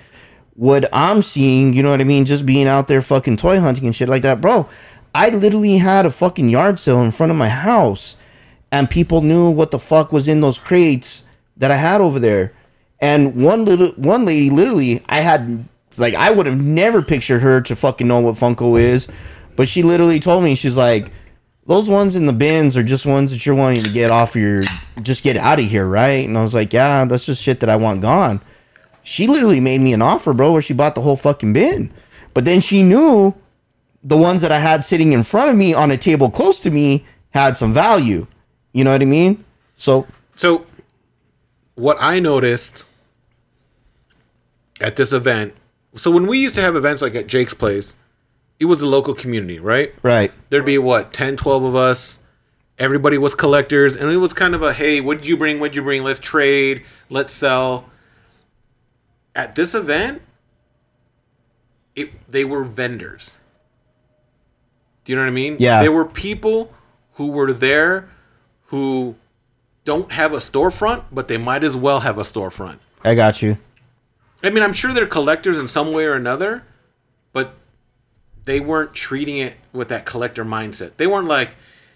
What 0.56 0.90
I'm 0.92 1.22
seeing, 1.22 1.74
you 1.74 1.84
know 1.84 1.92
what 1.92 2.02
I 2.02 2.06
mean, 2.06 2.26
just 2.26 2.46
being 2.46 2.68
out 2.68 2.88
there 2.88 3.02
fucking 3.02 3.38
toy 3.38 3.60
hunting 3.60 3.86
and 3.86 3.96
shit 3.96 4.10
like 4.10 4.24
that, 4.24 4.42
bro. 4.42 4.68
I 5.14 5.30
literally 5.30 5.78
had 5.78 6.06
a 6.06 6.12
fucking 6.12 6.50
yard 6.50 6.80
sale 6.80 7.02
in 7.02 7.12
front 7.12 7.32
of 7.32 7.38
my 7.38 7.50
house, 7.50 8.16
and 8.72 8.90
people 8.90 9.22
knew 9.22 9.50
what 9.50 9.72
the 9.72 9.80
fuck 9.80 10.12
was 10.12 10.28
in 10.28 10.42
those 10.42 10.58
crates 10.58 11.24
that 11.58 11.72
I 11.72 11.76
had 11.76 12.02
over 12.02 12.20
there. 12.20 12.54
And 13.00 13.36
one 13.36 13.66
little 13.66 13.92
one 13.94 14.26
lady, 14.26 14.50
literally, 14.50 15.04
I 15.08 15.22
had 15.22 15.66
like 15.98 16.16
I 16.16 16.32
would 16.32 16.46
have 16.46 16.62
never 16.62 17.02
pictured 17.02 17.40
her 17.40 17.62
to 17.62 17.76
fucking 17.76 18.08
know 18.08 18.20
what 18.20 18.36
Funko 18.36 18.80
is, 18.80 19.08
but 19.56 19.70
she 19.70 19.84
literally 19.84 20.20
told 20.20 20.44
me 20.44 20.56
she's 20.56 20.78
like, 20.78 21.12
those 21.70 21.88
ones 21.88 22.15
in 22.15 22.26
the 22.26 22.34
bins 22.34 22.76
are 22.76 22.82
just 22.82 23.05
ones 23.05 23.30
that 23.30 23.45
you're 23.45 23.53
wanting 23.53 23.84
to 23.84 23.91
get 23.91 24.09
off 24.09 24.36
your, 24.36 24.63
just 25.03 25.22
get 25.22 25.38
out 25.38 25.59
of 25.59 25.65
here, 25.65 25.86
right? 25.86 26.28
And 26.28 26.36
I 26.36 26.41
was 26.41 26.55
like, 26.55 26.74
yeah, 26.74 27.05
that's 27.05 27.28
just 27.28 27.43
shit 27.43 27.59
that 27.59 27.70
I 27.70 27.76
want 27.76 28.01
gone. 28.01 28.41
She 29.03 29.28
literally 29.28 29.59
made 29.59 29.80
me 29.80 29.93
an 29.93 30.01
offer, 30.01 30.34
bro, 30.34 30.51
where 30.51 30.63
she 30.63 30.74
bought 30.74 30.95
the 30.95 31.01
whole 31.01 31.15
fucking 31.15 31.53
bin. 31.53 31.93
But 32.34 32.45
then 32.45 32.59
she 32.59 32.82
knew 32.82 33.36
the 34.03 34.17
ones 34.17 34.41
that 34.41 34.51
I 34.51 34.57
had 34.57 34.84
sitting 34.84 35.13
in 35.13 35.22
front 35.22 35.51
of 35.51 35.57
me 35.57 35.76
on 35.76 35.91
a 35.91 35.97
table 35.97 36.32
close 36.32 36.59
to 36.61 36.72
me 36.72 37.05
had 37.36 37.55
some 37.55 37.72
value. 37.72 38.26
You 38.74 38.84
know 38.84 38.91
what 38.91 39.03
I 39.03 39.05
mean? 39.05 39.45
So 39.76 40.07
So, 40.36 40.65
what 41.76 41.97
I 41.99 42.20
noticed 42.20 42.84
at 44.82 44.95
this 44.95 45.13
event, 45.13 45.53
so 45.95 46.09
when 46.09 46.26
we 46.26 46.39
used 46.39 46.55
to 46.55 46.61
have 46.61 46.76
events 46.76 47.03
like 47.03 47.13
at 47.13 47.28
Jake's 47.28 47.53
place, 47.53 47.95
it 48.60 48.66
was 48.66 48.82
a 48.82 48.88
local 48.88 49.14
community, 49.14 49.60
right? 49.60 49.93
right, 50.03 50.32
There'd 50.49 50.66
be 50.66 50.78
what 50.78 51.14
10, 51.14 51.38
12 51.38 51.64
of 51.64 51.76
us, 51.76 52.20
everybody 52.78 53.18
was 53.18 53.36
collectors, 53.36 53.95
and 53.95 54.12
it 54.12 54.18
was 54.18 54.34
kind 54.34 54.55
of 54.55 54.62
a 54.62 54.74
hey, 54.74 55.01
what 55.01 55.18
did 55.20 55.28
you 55.28 55.38
bring? 55.38 55.60
What 55.60 55.72
did 55.72 55.78
you 55.78 55.84
bring? 55.84 56.03
Let's 56.03 56.20
trade. 56.20 56.84
Let's 57.10 57.34
sell. 57.34 57.89
At 59.36 59.55
this 59.55 59.74
event, 59.74 60.22
it 61.95 62.12
they 62.30 62.45
were 62.45 62.64
vendors. 62.64 63.38
Do 65.05 65.12
you 65.12 65.18
know 65.18 65.24
what 65.24 65.30
I 65.30 65.34
mean? 65.34 65.57
Yeah. 65.60 65.82
There 65.82 65.91
were 65.91 66.05
people 66.05 66.74
who 67.14 67.28
were 67.28 67.53
there 67.53 68.10
who 68.68 69.16
don't 69.86 70.12
have 70.12 70.34
a 70.34 70.38
storefront, 70.38 71.05
but 71.12 71.28
they 71.28 71.38
might 71.38 71.64
as 71.64 71.76
well 71.76 72.01
have 72.01 72.18
a 72.18 72.22
storefront. 72.22 72.78
I 73.03 73.16
got 73.16 73.41
you. 73.41 73.57
I 74.43 74.49
mean, 74.49 74.64
I'm 74.64 74.74
sure 74.74 74.93
they're 74.93 75.07
collectors 75.07 75.57
in 75.57 75.68
some 75.68 75.91
way 75.91 76.05
or 76.05 76.14
another, 76.14 76.64
they 78.50 78.60
weren't 78.60 78.95
treating 78.95 79.38
it 79.38 79.56
with 79.74 79.89
that 79.89 80.06
collector 80.08 80.43
mindset. 80.43 80.97
They 80.97 81.06
weren't 81.06 81.28
like, 81.28 81.52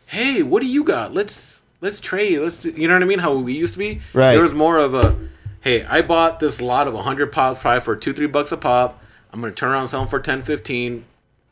"Hey, 0.06 0.44
what 0.44 0.62
do 0.62 0.68
you 0.68 0.84
got? 0.84 1.12
Let's 1.12 1.64
let's 1.82 2.00
trade. 2.00 2.38
Let's 2.38 2.62
do-" 2.62 2.70
you 2.70 2.88
know 2.88 2.94
what 2.94 3.02
I 3.02 3.08
mean? 3.08 3.18
How 3.18 3.34
we 3.34 3.54
used 3.54 3.74
to 3.74 3.80
be. 3.80 4.02
Right. 4.14 4.34
There 4.34 4.44
was 4.44 4.54
more 4.54 4.78
of 4.78 4.94
a, 4.94 5.18
"Hey, 5.62 5.84
I 5.84 6.04
bought 6.04 6.40
this 6.40 6.62
lot 6.62 6.88
of 6.88 6.94
100 6.94 7.32
pops 7.32 7.60
probably 7.60 7.82
for 7.82 7.96
2 7.96 8.14
3 8.14 8.28
bucks 8.28 8.52
a 8.52 8.58
pop. 8.58 9.02
I'm 9.32 9.42
going 9.42 9.52
to 9.52 9.60
turn 9.60 9.72
around 9.72 9.82
and 9.82 9.90
sell 9.90 10.02
them 10.02 10.10
for 10.10 10.20
10 10.20 10.44
15, 10.44 11.06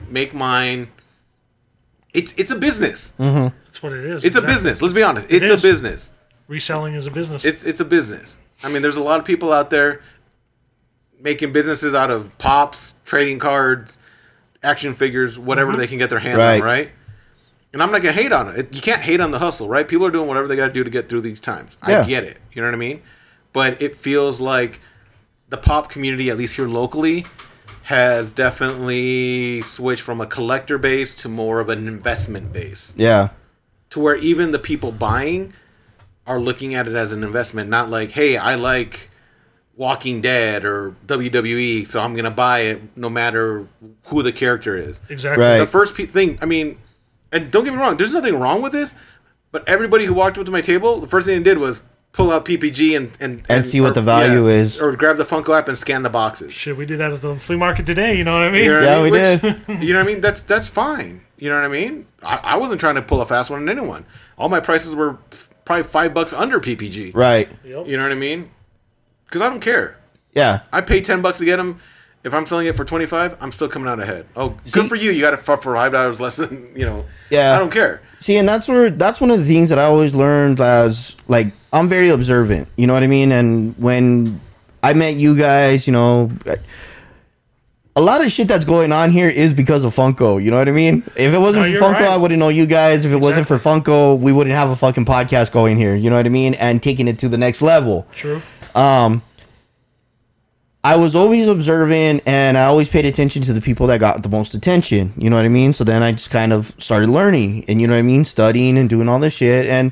make 0.07 0.35
mine." 0.35 0.89
It's 2.13 2.35
it's 2.37 2.51
a 2.51 2.55
business. 2.55 3.13
Mm-hmm. 3.17 3.57
That's 3.65 3.81
what 3.81 3.93
it 3.93 4.05
is. 4.05 4.23
It's 4.23 4.35
a 4.35 4.41
business. 4.43 4.83
Let's 4.83 4.93
be 4.93 5.01
honest. 5.01 5.25
It 5.31 5.41
It's 5.41 5.63
a 5.63 5.67
business. 5.67 6.11
Reselling 6.47 6.93
is 6.93 7.07
a 7.07 7.11
business. 7.11 7.43
It's 7.43 7.65
it's 7.65 7.79
a 7.79 7.85
business. 7.85 8.37
I 8.63 8.71
mean, 8.71 8.83
there's 8.83 8.97
a 8.97 9.03
lot 9.03 9.19
of 9.19 9.25
people 9.25 9.51
out 9.51 9.71
there 9.71 10.03
making 11.19 11.53
businesses 11.53 11.95
out 11.95 12.11
of 12.11 12.37
pops, 12.37 12.93
trading 13.03 13.39
cards, 13.39 13.97
action 14.63 14.93
figures, 14.93 15.37
whatever 15.39 15.71
mm-hmm. 15.71 15.79
they 15.81 15.87
can 15.87 15.97
get 15.97 16.09
their 16.09 16.19
hands 16.19 16.37
Right. 16.37 16.55
on, 16.55 16.61
right? 16.61 16.91
And 17.73 17.81
I'm 17.81 17.91
not 17.91 18.01
gonna 18.01 18.13
hate 18.13 18.31
on 18.31 18.49
it. 18.49 18.75
You 18.75 18.81
can't 18.81 19.01
hate 19.01 19.21
on 19.21 19.31
the 19.31 19.39
hustle, 19.39 19.67
right? 19.69 19.87
People 19.87 20.05
are 20.05 20.11
doing 20.11 20.27
whatever 20.27 20.47
they 20.47 20.55
got 20.55 20.67
to 20.67 20.73
do 20.73 20.83
to 20.83 20.89
get 20.89 21.07
through 21.07 21.21
these 21.21 21.39
times. 21.39 21.77
Yeah. 21.87 22.01
I 22.01 22.05
get 22.05 22.23
it. 22.23 22.37
You 22.53 22.61
know 22.61 22.67
what 22.67 22.73
I 22.75 22.77
mean? 22.77 23.01
But 23.53 23.81
it 23.81 23.95
feels 23.95 24.41
like 24.41 24.81
the 25.49 25.57
pop 25.57 25.89
community, 25.89 26.29
at 26.29 26.37
least 26.37 26.55
here 26.55 26.67
locally, 26.67 27.25
has 27.83 28.33
definitely 28.33 29.61
switched 29.61 30.01
from 30.01 30.21
a 30.21 30.25
collector 30.25 30.77
base 30.77 31.15
to 31.15 31.29
more 31.29 31.59
of 31.59 31.69
an 31.69 31.87
investment 31.87 32.53
base 32.53 32.93
Yeah. 32.97 33.29
to 33.89 33.99
where 33.99 34.15
even 34.15 34.51
the 34.51 34.59
people 34.59 34.91
buying 34.91 35.53
are 36.27 36.39
looking 36.39 36.75
at 36.75 36.87
it 36.87 36.95
as 36.95 37.11
an 37.11 37.23
investment, 37.23 37.69
not 37.69 37.89
like, 37.89 38.11
hey, 38.11 38.37
I 38.37 38.55
like 38.55 39.09
Walking 39.81 40.21
Dead 40.21 40.63
or 40.63 40.93
WWE, 41.07 41.87
so 41.87 41.99
I'm 42.01 42.15
gonna 42.15 42.29
buy 42.29 42.59
it 42.71 42.95
no 42.95 43.09
matter 43.09 43.65
who 44.05 44.21
the 44.21 44.31
character 44.31 44.75
is. 44.77 45.01
exactly. 45.09 45.43
Right. 45.43 45.57
The 45.57 45.65
first 45.65 45.95
pe- 45.95 46.05
thing, 46.05 46.37
I 46.39 46.45
mean, 46.45 46.77
and 47.31 47.51
don't 47.51 47.63
get 47.63 47.73
me 47.73 47.79
wrong, 47.79 47.97
there's 47.97 48.13
nothing 48.13 48.37
wrong 48.37 48.61
with 48.61 48.73
this, 48.73 48.93
but 49.51 49.67
everybody 49.67 50.05
who 50.05 50.13
walked 50.13 50.37
up 50.37 50.45
to 50.45 50.51
my 50.51 50.61
table, 50.61 50.99
the 51.01 51.07
first 51.07 51.25
thing 51.25 51.39
they 51.41 51.43
did 51.49 51.57
was 51.57 51.81
pull 52.11 52.29
out 52.31 52.45
PPG 52.45 52.95
and 52.95 53.09
and, 53.19 53.43
And 53.49 53.65
see 53.65 53.81
what 53.81 53.95
the 53.95 54.03
value 54.03 54.47
is. 54.49 54.79
or 54.79 54.95
grab 54.95 55.17
the 55.17 55.23
Funko 55.25 55.57
app 55.57 55.67
and 55.67 55.75
scan 55.75 56.03
the 56.03 56.11
boxes. 56.11 56.53
Should 56.53 56.77
we 56.77 56.85
do 56.85 56.95
that 56.97 57.11
at 57.11 57.21
the 57.23 57.35
flea 57.35 57.55
market 57.55 57.87
today. 57.87 58.15
You 58.15 58.23
know 58.23 58.33
what 58.33 58.43
I 58.43 58.51
mean? 58.51 58.65
You 58.65 58.71
know 58.73 58.81
Yeah, 58.83 58.97
I 58.99 59.01
mean? 59.01 59.11
we 59.11 59.11
Which- 59.11 59.41
did. 59.41 59.81
You 59.87 59.93
know 59.93 59.99
what 59.99 60.09
I 60.09 60.13
mean? 60.13 60.21
That's 60.21 60.41
that's 60.43 60.67
fine. 60.67 61.21
You 61.39 61.49
know 61.49 61.55
what 61.55 61.65
I 61.65 61.69
mean? 61.69 62.05
I, 62.21 62.35
I 62.53 62.55
wasn't 62.57 62.79
trying 62.79 62.95
to 62.95 63.01
pull 63.01 63.19
a 63.21 63.25
fast 63.25 63.49
one 63.49 63.61
on 63.63 63.67
anyone. 63.69 64.05
All 64.37 64.47
my 64.47 64.59
prices 64.59 64.93
were 64.93 65.17
f- 65.31 65.49
probably 65.65 65.83
five 65.83 66.13
bucks 66.13 66.33
under 66.33 66.59
PPG. 66.59 67.15
Right. 67.15 67.49
Yep. 67.65 67.87
You 67.87 67.97
know 67.97 68.03
what 68.03 68.11
I 68.11 68.15
mean? 68.15 68.51
Because 69.31 69.41
I 69.41 69.49
don't 69.49 69.61
care. 69.61 69.95
Yeah. 70.33 70.59
I 70.73 70.81
pay 70.81 70.99
ten 70.99 71.21
bucks 71.21 71.37
to 71.37 71.45
get 71.45 71.55
them. 71.55 71.79
If 72.25 72.33
I'm 72.33 72.45
selling 72.45 72.67
it 72.67 72.75
for 72.75 72.83
twenty 72.83 73.05
five, 73.05 73.37
I'm 73.41 73.53
still 73.53 73.69
coming 73.69 73.87
out 73.87 74.01
ahead. 74.01 74.25
Oh, 74.35 74.57
good 74.71 74.89
for 74.89 74.95
you. 74.95 75.11
You 75.11 75.21
got 75.21 75.33
it 75.33 75.37
for 75.37 75.55
for 75.55 75.73
five 75.73 75.93
dollars 75.93 76.19
less 76.19 76.35
than 76.35 76.69
you 76.75 76.85
know. 76.85 77.05
Yeah. 77.29 77.55
I 77.55 77.59
don't 77.59 77.71
care. 77.71 78.01
See, 78.19 78.35
and 78.35 78.47
that's 78.47 78.67
where 78.67 78.89
that's 78.89 79.21
one 79.21 79.31
of 79.31 79.39
the 79.39 79.45
things 79.45 79.69
that 79.69 79.79
I 79.79 79.85
always 79.85 80.13
learned 80.13 80.59
as 80.59 81.15
like 81.29 81.47
I'm 81.71 81.87
very 81.87 82.09
observant. 82.09 82.67
You 82.75 82.87
know 82.87 82.93
what 82.93 83.03
I 83.03 83.07
mean? 83.07 83.31
And 83.31 83.73
when 83.77 84.41
I 84.83 84.93
met 84.93 85.15
you 85.15 85.35
guys, 85.35 85.87
you 85.87 85.93
know, 85.93 86.29
a 87.95 88.01
lot 88.01 88.23
of 88.23 88.31
shit 88.31 88.49
that's 88.49 88.65
going 88.65 88.91
on 88.91 89.11
here 89.11 89.29
is 89.29 89.53
because 89.53 89.85
of 89.85 89.95
Funko. 89.95 90.43
You 90.43 90.51
know 90.51 90.57
what 90.57 90.67
I 90.67 90.71
mean? 90.71 91.03
If 91.15 91.33
it 91.33 91.39
wasn't 91.39 91.71
No, 91.71 91.79
for 91.79 91.85
Funko, 91.85 91.93
right. 91.93 92.03
I 92.09 92.17
wouldn't 92.17 92.39
know 92.39 92.49
you 92.49 92.65
guys. 92.65 93.05
If 93.05 93.13
it 93.13 93.17
wasn't 93.17 93.47
for 93.47 93.57
Funko, 93.57 94.19
we 94.19 94.31
wouldn't 94.33 94.55
have 94.55 94.69
a 94.69 94.75
fucking 94.75 95.05
podcast 95.05 95.51
going 95.51 95.77
here. 95.77 95.95
You 95.95 96.09
know 96.09 96.17
what 96.17 96.25
I 96.25 96.29
mean? 96.29 96.53
And 96.55 96.83
taking 96.83 97.07
it 97.07 97.17
to 97.19 97.29
the 97.29 97.37
next 97.37 97.61
level. 97.61 98.05
True. 98.13 98.41
Um, 98.75 99.21
I 100.83 100.95
was 100.95 101.15
always 101.15 101.47
observant 101.47 102.23
and 102.25 102.57
I 102.57 102.65
always 102.65 102.89
paid 102.89 103.05
attention 103.05 103.43
to 103.43 103.53
the 103.53 103.61
people 103.61 103.85
that 103.87 103.99
got 103.99 104.23
the 104.23 104.29
most 104.29 104.55
attention. 104.55 105.13
You 105.15 105.29
know 105.29 105.35
what 105.35 105.45
I 105.45 105.49
mean? 105.49 105.73
So 105.73 105.83
then 105.83 106.01
I 106.01 106.11
just 106.11 106.31
kind 106.31 106.51
of 106.51 106.73
started 106.79 107.09
learning 107.09 107.65
and 107.67 107.79
you 107.79 107.87
know 107.87 107.93
what 107.93 107.99
I 107.99 108.03
mean? 108.03 108.25
Studying 108.25 108.77
and 108.77 108.89
doing 108.89 109.07
all 109.07 109.19
this 109.19 109.35
shit. 109.35 109.67
And 109.67 109.91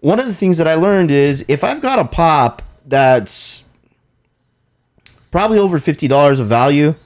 one 0.00 0.18
of 0.18 0.26
the 0.26 0.34
things 0.34 0.58
that 0.58 0.66
I 0.66 0.74
learned 0.74 1.12
is 1.12 1.44
if 1.46 1.62
I've 1.62 1.80
got 1.80 2.00
a 2.00 2.04
pop 2.04 2.62
that's 2.86 3.62
probably 5.30 5.58
over 5.58 5.78
$50 5.78 6.40
of 6.40 6.46
value, 6.48 6.96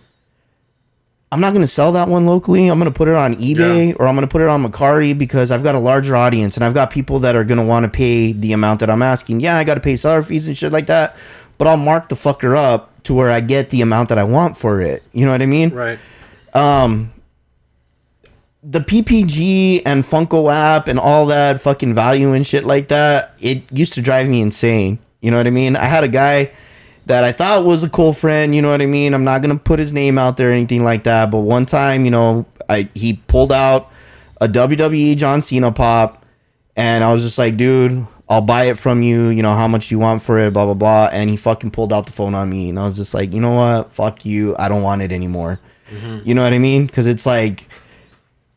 I'm 1.34 1.40
not 1.40 1.50
going 1.52 1.62
to 1.62 1.66
sell 1.66 1.90
that 1.92 2.06
one 2.06 2.26
locally. 2.26 2.68
I'm 2.68 2.78
going 2.78 2.90
to 2.92 2.96
put 2.96 3.08
it 3.08 3.14
on 3.14 3.34
eBay 3.34 3.88
Yeah. 3.88 3.94
or 3.98 4.06
I'm 4.06 4.14
going 4.14 4.26
to 4.26 4.30
put 4.30 4.40
it 4.40 4.46
on 4.48 4.62
Mercari 4.64 5.18
because 5.18 5.50
I've 5.50 5.64
got 5.64 5.74
a 5.74 5.80
larger 5.80 6.14
audience 6.14 6.54
and 6.54 6.64
I've 6.64 6.74
got 6.74 6.90
people 6.92 7.18
that 7.18 7.34
are 7.34 7.42
going 7.42 7.58
to 7.58 7.64
want 7.64 7.82
to 7.82 7.88
pay 7.88 8.30
the 8.32 8.52
amount 8.52 8.78
that 8.80 8.88
I'm 8.88 9.02
asking. 9.02 9.40
Yeah, 9.40 9.56
I 9.58 9.64
got 9.64 9.74
to 9.74 9.80
pay 9.80 9.96
seller 9.96 10.22
fees 10.22 10.46
and 10.46 10.56
shit 10.56 10.70
like 10.70 10.86
that, 10.86 11.16
but 11.58 11.66
I'll 11.66 11.76
mark 11.76 12.08
the 12.08 12.14
fucker 12.14 12.56
up 12.56 13.02
to 13.02 13.14
where 13.14 13.32
I 13.32 13.40
get 13.40 13.70
the 13.70 13.80
amount 13.82 14.10
that 14.10 14.18
I 14.18 14.22
want 14.24 14.56
for 14.56 14.80
it. 14.80 15.02
You 15.12 15.26
know 15.26 15.32
what 15.32 15.42
I 15.42 15.46
mean? 15.46 15.70
Right. 15.70 15.98
Um, 16.54 17.10
the 18.62 18.80
PPG 18.80 19.82
and 19.84 20.04
Funko 20.04 20.52
app 20.52 20.88
and 20.88 20.98
all 21.00 21.26
that 21.26 21.60
fucking 21.60 21.94
value 21.94 22.32
and 22.32 22.46
shit 22.46 22.64
like 22.64 22.88
that, 22.88 23.34
it 23.40 23.64
used 23.72 23.92
to 23.94 24.00
drive 24.00 24.28
me 24.28 24.40
insane. 24.40 25.00
You 25.20 25.30
know 25.32 25.36
what 25.36 25.46
I 25.46 25.50
mean? 25.50 25.74
I 25.76 25.86
had 25.86 26.04
a 26.04 26.08
guy 26.08 26.52
that 27.06 27.24
I 27.24 27.32
thought 27.32 27.64
was 27.64 27.82
a 27.82 27.88
cool 27.88 28.12
friend, 28.12 28.54
you 28.54 28.62
know 28.62 28.70
what 28.70 28.80
I 28.80 28.86
mean? 28.86 29.14
I'm 29.14 29.24
not 29.24 29.42
to 29.42 29.56
put 29.56 29.78
his 29.78 29.92
name 29.92 30.18
out 30.18 30.36
there 30.36 30.50
or 30.50 30.52
anything 30.52 30.84
like 30.84 31.04
that, 31.04 31.30
but 31.30 31.40
one 31.40 31.66
time, 31.66 32.04
you 32.04 32.10
know, 32.10 32.46
I 32.68 32.88
he 32.94 33.14
pulled 33.14 33.52
out 33.52 33.90
a 34.40 34.48
WWE 34.48 35.16
John 35.16 35.42
Cena 35.42 35.70
pop 35.70 36.24
and 36.76 37.04
I 37.04 37.12
was 37.12 37.22
just 37.22 37.38
like, 37.38 37.56
dude, 37.56 38.06
I'll 38.28 38.40
buy 38.40 38.64
it 38.64 38.78
from 38.78 39.02
you, 39.02 39.28
you 39.28 39.42
know, 39.42 39.54
how 39.54 39.68
much 39.68 39.88
do 39.88 39.94
you 39.94 39.98
want 39.98 40.22
for 40.22 40.38
it, 40.38 40.52
blah 40.52 40.64
blah 40.64 40.74
blah, 40.74 41.10
and 41.12 41.28
he 41.28 41.36
fucking 41.36 41.72
pulled 41.72 41.92
out 41.92 42.06
the 42.06 42.12
phone 42.12 42.34
on 42.34 42.48
me 42.48 42.70
and 42.70 42.78
I 42.78 42.86
was 42.86 42.96
just 42.96 43.12
like, 43.12 43.32
you 43.32 43.40
know 43.40 43.54
what? 43.54 43.92
Fuck 43.92 44.24
you. 44.24 44.56
I 44.58 44.68
don't 44.68 44.82
want 44.82 45.02
it 45.02 45.12
anymore. 45.12 45.60
Mm-hmm. 45.90 46.26
You 46.26 46.34
know 46.34 46.42
what 46.42 46.52
I 46.52 46.58
mean? 46.58 46.88
Cuz 46.88 47.06
it's 47.06 47.26
like 47.26 47.68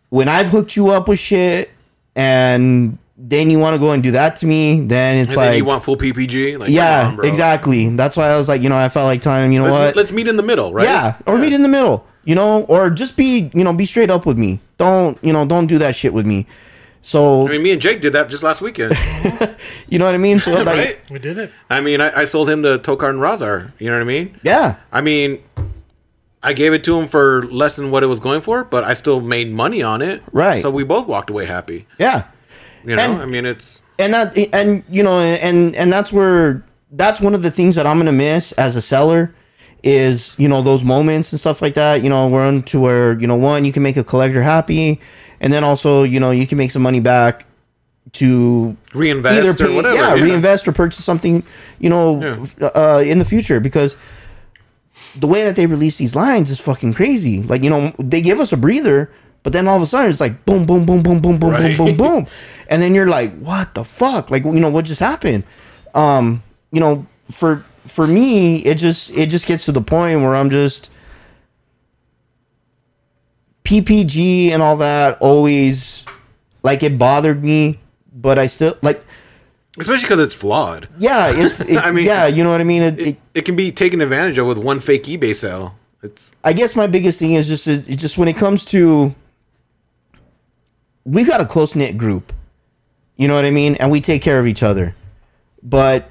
when 0.09 0.29
I've 0.29 0.47
hooked 0.47 0.75
you 0.75 0.89
up 0.89 1.09
with 1.09 1.19
shit 1.19 1.69
and 2.15 2.97
then 3.17 3.49
you 3.49 3.57
want 3.57 3.73
to 3.73 3.79
go 3.79 3.91
and 3.91 4.03
do 4.03 4.11
that 4.11 4.35
to 4.37 4.45
me, 4.45 4.81
then 4.81 5.17
it's 5.17 5.29
And 5.29 5.37
like 5.37 5.49
then 5.49 5.57
you 5.57 5.65
want 5.65 5.83
full 5.83 5.97
PPG? 5.97 6.59
Like, 6.59 6.69
yeah, 6.69 7.07
on, 7.07 7.15
bro. 7.15 7.27
exactly. 7.27 7.89
That's 7.95 8.15
why 8.15 8.29
I 8.29 8.37
was 8.37 8.47
like, 8.47 8.61
you 8.61 8.69
know, 8.69 8.77
I 8.77 8.89
felt 8.89 9.05
like 9.07 9.21
telling 9.21 9.45
him, 9.45 9.51
you 9.51 9.59
know 9.59 9.65
Let's, 9.65 9.77
what? 9.77 9.95
let's 9.95 10.11
meet 10.11 10.27
in 10.27 10.35
the 10.37 10.43
middle, 10.43 10.71
right? 10.73 10.83
Yeah, 10.87 11.17
or 11.25 11.37
meet 11.39 11.51
in 11.53 11.63
the 11.63 11.67
middle, 11.67 12.05
you 12.25 12.35
know, 12.35 12.63
or 12.65 12.89
just 12.91 13.17
be, 13.17 13.49
you 13.53 13.63
know, 13.63 13.73
be 13.73 13.85
straight 13.87 14.11
up 14.11 14.25
with 14.27 14.37
me. 14.37 14.59
Don't, 14.77 15.17
you 15.23 15.33
know, 15.33 15.45
don't 15.45 15.65
do 15.65 15.79
that 15.79 15.95
shit 15.95 16.13
with 16.13 16.25
me. 16.27 16.45
So, 17.01 17.47
I 17.47 17.51
mean, 17.51 17.63
me 17.63 17.71
and 17.71 17.81
Jake 17.81 18.01
did 18.01 18.13
that 18.13 18.29
just 18.29 18.43
last 18.43 18.61
weekend, 18.61 18.93
you 19.87 19.97
know 19.97 20.05
what 20.05 20.13
I 20.13 20.17
mean? 20.17 20.39
So, 20.39 20.51
like, 20.63 20.67
right? 20.67 21.09
We 21.09 21.19
did 21.19 21.37
it. 21.37 21.51
I 21.69 21.79
mean, 21.81 22.01
I, 22.01 22.21
I 22.21 22.25
sold 22.25 22.49
him 22.49 22.61
to 22.63 22.77
Tokka 22.79 23.09
and 23.09 23.19
Rahzar. 23.19 23.71
You 23.79 23.87
know 23.87 23.93
what 23.93 24.01
I 24.01 24.05
mean? 24.05 24.39
yeah, 24.43 24.75
I 24.91 25.01
mean, 25.01 25.41
I 26.43 26.53
gave 26.53 26.73
it 26.73 26.83
to 26.83 26.99
him 26.99 27.07
for 27.07 27.43
less 27.43 27.77
than 27.77 27.89
what 27.91 28.03
it 28.03 28.07
was 28.07 28.19
going 28.19 28.41
for, 28.41 28.63
but 28.65 28.83
I 28.83 28.93
still 28.93 29.21
made 29.21 29.49
money 29.51 29.81
on 29.81 30.01
it. 30.01 30.21
Right. 30.31 30.61
So 30.61 30.69
we 30.69 30.83
both 30.83 31.07
walked 31.07 31.29
away 31.31 31.45
happy. 31.45 31.87
yeah. 31.97 32.25
You 32.87 32.95
know, 32.95 33.01
And- 33.03 33.21
I 33.21 33.25
mean, 33.25 33.45
it's 33.45 33.81
and 33.99 34.13
that 34.13 34.35
and 34.53 34.83
you 34.89 35.03
know 35.03 35.19
and 35.19 35.75
and 35.75 35.91
that's 35.93 36.11
where 36.13 36.63
that's 36.91 37.19
one 37.21 37.35
of 37.35 37.41
the 37.43 37.51
things 37.51 37.75
that 37.75 37.85
I'm 37.85 37.97
gonna 37.97 38.11
miss 38.13 38.53
as 38.53 38.75
a 38.75 38.81
seller 38.81 39.33
is 39.83 40.33
you 40.37 40.47
know 40.47 40.61
those 40.61 40.83
moments 40.83 41.31
and 41.33 41.39
stuff 41.39 41.61
like 41.61 41.73
that. 41.75 42.01
You 42.03 42.09
know, 42.09 42.27
we're 42.29 42.47
into 42.47 42.79
where 42.79 43.19
you 43.19 43.27
know 43.27 43.35
one 43.35 43.65
you 43.65 43.73
can 43.73 43.83
make 43.83 43.97
a 43.97 44.03
collector 44.03 44.41
happy, 44.41 44.99
and 45.41 45.51
then 45.51 45.63
also 45.63 46.03
you 46.03 46.19
know 46.19 46.31
you 46.31 46.47
can 46.47 46.57
make 46.57 46.71
some 46.71 46.81
money 46.81 46.99
back 47.01 47.45
to 48.13 48.75
reinvest 48.93 49.59
or 49.59 49.73
whatever. 49.73 49.95
yeah, 49.95 50.13
reinvest 50.13 50.65
or 50.67 50.71
purchase 50.71 51.03
something 51.03 51.43
you 51.79 51.89
know 51.89 52.47
Yeah. 52.57 52.67
uh, 52.73 52.99
in 53.05 53.19
the 53.19 53.25
future 53.25 53.59
because 53.59 53.97
the 55.19 55.27
way 55.27 55.43
that 55.43 55.55
they 55.57 55.65
release 55.65 55.97
these 55.97 56.15
lines 56.15 56.49
is 56.49 56.59
fucking 56.59 56.93
crazy. 56.93 57.43
Like 57.43 57.63
you 57.63 57.69
know 57.69 57.93
they 57.99 58.21
give 58.21 58.39
us 58.39 58.53
a 58.53 58.57
breather. 58.57 59.09
But 59.43 59.53
then 59.53 59.65
all 59.67 59.77
of 59.77 59.81
a 59.83 59.85
sudden 59.85 60.11
it's 60.11 60.19
like 60.19 60.45
boom, 60.45 60.65
boom, 60.65 60.85
boom, 60.85 61.01
boom, 61.03 61.21
boom, 61.21 61.37
boom, 61.37 61.51
Right. 61.51 61.77
boom, 61.77 61.95
boom, 61.95 61.97
boom, 61.97 62.27
and 62.69 62.81
then 62.81 62.93
you're 62.95 63.07
like, 63.07 63.37
what 63.39 63.73
the 63.73 63.83
fuck? 63.83 64.29
Like 64.29 64.43
you 64.43 64.59
know 64.59 64.69
what 64.69 64.85
just 64.85 64.99
happened? 64.99 65.43
Um, 65.93 66.43
you 66.71 66.79
know, 66.79 67.05
for 67.29 67.65
for 67.85 68.07
me, 68.07 68.57
it 68.57 68.75
just 68.75 69.11
it 69.11 69.27
just 69.29 69.45
gets 69.45 69.65
to 69.65 69.71
the 69.71 69.81
point 69.81 70.21
where 70.21 70.35
I'm 70.35 70.49
just 70.49 70.91
PPG 73.63 74.51
and 74.51 74.61
all 74.61 74.77
that 74.77 75.17
always 75.19 76.05
like 76.63 76.83
it 76.83 76.97
bothered 76.97 77.43
me, 77.43 77.79
but 78.13 78.39
I 78.39 78.47
still 78.47 78.77
like 78.81 79.03
Especially 79.79 80.03
because 80.05 80.19
it's 80.19 80.33
flawed. 80.33 80.87
yeah, 80.97 81.27
it's 81.29 81.59
it, 81.61 81.77
I 81.77 81.91
mean, 81.91 82.05
yeah, 82.05 82.25
you 82.27 82.43
know 82.43 82.51
what 82.51 82.61
I 82.61 82.63
mean. 82.63 82.81
It, 82.81 82.99
it, 82.99 83.17
It, 83.35 83.41
can 83.45 83.55
be 83.55 83.71
taken 83.71 84.01
advantage 84.01 84.37
of 84.37 84.47
with 84.47 84.57
one 84.57 84.79
fake 84.79 85.03
eBay 85.03 85.35
sale. 85.35 85.75
It's 86.01 86.31
I 86.43 86.53
guess 86.53 86.75
my 86.75 86.87
biggest 86.87 87.19
thing 87.19 87.33
is 87.33 87.47
just 87.47 87.67
it, 87.67 87.85
just 87.97 88.17
when 88.17 88.27
it 88.27 88.37
comes 88.37 88.65
to 88.65 89.13
we've 91.05 91.27
got 91.27 91.41
a 91.41 91.45
close 91.45 91.75
knit 91.75 91.97
group. 91.97 92.33
You 93.17 93.27
know 93.27 93.35
what 93.35 93.45
I 93.45 93.51
mean? 93.51 93.75
And 93.75 93.91
we 93.91 93.99
take 93.99 94.21
care 94.21 94.39
of 94.39 94.47
each 94.47 94.63
other. 94.63 94.95
But 95.61 96.09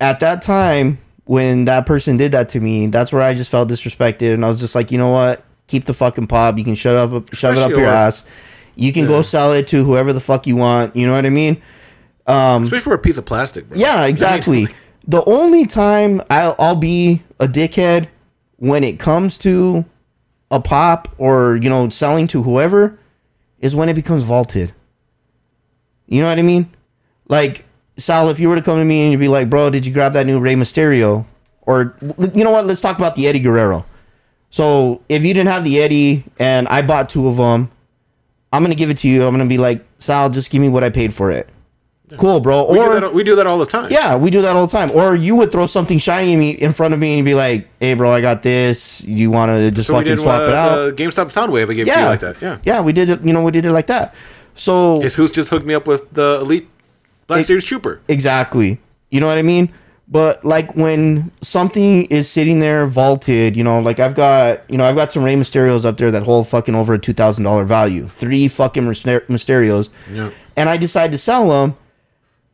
at 0.00 0.20
that 0.20 0.42
time, 0.42 0.98
when 1.24 1.64
that 1.64 1.86
person 1.86 2.16
did 2.16 2.32
that 2.32 2.50
to 2.50 2.60
me, 2.60 2.86
that's 2.86 3.12
where 3.12 3.22
I 3.22 3.34
just 3.34 3.50
felt 3.50 3.68
disrespected, 3.68 4.34
and 4.34 4.44
I 4.44 4.48
was 4.48 4.60
just 4.60 4.74
like, 4.74 4.90
you 4.90 4.98
know 4.98 5.10
what? 5.10 5.44
Keep 5.66 5.84
the 5.84 5.94
fucking 5.94 6.26
pop. 6.26 6.58
You 6.58 6.64
can 6.64 6.74
shut 6.74 6.96
up, 6.96 7.34
shove 7.34 7.56
it 7.56 7.60
up 7.60 7.70
your 7.70 7.86
ass. 7.86 8.24
You 8.74 8.92
can 8.92 9.06
go 9.06 9.22
sell 9.22 9.52
it 9.52 9.68
to 9.68 9.84
whoever 9.84 10.12
the 10.12 10.20
fuck 10.20 10.46
you 10.46 10.56
want. 10.56 10.96
You 10.96 11.06
know 11.06 11.12
what 11.12 11.26
I 11.26 11.30
mean? 11.30 11.62
Um, 12.26 12.64
Especially 12.64 12.84
for 12.84 12.94
a 12.94 12.98
piece 12.98 13.18
of 13.18 13.24
plastic, 13.24 13.68
bro. 13.68 13.78
Yeah, 13.78 14.06
exactly. 14.06 14.68
the 15.06 15.24
only 15.24 15.66
time 15.66 16.22
I'll, 16.30 16.54
I'll 16.58 16.76
be 16.76 17.22
a 17.38 17.46
dickhead 17.46 18.08
when 18.56 18.84
it 18.84 18.98
comes 18.98 19.38
to 19.38 19.84
a 20.50 20.60
pop 20.60 21.08
or 21.18 21.56
you 21.56 21.70
know 21.70 21.88
selling 21.88 22.26
to 22.28 22.42
whoever 22.42 22.98
is 23.60 23.74
when 23.74 23.88
it 23.88 23.94
becomes 23.94 24.22
vaulted. 24.22 24.72
You 26.10 26.20
know 26.20 26.28
what 26.28 26.38
I 26.38 26.42
mean? 26.42 26.68
Like 27.28 27.64
Sal, 27.96 28.28
if 28.28 28.38
you 28.38 28.48
were 28.48 28.56
to 28.56 28.62
come 28.62 28.78
to 28.78 28.84
me 28.84 29.02
and 29.02 29.12
you'd 29.12 29.18
be 29.18 29.28
like, 29.28 29.48
"Bro, 29.48 29.70
did 29.70 29.86
you 29.86 29.92
grab 29.92 30.12
that 30.12 30.26
new 30.26 30.38
Rey 30.38 30.54
Mysterio?" 30.54 31.24
Or 31.62 31.94
you 32.34 32.44
know 32.44 32.50
what? 32.50 32.66
Let's 32.66 32.80
talk 32.80 32.98
about 32.98 33.14
the 33.14 33.26
Eddie 33.26 33.40
Guerrero. 33.40 33.86
So 34.50 35.00
if 35.08 35.24
you 35.24 35.32
didn't 35.32 35.48
have 35.48 35.64
the 35.64 35.80
Eddie 35.80 36.24
and 36.38 36.66
I 36.68 36.82
bought 36.82 37.08
two 37.08 37.28
of 37.28 37.36
them, 37.36 37.70
I'm 38.52 38.62
gonna 38.62 38.74
give 38.74 38.90
it 38.90 38.98
to 38.98 39.08
you. 39.08 39.24
I'm 39.24 39.32
gonna 39.32 39.46
be 39.46 39.58
like, 39.58 39.84
Sal, 39.98 40.28
just 40.30 40.50
give 40.50 40.60
me 40.60 40.68
what 40.68 40.82
I 40.82 40.90
paid 40.90 41.14
for 41.14 41.30
it. 41.30 41.48
Cool, 42.16 42.40
bro. 42.40 42.68
we, 42.70 42.78
or 42.78 42.94
do 42.94 43.00
that, 43.00 43.14
we 43.14 43.22
do 43.22 43.36
that 43.36 43.46
all 43.46 43.58
the 43.58 43.66
time. 43.66 43.88
yeah, 43.88 44.16
we 44.16 44.30
do 44.30 44.42
that 44.42 44.56
all 44.56 44.66
the 44.66 44.72
time. 44.72 44.90
Or 44.90 45.14
you 45.14 45.36
would 45.36 45.52
throw 45.52 45.66
something 45.66 45.98
shiny 45.98 46.32
in 46.32 46.40
me 46.40 46.50
in 46.50 46.72
front 46.72 46.92
of 46.92 46.98
me 46.98 47.10
and 47.10 47.18
you'd 47.18 47.24
be 47.24 47.34
like, 47.34 47.68
"Hey, 47.78 47.94
bro, 47.94 48.10
I 48.10 48.20
got 48.20 48.42
this. 48.42 49.04
You 49.04 49.30
want 49.30 49.50
to 49.50 49.70
just 49.70 49.86
So 49.86 49.96
we 49.96 50.00
fucking 50.00 50.18
swap 50.18 50.40
uh, 50.40 50.44
it 50.44 50.54
out?" 50.54 50.96
the 50.96 51.02
GameStop 51.04 51.26
Soundwave. 51.26 51.70
I 51.70 51.74
gave 51.74 51.82
it 51.82 51.84
to 51.84 51.90
yeah, 51.90 52.02
you 52.02 52.06
like 52.06 52.20
that. 52.20 52.42
Yeah. 52.42 52.58
yeah, 52.64 52.80
we 52.80 52.92
did 52.92 53.10
it. 53.10 53.20
You 53.22 53.32
know, 53.32 53.44
we 53.44 53.52
did 53.52 53.64
it 53.64 53.72
like 53.72 53.86
that. 53.86 54.14
So 54.60 55.00
who's 55.00 55.30
just 55.30 55.48
hooked 55.48 55.64
me 55.64 55.72
up 55.74 55.86
with 55.86 56.10
the 56.12 56.38
Elite 56.42 56.68
Black 57.26 57.40
It- 57.40 57.46
Series 57.46 57.64
Trooper. 57.64 58.00
exactly, 58.08 58.78
you 59.10 59.18
know 59.20 59.26
what 59.26 59.38
I 59.38 59.42
mean. 59.42 59.72
But 60.06 60.44
like 60.44 60.74
when 60.76 61.30
something 61.40 62.04
is 62.06 62.28
sitting 62.28 62.58
there 62.58 62.84
vaulted, 62.84 63.56
you 63.56 63.62
know, 63.64 63.78
like 63.80 64.00
I've 64.00 64.14
got, 64.16 64.68
you 64.68 64.76
know, 64.76 64.84
I've 64.84 64.96
got 64.96 65.12
some 65.12 65.22
Rey 65.22 65.34
Mysterios 65.36 65.84
up 65.84 65.96
there 65.98 66.10
that 66.10 66.24
hold 66.24 66.46
fucking 66.48 66.74
over 66.74 66.92
a 66.94 66.98
two 66.98 67.12
thousand 67.14 67.44
dollar 67.44 67.64
value, 67.64 68.06
three 68.08 68.48
fucking 68.48 68.82
Myster- 68.82 69.24
Mysterios, 69.28 69.88
Yeah. 70.12 70.30
and 70.56 70.68
I 70.68 70.76
decide 70.76 71.12
to 71.12 71.18
sell 71.18 71.48
them. 71.48 71.76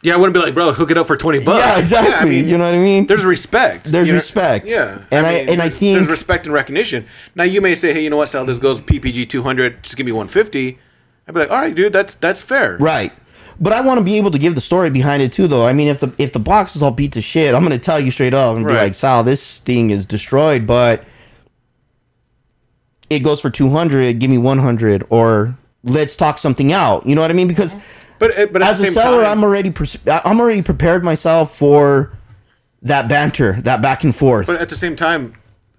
Yeah, 0.03 0.15
I 0.15 0.19
wouldn't 0.19 0.35
be 0.35 0.41
like, 0.41 0.53
bro, 0.55 0.73
hook 0.75 0.91
it 0.93 0.99
up 0.99 1.07
for 1.09 1.17
twenty 1.17 1.43
bucks. 1.43 1.65
Yeah, 1.67 1.79
exactly. 1.81 2.15
I 2.15 2.25
mean, 2.43 2.47
you 2.49 2.57
know 2.59 2.67
what 2.67 2.75
I 2.75 2.79
mean? 2.79 3.07
there's 3.07 3.25
respect. 3.25 3.87
There's 3.87 4.07
you 4.07 4.13
know? 4.13 4.19
respect. 4.19 4.67
Yeah, 4.69 4.99
And 5.11 5.27
I- 5.27 5.33
and 5.33 5.61
I 5.61 5.71
think- 5.71 5.97
there's 5.97 6.11
respect 6.11 6.45
and 6.45 6.53
recognition. 6.55 7.07
Now 7.35 7.45
you 7.45 7.61
may 7.61 7.75
say, 7.75 7.93
hey, 7.95 8.05
you 8.05 8.11
know 8.11 8.19
what, 8.19 8.29
Sal, 8.29 8.45
this 8.45 8.59
goes 8.61 8.81
PPG 8.81 9.29
two 9.29 9.43
hundred. 9.43 9.83
Just 9.83 9.97
give 9.97 10.07
me 10.07 10.13
one 10.13 10.29
fifty. 10.29 10.79
I'd 11.27 11.35
be 11.35 11.41
like, 11.41 11.51
all 11.51 11.59
right, 11.59 11.75
dude, 11.75 11.93
that's 11.93 12.15
that's 12.17 12.41
fair. 12.41 12.77
Right. 12.79 13.13
But 13.59 13.73
I 13.73 13.81
want 13.81 13.99
to 13.99 14.05
be 14.05 14.17
able 14.19 14.31
to 14.33 14.39
give 14.39 14.55
the 14.55 14.61
story 14.61 14.91
behind 14.91 15.23
it 15.23 15.33
too, 15.33 15.47
though. 15.49 15.65
I 15.65 15.73
mean, 15.73 15.89
if 15.89 16.01
the 16.01 16.13
if 16.19 16.33
the 16.33 16.39
box 16.39 16.77
is 16.77 16.83
all 16.83 16.91
beat 16.91 17.13
to 17.13 17.21
shit, 17.23 17.55
I'm 17.55 17.63
gonna 17.63 17.79
tell 17.79 17.99
you 17.99 18.11
straight 18.11 18.35
up 18.35 18.55
and 18.57 18.67
be 18.67 18.73
Right. 18.73 18.83
like, 18.85 18.95
"Sal, 18.95 19.25
this 19.25 19.59
thing 19.59 19.91
is 19.91 20.05
destroyed," 20.07 20.67
but 20.67 21.05
it 23.09 23.21
goes 23.21 23.41
for 23.41 23.51
200. 23.51 24.19
Give 24.19 24.31
me 24.31 24.39
100, 24.39 25.05
or 25.11 25.57
let's 25.85 26.17
talk 26.17 26.39
something 26.39 26.73
out. 26.73 27.07
You 27.07 27.15
know 27.15 27.23
what 27.23 27.31
I 27.31 27.35
mean? 27.35 27.49
Because 27.49 27.75
But 28.19 28.53
but 28.53 28.63
at 28.63 28.69
as 28.71 28.79
the 28.79 28.85
a 28.85 28.87
same 28.89 28.95
seller, 28.95 29.23
time, 29.23 29.39
I'm 29.39 29.45
already 29.45 29.71
pers- 29.71 29.99
I'm 30.07 30.41
already 30.41 30.63
prepared 30.63 31.03
myself 31.05 31.57
for 31.57 32.13
that 32.83 33.09
banter, 33.09 33.59
that 33.63 33.81
back 33.83 34.05
and 34.05 34.15
forth. 34.15 34.47
But 34.47 34.61
at 34.61 34.69
the 34.69 34.77
same 34.77 34.97
time, 34.97 35.35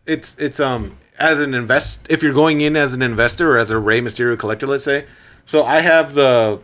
it's 0.05 0.35
it's 0.39 0.59
um 0.59 0.97
as 1.19 1.39
an 1.39 1.53
invest 1.53 2.05
if 2.09 2.21
you're 2.23 2.33
going 2.33 2.61
in 2.61 2.75
as 2.75 2.93
an 2.93 3.01
investor 3.01 3.51
or 3.53 3.57
as 3.57 3.69
a 3.69 3.77
Rey 3.77 4.01
Mysterio 4.01 4.37
collector, 4.37 4.67
let's 4.67 4.83
say. 4.83 5.05
So 5.47 5.63
I 5.63 5.79
have 5.79 6.13
the 6.13 6.59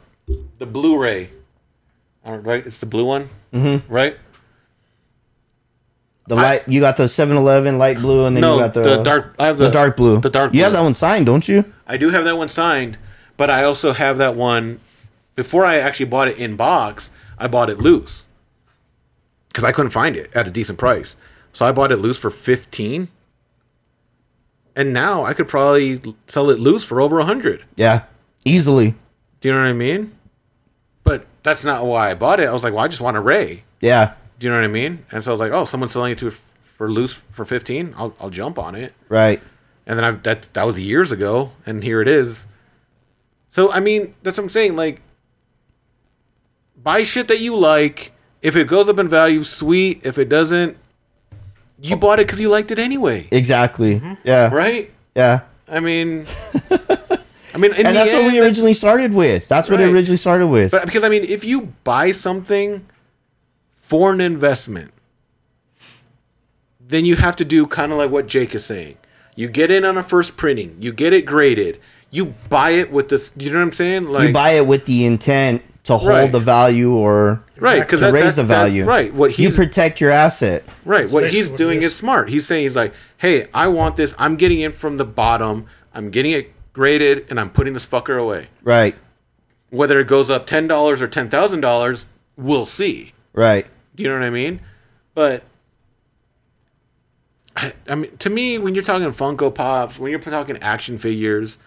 the 0.60 0.66
Blu-ray, 0.68 1.30
right? 2.26 2.66
It's 2.66 2.80
the 2.80 2.86
blue 2.86 3.06
one, 3.06 3.30
mm-hmm. 3.52 3.92
right? 3.92 4.18
the 6.28 6.36
light, 6.36 6.68
you 6.70 6.80
got 6.80 6.96
the 6.96 7.04
7-Eleven 7.04 7.78
light 7.78 7.98
blue, 7.98 8.26
and 8.26 8.36
then 8.36 8.42
No, 8.42 8.54
you 8.56 8.62
got 8.62 8.74
the, 8.74 8.82
the 8.82 9.04
dark- 9.04 9.36
I 9.38 9.48
have 9.48 9.58
the 9.58 9.66
the- 9.66 9.72
dark 9.72 9.98
blue. 9.98 10.22
the 10.22 10.30
dark 10.30 10.54
You 10.54 10.64
have 10.64 10.72
that 10.74 10.82
one 10.82 10.94
signed, 10.94 11.26
don't 11.26 11.46
you? 11.48 11.66
I 11.86 11.98
do 11.98 12.10
have 12.10 12.24
that 12.24 12.38
one 12.38 12.48
signed, 12.48 12.98
but 13.36 13.50
I 13.50 13.64
also 13.66 13.92
have 13.92 14.18
that 14.20 14.36
one 14.36 14.80
before 15.36 15.66
I 15.66 15.80
actually 15.80 16.06
bought 16.06 16.30
it 16.30 16.38
in 16.38 16.56
box. 16.56 17.12
I 17.38 17.48
bought 17.48 17.70
it 17.70 17.80
loose 17.80 18.28
because 19.50 19.64
I 19.66 19.72
couldn't 19.74 19.92
find 19.92 20.16
it 20.16 20.34
at 20.34 20.48
a 20.48 20.52
decent 20.52 20.78
price. 20.80 21.18
So 21.52 21.66
I 21.66 21.72
bought 21.74 21.92
it 21.92 21.98
loose 21.98 22.18
for 22.18 22.30
fifteen, 22.30 23.10
and 24.76 24.94
now 24.94 25.26
I 25.26 25.34
could 25.34 25.48
probably 25.48 26.02
sell 26.28 26.50
it 26.50 26.60
loose 26.60 26.84
for 26.86 27.02
over 27.02 27.20
a 27.20 27.26
hundred. 27.26 27.66
Yeah, 27.76 28.04
easily. 28.46 28.96
Do 29.42 29.50
you 29.50 29.54
know 29.54 29.62
what 29.62 29.68
I 29.68 29.74
mean? 29.74 30.12
But 31.04 31.26
that's 31.44 31.66
not 31.66 31.86
why 31.86 32.12
I 32.12 32.14
bought 32.16 32.40
it. 32.40 32.48
I 32.48 32.52
was 32.54 32.64
like, 32.64 32.74
well, 32.74 32.84
I 32.84 32.88
just 32.88 33.02
want 33.02 33.18
a 33.18 33.20
Rey. 33.20 33.64
Yeah, 33.82 34.14
Do 34.40 34.46
you 34.48 34.52
know 34.52 34.58
what 34.58 34.64
I 34.64 34.70
mean? 34.70 35.06
And 35.12 35.22
so 35.24 35.32
I 35.32 35.34
was 35.34 35.40
like, 35.42 35.52
oh, 35.52 35.66
someone's 35.66 35.92
selling 35.92 36.14
it 36.14 36.18
to 36.20 36.32
for 36.32 36.90
loose 36.90 37.14
for 37.32 37.44
fifteen. 37.46 37.94
I'll 37.98 38.16
I'll 38.20 38.30
jump 38.30 38.58
on 38.58 38.76
it. 38.76 38.94
right. 39.10 39.42
And 39.86 39.98
then 39.98 40.06
I've 40.06 40.24
that 40.24 40.44
that 40.54 40.64
was 40.64 40.80
years 40.80 41.12
ago, 41.12 41.52
and 41.66 41.84
here 41.84 42.02
it 42.02 42.08
is. 42.08 42.48
So 43.50 43.70
I 43.72 43.82
mean, 43.82 44.16
that's 44.24 44.38
what 44.38 44.46
I'm 44.46 44.50
saying. 44.50 44.78
Like, 44.78 45.02
buy 46.82 47.04
shit 47.04 47.28
that 47.28 47.42
you 47.42 47.58
like. 47.58 48.14
If 48.42 48.56
it 48.56 48.68
goes 48.68 48.88
up 48.90 48.98
in 49.00 49.10
value, 49.10 49.44
sweet. 49.44 50.02
If 50.06 50.18
it 50.18 50.30
doesn't, 50.30 50.78
you 51.82 51.98
bought 51.98 52.20
it 52.20 52.28
because 52.28 52.40
you 52.40 52.48
liked 52.50 52.72
it 52.72 52.80
anyway, 52.80 53.28
Exactly. 53.32 54.00
Mm-hmm. 54.00 54.14
Yeah. 54.24 54.54
right? 54.54 54.92
Yeah. 55.16 55.42
I 55.68 55.80
mean, 55.82 56.26
I 57.54 57.58
mean, 57.58 57.72
in 57.74 57.86
And 57.86 57.88
the 57.96 58.00
that's 58.00 58.12
what 58.12 58.32
we 58.32 58.40
originally 58.40 58.74
started 58.74 59.14
with. 59.14 59.48
That's 59.48 59.70
what 59.70 59.80
it 59.80 59.92
originally 59.92 60.18
started 60.18 60.48
with. 60.48 60.72
But 60.72 60.86
because 60.86 61.04
I 61.04 61.10
mean, 61.10 61.24
if 61.24 61.44
you 61.44 61.74
buy 61.84 62.12
something 62.12 62.86
for 63.78 64.12
an 64.12 64.22
investment, 64.22 64.92
then 66.86 67.06
you 67.06 67.16
have 67.16 67.36
to 67.38 67.46
do 67.46 67.66
kind 67.68 67.92
of 67.92 67.98
like 67.98 68.10
what 68.12 68.28
Jake 68.28 68.54
is 68.56 68.66
saying. 68.66 68.98
You 69.36 69.48
get 69.48 69.72
in 69.72 69.84
on 69.86 69.98
a 69.98 70.04
first 70.04 70.38
printing, 70.38 70.76
you 70.80 70.92
get 70.94 71.14
it 71.14 71.26
graded, 71.26 71.80
you 72.12 72.34
buy 72.50 72.72
it 72.72 72.92
with 72.92 73.10
this. 73.10 73.34
You 73.38 73.52
know 73.52 73.58
what 73.58 73.64
I'm 73.66 73.74
saying? 73.74 74.04
Like, 74.04 74.28
you 74.28 74.34
buy 74.34 74.52
it 74.52 74.68
with 74.68 74.86
the 74.86 75.06
intent 75.06 75.64
to 75.86 75.98
hold 75.98 76.10
Right. 76.10 76.32
the 76.32 76.40
value 76.40 76.94
or 76.94 77.44
right? 77.58 77.82
Because 77.82 78.00
to 78.00 78.06
that, 78.08 78.14
raise 78.14 78.24
that's 78.24 78.36
the 78.38 78.44
that- 78.44 78.48
value. 78.48 78.86
right? 78.86 79.14
What 79.14 79.38
you 79.40 79.50
protect 79.52 80.00
your 80.02 80.12
asset. 80.12 80.64
right? 80.86 81.10
What 81.10 81.30
he's 81.30 81.50
what 81.50 81.58
doing 81.58 81.80
is. 81.80 81.86
is 81.86 81.96
smart. 81.96 82.30
He's 82.30 82.46
saying 82.46 82.64
he's 82.64 82.76
like, 82.76 82.94
hey, 83.18 83.48
I 83.54 83.68
want 83.68 83.96
this. 83.96 84.14
I'm 84.20 84.36
getting 84.38 84.60
in 84.62 84.72
from 84.72 84.98
the 84.98 85.06
bottom. 85.06 85.66
I'm 85.96 86.10
getting 86.10 86.32
it 86.32 86.53
graded, 86.74 87.28
and 87.30 87.40
I'm 87.40 87.50
putting 87.50 87.74
this 87.74 87.86
fucker 87.86 88.20
away. 88.20 88.48
Right. 88.64 88.96
Whether 89.70 90.00
it 90.00 90.08
goes 90.08 90.30
up 90.30 90.46
ten 90.46 90.68
dollars 90.68 91.02
or 91.02 91.08
ten 91.08 91.30
thousand 91.30 91.62
dollars, 91.62 92.06
we'll 92.36 92.66
see. 92.66 93.14
Right. 93.34 93.66
Do 93.96 94.04
you 94.04 94.10
know 94.10 94.16
what 94.16 94.26
I 94.26 94.30
mean? 94.30 94.60
But 95.16 95.44
I, 97.56 97.74
I 97.88 97.96
mean, 97.96 98.16
to 98.18 98.30
me, 98.30 98.58
when 98.58 98.74
you're 98.76 98.84
talking 98.84 99.08
Funko 99.12 99.54
Pops, 99.54 100.00
when 100.00 100.12
you're 100.12 100.20
talking 100.20 100.58
action 100.58 100.98
figures, 100.98 101.58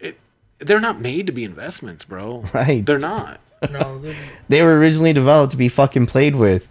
it 0.00 0.18
they're 0.58 0.80
not 0.80 1.00
made 1.00 1.26
to 1.26 1.32
be 1.32 1.44
investments, 1.44 2.04
bro. 2.04 2.44
Right. 2.54 2.84
They're 2.84 2.98
not. 2.98 3.40
No, 3.70 3.98
they- 4.02 4.16
They 4.48 4.62
were 4.62 4.76
originally 4.78 5.12
developed 5.12 5.52
to 5.52 5.56
be 5.56 5.68
fucking 5.68 6.06
played 6.06 6.36
with. 6.36 6.68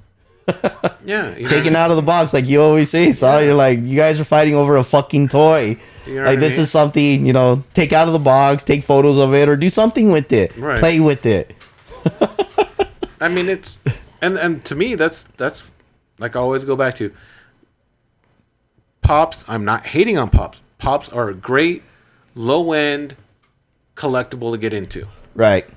Yeah, 1.06 1.36
you 1.38 1.44
know, 1.44 1.50
Taken 1.50 1.76
out 1.76 1.92
of 1.92 1.96
the 1.96 2.02
box, 2.02 2.34
like 2.34 2.46
you 2.48 2.62
always 2.62 2.90
say, 2.90 3.12
so 3.14 3.40
you're 3.40 3.54
like, 3.56 3.80
you 3.80 3.96
guys 3.96 4.20
are 4.20 4.26
fighting 4.26 4.54
over 4.56 4.76
a 4.76 4.84
fucking 4.84 5.30
toy. 5.30 5.78
You 6.08 6.16
know 6.16 6.26
like 6.26 6.38
I 6.38 6.42
this 6.42 6.54
mean? 6.54 6.62
is 6.64 6.72
something, 6.72 7.26
you 7.26 7.34
know, 7.34 7.64
take 7.74 7.94
out 7.94 8.08
of 8.08 8.14
the 8.14 8.20
box, 8.20 8.64
take 8.64 8.84
photos 8.84 9.18
of 9.18 9.34
it, 9.36 9.48
or 9.48 9.56
do 9.56 9.70
something 9.70 10.12
with 10.12 10.32
it. 10.34 10.56
Right. 10.58 10.80
Play 10.80 11.00
with 11.00 11.26
it. 11.26 11.54
I 13.22 13.28
mean, 13.28 13.50
it's 13.50 13.78
and 14.22 14.38
and 14.38 14.66
to 14.66 14.76
me, 14.76 14.96
that's 14.96 15.26
that's 15.38 15.64
like 16.18 16.36
I 16.36 16.40
always 16.40 16.66
go 16.66 16.76
back 16.76 16.96
to. 16.96 17.12
Pops, 19.02 19.44
I'm 19.48 19.66
not 19.66 19.86
hating 19.86 20.18
on 20.18 20.30
pops. 20.30 20.62
Pops 20.78 21.10
are 21.10 21.30
a 21.30 21.34
great 21.34 21.84
low 22.36 22.72
end 22.74 23.16
collectible 23.96 24.52
to 24.52 24.58
get 24.58 24.74
into. 24.74 25.08
Right. 25.36 25.68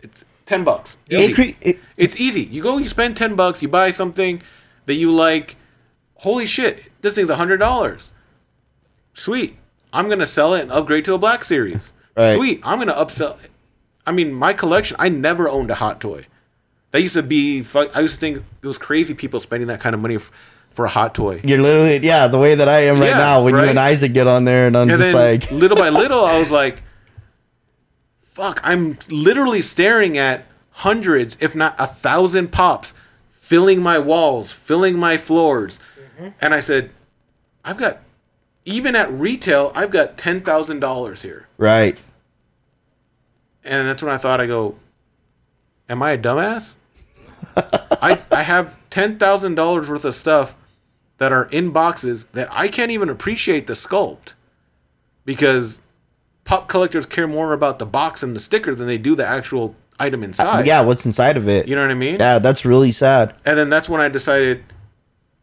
It's 0.00 0.24
ten 0.46 0.64
bucks. 0.64 0.96
It 1.08 1.34
cre- 1.34 1.56
it- 1.60 1.78
It's 1.96 2.16
easy. 2.20 2.42
You 2.42 2.62
go, 2.62 2.78
you 2.78 2.88
spend 2.88 3.16
ten 3.16 3.34
bucks, 3.36 3.62
you 3.62 3.68
buy 3.68 3.90
something 3.90 4.42
that 4.86 4.94
you 4.94 5.12
like. 5.12 5.56
Holy 6.16 6.46
shit, 6.46 6.80
this 7.02 7.14
thing's 7.16 7.28
a 7.30 7.36
hundred 7.36 7.58
dollars. 7.58 8.10
Sweet. 9.14 9.56
I'm 9.92 10.08
gonna 10.08 10.26
sell 10.26 10.54
it 10.54 10.62
and 10.62 10.72
upgrade 10.72 11.04
to 11.06 11.14
a 11.14 11.18
black 11.18 11.44
series. 11.44 11.92
Right. 12.16 12.34
Sweet. 12.36 12.60
I'm 12.64 12.78
gonna 12.78 12.94
upsell. 12.94 13.42
it. 13.42 13.50
I 14.06 14.12
mean, 14.12 14.32
my 14.32 14.52
collection. 14.52 14.96
I 15.00 15.08
never 15.08 15.48
owned 15.48 15.70
a 15.70 15.74
hot 15.74 16.00
toy. 16.00 16.26
That 16.90 17.00
used 17.00 17.14
to 17.14 17.22
be. 17.22 17.64
I 17.94 18.00
used 18.00 18.14
to 18.14 18.20
think 18.20 18.42
it 18.62 18.66
was 18.66 18.78
crazy 18.78 19.14
people 19.14 19.40
spending 19.40 19.68
that 19.68 19.80
kind 19.80 19.94
of 19.94 20.00
money 20.00 20.16
f- 20.16 20.30
for 20.72 20.84
a 20.84 20.88
hot 20.88 21.14
toy. 21.14 21.40
You're 21.44 21.60
literally, 21.62 21.98
yeah, 21.98 22.26
the 22.28 22.38
way 22.38 22.54
that 22.56 22.68
I 22.68 22.80
am 22.80 23.00
right 23.00 23.10
Yeah, 23.10 23.18
now 23.18 23.42
when 23.44 23.54
right. 23.54 23.64
you 23.64 23.70
and 23.70 23.78
Isaac 23.78 24.12
get 24.12 24.26
on 24.26 24.44
there, 24.44 24.66
and 24.66 24.76
I'm 24.76 24.90
And 24.90 25.00
just 25.00 25.00
then 25.00 25.14
like, 25.14 25.50
little 25.50 25.76
by 25.76 25.88
little, 25.88 26.24
I 26.24 26.38
was 26.38 26.50
like, 26.50 26.82
"Fuck!" 28.22 28.60
I'm 28.64 28.98
literally 29.08 29.62
staring 29.62 30.18
at 30.18 30.44
hundreds, 30.70 31.36
if 31.40 31.54
not 31.54 31.74
a 31.78 31.86
thousand 31.86 32.50
pops, 32.52 32.94
filling 33.32 33.82
my 33.82 33.98
walls, 33.98 34.50
filling 34.52 34.98
my 34.98 35.16
floors, 35.16 35.78
mm-hmm. 36.18 36.28
and 36.40 36.52
I 36.54 36.60
said, 36.60 36.90
"I've 37.64 37.76
got." 37.78 37.98
Even 38.64 38.96
at 38.96 39.10
retail, 39.12 39.72
I've 39.74 39.90
got 39.90 40.16
ten 40.16 40.40
thousand 40.40 40.80
dollars 40.80 41.22
here, 41.22 41.48
right. 41.58 42.00
and 43.62 43.86
that's 43.86 44.02
when 44.02 44.12
I 44.12 44.18
thought 44.18 44.40
I 44.40 44.46
go, 44.46 44.76
"Am 45.88 46.02
I 46.02 46.12
a 46.12 46.18
dumbass?" 46.18 46.76
I 47.56 48.22
I 48.30 48.42
have 48.42 48.76
ten 48.90 49.18
thousand 49.18 49.56
dollars 49.56 49.88
worth 49.88 50.04
of 50.04 50.14
stuff 50.14 50.54
that 51.18 51.32
are 51.32 51.44
in 51.46 51.70
boxes 51.70 52.24
that 52.32 52.48
I 52.50 52.68
can't 52.68 52.90
even 52.90 53.08
appreciate 53.08 53.66
the 53.66 53.74
sculpt 53.74 54.32
because 55.24 55.80
pop 56.44 56.68
collectors 56.68 57.06
care 57.06 57.26
more 57.26 57.52
about 57.52 57.78
the 57.78 57.86
box 57.86 58.22
and 58.22 58.34
the 58.34 58.40
sticker 58.40 58.74
than 58.74 58.86
they 58.86 58.98
do 58.98 59.14
the 59.14 59.26
actual 59.26 59.74
item 59.98 60.22
uh, 60.22 60.26
inside. 60.26 60.66
yeah, 60.66 60.80
what's 60.80 61.06
inside 61.06 61.36
of 61.36 61.48
it? 61.48 61.68
You 61.68 61.76
know 61.76 61.82
what 61.82 61.90
I 61.90 61.94
mean? 61.94 62.16
Yeah, 62.16 62.38
that's 62.38 62.64
really 62.64 62.92
sad. 62.92 63.34
And 63.44 63.58
then 63.58 63.70
that's 63.70 63.88
when 63.88 64.00
I 64.00 64.08
decided 64.08 64.64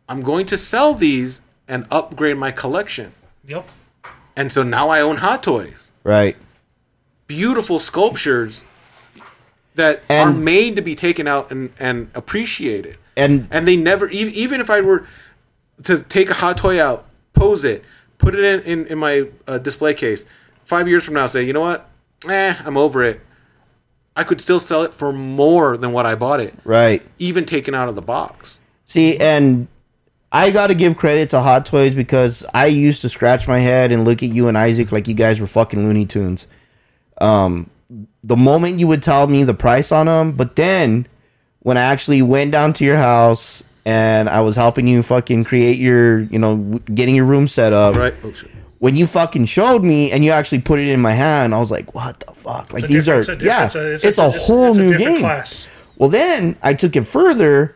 I'm 0.10 0.22
going 0.22 0.46
to 0.48 0.58
sell 0.58 0.94
these 0.94 1.42
and 1.68 1.86
upgrade 1.92 2.38
my 2.38 2.52
collection. 2.52 3.12
Yep. 3.46 3.68
And 4.36 4.52
so 4.52 4.64
now 4.64 4.90
I 4.90 5.02
own 5.02 5.18
Hot 5.18 5.44
Toys. 5.44 5.92
Right. 6.04 6.38
Beautiful 7.28 7.80
sculptures 7.80 8.66
that 9.76 10.02
are 10.10 10.34
made 10.34 10.76
to 10.76 10.82
be 10.82 10.96
taken 10.96 11.28
out 11.28 11.52
and, 11.52 11.72
and 11.80 12.10
appreciated. 12.14 12.98
And 13.16 13.48
And 13.52 13.68
they 13.68 13.78
never, 13.78 14.10
even 14.10 14.60
if 14.62 14.70
I 14.70 14.82
were 14.82 15.08
to 15.84 16.02
take 16.04 16.30
a 16.30 16.34
hot 16.34 16.58
toy 16.58 16.82
out, 16.82 17.06
pose 17.34 17.64
it, 17.64 17.84
put 18.18 18.36
it 18.36 18.44
in, 18.44 18.80
in, 18.80 18.88
in 18.88 18.98
my 18.98 19.28
uh, 19.48 19.58
display 19.58 19.94
case, 19.94 20.26
five 20.64 20.88
years 20.88 21.04
from 21.04 21.16
now, 21.16 21.28
say, 21.28 21.44
you 21.44 21.54
know 21.54 21.62
what? 21.62 21.90
Eh, 22.30 22.56
I'm 22.66 22.78
over 22.78 23.04
it. 23.04 23.22
I 24.16 24.24
could 24.24 24.42
still 24.42 24.60
sell 24.60 24.84
it 24.84 24.94
for 24.94 25.14
more 25.14 25.78
than 25.78 25.94
what 25.94 26.06
I 26.06 26.16
bought 26.16 26.42
it, 26.42 26.54
right. 26.66 27.02
even 27.18 27.46
taken 27.46 27.74
out 27.74 27.88
of 27.88 27.96
the 27.96 28.02
box. 28.02 28.60
See, 28.86 29.18
and 29.18 29.68
I 30.32 30.52
got 30.52 30.68
to 30.68 30.76
give 30.76 30.96
credit 30.96 31.30
to 31.32 31.42
Hot 31.42 31.66
Toys 31.66 31.94
because 31.94 32.46
I 32.54 32.68
used 32.68 33.02
to 33.02 33.10
scratch 33.10 33.48
my 33.48 33.60
head 33.60 33.92
and 33.92 34.06
look 34.06 34.24
at 34.24 34.30
you 34.30 34.48
and 34.48 34.58
Isaac 34.58 34.92
like 34.92 35.08
you 35.08 35.14
guys 35.14 35.42
were 35.42 35.48
fucking 35.48 35.86
Looney 35.86 36.06
Tunes. 36.06 36.48
Um, 37.20 37.70
the 38.24 38.38
moment 38.38 38.80
you 38.80 38.88
would 38.88 39.04
tell 39.04 39.28
me 39.28 39.44
the 39.44 39.54
price 39.54 39.92
on 39.92 40.06
them, 40.06 40.32
but 40.32 40.56
then 40.56 41.08
when 41.60 41.78
I 41.78 41.82
actually 41.82 42.22
went 42.22 42.52
down 42.52 42.74
to 42.74 42.86
your 42.86 42.98
house 42.98 43.64
and 43.86 44.30
I 44.30 44.42
was 44.42 44.56
helping 44.56 44.88
you 44.88 45.04
fucking 45.04 45.44
create 45.44 45.78
your, 45.78 46.20
you 46.20 46.40
know, 46.40 46.80
getting 46.94 47.16
your 47.16 47.26
room 47.26 47.48
set 47.48 47.74
up, 47.74 47.96
Right? 47.96 48.14
Oh, 48.24 48.34
when 48.80 48.96
you 48.96 49.06
fucking 49.06 49.46
showed 49.46 49.84
me 49.84 50.12
and 50.12 50.26
you 50.26 50.32
actually 50.32 50.62
put 50.62 50.80
it 50.80 50.88
in 50.88 51.00
my 51.00 51.14
hand, 51.14 51.54
I 51.54 51.60
was 51.60 51.70
like, 51.70 51.94
what 51.94 52.20
the 52.22 52.34
fuck? 52.34 52.74
Like 52.74 52.88
these 52.88 53.08
are, 53.08 53.22
yeah, 53.36 53.66
it's 53.66 53.76
a, 53.76 53.94
it's, 53.94 54.04
a 54.06 54.08
it's 54.08 54.48
whole 54.48 54.74
new 54.74 54.98
game. 54.98 55.20
Class. 55.20 55.68
Well, 55.98 56.10
then 56.10 56.58
I 56.64 56.74
took 56.74 56.96
it 56.96 57.04
further 57.04 57.76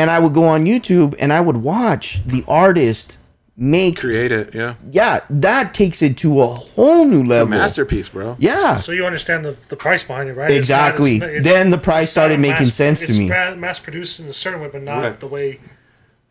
and 0.00 0.10
I 0.10 0.18
would 0.18 0.32
go 0.34 0.44
on 0.44 0.64
YouTube 0.64 1.14
and 1.18 1.32
I 1.32 1.40
would 1.40 1.58
watch 1.58 2.20
the 2.26 2.42
artist 2.48 3.18
make. 3.56 3.98
Create 3.98 4.32
it, 4.32 4.54
yeah. 4.54 4.74
Yeah, 4.90 5.20
that 5.28 5.74
takes 5.74 6.00
it 6.00 6.16
to 6.18 6.40
a 6.40 6.46
whole 6.46 7.04
new 7.04 7.20
It's 7.20 7.26
a 7.26 7.30
level. 7.30 7.48
masterpiece, 7.48 8.08
bro. 8.08 8.36
Yeah, 8.38 8.78
So 8.78 8.92
you 8.92 9.04
understand 9.04 9.44
the, 9.44 9.54
the 9.68 9.76
price 9.76 10.02
behind 10.02 10.30
it, 10.30 10.34
right? 10.34 10.50
exactly. 10.50 11.12
It's 11.16 11.20
not- 11.20 11.28
it's- 11.30 11.44
then 11.44 11.68
the 11.70 11.78
price 11.78 12.10
started 12.10 12.36
a 12.36 12.38
making 12.38 12.66
mass- 12.68 12.74
sense 12.74 13.00
to 13.06 13.12
me. 13.12 13.28
mass 13.28 13.78
produced 13.78 14.18
in 14.20 14.26
a 14.26 14.32
certain 14.32 14.60
way, 14.62 14.68
but 14.72 14.82
not 14.82 15.02
Right. 15.02 15.20
the 15.20 15.26
way 15.26 15.60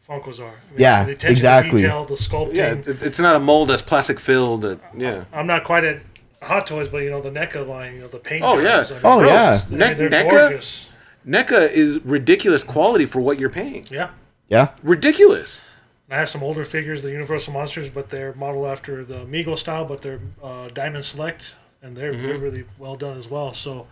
Funkos 0.09 0.39
are. 0.39 0.45
I 0.45 0.49
mean, 0.49 0.53
Yeah, 0.78 1.03
the 1.05 1.11
attention 1.11 1.28
to 1.28 1.32
exactly. 1.34 1.82
detail, 1.84 2.05
the 2.05 2.15
sculpting. 2.15 2.55
Yeah, 2.55 2.74
it's, 2.84 3.03
it's 3.03 3.20
not 3.20 3.36
a 3.36 3.39
mold 3.39 3.70
that's 3.70 3.84
plastic 3.84 4.20
filled. 4.20 4.61
That 4.63 4.80
yeah. 4.97 5.26
I'm 5.32 5.45
not 5.45 5.63
quite 5.63 5.84
at 5.84 5.99
Hot 6.41 6.65
Toys, 6.65 6.88
but 6.88 6.99
you 7.03 7.11
know 7.11 7.20
the 7.20 7.30
NECA 7.30 7.67
line, 7.67 7.93
you 7.93 8.01
know 8.01 8.07
the 8.07 8.17
paint. 8.17 8.41
Oh, 8.43 8.57
yeah. 8.57 8.86
I 8.89 8.91
mean, 8.93 9.01
Oh, 9.03 9.20
bro, 9.20 9.28
yeah. 9.30 9.41
it's- 9.53 9.67
I 9.67 9.70
mean, 9.70 9.80
Ne- 9.80 9.93
they're 9.93 10.09
NECA? 10.09 10.30
gorgeous. 10.32 10.88
NECA 11.28 11.72
is 11.72 12.03
ridiculous 12.05 12.63
quality 12.63 13.05
for 13.05 13.20
what 13.20 13.39
you're 13.39 13.49
paying. 13.49 13.86
Yeah. 13.89 14.09
Yeah, 14.47 14.70
Ridiculous. 14.82 15.63
I 16.09 16.15
have 16.15 16.28
some 16.28 16.41
older 16.41 16.63
figures, 16.63 17.03
the 17.03 17.11
Universal 17.11 17.53
Monsters, 17.53 17.88
but 17.91 18.09
they're 18.09 18.34
modeled 18.34 18.65
after 18.65 19.03
the 19.05 19.20
Mego 19.26 19.55
style, 19.55 19.86
but 19.86 20.01
they're 20.01 20.20
uh, 20.41 20.70
Diamond 20.70 21.05
Select, 21.05 21.53
and 21.84 21.95
they're, 21.95 22.13
Mm-hmm. 22.13 22.24
they're 22.24 22.38
really 22.39 22.65
well 22.80 22.95
done 22.95 23.15
as 23.15 23.28
well. 23.30 23.53
So, 23.53 23.86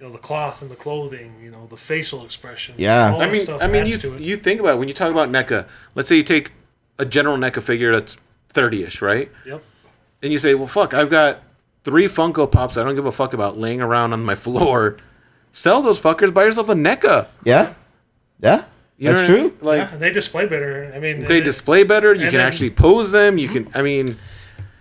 you 0.00 0.06
know, 0.06 0.10
the 0.12 0.18
cloth 0.18 0.60
and 0.60 0.68
the 0.68 0.74
clothing, 0.74 1.32
you 1.40 1.52
know, 1.52 1.68
the 1.70 1.76
facial 1.76 2.24
expression. 2.24 2.74
Yeah. 2.78 3.12
all 3.14 3.22
I 3.22 3.30
mean, 3.30 3.42
stuff 3.42 3.62
I 3.62 3.68
mean, 3.68 3.86
you 3.86 4.16
you 4.18 4.36
think 4.36 4.58
about 4.58 4.74
it, 4.74 4.78
when 4.80 4.88
you 4.88 4.94
talk 4.94 5.12
about 5.12 5.28
NECA. 5.28 5.66
Let's 5.94 6.08
say 6.08 6.16
you 6.16 6.24
take 6.24 6.50
a 6.98 7.04
general 7.04 7.36
NECA 7.36 7.62
figure 7.62 7.92
that's 7.92 8.16
thirty-ish, 8.48 9.00
right? 9.00 9.30
Yep. 9.46 9.62
And 10.24 10.32
you 10.32 10.38
say, 10.38 10.54
well, 10.54 10.66
fuck, 10.66 10.94
I've 10.94 11.10
got 11.10 11.42
three 11.84 12.08
Funko 12.08 12.50
Pops. 12.50 12.76
I 12.76 12.82
don't 12.82 12.96
give 12.96 13.06
a 13.06 13.12
fuck 13.12 13.34
about 13.34 13.56
laying 13.56 13.80
around 13.80 14.12
on 14.14 14.24
my 14.24 14.34
floor. 14.46 14.96
Sell 15.52 15.82
those 15.82 16.00
fuckers. 16.00 16.32
Buy 16.34 16.44
yourself 16.44 16.68
a 16.68 16.74
NECA. 16.74 17.26
yeah, 17.44 17.74
yeah. 18.40 18.64
You 18.98 19.12
That's 19.12 19.28
what 19.28 19.38
I 19.38 19.42
mean? 19.42 19.50
true. 19.50 19.58
Like 19.66 19.90
yeah, 19.90 19.96
they 19.96 20.10
display 20.10 20.46
better. 20.46 20.92
I 20.94 20.98
mean, 20.98 21.24
they 21.24 21.36
and, 21.38 21.44
display 21.44 21.82
better. 21.84 22.14
You 22.14 22.20
can 22.28 22.32
then- 22.38 22.40
actually 22.46 22.70
pose 22.70 23.12
them. 23.12 23.36
You 23.38 23.48
hmm? 23.48 23.54
can. 23.54 23.68
I 23.74 23.82
mean, 23.82 24.16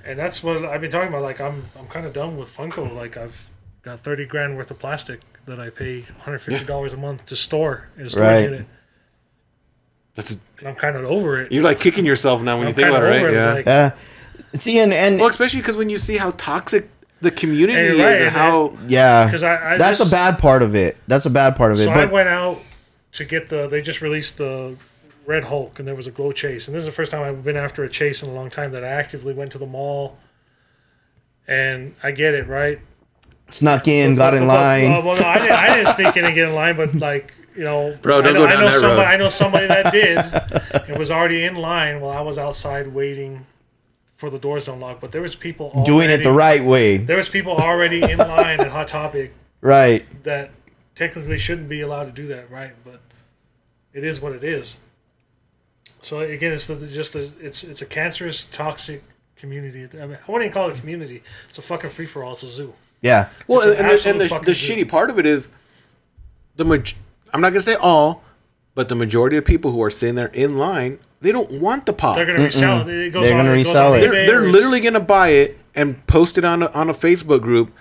and 0.06 0.18
that's 0.18 0.44
what 0.44 0.64
I've 0.66 0.82
been 0.82 0.92
talking 0.92 1.10
about. 1.10 1.24
Like, 1.24 1.42
I'm 1.42 1.64
I'm 1.78 1.88
kind 1.88 2.06
of 2.06 2.14
done 2.14 2.38
with 2.38 2.56
Funko. 2.56 2.94
Like, 2.96 3.18
I've 3.18 3.36
got 3.82 4.00
thirty 4.00 4.26
grand 4.26 4.58
worth 4.58 4.70
of 4.72 4.80
plastic 4.80 5.22
that 5.48 5.60
I 5.60 5.72
pay 5.72 6.02
150 6.02 6.66
dollars 6.66 6.94
a 6.94 6.98
month 6.98 7.26
to 7.28 7.36
store 7.36 7.88
in 7.98 8.06
a 8.06 8.10
storage 8.12 8.28
Right. 8.28 8.44
unit. 8.44 8.68
that's 10.14 10.38
And 10.60 10.68
I'm 10.68 10.76
kind 10.76 10.96
of 10.96 11.04
over 11.06 11.42
it. 11.42 11.52
you're 11.52 11.64
like 11.64 11.80
kicking 11.80 12.06
yourself 12.06 12.44
now 12.44 12.58
when 12.58 12.68
I'm 12.68 12.70
you 12.70 12.74
think 12.76 12.90
about 12.90 13.02
it, 13.02 13.08
right? 13.08 13.26
it. 13.26 13.34
Yeah. 13.34 13.54
Like, 13.54 13.66
Yeah. 13.66 13.92
See, 14.54 14.78
and 14.78 14.94
and 14.94 15.20
Well, 15.20 15.30
especially 15.30 15.62
because 15.62 15.78
when 15.78 15.90
you 15.90 15.98
see 15.98 16.18
how 16.18 16.30
toxic 16.32 16.90
the 17.22 17.32
community 17.32 17.78
And 17.80 17.88
is 17.94 18.00
right, 18.00 18.16
and 18.16 18.24
and 18.26 18.32
how 18.36 18.78
yeah, 18.88 19.30
'Cause 19.30 19.44
I- 19.44 19.74
I 19.74 19.78
that's 19.78 20.00
just- 20.00 20.12
a 20.12 20.16
bad 20.16 20.40
part 20.40 20.62
of 20.64 20.76
it. 20.76 20.98
That's 21.08 21.26
a 21.26 21.30
bad 21.30 21.56
part 21.56 21.72
of 21.72 21.80
it. 21.80 21.86
So 21.86 21.92
I 21.92 22.06
went 22.06 22.30
out 22.30 22.58
to 23.14 23.26
get 23.26 23.50
the. 23.50 23.68
They 23.68 23.82
just 23.82 24.02
released 24.02 24.38
the 24.38 24.76
Red 25.26 25.44
Hulk, 25.46 25.78
and 25.80 25.88
there 25.88 25.96
was 25.96 26.08
a 26.08 26.12
glow 26.12 26.32
chase. 26.32 26.68
And 26.68 26.76
this 26.76 26.82
is 26.82 26.86
the 26.88 26.92
first 26.92 27.12
time 27.12 27.22
I've 27.24 27.44
been 27.44 27.58
after 27.58 27.84
a 27.84 27.90
chase 27.90 28.24
in 28.24 28.30
a 28.30 28.34
long 28.34 28.50
time 28.50 28.72
that 28.72 28.84
I 28.84 28.88
actively 28.88 29.34
went 29.34 29.52
to 29.54 29.58
the 29.58 29.66
mall. 29.68 30.18
And 31.48 31.96
I 32.04 32.12
get 32.12 32.34
it, 32.34 32.48
right? 32.48 32.80
snuck 33.50 33.86
in, 33.86 34.16
got 34.16 34.34
in 34.34 34.48
Well, 34.48 34.56
line. 34.56 34.90
Well, 34.92 35.02
well, 35.04 35.16
no, 35.18 35.28
I 35.28 35.38
didn't, 35.40 35.52
I 35.52 35.76
didn't 35.76 35.90
sneak 35.90 36.16
in 36.16 36.24
and 36.24 36.34
get 36.34 36.48
in 36.48 36.56
line, 36.56 36.78
but 36.78 36.96
like 36.96 37.34
you 37.54 37.66
know, 37.66 37.94
Bro, 38.02 38.22
don't 38.22 38.30
I 38.30 38.32
know, 38.34 38.40
go 38.40 38.48
I 38.48 38.52
down 38.54 38.60
know 38.62 38.66
that 38.68 38.80
somebody. 38.80 39.02
road. 39.02 39.08
I 39.08 39.18
know 39.18 39.30
somebody 39.30 39.68
that 39.68 39.92
did. 39.92 40.90
and 40.90 40.98
was 40.98 41.12
already 41.12 41.44
in 41.44 41.56
line 41.56 42.00
while 42.00 42.18
I 42.18 42.22
was 42.22 42.38
outside 42.38 42.88
waiting 42.88 43.46
for 44.22 44.30
the 44.30 44.38
doors 44.38 44.66
to 44.66 44.74
unlock. 44.74 45.02
But 45.02 45.12
there 45.12 45.24
was 45.24 45.34
people 45.34 45.72
already, 45.74 45.92
Doing 45.92 46.10
it 46.12 46.22
the 46.22 46.32
right 46.32 46.64
way. 46.64 46.98
There 46.98 47.18
was 47.18 47.28
people 47.28 47.54
already 47.54 48.04
in 48.04 48.18
line 48.36 48.60
at 48.62 48.68
Hot 48.68 48.88
Topic 48.88 49.34
Right. 49.62 50.06
that 50.24 50.52
technically 50.96 51.40
shouldn't 51.40 51.68
be 51.68 51.82
allowed 51.82 52.04
to 52.06 52.12
do 52.12 52.28
that, 52.28 52.52
right? 52.52 52.72
But 52.86 53.02
it 53.94 54.04
is 54.04 54.22
what 54.22 54.34
it 54.34 54.44
is. 54.44 54.78
So 56.02 56.20
again, 56.20 56.54
it's 56.54 56.68
the, 56.68 56.76
just 56.88 57.16
a, 57.16 57.32
it's 57.40 57.64
it's 57.64 57.82
a 57.82 57.86
cancerous, 57.86 58.44
toxic 58.52 59.04
community. 59.36 59.88
I 60.00 60.06
mean, 60.06 60.18
I 60.28 60.32
wouldn't 60.32 60.46
even 60.46 60.54
call 60.54 60.70
it 60.70 60.78
a 60.78 60.80
community. 60.80 61.24
It's 61.50 61.58
a 61.58 61.64
fucking 61.64 61.90
free 61.90 62.06
for 62.06 62.24
all. 62.24 62.34
It's 62.34 62.44
a 62.44 62.48
zoo. 62.48 62.74
Yeah. 63.02 63.30
well, 63.48 63.62
an 63.62 63.70
and, 63.70 63.88
and 63.88 64.00
the, 64.00 64.10
and 64.10 64.22
the, 64.22 64.40
the 64.46 64.52
shitty 64.52 64.88
part 64.88 65.10
of 65.10 65.18
it 65.18 65.26
is 65.26 65.50
the 66.58 66.66
maj- 66.66 66.96
I'm 67.34 67.42
not 67.42 67.50
gonna 67.50 67.62
say 67.62 67.74
all, 67.74 68.24
but 68.76 68.88
the 68.88 68.96
majority 68.96 69.38
of 69.38 69.46
people 69.46 69.72
who 69.72 69.82
are 69.82 69.90
sitting 69.90 70.14
there 70.14 70.28
in 70.28 70.60
line, 70.60 71.00
they 71.22 71.32
don't 71.32 71.52
want 71.62 71.86
the 71.86 71.94
pop. 71.94 72.16
They're 72.16 72.26
gonna 72.26 72.44
resell 72.44 72.82
it. 72.88 72.94
It 72.94 73.14
goes 73.14 73.24
They're 73.24 73.38
gonna 73.38 73.52
resell 73.52 73.94
on 73.94 73.98
it. 73.98 74.02
they're, 74.02 74.26
they're 74.26 74.42
literally 74.50 74.80
gonna 74.82 75.00
buy 75.00 75.30
it 75.30 75.58
and 75.76 76.06
post 76.08 76.38
it 76.38 76.44
on 76.46 76.64
a, 76.64 76.68
on 76.72 76.90
a 76.90 76.94
Facebook 76.94 77.42
group. 77.42 77.72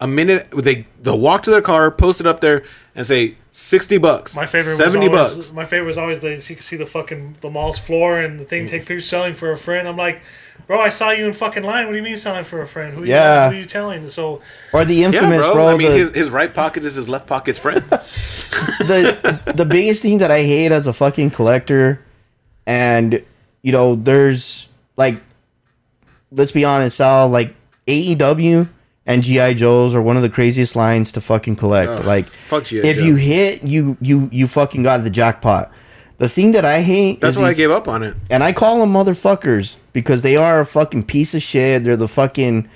A 0.00 0.06
minute 0.06 0.48
they 0.50 0.86
they'll 1.02 1.18
walk 1.18 1.42
to 1.44 1.50
their 1.50 1.62
car, 1.62 1.90
post 1.90 2.20
it 2.20 2.26
up 2.26 2.40
there, 2.40 2.64
and 2.94 3.06
say 3.06 3.36
sixty 3.52 3.96
bucks, 3.96 4.34
My 4.36 4.44
favorite 4.44 4.76
seventy 4.76 5.08
was 5.08 5.18
always, 5.20 5.36
bucks. 5.36 5.52
My 5.52 5.64
favorite 5.64 5.86
was 5.86 5.98
always 5.98 6.20
the 6.20 6.30
you 6.30 6.56
can 6.56 6.60
see 6.60 6.76
the 6.76 6.84
fucking 6.86 7.36
the 7.40 7.48
mall's 7.50 7.78
floor 7.78 8.18
and 8.20 8.38
the 8.40 8.44
Mm. 8.44 8.48
thing 8.48 8.66
take 8.66 8.80
pictures 8.82 9.06
selling 9.08 9.34
for 9.34 9.52
a 9.52 9.56
friend. 9.56 9.86
I'm 9.86 9.96
like, 9.96 10.20
bro, 10.66 10.80
I 10.80 10.88
saw 10.88 11.10
you 11.10 11.26
in 11.26 11.32
fucking 11.32 11.62
line. 11.62 11.86
What 11.86 11.92
do 11.92 11.96
you 11.98 12.02
mean 12.02 12.16
selling 12.16 12.42
for 12.44 12.60
a 12.60 12.66
friend? 12.66 12.92
Who 12.94 13.04
Yeah. 13.04 13.44
you, 13.46 13.50
who 13.52 13.56
are 13.56 13.60
you 13.60 13.66
telling? 13.66 14.08
So 14.10 14.42
Or 14.72 14.84
the 14.84 14.94
Yeah, 14.96 15.06
infamous, 15.06 15.38
bro. 15.38 15.52
bro. 15.54 15.68
I 15.68 15.76
mean, 15.76 15.92
the, 15.92 15.96
his, 15.98 16.10
his 16.10 16.28
right 16.30 16.52
pocket 16.52 16.84
is 16.84 16.96
his 16.96 17.08
left 17.08 17.26
pocket's 17.28 17.60
friend. 17.60 17.82
the 18.80 19.52
the 19.54 19.64
biggest 19.64 20.02
thing 20.02 20.18
that 20.18 20.30
I 20.30 20.42
hate 20.42 20.72
as 20.72 20.86
a 20.86 20.92
fucking 20.92 21.30
collector, 21.30 22.00
and 22.66 23.22
you 23.62 23.72
know, 23.72 23.94
there's 23.94 24.68
like, 24.96 25.16
let's 26.30 26.52
be 26.52 26.64
honest, 26.64 26.96
Sal, 26.96 27.28
like 27.28 27.54
AEW 27.86 28.68
and 29.06 29.22
GI 29.22 29.54
Joes 29.54 29.94
are 29.94 30.02
one 30.02 30.16
of 30.16 30.22
the 30.22 30.28
craziest 30.30 30.76
lines 30.76 31.12
to 31.12 31.20
fucking 31.20 31.56
collect. 31.56 31.90
Ugh, 31.90 32.04
like, 32.04 32.26
fuck 32.26 32.64
G.I. 32.64 32.86
if 32.86 32.96
Joe. 32.96 33.02
you 33.04 33.14
hit, 33.16 33.62
you 33.62 33.96
you 34.00 34.28
you 34.32 34.46
fucking 34.46 34.82
got 34.82 35.02
the 35.04 35.10
jackpot. 35.10 35.70
The 36.18 36.28
thing 36.28 36.52
that 36.52 36.64
I 36.64 36.80
hate 36.80 37.20
That's 37.20 37.34
is 37.36 37.38
why 37.38 37.46
I 37.46 37.48
these- 37.48 37.56
gave 37.58 37.70
up 37.70 37.88
on 37.88 38.02
it. 38.02 38.14
and 38.30 38.44
I 38.44 38.52
call 38.52 38.78
them 38.80 38.92
motherfuckers 38.92 39.76
because 39.92 40.22
they 40.22 40.36
are 40.36 40.60
a 40.60 40.66
fucking 40.66 41.04
piece 41.04 41.34
of 41.34 41.42
shit. 41.42 41.82
They're 41.84 41.96
the 41.96 42.06
fucking, 42.08 42.68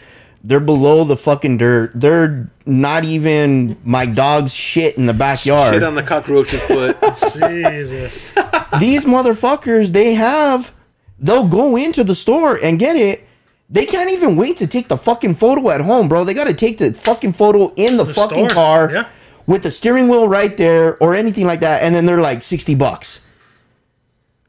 they're 0.43 0.59
below 0.59 1.05
the 1.05 1.17
fucking 1.17 1.59
dirt. 1.59 1.93
They're 1.95 2.51
not 2.67 3.05
even 3.05 3.77
my 3.85 4.07
dog's 4.07 4.53
shit 4.53 4.99
in 4.99 5.07
the 5.07 5.13
backyard. 5.15 5.73
Shit 5.75 5.83
on 5.85 5.95
the 5.95 6.03
cockroach's 6.03 6.61
foot. 6.63 6.97
Jesus, 7.49 8.33
These 8.81 9.05
motherfuckers, 9.05 9.89
they 9.89 10.15
have, 10.15 10.73
they'll 11.19 11.49
go 11.49 11.77
into 11.77 12.05
the 12.05 12.15
store 12.15 12.57
and 12.57 12.79
get 12.79 12.97
it. 12.97 13.27
They 13.71 13.87
can't 13.87 14.11
even 14.11 14.37
wait 14.37 14.57
to 14.59 14.67
take 14.67 14.89
the 14.89 14.97
fucking 14.97 15.35
photo 15.35 15.71
at 15.71 15.81
home, 15.81 16.09
bro. 16.09 16.25
They 16.25 16.35
got 16.35 16.45
to 16.45 16.55
take 16.55 16.79
the 16.79 16.95
fucking 16.95 17.35
photo 17.35 17.73
in 17.75 17.97
the, 17.97 18.05
The 18.05 18.15
fucking 18.15 18.49
store, 18.49 18.55
car 18.55 18.91
yeah. 18.91 19.09
with 19.47 19.63
the 19.63 19.71
steering 19.71 20.09
wheel 20.09 20.27
right 20.27 20.57
there 20.57 20.97
or 21.03 21.15
anything 21.15 21.47
like 21.47 21.61
that. 21.61 21.83
And 21.83 21.95
then 21.95 22.07
they're 22.07 22.21
like 22.21 22.43
60 22.43 22.75
bucks. 22.77 23.21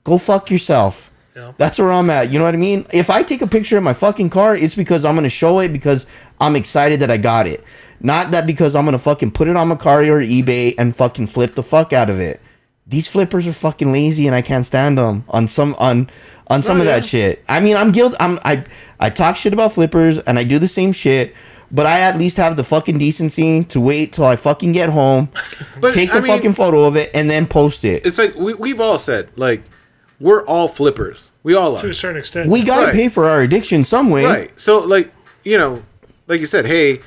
Go 0.06 0.18
fuck 0.18 0.50
yourself. 0.50 1.12
Yeah. 1.36 1.52
That's 1.58 1.78
where 1.78 1.92
I'm 1.92 2.10
at. 2.10 2.32
You 2.32 2.40
know 2.40 2.46
what 2.46 2.54
I 2.54 2.58
mean? 2.58 2.86
If 2.92 3.10
I 3.10 3.24
take 3.24 3.42
a 3.42 3.48
picture 3.48 3.78
of 3.78 3.84
my 3.84 3.94
fucking 3.94 4.30
car, 4.30 4.56
it's 4.56 4.76
because 4.76 5.04
I'm 5.04 5.16
going 5.16 5.24
to 5.24 5.30
show 5.30 5.60
it 5.60 5.74
because 5.74 6.06
I'm 6.40 6.56
excited 6.56 7.02
that 7.02 7.12
I 7.12 7.18
got 7.18 7.46
it. 7.46 7.64
Not 8.02 8.32
that 8.32 8.48
because 8.48 8.76
I'm 8.76 8.86
gonna 8.86 8.98
fucking 8.98 9.32
put 9.32 9.48
it 9.48 9.56
on 9.56 9.68
my 9.68 9.76
car 9.76 10.02
or 10.04 10.22
eBay 10.22 10.74
and 10.78 10.96
fucking 10.96 11.28
flip 11.28 11.56
the 11.56 11.64
fuck 11.64 11.92
out 11.94 12.10
of 12.10 12.20
it. 12.20 12.40
These 12.90 13.08
flippers 13.08 13.46
are 13.48 13.54
fucking 13.54 13.92
lazy 13.92 14.26
and 14.28 14.36
I 14.36 14.42
can't 14.42 14.66
stand 14.66 14.98
them 14.98 15.24
on 15.30 15.48
some 15.48 15.76
on 15.78 16.10
on 16.48 16.64
some 16.64 16.78
Oh, 16.78 16.82
of 16.82 16.86
that 16.88 17.06
shit. 17.06 17.44
I 17.48 17.60
mean, 17.60 17.78
I'm 17.78 17.92
guilty. 17.92 18.18
I'm 18.20 18.40
I 18.44 18.64
I 19.00 19.10
talk 19.12 19.36
shit 19.36 19.54
about 19.54 19.74
flippers 19.74 20.18
and 20.18 20.38
I 20.40 20.44
do 20.44 20.58
the 20.60 20.68
same 20.68 20.92
shit. 20.92 21.36
But 21.72 21.86
I 21.86 22.00
at 22.00 22.18
least 22.18 22.38
have 22.38 22.56
the 22.56 22.64
fucking 22.64 22.98
decency 22.98 23.64
to 23.66 23.80
wait 23.80 24.12
till 24.12 24.26
I 24.26 24.36
fucking 24.38 24.72
get 24.72 24.90
home, 24.90 25.30
But, 25.80 25.94
take 25.94 26.10
the 26.10 26.18
I 26.18 26.22
mean- 26.22 26.32
fucking 26.32 26.54
photo 26.56 26.86
of 26.86 26.96
it, 26.96 27.12
and 27.14 27.30
then 27.30 27.46
post 27.46 27.86
it. 27.86 28.08
It's 28.08 28.18
like 28.18 28.34
we, 28.34 28.56
we've 28.56 28.80
all 28.82 28.98
said, 28.98 29.30
like, 29.36 29.62
we're 30.20 30.44
all 30.48 30.68
flippers. 30.68 31.30
We 31.44 31.54
all 31.54 31.78
are. 31.78 31.82
to 31.84 31.90
a 31.90 31.94
certain 31.94 32.18
extent. 32.18 32.50
We 32.50 32.64
gotta 32.64 32.86
Right. 32.88 32.96
pay 32.96 33.08
for 33.08 33.30
our 33.30 33.42
addiction 33.42 33.84
some 33.84 34.10
way. 34.10 34.26
Right. 34.26 34.60
So, 34.60 34.80
like, 34.80 35.14
you 35.44 35.60
know, 35.60 35.84
like 36.26 36.40
you 36.40 36.48
said, 36.48 36.66
hey, 36.66 37.02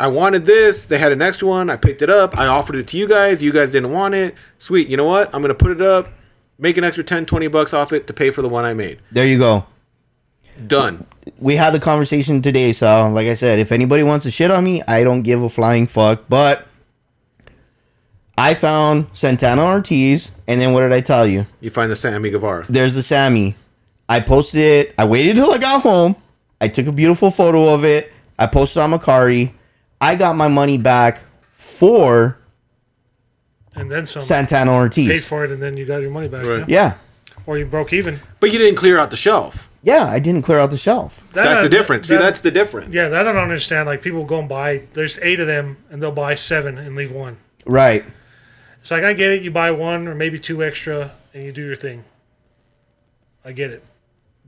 I 0.00 0.06
wanted 0.08 0.44
this. 0.44 0.86
They 0.86 0.98
had 0.98 1.12
an 1.12 1.20
extra 1.22 1.48
one. 1.48 1.70
I 1.70 1.76
picked 1.76 2.02
it 2.02 2.10
up. 2.10 2.38
I 2.38 2.46
offered 2.46 2.76
it 2.76 2.86
to 2.88 2.96
you 2.96 3.08
guys. 3.08 3.42
You 3.42 3.52
guys 3.52 3.72
didn't 3.72 3.92
want 3.92 4.14
it. 4.14 4.34
Sweet. 4.58 4.88
You 4.88 4.96
know 4.96 5.04
what? 5.06 5.34
I'm 5.34 5.42
going 5.42 5.48
to 5.48 5.54
put 5.54 5.72
it 5.72 5.82
up, 5.82 6.08
make 6.58 6.76
an 6.76 6.84
extra 6.84 7.02
10, 7.02 7.26
20 7.26 7.48
bucks 7.48 7.74
off 7.74 7.92
it 7.92 8.06
to 8.06 8.12
pay 8.12 8.30
for 8.30 8.42
the 8.42 8.48
one 8.48 8.64
I 8.64 8.74
made. 8.74 9.00
There 9.10 9.26
you 9.26 9.38
go. 9.38 9.66
Done. 10.66 11.06
we 11.38 11.54
had 11.54 11.70
the 11.70 11.78
conversation 11.78 12.42
today, 12.42 12.72
so 12.72 13.08
like 13.10 13.28
I 13.28 13.34
said, 13.34 13.60
if 13.60 13.70
anybody 13.70 14.02
wants 14.02 14.24
to 14.24 14.30
shit 14.30 14.50
on 14.50 14.64
me, 14.64 14.82
I 14.88 15.04
don't 15.04 15.22
give 15.22 15.40
a 15.42 15.48
flying 15.48 15.86
fuck. 15.86 16.24
But 16.28 16.66
I 18.36 18.54
found 18.54 19.06
Santana 19.12 19.64
Ortiz, 19.64 20.32
and 20.48 20.60
then 20.60 20.72
what 20.72 20.80
did 20.80 20.92
I 20.92 21.00
tell 21.00 21.26
you? 21.26 21.46
You 21.60 21.70
find 21.70 21.90
the 21.90 21.96
Sammy 21.96 22.30
Guevara. 22.30 22.66
There's 22.68 22.94
the 22.94 23.02
Sammy. 23.04 23.54
I 24.08 24.20
posted 24.20 24.60
it. 24.60 24.94
I 24.98 25.04
waited 25.04 25.36
till 25.36 25.52
I 25.52 25.58
got 25.58 25.82
home. 25.82 26.16
I 26.60 26.68
took 26.68 26.86
a 26.86 26.92
beautiful 26.92 27.30
photo 27.30 27.72
of 27.72 27.84
it. 27.84 28.12
I 28.38 28.46
posted 28.46 28.82
on 28.82 28.90
Mercari. 28.92 29.52
I 30.00 30.14
got 30.14 30.36
my 30.36 30.48
money 30.48 30.78
back 30.78 31.20
for 31.50 32.38
and 33.74 33.90
then 33.90 34.06
some. 34.06 34.22
Santana 34.22 34.72
Ortiz. 34.72 35.08
Paid 35.08 35.24
for 35.24 35.44
it, 35.44 35.50
and 35.50 35.60
then 35.62 35.76
you 35.76 35.84
got 35.86 35.98
your 36.02 36.10
money 36.10 36.28
back. 36.28 36.44
Right. 36.46 36.68
Yeah. 36.68 36.94
Yeah. 37.28 37.34
Or 37.46 37.56
you 37.58 37.64
broke 37.66 37.92
even. 37.92 38.20
But 38.40 38.52
you 38.52 38.58
didn't 38.58 38.76
clear 38.76 38.98
out 38.98 39.10
the 39.10 39.16
shelf. 39.16 39.70
Yeah, 39.82 40.04
I 40.06 40.18
didn't 40.18 40.42
clear 40.42 40.58
out 40.58 40.70
the 40.70 40.76
shelf. 40.76 41.24
That 41.34 41.44
That's 41.44 41.60
I- 41.60 41.62
the 41.62 41.68
difference. 41.68 42.08
See, 42.08 42.16
that's 42.16 42.40
the 42.40 42.50
difference. 42.50 42.92
Yeah, 42.92 43.08
that 43.08 43.26
I 43.28 43.32
don't 43.32 43.42
understand. 43.42 43.86
Like 43.86 44.02
people 44.02 44.24
go 44.24 44.40
and 44.40 44.48
buy. 44.48 44.82
There's 44.92 45.18
eight 45.20 45.40
of 45.40 45.46
them, 45.46 45.76
and 45.90 46.02
they'll 46.02 46.10
buy 46.12 46.34
seven 46.34 46.76
and 46.78 46.94
leave 46.96 47.12
one. 47.12 47.36
Right. 47.64 48.04
It's 48.82 48.90
like 48.90 49.04
I 49.04 49.12
get 49.12 49.30
it. 49.30 49.42
You 49.42 49.50
buy 49.50 49.70
one 49.70 50.08
or 50.08 50.14
maybe 50.14 50.38
two 50.38 50.62
extra, 50.64 51.10
and 51.32 51.44
you 51.44 51.52
do 51.52 51.64
your 51.64 51.76
thing. 51.76 52.04
I 53.44 53.52
get 53.52 53.70
it, 53.70 53.82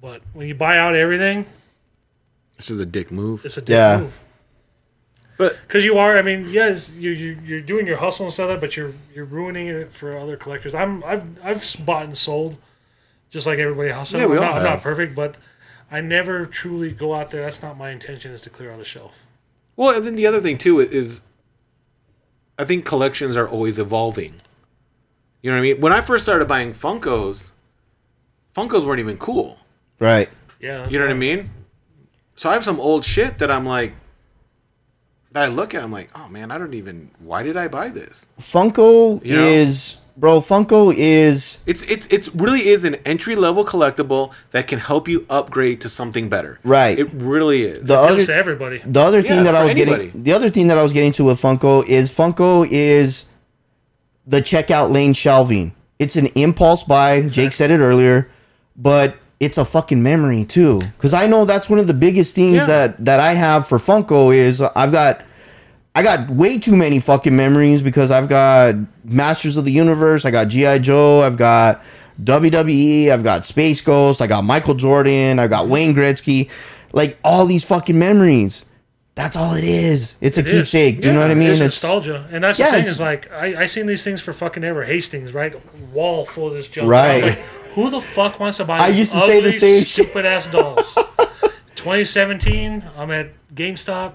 but 0.01 0.21
when 0.35 0.47
you 0.49 0.55
buy 0.55 0.77
out 0.79 0.95
everything, 0.95 1.47
This 2.57 2.71
is 2.71 2.81
a 2.81 2.87
dick 2.87 3.11
move. 3.11 3.45
it's 3.47 3.57
a 3.57 3.61
dick 3.63 3.71
Yeah. 3.75 4.01
move. 4.01 4.13
But 5.41 5.59
Because 5.67 5.87
you 5.87 5.97
are, 5.97 6.19
I 6.19 6.23
mean, 6.23 6.51
yes, 6.51 6.91
you 6.91 7.13
you 7.13 7.39
you're 7.43 7.63
doing 7.63 7.87
your 7.87 7.97
hustle 7.97 8.27
and 8.27 8.33
stuff, 8.33 8.51
like 8.51 8.57
that, 8.57 8.67
but 8.67 8.77
you're 8.77 8.93
you're 9.15 9.25
ruining 9.25 9.69
it 9.69 9.91
for 9.91 10.15
other 10.19 10.37
collectors. 10.37 10.75
I'm 10.75 11.03
I've 11.03 11.25
I've 11.43 11.77
bought 11.87 12.05
and 12.05 12.15
sold, 12.15 12.59
just 13.31 13.47
like 13.47 13.59
everybody 13.59 13.89
else. 13.89 14.13
Yeah, 14.13 14.27
we 14.27 14.37
I'm, 14.37 14.43
all 14.43 14.51
not, 14.51 14.59
I'm 14.59 14.65
not 14.65 14.83
perfect, 14.83 15.15
but 15.15 15.37
I 15.91 16.03
never 16.03 16.45
truly 16.45 16.93
go 16.93 17.15
out 17.15 17.31
there. 17.31 17.41
That's 17.41 17.63
not 17.63 17.79
my 17.79 17.89
intention. 17.89 18.33
Is 18.33 18.43
to 18.43 18.51
clear 18.51 18.71
out 18.71 18.81
a 18.81 18.85
shelf. 18.85 19.15
Well, 19.77 19.97
and 19.97 20.05
then 20.05 20.15
the 20.15 20.27
other 20.27 20.43
thing 20.43 20.59
too 20.59 20.79
is, 20.79 21.23
I 22.59 22.67
think 22.67 22.85
collections 22.85 23.35
are 23.39 23.49
always 23.49 23.79
evolving. 23.79 24.43
You 25.41 25.51
know 25.51 25.57
what 25.57 25.61
I 25.61 25.63
mean? 25.63 25.81
When 25.81 25.95
I 25.95 26.03
first 26.03 26.23
started 26.23 26.49
buying 26.49 26.75
Funkos, 26.75 27.51
Funkos 28.55 28.85
weren't 28.85 29.01
even 29.01 29.17
cool. 29.17 29.57
Right. 29.99 30.29
Yeah, 30.61 30.87
You 30.87 30.99
know 30.99 31.07
what 31.07 31.13
I 31.13 31.19
mean? 31.19 31.49
So 32.37 32.51
I 32.51 32.53
have 32.53 32.65
some 32.65 32.79
old 32.79 33.07
shit 33.07 33.39
that 33.39 33.51
I'm 33.51 33.65
like, 33.65 33.95
that 35.33 35.45
I 35.45 35.47
look 35.49 35.75
at, 35.75 35.83
I'm 35.83 35.93
like, 35.93 36.11
oh 36.15 36.29
man, 36.29 36.51
I 36.51 36.59
don't 36.59 36.75
even. 36.75 37.11
Why 37.21 37.43
did 37.43 37.57
I 37.57 37.69
buy 37.69 37.89
this? 37.89 38.27
Funko 38.41 39.25
You 39.25 39.37
know? 39.37 39.47
is 39.49 39.97
bro, 40.17 40.41
Funko 40.41 40.93
is 40.95 41.59
It's 41.67 41.83
it's 41.83 42.07
it's 42.11 42.35
really 42.35 42.69
is 42.69 42.85
an 42.85 42.97
entry 43.07 43.37
level 43.37 43.65
collectible 43.65 44.33
that 44.51 44.67
can 44.69 44.79
help 44.79 45.09
you 45.09 45.25
upgrade 45.31 45.81
to 45.83 45.89
something 45.89 46.29
better. 46.29 46.59
Right. 46.65 46.99
It 46.99 47.09
really 47.15 47.63
is. 47.63 47.87
the 47.87 47.99
Appeals 47.99 48.11
other 48.23 48.27
to 48.27 48.35
everybody. 48.35 48.79
The 48.85 49.01
other 49.01 49.23
thing 49.23 49.39
Yeah, 49.39 49.43
that 49.45 49.55
I 49.55 49.63
was 49.63 49.71
anybody. 49.71 50.07
getting, 50.07 50.23
the 50.23 50.33
other 50.33 50.51
thing 50.51 50.67
that 50.69 50.79
I 50.79 50.83
was 50.83 50.93
getting 50.93 51.13
to 51.13 51.25
with 51.25 51.41
Funko 51.41 51.87
is 51.87 52.11
Funko 52.11 52.67
is 52.71 53.25
the 54.27 54.41
checkout 54.43 54.93
lane 54.93 55.13
shelving. 55.15 55.75
It's 55.99 56.17
an 56.17 56.27
impulse 56.35 56.83
buy. 56.83 57.23
Jake 57.23 57.53
said 57.53 57.71
it 57.71 57.79
earlier, 57.79 58.31
but 58.77 59.17
it's 59.41 59.59
a 59.59 59.65
fucking 59.65 60.03
memory 60.03 60.45
too. 60.45 60.79
Because 60.97 61.15
I 61.15 61.27
know 61.27 61.45
that's 61.45 61.69
one 61.69 61.79
of 61.79 61.87
the 61.87 61.95
biggest 61.95 62.35
things 62.35 62.57
Yeah. 62.57 62.67
that 62.67 63.05
that 63.05 63.21
I 63.21 63.33
have 63.33 63.67
for 63.67 63.79
Funko 63.79 64.35
is 64.37 64.61
I've 64.61 64.93
got. 64.93 65.23
I 65.93 66.05
got 66.05 66.31
way 66.31 66.57
too 66.61 66.77
many 66.77 67.01
fucking 67.01 67.35
memories 67.35 67.83
because 67.83 68.13
I've 68.13 68.29
got 68.29 68.77
Masters 69.05 69.57
of 69.57 69.65
the 69.65 69.73
Universe, 69.73 70.25
I 70.25 70.31
got 70.31 70.47
GI 70.47 70.79
Joe, 70.79 71.21
I've 71.23 71.37
got 71.37 71.83
WWE, 72.23 73.11
I've 73.11 73.25
got 73.25 73.45
Space 73.45 73.81
Ghost, 73.81 74.23
I 74.23 74.29
got 74.29 74.45
Michael 74.45 74.75
Jordan, 74.75 75.41
I've 75.41 75.51
got 75.51 75.67
Wayne 75.67 75.93
Gretzky, 75.95 76.49
like 76.93 77.19
all 77.25 77.45
these 77.45 77.65
fucking 77.65 77.99
memories. 77.99 78.65
That's 79.17 79.35
all 79.37 79.55
it 79.55 79.65
is. 79.65 80.15
It's 80.21 80.39
a 80.39 80.43
It 80.43 80.47
keepsake. 80.47 81.01
Do 81.01 81.09
you 81.09 81.13
know 81.15 81.21
what 81.23 81.33
I 81.33 81.35
mean? 81.35 81.49
It's 81.51 81.59
It's 81.59 81.83
nostalgia, 81.83 82.25
and 82.31 82.45
that's 82.45 82.61
Yeah, 82.61 82.71
the 82.71 82.83
thing 82.83 82.87
is 82.91 83.01
like 83.01 83.31
I 83.33 83.63
I 83.63 83.67
seen 83.67 83.87
these 83.87 84.05
things 84.05 84.21
for 84.21 84.33
fucking 84.33 84.63
ever 84.63 84.85
Hastings, 84.85 85.35
right? 85.35 85.55
Wall 85.93 86.25
full 86.25 86.47
of 86.47 86.55
this 86.55 86.69
junk. 86.69 86.89
Right. 86.89 87.37
I 87.71 87.81
was 87.81 87.93
like, 87.93 87.93
who 87.93 87.99
the 87.99 88.01
fuck 88.01 88.41
wants 88.41 88.59
to 88.59 88.65
buy? 88.65 88.79
I 88.79 88.91
these 88.91 88.99
used 89.01 89.13
to 89.13 89.21
say 89.21 89.41
the 89.41 89.49
ugly, 89.49 89.59
same 89.59 89.83
stupid 89.83 90.27
ass 90.27 90.51
dolls. 90.51 90.95
2017, 91.77 92.85
I'm 92.97 93.11
at 93.11 93.31
GameStop. 93.55 94.15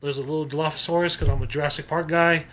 There's 0.00 0.18
a 0.18 0.20
little 0.20 0.46
Dilophosaurus 0.46 1.12
because 1.12 1.28
I'm 1.28 1.40
a 1.40 1.46
Jurassic 1.46 1.86
Park 1.86 2.08
guy. 2.08 2.46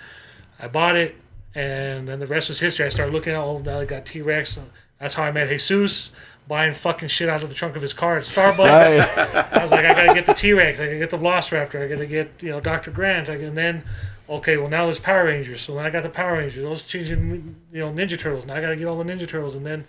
I 0.59 0.67
bought 0.67 0.95
it, 0.95 1.15
and 1.55 2.07
then 2.07 2.19
the 2.19 2.27
rest 2.27 2.49
was 2.49 2.59
history. 2.59 2.85
I 2.85 2.89
started 2.89 3.11
looking 3.11 3.33
at 3.33 3.39
all 3.39 3.59
now 3.59 3.79
I 3.79 3.85
got 3.85 4.05
T 4.05 4.21
Rex. 4.21 4.59
That's 4.99 5.15
how 5.15 5.23
I 5.23 5.31
met 5.31 5.49
Jesus. 5.49 6.11
Buying 6.47 6.73
fucking 6.73 7.07
shit 7.07 7.29
out 7.29 7.43
of 7.43 7.49
the 7.49 7.55
trunk 7.55 7.75
of 7.75 7.81
his 7.81 7.93
car 7.93 8.17
at 8.17 8.23
Starbucks. 8.23 8.57
Right. 8.57 9.53
I 9.53 9.63
was 9.63 9.71
like, 9.71 9.85
I 9.85 9.93
gotta 9.93 10.13
get 10.13 10.25
the 10.25 10.33
T 10.33 10.53
Rex, 10.53 10.79
I 10.79 10.85
gotta 10.85 10.99
get 10.99 11.09
the 11.09 11.17
Velociraptor, 11.17 11.83
I 11.83 11.87
gotta 11.87 12.05
get 12.05 12.43
you 12.43 12.49
know 12.49 12.59
Dr. 12.59 12.91
Grant, 12.91 13.29
I, 13.29 13.35
and 13.35 13.57
then 13.57 13.83
okay, 14.29 14.57
well 14.57 14.69
now 14.69 14.85
there's 14.85 14.99
Power 14.99 15.25
Rangers, 15.25 15.61
so 15.61 15.75
then 15.75 15.85
I 15.85 15.89
got 15.89 16.03
the 16.03 16.09
Power 16.09 16.33
Rangers. 16.33 16.63
Those 16.63 16.83
changing, 16.83 17.55
you 17.71 17.79
know, 17.79 17.91
Ninja 17.91 18.17
Turtles. 18.19 18.45
Now 18.45 18.55
I 18.55 18.61
gotta 18.61 18.75
get 18.75 18.85
all 18.85 19.01
the 19.01 19.11
Ninja 19.11 19.27
Turtles, 19.27 19.55
and 19.55 19.65
then 19.65 19.85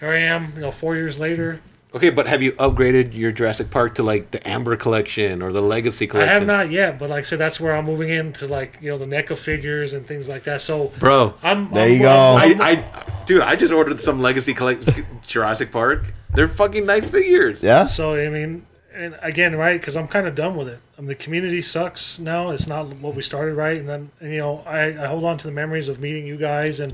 here 0.00 0.10
I 0.10 0.18
am, 0.18 0.52
you 0.54 0.60
know, 0.60 0.70
four 0.70 0.96
years 0.96 1.18
later. 1.18 1.60
Okay, 1.94 2.10
but 2.10 2.26
have 2.26 2.42
you 2.42 2.52
upgraded 2.52 3.14
your 3.14 3.32
Jurassic 3.32 3.70
Park 3.70 3.94
to 3.94 4.02
like 4.02 4.30
the 4.30 4.46
Amber 4.46 4.76
collection 4.76 5.42
or 5.42 5.52
the 5.52 5.62
Legacy 5.62 6.06
Collection? 6.06 6.30
I 6.30 6.34
have 6.34 6.46
not 6.46 6.70
yet, 6.70 6.98
but 6.98 7.08
like 7.08 7.20
I 7.20 7.22
said, 7.22 7.38
that's 7.38 7.58
where 7.58 7.74
I'm 7.74 7.86
moving 7.86 8.10
into 8.10 8.46
like 8.46 8.76
you 8.82 8.90
know 8.90 8.98
the 8.98 9.06
NECA 9.06 9.36
figures 9.38 9.94
and 9.94 10.06
things 10.06 10.28
like 10.28 10.44
that. 10.44 10.60
So 10.60 10.92
Bro, 10.98 11.34
I'm 11.42 11.72
There 11.72 11.84
I'm- 11.84 11.92
you 11.92 11.98
go. 12.00 12.10
I'm- 12.10 12.60
I, 12.60 12.70
I, 12.72 13.24
dude, 13.24 13.40
I 13.40 13.56
just 13.56 13.72
ordered 13.72 14.00
some 14.00 14.20
Legacy 14.20 14.52
collect 14.52 14.86
Jurassic 15.26 15.72
Park. 15.72 16.04
They're 16.34 16.46
fucking 16.46 16.84
nice 16.84 17.08
figures. 17.08 17.62
yeah. 17.62 17.86
So 17.86 18.14
I 18.14 18.28
mean, 18.28 18.66
and 18.94 19.18
again, 19.22 19.56
right? 19.56 19.80
Because 19.80 19.96
I'm 19.96 20.08
kind 20.08 20.26
of 20.26 20.34
done 20.34 20.56
with 20.56 20.68
it. 20.68 20.80
I 20.98 21.00
mean, 21.00 21.08
the 21.08 21.14
community 21.14 21.62
sucks 21.62 22.18
now. 22.18 22.50
It's 22.50 22.66
not 22.66 22.86
what 22.96 23.14
we 23.14 23.22
started, 23.22 23.54
right? 23.54 23.78
And 23.78 23.88
then 23.88 24.10
and, 24.20 24.30
you 24.32 24.38
know, 24.40 24.62
I, 24.66 24.88
I 24.88 25.06
hold 25.06 25.24
on 25.24 25.38
to 25.38 25.46
the 25.46 25.52
memories 25.54 25.88
of 25.88 26.00
meeting 26.00 26.26
you 26.26 26.36
guys 26.36 26.80
and 26.80 26.92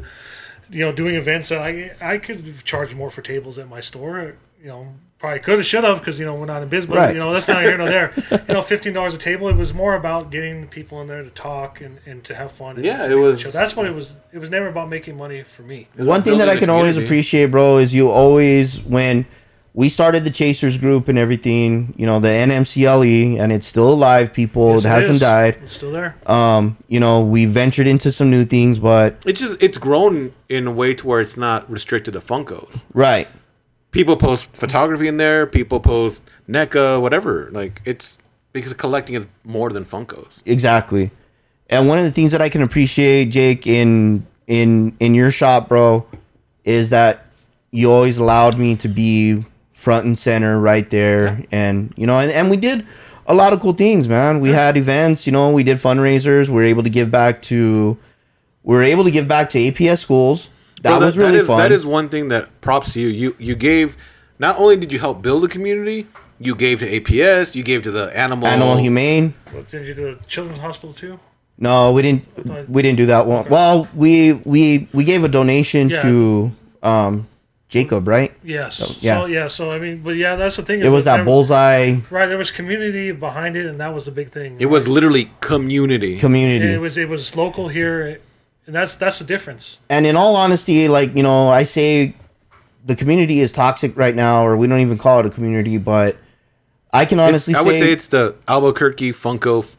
you 0.75 0.85
know 0.85 0.93
doing 0.93 1.15
events 1.15 1.49
that 1.51 1.61
I 1.61 1.93
I 2.01 2.19
could 2.19 2.41
have 2.47 2.65
charged 2.65 2.95
more 2.97 3.11
for 3.11 3.23
tables 3.23 3.59
at 3.59 3.69
my 3.69 3.81
store. 3.81 4.35
You 4.61 4.69
know, 4.71 4.89
probably 5.19 5.41
could 5.41 5.59
have, 5.59 5.67
should 5.67 5.85
have, 5.85 5.99
because 5.99 6.19
you 6.19 6.25
know 6.25 6.35
we're 6.35 6.47
not 6.47 6.63
in 6.63 6.69
business. 6.71 6.91
But 6.91 6.97
Right. 6.99 7.15
you 7.15 7.21
know, 7.21 7.33
that's 7.35 7.49
not 7.49 7.63
here 7.65 7.77
nor 7.77 7.87
there. 7.87 8.13
You 8.49 8.55
know, 8.55 8.63
fifteen 8.63 8.93
dollars 8.95 9.15
a 9.15 9.19
table. 9.19 9.49
It 9.49 9.57
was 9.57 9.73
more 9.75 9.95
about 9.95 10.31
getting 10.31 10.67
people 10.69 11.01
in 11.03 11.07
there 11.09 11.23
to 11.23 11.31
talk 11.31 11.81
and, 11.83 11.99
and 12.07 12.25
to 12.25 12.35
have 12.35 12.51
fun. 12.51 12.77
And 12.77 12.85
Yeah, 12.85 13.05
it 13.05 13.09
be 13.09 13.15
on 13.15 13.21
the 13.23 13.29
was- 13.29 13.41
show. 13.41 13.51
That's 13.51 13.77
what 13.77 13.87
it 13.87 13.95
was. 13.95 14.17
It 14.33 14.39
was 14.39 14.51
never 14.51 14.67
about 14.69 14.89
making 14.89 15.17
money 15.19 15.43
for 15.43 15.63
me. 15.63 15.89
One 15.97 16.23
thing 16.23 16.39
that 16.39 16.49
I 16.49 16.57
can 16.57 16.71
a 16.71 16.75
always 16.75 16.97
appreciate, 16.97 17.47
bro, 17.51 17.77
is 17.79 17.95
you 17.95 18.11
always 18.11 18.81
when 18.83 19.27
we 19.77 19.89
started 19.89 20.23
the 20.23 20.31
Chasers 20.31 20.77
group 20.77 21.09
and 21.09 21.19
everything, 21.19 21.95
you 21.97 22.07
know, 22.07 22.21
the 22.21 22.29
NMCLE, 22.29 23.05
E, 23.07 23.39
and 23.39 23.53
it's 23.53 23.67
still 23.67 23.93
alive, 23.93 24.33
people. 24.33 24.71
Yes, 24.71 24.85
it 24.85 24.89
hasn't 24.89 25.15
is. 25.17 25.21
died. 25.21 25.59
It's 25.63 25.73
still 25.73 25.91
there. 25.91 26.15
Um, 26.27 26.77
you 26.87 27.01
know, 27.01 27.23
we 27.23 27.45
ventured 27.47 27.89
into 27.89 28.13
some 28.13 28.31
new 28.31 28.45
things, 28.45 28.79
but 28.79 29.17
It's 29.27 29.41
just 29.41 29.57
it's 29.61 29.77
grown 29.77 30.33
in 30.49 30.69
a 30.69 30.71
way 30.73 30.95
to 30.95 31.07
where 31.07 31.21
it's 31.21 31.37
not 31.37 31.69
restricted 31.71 32.13
to 32.15 32.21
Funkos. 32.21 32.85
right. 32.95 33.29
People 33.91 34.17
post 34.17 34.47
photography 34.57 35.07
in 35.07 35.19
there. 35.19 35.47
People 35.47 35.79
post 35.79 36.21
NECA, 36.49 37.01
whatever. 37.01 37.49
Like 37.53 37.81
it's 37.85 38.19
because 38.53 38.73
collecting 38.73 39.15
is 39.15 39.27
more 39.45 39.71
than 39.71 39.85
Funkos. 39.85 40.41
Exactly. 40.47 41.11
And 41.71 41.89
one 41.89 41.99
of 41.99 42.05
the 42.05 42.11
things 42.11 42.33
that 42.33 42.43
I 42.43 42.49
can 42.49 42.63
appreciate, 42.63 43.27
Jake, 43.31 43.67
in 43.69 44.27
in 44.49 44.97
in 44.99 45.15
your 45.15 45.31
shop, 45.31 45.69
bro, 45.69 46.07
is 46.65 46.91
that 46.91 47.27
you 47.71 47.91
always 47.93 48.19
allowed 48.19 48.59
me 48.59 48.75
to 48.77 48.89
be 48.89 49.45
front 49.85 50.06
and 50.06 50.19
center 50.19 50.59
right 50.59 50.89
there. 50.90 51.44
And 51.52 51.93
you 51.97 52.06
know, 52.06 52.19
and, 52.19 52.31
and 52.32 52.51
we 52.51 52.56
did 52.56 52.86
a 53.27 53.35
lot 53.35 53.52
of 53.52 53.61
cool 53.61 53.74
things, 53.74 54.09
man. 54.09 54.40
We 54.40 54.51
had 54.51 54.77
events, 54.77 55.27
you 55.27 55.32
know, 55.32 55.51
we 55.51 55.62
did 55.62 55.78
fundraisers, 55.78 56.48
we 56.48 56.55
were 56.56 56.65
able 56.74 56.82
to 56.82 56.90
give 56.98 57.11
back 57.11 57.43
to 57.43 57.97
we 58.62 58.74
were 58.77 58.82
able 58.82 59.05
to 59.05 59.11
give 59.11 59.28
back 59.28 59.51
to 59.51 59.59
APS 59.59 59.98
schools. 59.98 60.48
That 60.82 60.98
Bro, 60.98 61.06
was 61.06 61.16
really 61.16 61.32
that 61.32 61.39
is, 61.40 61.47
fun. 61.47 61.59
That 61.59 61.73
is 61.73 61.85
one 61.86 62.09
thing 62.09 62.28
that 62.28 62.44
props 62.61 62.93
to 62.94 63.01
you. 63.01 63.09
You 63.09 63.36
you 63.39 63.55
gave. 63.55 63.97
Not 64.39 64.59
only 64.59 64.77
did 64.77 64.93
you 64.93 64.98
help 64.98 65.23
build 65.23 65.44
a 65.44 65.48
community, 65.48 66.06
You 66.40 66.55
gave 66.56 66.81
to 66.81 66.89
APS. 67.01 67.55
You 67.55 67.62
gave 67.62 67.82
to 67.85 67.90
the 67.93 68.05
animal. 68.24 68.48
Animal 68.48 68.77
Humane. 68.78 69.32
What, 69.52 69.70
did 69.70 69.86
you 69.86 69.94
do 69.94 70.09
a 70.09 70.16
children's 70.27 70.61
hospital 70.61 70.93
too? 70.93 71.19
No, 71.56 71.93
we 71.93 72.02
didn't. 72.02 72.24
thought- 72.47 72.69
We 72.69 72.82
didn't 72.82 72.98
do 72.98 73.06
that 73.06 73.27
one. 73.27 73.47
Well, 73.48 73.86
we 73.94 74.32
we 74.32 74.89
we 74.93 75.05
gave 75.05 75.23
a 75.24 75.28
donation 75.28 75.89
Yeah. 75.89 76.02
to 76.02 76.51
um 76.82 77.27
Jacob, 77.75 78.07
right? 78.09 78.33
Yes. 78.43 78.99
yeah. 79.01 79.19
So 79.21 79.27
yeah. 79.27 79.47
So 79.49 79.71
I 79.71 79.79
mean, 79.79 79.99
but 80.03 80.17
yeah, 80.17 80.37
that's 80.37 80.57
the 80.57 80.63
thing. 80.63 80.81
It 80.81 80.89
was 80.89 81.05
that 81.05 81.17
there- 81.17 81.25
bullseye 81.25 81.97
Right. 82.11 82.27
There 82.27 82.39
was 82.39 82.51
community 82.51 83.11
behind 83.13 83.57
it, 83.57 83.67
and 83.67 83.79
that 83.81 83.93
was 83.93 84.05
the 84.07 84.13
big 84.13 84.29
thing. 84.29 84.57
It 84.61 84.67
was 84.67 84.87
literally 84.89 85.31
community. 85.41 86.13
And 86.13 86.21
community. 86.21 86.73
it 86.73 86.79
was 86.81 86.97
it 86.97 87.09
was 87.09 87.35
local 87.37 87.69
here, 87.69 88.21
and 88.67 88.75
that's 88.75 88.95
that's 88.97 89.19
the 89.19 89.25
difference. 89.27 89.79
and 89.91 90.07
in 90.07 90.17
all 90.17 90.37
honesty, 90.37 90.89
like 90.89 91.15
you 91.17 91.23
know, 91.23 91.49
I 91.49 91.65
say 91.65 92.15
the 92.87 92.95
community 92.97 93.41
is 93.41 93.51
toxic 93.53 93.97
right 93.97 94.15
now, 94.15 94.47
or 94.47 94.57
we 94.57 94.67
don't 94.67 94.81
even 94.81 94.99
call 94.99 95.21
it 95.21 95.27
a 95.27 95.31
community, 95.31 95.77
but 95.79 96.17
I 96.93 97.05
can 97.07 97.19
It's- 97.19 97.29
honestly 97.29 97.55
I 97.57 97.63
would 97.63 97.75
say, 97.75 97.81
say 97.81 97.93
it's 97.93 98.09
the 98.09 98.35
Albuquerque 98.47 99.13
Funko 99.13 99.65
f- 99.65 99.77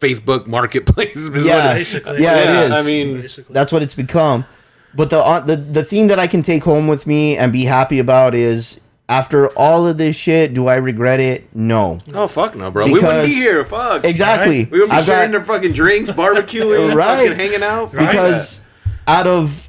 Facebook 0.00 0.46
marketplace. 0.46 1.16
is 1.24 1.30
what 1.30 1.42
Yeah. 1.44 1.70
it- 1.72 1.74
Basically. 1.78 2.22
yeah, 2.22 2.34
Yeah, 2.34 2.60
it 2.62 2.66
is. 2.66 2.72
I 2.72 2.82
mean- 2.82 3.20
basically. 3.22 3.54
that's 3.54 3.72
what 3.72 3.82
it's 3.82 3.94
become. 3.94 4.44
But 4.94 5.10
the 5.10 5.18
uh, 5.18 5.40
the 5.40 5.56
the 5.56 5.84
thing 5.84 6.06
that 6.08 6.18
I 6.18 6.26
can 6.26 6.42
take 6.42 6.64
home 6.64 6.88
with 6.88 7.06
me 7.06 7.36
and 7.36 7.52
be 7.52 7.64
happy 7.64 7.98
about 7.98 8.34
is 8.34 8.80
after 9.08 9.48
all 9.50 9.86
of 9.86 9.96
this 9.98 10.16
shit, 10.16 10.52
do 10.54 10.66
I 10.66 10.76
regret 10.76 11.20
it? 11.20 11.54
No, 11.54 11.98
Oh 12.14 12.26
fuck 12.28 12.54
no, 12.56 12.70
bro. 12.70 12.86
we 12.86 12.92
wouldn't 12.94 13.26
be 13.26 13.32
here. 13.34 13.64
Fuck. 13.64 14.04
exactly. 14.04 14.64
We 14.66 14.80
would 14.80 14.86
be 14.90 14.92
I've 14.96 15.06
got- 15.06 15.12
sharing 15.14 15.30
their 15.30 15.42
fucking 15.44 15.72
drinks, 15.72 16.10
barbecuing, 16.10 16.94
Right. 16.96 17.28
fucking 17.28 17.38
hanging 17.38 17.62
out. 17.62 17.92
Fuck 17.92 18.00
because 18.00 18.60
out 19.06 19.26
of 19.26 19.68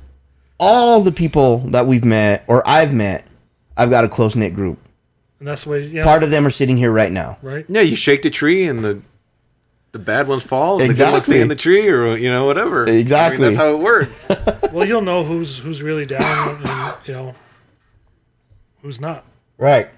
all 0.60 1.02
the 1.02 1.12
people 1.14 1.60
that 1.70 1.88
we've 1.88 2.04
met 2.04 2.44
or 2.48 2.68
I've 2.68 2.94
met, 2.94 3.26
I've 3.78 3.90
got 3.90 4.04
a 4.04 4.10
close 4.10 4.36
knit 4.36 4.54
group. 4.56 4.78
and 5.40 5.48
that's 5.48 5.64
the 5.64 5.70
way. 5.70 5.86
Yeah. 5.86 6.04
Part 6.04 6.24
of 6.24 6.32
them 6.32 6.46
are 6.46 6.50
sitting 6.50 6.76
here 6.76 6.92
right 6.92 7.12
now. 7.12 7.38
right. 7.42 7.66
yeah, 7.70 7.80
you 7.82 7.96
shake 7.96 8.24
the 8.24 8.30
tree 8.30 8.68
and 8.68 8.84
the 8.84 9.00
the 9.92 10.00
bad 10.00 10.28
ones 10.28 10.44
fall, 10.44 10.82
and 10.82 10.90
the 10.92 10.94
good 10.94 11.12
ones 11.12 11.26
stay 11.26 11.42
in 11.42 11.48
the 11.48 11.56
tree, 11.56 11.88
or 11.88 12.16
you 12.18 12.30
know 12.30 12.46
whatever. 12.46 12.84
I 12.84 12.92
mean, 12.92 13.00
Exactly. 13.00 13.44
that's 13.46 13.58
how 13.58 13.76
it 13.76 13.80
works. 13.80 14.28
Well, 14.72 14.88
you'll 14.88 15.02
know 15.02 15.24
who's 15.24 15.58
who's 15.58 15.82
really 15.82 16.06
down, 16.06 16.62
and 16.64 16.96
you 17.08 17.14
know 17.14 17.34
who's 18.84 19.02
not, 19.02 19.26
Right. 19.58 19.90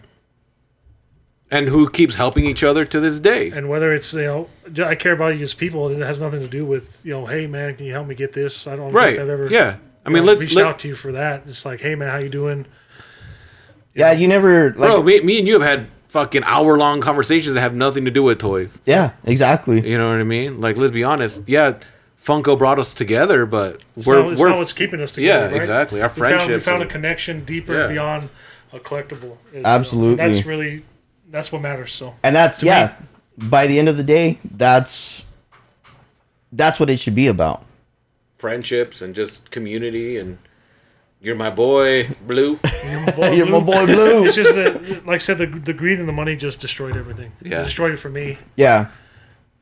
and 1.51 1.67
who 1.67 1.89
keeps 1.89 2.15
helping 2.15 2.45
each 2.45 2.63
other 2.63 2.85
to 2.85 2.99
this 3.01 3.19
day. 3.19 3.51
and 3.51 3.67
whether 3.67 3.91
it's 3.91 4.13
you 4.13 4.21
know 4.21 4.85
i 4.85 4.95
care 4.95 5.11
about 5.11 5.35
you 5.37 5.43
as 5.43 5.53
people. 5.53 5.89
It 5.89 5.99
has 6.05 6.21
nothing 6.21 6.39
to 6.39 6.47
do 6.47 6.65
with 6.65 7.01
you 7.03 7.11
know, 7.11 7.25
hey 7.25 7.47
man, 7.47 7.75
can 7.75 7.85
you 7.85 7.91
help 7.91 8.07
me 8.07 8.15
get 8.15 8.31
this? 8.33 8.65
I 8.67 8.75
don't 8.77 8.93
Right. 8.93 9.09
think 9.17 9.19
I've 9.19 9.29
ever. 9.29 9.47
Yeah. 9.49 9.75
I 10.05 10.09
mean, 10.09 10.23
know, 10.23 10.27
let's 10.31 10.41
reached 10.41 10.55
let, 10.55 10.65
out 10.65 10.79
to 10.79 10.87
you 10.87 10.95
for 10.95 11.11
that. 11.11 11.43
It's 11.47 11.65
like, 11.65 11.81
hey 11.81 11.95
man, 11.95 12.09
how 12.09 12.17
you 12.17 12.29
doing? 12.29 12.65
Yeah, 13.93 14.13
you 14.13 14.27
never 14.29 14.69
like 14.69 14.77
bro. 14.77 15.03
Me, 15.03 15.19
me 15.19 15.39
and 15.39 15.47
you 15.47 15.59
have 15.59 15.63
had 15.63 15.87
fucking 16.11 16.43
hour 16.43 16.77
long 16.77 16.99
conversations 17.01 17.55
that 17.55 17.61
have 17.61 17.73
nothing 17.73 18.03
to 18.05 18.11
do 18.11 18.21
with 18.23 18.37
toys. 18.37 18.79
Yeah, 18.85 19.11
exactly. 19.23 19.87
You 19.89 19.97
know 19.97 20.09
what 20.09 20.19
I 20.19 20.23
mean? 20.23 20.59
Like, 20.59 20.75
let's 20.77 20.91
be 20.93 21.03
honest. 21.05 21.47
Yeah, 21.47 21.75
Funko 22.23 22.57
brought 22.57 22.79
us 22.79 22.93
together, 22.93 23.45
but 23.45 23.81
It's, 23.95 24.05
we're 24.05 24.21
not, 24.21 24.31
it's 24.33 24.41
we're 24.41 24.49
not 24.49 24.57
what's 24.57 24.73
keeping 24.73 25.01
us 25.01 25.17
yeah, 25.17 25.33
together. 25.35 25.47
right? 25.53 25.55
exactly. 25.55 26.01
Our 26.01 26.09
We 26.09 26.13
found, 26.15 26.31
we 26.31 26.37
friendships. 26.37 26.65
found 26.65 26.83
a 26.83 26.85
connection 26.85 27.45
deeper 27.45 27.73
Yeah. 27.81 27.87
beyond 27.87 28.29
a 28.73 28.79
collectible. 28.79 29.37
Is, 29.49 29.55
you 29.55 29.61
know, 29.61 29.69
Absolutely. 29.69 30.15
that's 30.15 30.45
really 30.45 30.83
that's 31.29 31.51
what 31.51 31.61
matters. 31.61 31.93
So 31.93 32.13
And 32.23 32.35
that's 32.35 32.59
To 32.59 32.65
yeah. 32.65 32.93
By 33.49 33.65
the 33.67 33.79
end 33.79 33.87
of 33.87 33.95
the 33.97 34.03
day, 34.03 34.37
that's 34.43 35.25
that's 36.51 36.77
what 36.79 36.89
it 36.89 36.99
should 36.99 37.15
be 37.15 37.27
about. 37.27 37.63
friendships 38.35 39.01
and 39.01 39.15
just 39.15 39.49
community 39.51 40.17
and 40.17 40.37
you're 41.21 41.35
my 41.35 41.51
boy 41.51 42.09
blue 42.25 42.59
You're 42.83 43.45
my 43.45 43.59
boy 43.59 43.85
Blue. 43.85 44.25
It's 44.25 44.35
just 44.35 44.55
that, 44.55 45.05
like 45.05 45.15
I 45.15 45.17
said, 45.19 45.37
the, 45.37 45.45
the 45.45 45.73
greed 45.73 45.99
and 45.99 46.07
the 46.07 46.13
money 46.13 46.35
just 46.35 46.59
destroyed 46.59 46.97
everything. 46.97 47.31
Yeah. 47.41 47.61
It 47.61 47.65
destroyed 47.65 47.91
it 47.91 47.97
for 47.97 48.09
me. 48.09 48.37
Yeah. 48.55 48.89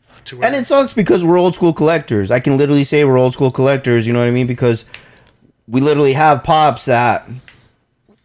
Uh, 0.10 0.14
to 0.26 0.44
And 0.44 0.56
it 0.56 0.66
sucks 0.66 0.94
because 0.94 1.24
we're 1.24 1.38
old 1.38 1.56
school 1.56 1.74
collectors. 1.74 2.32
I 2.32 2.40
can 2.40 2.58
literally 2.58 2.84
say 2.86 3.04
we're 3.04 3.18
old 3.18 3.34
school 3.34 3.52
collectors, 3.52 4.08
you 4.08 4.14
know 4.14 4.20
what 4.20 4.28
I 4.28 4.32
mean? 4.32 4.48
Because 4.48 4.86
we 5.68 5.82
literally 5.82 6.14
have 6.14 6.44
pops 6.44 6.86
that 6.86 7.28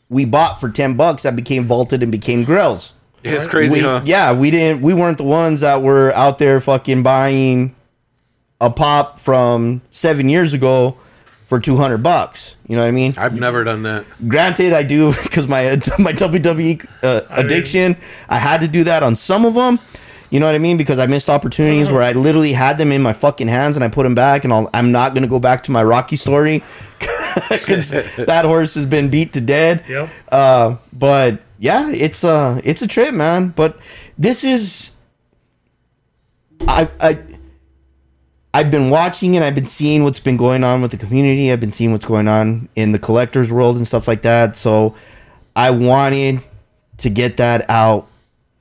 we 0.09 0.25
bought 0.25 0.61
for 0.61 0.71
10 0.71 0.95
bucks 0.95 1.25
that 1.25 1.35
became 1.35 1.65
vaulted 1.65 2.03
and 2.03 2.13
became 2.13 2.45
grills. 2.45 2.93
it's 3.25 3.49
crazy 3.49 3.75
we, 3.75 3.81
huh 3.81 4.03
Yeah, 4.05 4.33
we 4.33 4.51
didn't 4.51 4.81
we 4.81 4.95
weren't 4.95 5.19
the 5.19 5.25
ones 5.25 5.61
that 5.61 5.83
were 5.83 6.13
out 6.13 6.39
there 6.39 6.61
fucking 6.61 7.03
buying 7.03 7.75
a 8.61 8.71
pop 8.71 9.19
from 9.19 9.83
7 9.91 10.29
years 10.29 10.53
ago 10.55 10.97
for 11.55 11.61
200 11.61 11.99
bucks. 11.99 12.57
You 12.67 12.75
know 12.75 12.83
what 12.83 12.89
I 12.89 12.91
mean? 12.91 13.15
i've 13.17 13.39
never 13.39 13.63
done 13.63 13.85
that 13.85 14.05
Granted, 14.27 14.73
I 14.73 14.83
do 14.83 15.13
because 15.23 15.47
my 15.47 15.71
my 15.99 16.13
WWE 16.13 16.85
uh, 17.03 17.21
addiction. 17.31 17.97
I 18.29 18.39
had 18.39 18.61
to 18.63 18.69
do 18.69 18.83
that 18.85 19.03
on 19.05 19.15
some 19.15 19.45
of 19.45 19.55
them. 19.55 19.79
You 20.31 20.41
know 20.41 20.47
what 20.47 20.57
I 20.57 20.59
mean? 20.59 20.77
Because 20.77 20.99
I 20.99 21.07
missed 21.07 21.31
opportunities 21.31 21.93
where 21.93 22.03
I 22.03 22.11
literally 22.11 22.55
had 22.55 22.77
them 22.77 22.91
in 22.91 23.03
my 23.03 23.13
fucking 23.13 23.47
hands 23.47 23.77
and 23.77 23.85
I 23.85 23.89
put 23.89 24.03
them 24.03 24.17
back, 24.17 24.43
and 24.43 24.53
I'll, 24.53 24.69
I'm 24.75 24.91
not 24.91 25.15
gonna 25.15 25.29
go 25.29 25.39
back 25.39 25.63
to 25.65 25.71
my 25.71 25.85
Rocky 25.85 26.17
story 26.17 26.65
because 27.49 27.91
that 27.91 28.45
horse 28.45 28.75
has 28.75 28.87
been 28.87 29.11
beat 29.11 29.33
to 29.35 29.41
dead. 29.41 29.85
Yep. 29.89 30.09
Uh, 30.33 30.77
but 30.93 31.41
yeah, 31.61 31.89
it's 31.91 32.25
a 32.25 32.61
it's 32.65 32.83
a 32.83 32.89
trip, 32.89 33.15
man. 33.15 33.51
But 33.51 33.79
this 34.19 34.43
is 34.43 34.91
I 36.67 36.89
I 37.01 37.19
I've 38.55 38.71
been 38.71 38.89
watching 38.89 39.35
and 39.35 39.45
I've 39.45 39.57
been 39.57 39.67
seeing 39.67 40.05
what's 40.05 40.21
been 40.21 40.37
going 40.37 40.63
on 40.63 40.81
with 40.81 40.93
the 40.93 40.97
community. 40.97 41.51
I've 41.51 41.59
been 41.59 41.73
seeing 41.73 41.91
what's 41.91 42.05
going 42.05 42.29
on 42.29 42.69
in 42.77 42.93
the 42.93 43.01
collectors 43.01 43.51
world 43.51 43.77
and 43.77 43.87
stuff 43.87 44.07
like 44.07 44.23
that. 44.23 44.55
So 44.55 44.95
I 45.57 45.71
wanted 45.71 46.41
to 46.99 47.11
get 47.11 47.37
that 47.39 47.69
out 47.69 48.07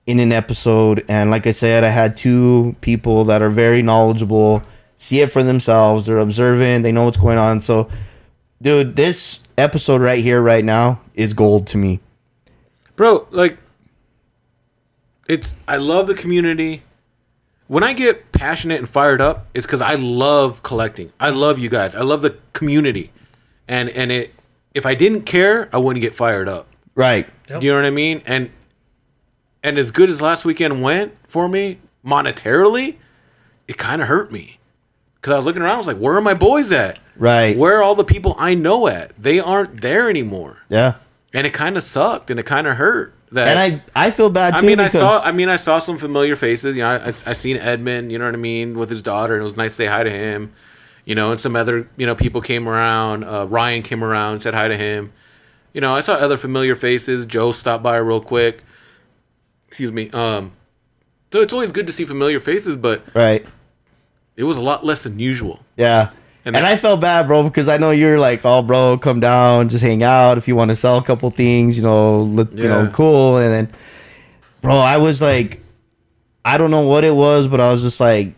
in 0.08 0.20
an 0.20 0.32
episode 0.32 1.06
and 1.08 1.30
like 1.30 1.46
I 1.46 1.52
said, 1.52 1.84
I 1.84 1.90
had 1.90 2.18
two 2.18 2.76
people 2.82 3.24
that 3.26 3.44
are 3.44 3.52
very 3.52 3.84
knowledgeable, 3.84 4.64
see 4.98 5.22
it 5.22 5.32
for 5.32 5.44
themselves, 5.44 6.08
they're 6.08 6.18
observant, 6.18 6.82
they 6.82 6.92
know 6.92 7.04
what's 7.06 7.18
going 7.18 7.38
on. 7.38 7.62
So 7.62 7.88
dude, 8.62 8.96
this 8.96 9.40
episode 9.58 10.02
right 10.02 10.24
here 10.24 10.42
right 10.42 10.66
now 10.66 11.00
is 11.14 11.34
gold 11.34 11.68
to 11.68 11.78
me. 11.78 12.00
bro 12.96 13.28
like 13.30 13.58
it's 15.28 15.56
i 15.68 15.78
love 15.78 16.08
the 16.08 16.16
community 16.16 16.82
when 17.68 17.84
i 17.84 17.94
get 17.94 18.32
passionate 18.32 18.80
and 18.80 18.90
fired 18.90 19.22
up 19.22 19.48
it's 19.54 19.66
because 19.66 19.82
i 19.82 19.96
love 19.96 20.62
collecting 20.64 21.12
i 21.20 21.30
love 21.30 21.58
you 21.60 21.70
guys 21.70 21.96
i 21.96 22.02
love 22.02 22.22
the 22.22 22.36
community 22.54 23.12
and 23.68 23.90
and 23.90 24.12
it 24.12 24.34
if 24.74 24.86
i 24.86 24.94
didn't 24.96 25.24
care 25.24 25.70
i 25.74 25.78
wouldn't 25.78 26.02
get 26.02 26.14
fired 26.14 26.48
up 26.50 26.68
Right. 26.96 27.28
Yep. 27.50 27.62
Do 27.62 27.66
you 27.66 27.74
know 27.74 27.80
what 27.80 27.86
I 27.86 27.90
mean? 27.90 28.22
And 28.26 28.52
and 29.64 29.78
as 29.78 29.92
good 29.92 30.10
as 30.10 30.22
last 30.22 30.46
weekend 30.46 30.82
went 30.84 31.14
for 31.28 31.48
me 31.48 31.80
monetarily, 32.06 32.98
it 33.68 33.78
kind 33.78 34.02
of 34.02 34.08
hurt 34.08 34.32
me 34.32 34.60
because 35.16 35.34
I 35.34 35.38
was 35.38 35.46
looking 35.46 35.62
around. 35.62 35.76
I 35.76 35.78
was 35.78 35.88
like, 35.88 35.98
"Where 35.98 36.16
are 36.16 36.22
my 36.22 36.34
boys 36.34 36.72
at? 36.72 37.00
Right. 37.16 37.58
Where 37.58 37.78
are 37.78 37.84
all 37.84 37.96
the 37.96 38.04
people 38.04 38.36
I 38.38 38.54
know 38.54 38.88
at? 38.88 39.12
They 39.22 39.40
aren't 39.40 39.82
there 39.82 40.10
anymore." 40.10 40.62
Yeah. 40.70 40.96
And 41.34 41.48
it 41.48 41.54
kind 41.54 41.78
of 41.78 41.84
sucked, 41.84 42.30
and 42.30 42.40
it 42.40 42.46
kind 42.46 42.68
of 42.68 42.78
hurt. 42.78 43.14
That 43.34 43.58
And 43.58 43.84
I 43.96 44.08
I 44.08 44.12
feel 44.12 44.30
bad 44.30 44.52
too 44.52 44.60
I 44.60 44.62
mean, 44.62 44.80
I 44.80 44.88
saw. 44.88 45.22
I 45.22 45.32
mean, 45.32 45.50
I 45.50 45.56
saw 45.56 45.80
some 45.80 45.98
familiar 45.98 46.36
faces. 46.36 46.76
You 46.76 46.84
know, 46.84 46.90
I, 46.90 47.08
I 47.08 47.34
seen 47.34 47.58
Edmund. 47.58 48.12
You 48.12 48.20
know 48.20 48.26
what 48.26 48.34
I 48.34 48.38
mean, 48.38 48.78
with 48.78 48.90
his 48.90 49.02
daughter, 49.02 49.34
and 49.34 49.42
it 49.42 49.44
was 49.44 49.58
nice 49.58 49.72
to 49.72 49.76
say 49.76 49.86
hi 49.86 50.04
to 50.04 50.10
him. 50.10 50.54
You 51.06 51.16
know, 51.16 51.32
and 51.32 51.40
some 51.40 51.56
other 51.56 51.90
you 51.98 52.06
know 52.06 52.16
people 52.16 52.42
came 52.42 52.68
around. 52.68 53.24
Uh, 53.24 53.46
Ryan 53.48 53.82
came 53.82 54.04
around, 54.04 54.42
said 54.42 54.54
hi 54.54 54.68
to 54.68 54.78
him. 54.78 55.12
You 55.74 55.82
know, 55.82 55.96
I 55.96 56.02
saw 56.02 56.14
other 56.14 56.38
familiar 56.38 56.76
faces. 56.76 57.26
Joe 57.26 57.52
stopped 57.52 57.84
by 57.84 57.98
real 57.98 58.22
quick. 58.22 58.64
Excuse 59.68 59.92
me. 59.92 60.12
Um, 60.12 60.52
so 61.32 61.42
it's 61.42 61.52
always 61.52 61.72
good 61.72 61.88
to 61.88 61.94
see 61.94 62.06
familiar 62.06 62.40
faces, 62.40 62.78
but 62.78 63.04
right. 63.16 63.44
it 64.38 64.44
was 64.44 64.56
a 64.56 64.62
lot 64.62 64.86
less 64.86 65.04
than 65.04 65.18
usual. 65.18 65.60
Yeah. 65.78 66.12
And 66.46 66.56
And, 66.58 66.66
I 66.66 66.76
felt 66.76 67.00
bad, 67.00 67.28
bro, 67.28 67.44
because 67.44 67.68
I 67.70 67.78
know 67.78 67.92
you're 67.92 68.20
like, 68.20 68.42
oh, 68.44 68.62
bro, 68.62 68.98
come 68.98 69.20
down, 69.22 69.70
just 69.70 69.84
hang 69.84 70.04
out. 70.04 70.38
If 70.38 70.48
you 70.48 70.56
want 70.56 70.70
to 70.70 70.76
sell 70.76 70.98
a 70.98 71.04
couple 71.04 71.30
things, 71.30 71.78
you 71.78 71.84
know, 71.84 72.24
let, 72.24 72.52
you 72.52 72.68
know, 72.68 72.90
cool. 72.92 73.38
And 73.38 73.54
then, 73.54 73.74
bro, 74.62 74.76
I 74.78 74.98
was 74.98 75.22
like, 75.22 75.62
I 76.44 76.58
don't 76.58 76.72
know 76.72 76.82
what 76.88 77.06
it 77.06 77.16
was, 77.16 77.48
but 77.48 77.62
I 77.62 77.72
was 77.72 77.82
just 77.82 78.00
like, 78.00 78.34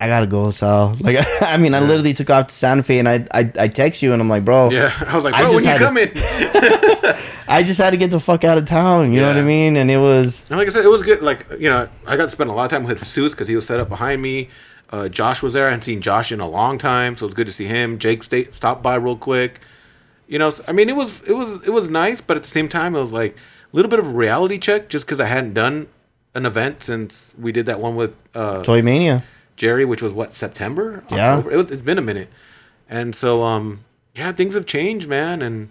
I 0.00 0.06
gotta 0.06 0.28
go, 0.28 0.52
Sal. 0.52 0.96
Like, 1.00 1.18
I 1.42 1.56
mean, 1.56 1.74
I 1.74 1.80
literally 1.80 2.14
took 2.14 2.30
off 2.30 2.46
to 2.48 2.54
Santa 2.54 2.84
Fe, 2.84 3.00
and 3.00 3.08
I, 3.08 3.26
I, 3.34 3.52
I 3.58 3.68
text 3.68 4.00
you, 4.00 4.12
and 4.12 4.22
I'm 4.22 4.28
like, 4.28 4.44
bro, 4.44 4.70
Yeah, 4.70 4.92
I 5.06 5.16
was 5.16 5.24
like, 5.24 5.34
bro, 5.34 5.54
when 5.54 5.64
you 5.64 5.74
coming? 5.74 6.10
I 7.50 7.62
just 7.64 7.80
had 7.80 7.90
to 7.90 7.96
get 7.96 8.10
the 8.10 8.20
fuck 8.20 8.44
out 8.44 8.58
of 8.58 8.66
town. 8.68 9.12
You 9.12 9.20
know 9.22 9.28
what 9.28 9.38
I 9.38 9.42
mean? 9.42 9.76
And 9.76 9.90
it 9.90 9.96
was, 9.96 10.44
And 10.50 10.58
like 10.58 10.68
I 10.68 10.70
said, 10.70 10.84
it 10.84 10.88
was 10.88 11.02
good. 11.02 11.22
Like 11.22 11.46
you 11.58 11.68
know, 11.68 11.88
I 12.06 12.16
got 12.16 12.24
to 12.24 12.28
spend 12.28 12.50
a 12.50 12.52
lot 12.52 12.66
of 12.66 12.70
time 12.70 12.84
with 12.84 13.00
Jesus 13.00 13.32
because 13.34 13.48
he 13.48 13.56
was 13.56 13.66
set 13.66 13.80
up 13.80 13.88
behind 13.88 14.22
me. 14.22 14.50
Uh, 14.90 15.08
Josh 15.08 15.42
was 15.42 15.52
there. 15.52 15.66
I 15.66 15.70
hadn't 15.70 15.84
seen 15.84 16.00
Josh 16.00 16.32
in 16.32 16.40
a 16.40 16.48
long 16.48 16.78
time, 16.78 17.16
so 17.16 17.24
it 17.24 17.28
was 17.28 17.34
good 17.34 17.46
to 17.46 17.52
see 17.52 17.66
him. 17.66 17.98
Jake 17.98 18.22
stayed, 18.22 18.54
stopped 18.54 18.82
by 18.82 18.94
real 18.94 19.16
quick. 19.16 19.60
You 20.26 20.38
know, 20.38 20.52
I 20.66 20.72
mean, 20.72 20.88
it 20.88 20.96
was 20.96 21.22
it 21.22 21.32
was 21.32 21.62
it 21.62 21.70
was 21.70 21.88
nice, 21.88 22.20
but 22.20 22.36
at 22.36 22.42
the 22.42 22.48
same 22.48 22.68
time, 22.68 22.94
it 22.94 23.00
was 23.00 23.12
like 23.12 23.32
a 23.32 23.76
little 23.76 23.90
bit 23.90 23.98
of 23.98 24.06
a 24.06 24.10
reality 24.10 24.58
check 24.58 24.88
just 24.88 25.06
because 25.06 25.20
I 25.20 25.26
hadn't 25.26 25.54
done 25.54 25.88
an 26.34 26.46
event 26.46 26.82
since 26.82 27.34
we 27.38 27.52
did 27.52 27.66
that 27.66 27.80
one 27.80 27.96
with 27.96 28.14
uh, 28.34 28.62
Toy 28.62 28.82
Mania. 28.82 29.24
Jerry, 29.56 29.84
which 29.84 30.02
was 30.02 30.12
what 30.12 30.34
September. 30.34 31.02
Yeah. 31.10 31.36
October? 31.36 31.52
It 31.52 31.56
was, 31.56 31.70
it's 31.70 31.82
been 31.82 31.98
a 31.98 32.02
minute, 32.02 32.30
and 32.88 33.14
so 33.14 33.42
um, 33.42 33.84
yeah, 34.14 34.32
things 34.32 34.54
have 34.54 34.66
changed, 34.66 35.08
man, 35.08 35.42
and 35.42 35.70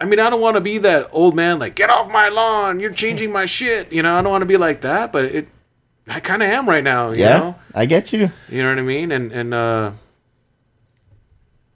I 0.00 0.04
mean, 0.04 0.20
I 0.20 0.28
don't 0.28 0.40
want 0.40 0.56
to 0.56 0.60
be 0.60 0.78
that 0.78 1.08
old 1.12 1.34
man 1.34 1.58
like 1.58 1.74
get 1.74 1.88
off 1.88 2.10
my 2.10 2.28
lawn. 2.28 2.80
You're 2.80 2.92
changing 2.92 3.32
my 3.32 3.46
shit. 3.46 3.92
You 3.92 4.02
know, 4.02 4.14
I 4.14 4.22
don't 4.22 4.30
want 4.30 4.42
to 4.42 4.46
be 4.46 4.56
like 4.56 4.82
that, 4.82 5.12
but 5.12 5.24
it. 5.24 5.48
I 6.08 6.20
kind 6.20 6.42
of 6.42 6.48
am 6.48 6.68
right 6.68 6.84
now. 6.84 7.10
You 7.10 7.22
Yeah, 7.24 7.38
know. 7.38 7.54
I 7.74 7.86
get 7.86 8.12
you. 8.12 8.30
You 8.48 8.62
know 8.62 8.68
what 8.70 8.78
I 8.78 8.82
mean? 8.82 9.10
And 9.12 9.32
and 9.32 9.52
uh 9.54 9.90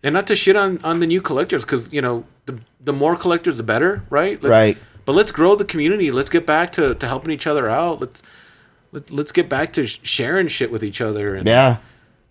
and 0.02 0.14
not 0.14 0.26
to 0.28 0.36
shit 0.36 0.56
on 0.56 0.78
on 0.84 1.00
the 1.00 1.06
new 1.06 1.20
collectors 1.20 1.64
because 1.64 1.92
you 1.92 2.00
know 2.00 2.24
the 2.46 2.58
the 2.80 2.92
more 2.92 3.16
collectors 3.16 3.56
the 3.56 3.62
better, 3.62 4.02
right? 4.10 4.42
Let- 4.42 4.50
Right. 4.50 4.78
But 5.06 5.14
let's 5.14 5.32
grow 5.32 5.56
the 5.56 5.64
community. 5.64 6.10
Let's 6.12 6.28
get 6.28 6.46
back 6.46 6.72
to, 6.72 6.94
to 6.94 7.06
helping 7.08 7.32
each 7.32 7.46
other 7.46 7.68
out. 7.68 8.00
Let's 8.00 8.22
let, 8.92 9.10
let's 9.10 9.32
get 9.32 9.48
back 9.48 9.72
to 9.72 9.86
sharing 9.86 10.46
shit 10.46 10.70
with 10.70 10.84
each 10.84 11.00
other. 11.00 11.34
And 11.34 11.46
Yeah. 11.48 11.78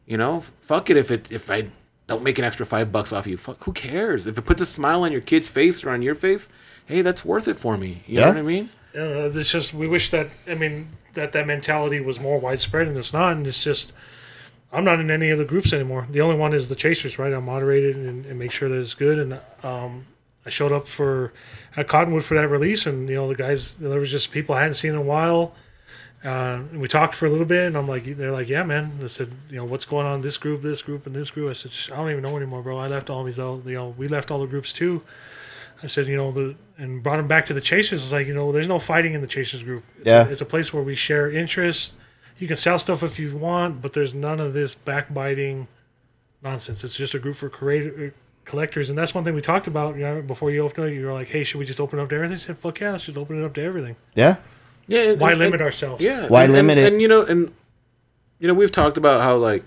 you 0.05 0.17
know, 0.17 0.41
fuck 0.61 0.89
it 0.89 0.95
if 0.95 1.11
it 1.11 1.31
if 1.31 1.49
I 1.51 1.67
don't 2.07 2.23
make 2.23 2.39
an 2.39 2.45
extra 2.45 2.65
five 2.65 2.91
bucks 2.91 3.11
off 3.11 3.27
you. 3.27 3.38
Fuck, 3.38 3.63
who 3.65 3.73
cares? 3.73 4.26
If 4.27 4.38
it 4.38 4.45
puts 4.45 4.61
a 4.61 4.65
smile 4.65 5.03
on 5.03 5.11
your 5.11 5.21
kid's 5.21 5.47
face 5.49 5.84
or 5.84 5.89
on 5.89 6.01
your 6.01 6.15
face, 6.15 6.47
hey, 6.85 7.01
that's 7.01 7.26
worth 7.26 7.47
it 7.47 7.59
for 7.59 7.76
me. 7.77 8.03
You 8.07 8.15
Yeah. 8.19 8.21
know 8.21 8.27
what 8.30 8.38
I 8.38 8.41
mean? 8.43 8.69
You 8.93 8.99
know, 9.01 9.26
it's 9.27 9.51
just 9.51 9.73
we 9.73 9.88
wish 9.88 10.09
that 10.11 10.27
I 10.47 10.53
mean 10.55 10.88
that 11.14 11.31
that 11.31 11.48
mentality 11.48 11.99
was 11.99 12.19
more 12.19 12.40
widespread, 12.40 12.88
and 12.88 12.98
it's 12.98 13.14
not. 13.14 13.34
And 13.34 13.48
it's 13.48 13.64
just 13.64 13.94
I'm 14.72 14.84
not 14.84 14.99
in 14.99 15.10
any 15.10 15.30
of 15.31 15.40
the 15.40 15.45
groups 15.45 15.73
anymore. 15.73 16.07
The 16.10 16.22
only 16.22 16.38
one 16.38 16.53
is 16.53 16.69
the 16.69 16.76
Chasers, 16.76 17.18
right? 17.18 17.34
I'm 17.34 17.45
moderated 17.45 17.95
and, 17.95 18.26
and 18.26 18.38
make 18.38 18.52
sure 18.52 18.69
that 18.69 18.80
it's 18.80 18.94
good. 18.94 19.18
And 19.18 19.40
um, 19.64 20.06
I 20.45 20.49
showed 20.49 20.72
up 20.72 20.88
for 20.88 21.34
at 21.76 21.88
Cottonwood 21.88 22.23
for 22.23 22.36
that 22.36 22.48
release, 22.48 22.86
and 22.86 23.10
you 23.10 23.15
know 23.15 23.27
the 23.27 23.36
guys 23.36 23.73
there 23.76 23.99
was 23.99 24.11
just 24.11 24.31
people 24.31 24.56
I 24.56 24.61
hadn't 24.61 24.76
seen 24.76 24.91
in 24.91 24.98
a 24.98 25.02
while. 25.02 25.56
Uh, 26.23 26.60
and 26.72 26.81
we 26.81 26.88
talked 26.90 27.15
for 27.15 27.27
a 27.27 27.30
little 27.30 27.45
bit, 27.45 27.68
and 27.68 27.77
I'm 27.77 27.88
like, 27.88 28.03
they're 28.18 28.34
like, 28.34 28.49
yeah, 28.49 28.64
man. 28.64 28.91
I 29.02 29.07
said, 29.07 29.31
you 29.49 29.56
know, 29.56 29.64
what's 29.64 29.86
going 29.86 30.06
on 30.06 30.19
this 30.19 30.36
group, 30.36 30.61
this 30.61 30.81
group, 30.81 31.06
and 31.07 31.15
this 31.15 31.30
group? 31.30 31.49
I 31.49 31.53
said, 31.53 31.72
I 31.94 31.95
don't 31.95 32.11
even 32.11 32.23
know 32.23 32.36
anymore, 32.36 32.61
bro. 32.61 32.77
I 32.77 32.88
left 32.88 33.10
all 33.10 33.23
these 33.23 33.40
out. 33.40 33.65
You 33.65 33.76
know, 33.76 33.95
we 33.98 34.10
left 34.10 34.30
all 34.30 34.41
the 34.41 34.48
groups 34.48 34.73
too. 34.73 35.02
I 35.81 35.88
said, 35.88 36.07
you 36.07 36.18
know, 36.18 36.31
the 36.31 36.56
and 36.80 37.03
brought 37.03 37.19
him 37.19 37.27
back 37.27 37.45
to 37.47 37.53
the 37.53 37.61
Chasers. 37.61 38.01
It's 38.03 38.11
like, 38.14 38.26
you 38.27 38.34
know, 38.34 38.51
there's 38.51 38.68
no 38.68 38.80
fighting 38.80 39.14
in 39.14 39.22
the 39.22 39.27
Chasers 39.27 39.61
group. 39.64 39.84
It's 39.97 40.07
Yeah. 40.07 40.27
a, 40.27 40.30
it's 40.31 40.41
a 40.41 40.45
place 40.45 40.73
where 40.73 40.81
we 40.84 40.95
share 40.95 41.30
interests. 41.30 41.93
You 42.39 42.47
can 42.47 42.56
sell 42.56 42.80
stuff 42.80 43.03
if 43.03 43.19
you 43.19 43.35
want, 43.38 43.81
but 43.81 43.93
there's 43.93 44.14
none 44.14 44.39
of 44.39 44.53
this 44.53 44.73
backbiting 44.76 45.68
nonsense. 46.41 46.84
It's 46.84 46.95
just 46.95 47.14
a 47.14 47.19
group 47.19 47.35
for 47.35 47.49
creator, 47.49 48.07
uh, 48.07 48.19
collectors, 48.45 48.89
and 48.89 48.97
that's 48.97 49.14
one 49.14 49.23
thing 49.26 49.35
we 49.35 49.41
talked 49.41 49.68
about. 49.68 49.95
You 49.97 50.03
know, 50.03 50.22
before 50.22 50.49
you 50.51 50.61
opened 50.61 50.88
it, 50.88 50.93
you 50.93 51.06
were 51.06 51.14
like, 51.14 51.27
"Hey, 51.27 51.43
should 51.43 51.60
we 51.60 51.65
just 51.65 51.80
open 51.81 51.99
up 51.99 52.10
to 52.10 52.15
everything?" 52.15 52.35
I 52.35 52.39
said, 52.39 52.57
"Fuck 52.57 52.80
yeah, 52.80 52.91
let's 52.91 53.03
just 53.03 53.18
open 53.18 53.41
it 53.41 53.45
up 53.45 53.53
to 53.56 53.61
everything. 53.61 53.95
Yeah. 54.15 54.38
Yeah. 54.88 55.01
and- 55.11 55.19
Why 55.19 55.31
and- 55.31 55.39
limit 55.39 55.56
and- 55.56 55.64
ourselves?" 55.64 56.01
Yeah. 56.03 56.27
Why 56.27 56.45
and, 56.45 56.53
limit 56.53 56.77
and, 56.77 56.88
it? 56.88 56.93
And 56.93 57.01
you 57.01 57.07
know, 57.10 57.23
and 57.23 57.51
you 58.39 58.47
know, 58.47 58.53
we've 58.53 58.72
talked 58.72 58.97
about 58.97 59.19
how 59.22 59.35
like 59.35 59.64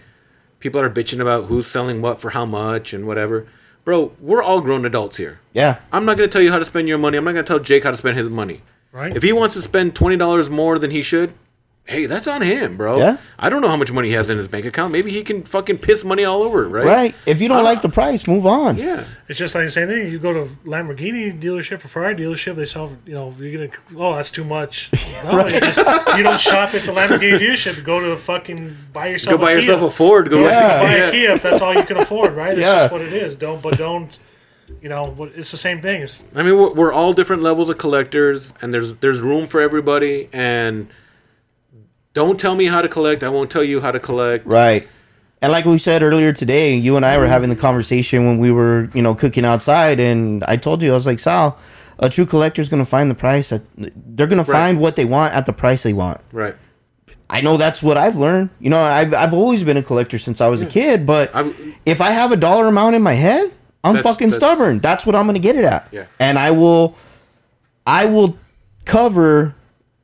people 0.61 0.81
are 0.81 0.89
bitching 0.91 1.21
about 1.21 1.45
who's 1.45 1.67
selling 1.67 2.01
what 2.01 2.21
for 2.21 2.31
how 2.31 2.47
much 2.47 2.95
and 2.95 3.07
whatever. 3.07 3.47
Bro, 3.85 4.13
we're 4.21 4.43
all 4.43 4.61
grown 4.61 4.85
adults 4.85 5.17
here. 5.17 5.41
Yeah. 5.53 5.81
I'm 5.93 6.05
not 6.05 6.17
going 6.17 6.29
to 6.29 6.33
tell 6.33 6.43
you 6.43 6.53
how 6.53 6.59
to 6.59 6.65
spend 6.65 6.89
your 6.89 6.99
money. 6.99 7.19
I'm 7.19 7.25
not 7.25 7.33
going 7.33 7.45
to 7.45 7.49
tell 7.49 7.59
Jake 7.59 7.83
how 7.85 7.91
to 7.91 7.97
spend 7.97 8.17
his 8.17 8.29
money. 8.29 8.61
right. 8.93 9.15
If 9.17 9.23
he 9.23 9.33
wants 9.33 9.55
to 9.55 9.63
spend 9.63 9.95
twenty 9.97 10.17
dollars 10.17 10.49
more 10.49 10.79
than 10.79 10.91
he 10.93 11.03
should, 11.03 11.33
hey, 11.85 12.07
that's 12.07 12.27
on 12.27 12.41
him, 12.43 12.77
bro. 12.77 12.99
Yeah. 12.99 13.17
I 13.39 13.49
don't 13.51 13.61
know 13.61 13.69
how 13.69 13.77
much 13.77 13.91
money 13.93 14.09
he 14.09 14.15
has 14.15 14.31
in 14.31 14.39
his 14.39 14.49
bank 14.49 14.65
account. 14.65 14.93
Maybe 14.93 15.11
he 15.11 15.23
can 15.23 15.43
fucking 15.43 15.79
piss 15.79 16.05
money 16.05 16.25
all 16.25 16.43
over, 16.43 16.67
right? 16.69 16.85
Right. 16.87 17.15
If 17.27 17.41
you 17.41 17.49
don't 17.49 17.59
Uh, 17.59 17.63
like 17.65 17.83
the 17.83 17.89
price, 17.89 18.27
move 18.27 18.47
on. 18.47 18.77
Yeah. 18.79 19.05
It's 19.29 19.39
just 19.39 19.55
like 19.55 19.65
the 19.67 19.71
same 19.71 19.89
thing. 19.89 20.11
You 20.11 20.19
go 20.19 20.33
to 20.33 20.49
Lamborghini 20.65 21.39
dealership 21.39 21.85
or 21.85 21.89
Ferrari 21.89 22.15
dealership, 22.15 22.55
they 22.57 22.65
sell, 22.67 22.91
you 23.05 23.15
know, 23.15 23.35
you're 23.39 23.67
gonna, 23.69 23.81
oh, 23.99 24.15
that's 24.15 24.31
too 24.31 24.45
much. 24.45 24.91
No, 25.25 25.47
you, 25.47 25.61
just, 25.61 25.79
you 26.17 26.23
don't 26.25 26.41
shop 26.41 26.75
at 26.75 26.83
the 26.83 26.93
Lamborghini 26.93 27.39
dealership. 27.39 27.85
Go 27.85 28.01
to 28.01 28.09
the 28.09 28.17
fucking 28.17 28.77
buy 28.93 29.09
yourself. 29.09 29.39
Go 29.39 29.45
buy 29.45 29.53
a 29.53 29.57
yourself 29.57 29.81
Kia. 29.81 29.89
a 29.89 29.91
Ford. 29.91 30.31
Go 30.31 30.41
Yeah. 30.45 30.83
buy 30.83 30.97
yeah. 30.97 31.09
a 31.09 31.11
Kia 31.11 31.31
if 31.35 31.43
that's 31.43 31.61
all 31.61 31.75
you 31.75 31.83
can 31.85 31.97
afford, 31.99 32.33
right? 32.35 32.53
It's 32.53 32.61
Yeah. 32.61 32.75
just 32.81 32.93
what 32.93 33.03
it 33.03 33.13
is. 33.13 33.37
Don't, 33.37 33.61
but 33.63 33.77
don't, 33.79 34.17
you 34.81 34.89
know, 34.89 35.31
it's 35.37 35.51
the 35.51 35.57
same 35.59 35.81
thing. 35.83 36.03
It's, 36.03 36.23
I 36.35 36.43
mean, 36.43 36.57
we're, 36.59 36.73
we're 36.73 36.93
all 36.93 37.13
different 37.13 37.43
levels 37.43 37.69
of 37.69 37.79
collectors, 37.79 38.53
and 38.63 38.73
there's 38.73 38.95
there's 38.97 39.21
room 39.21 39.47
for 39.47 39.61
everybody. 39.61 40.29
And 40.33 40.89
don't 42.15 42.39
tell 42.39 42.55
me 42.55 42.67
how 42.67 42.83
to 42.83 42.89
collect. 42.89 43.23
I 43.23 43.29
won't 43.29 43.51
tell 43.51 43.65
you 43.65 43.81
how 43.81 43.91
to 43.91 44.01
collect. 44.01 44.47
Right. 44.47 44.89
And 45.41 45.51
like 45.51 45.65
we 45.65 45.79
said 45.79 46.03
earlier 46.03 46.33
today, 46.33 46.77
you 46.77 46.97
and 46.97 47.05
I 47.05 47.19
were 47.19 47.27
having 47.27 47.51
the 47.51 47.57
conversation 47.57 48.27
when 48.27 48.39
we 48.39 48.53
were, 48.53 48.89
you 48.95 49.03
know, 49.03 49.15
cooking 49.15 49.45
outside, 49.45 49.99
and 49.99 50.45
I 50.45 50.57
told 50.57 50.83
you 50.83 50.93
I 50.93 50.95
was 50.95 51.07
like, 51.07 51.19
Sal, 51.19 51.59
a 51.99 52.09
true 52.09 52.27
collector 52.27 52.63
is 52.63 52.69
gonna 52.69 52.85
find 52.87 53.11
the 53.11 53.15
price. 53.15 53.51
At, 53.51 53.63
they're 53.77 54.29
gonna 54.29 54.45
find 54.45 54.79
what 54.79 54.95
they 54.97 55.05
want 55.05 55.35
at 55.35 55.47
the 55.47 55.53
price 55.53 55.83
they 55.83 55.93
want. 55.93 56.21
Right. 56.31 56.55
I 57.29 57.41
know 57.41 57.57
that's 57.57 57.83
what 57.83 57.97
I've 57.97 58.17
learned. 58.17 58.51
You 58.61 58.71
know, 58.71 58.81
I've 58.81 59.13
I've 59.15 59.33
always 59.35 59.65
been 59.65 59.77
a 59.79 59.83
collector 59.83 60.19
since 60.19 60.41
I 60.41 60.49
was 60.49 60.61
a 60.63 60.67
kid, 60.67 61.07
but 61.07 61.35
I've- 61.35 61.75
if 61.87 62.01
I 62.01 62.11
have 62.11 62.31
a 62.31 62.37
dollar 62.37 62.67
amount 62.69 62.95
in 62.95 63.03
my 63.03 63.15
head, 63.15 63.51
I'm 63.83 63.95
That's- 63.95 64.03
fucking 64.13 64.31
that's- 64.31 64.39
stubborn. 64.39 64.79
That's 64.79 65.05
what 65.07 65.17
I'm 65.17 65.27
gonna 65.27 65.39
get 65.41 65.57
it 65.57 65.65
at. 65.65 65.89
Yeah. 65.91 66.05
And 66.21 66.39
I 66.39 66.51
will, 66.53 66.95
I 67.87 68.05
will 68.05 68.37
cover 68.85 69.55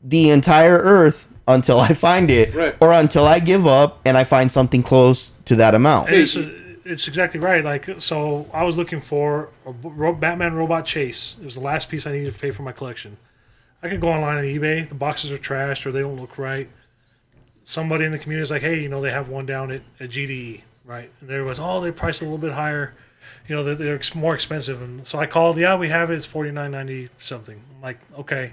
the 0.03 0.31
entire 0.31 0.79
earth 0.79 1.28
until 1.49 1.81
I 1.81 1.95
find 1.95 2.31
it, 2.31 2.55
Right. 2.55 2.77
or 2.81 2.93
until 2.93 3.25
I 3.27 3.39
give 3.41 3.67
up 3.67 4.01
and 4.05 4.17
I 4.17 4.25
find 4.25 4.53
something 4.53 4.83
close 4.83 5.33
to 5.47 5.57
that 5.57 5.75
amount. 5.75 6.11
it's, 6.11 6.37
it's 6.85 7.09
exactly 7.09 7.41
right. 7.41 7.65
Like, 7.65 8.01
so 8.01 8.47
I 8.53 8.63
was 8.65 8.77
looking 8.77 9.01
for 9.01 9.49
a 9.67 9.73
ro- 9.73 10.15
Batman 10.15 10.55
Robot 10.55 10.85
Chase. 10.87 11.37
It 11.41 11.45
was 11.45 11.55
the 11.55 11.61
last 11.61 11.89
piece 11.89 12.07
I 12.07 12.13
needed 12.13 12.33
to 12.33 12.39
pay 12.39 12.51
for 12.51 12.63
my 12.63 12.73
collection. 12.73 13.17
I 13.83 13.89
could 13.89 14.01
go 14.01 14.09
online 14.09 14.39
on 14.39 14.45
eBay. 14.45 14.89
The 14.89 14.95
boxes 14.95 15.31
are 15.33 15.39
trashed 15.39 15.85
or 15.87 15.93
they 15.93 16.01
don't 16.01 16.21
look 16.21 16.37
right. 16.39 16.69
Somebody 17.65 18.05
in 18.07 18.13
the 18.13 18.19
community 18.19 18.43
is 18.43 18.51
like, 18.51 18.63
hey, 18.63 18.81
you 18.81 18.89
know, 18.89 19.01
they 19.01 19.11
have 19.11 19.29
one 19.29 19.45
down 19.47 19.71
at, 19.71 19.83
at 20.01 20.09
GDE, 20.11 20.63
right? 20.87 21.11
And 21.21 21.29
there 21.29 21.45
was, 21.45 21.61
oh, 21.61 21.81
they're 21.81 21.93
priced 21.93 22.21
a 22.23 22.25
little 22.25 22.39
bit 22.39 22.53
higher. 22.53 22.95
You 23.47 23.57
know, 23.57 23.65
they're, 23.65 23.75
they're 23.75 24.01
more 24.15 24.35
expensive. 24.35 24.81
And 24.83 25.07
so 25.07 25.19
I 25.19 25.27
called, 25.27 25.59
yeah, 25.59 25.77
we 25.77 25.89
have 25.91 26.11
it. 26.11 26.15
It's 26.15 26.27
forty 26.27 26.51
nine 26.51 26.71
ninety 26.71 27.09
something. 27.19 27.61
I'm 27.77 27.83
like, 27.83 27.99
okay. 28.19 28.53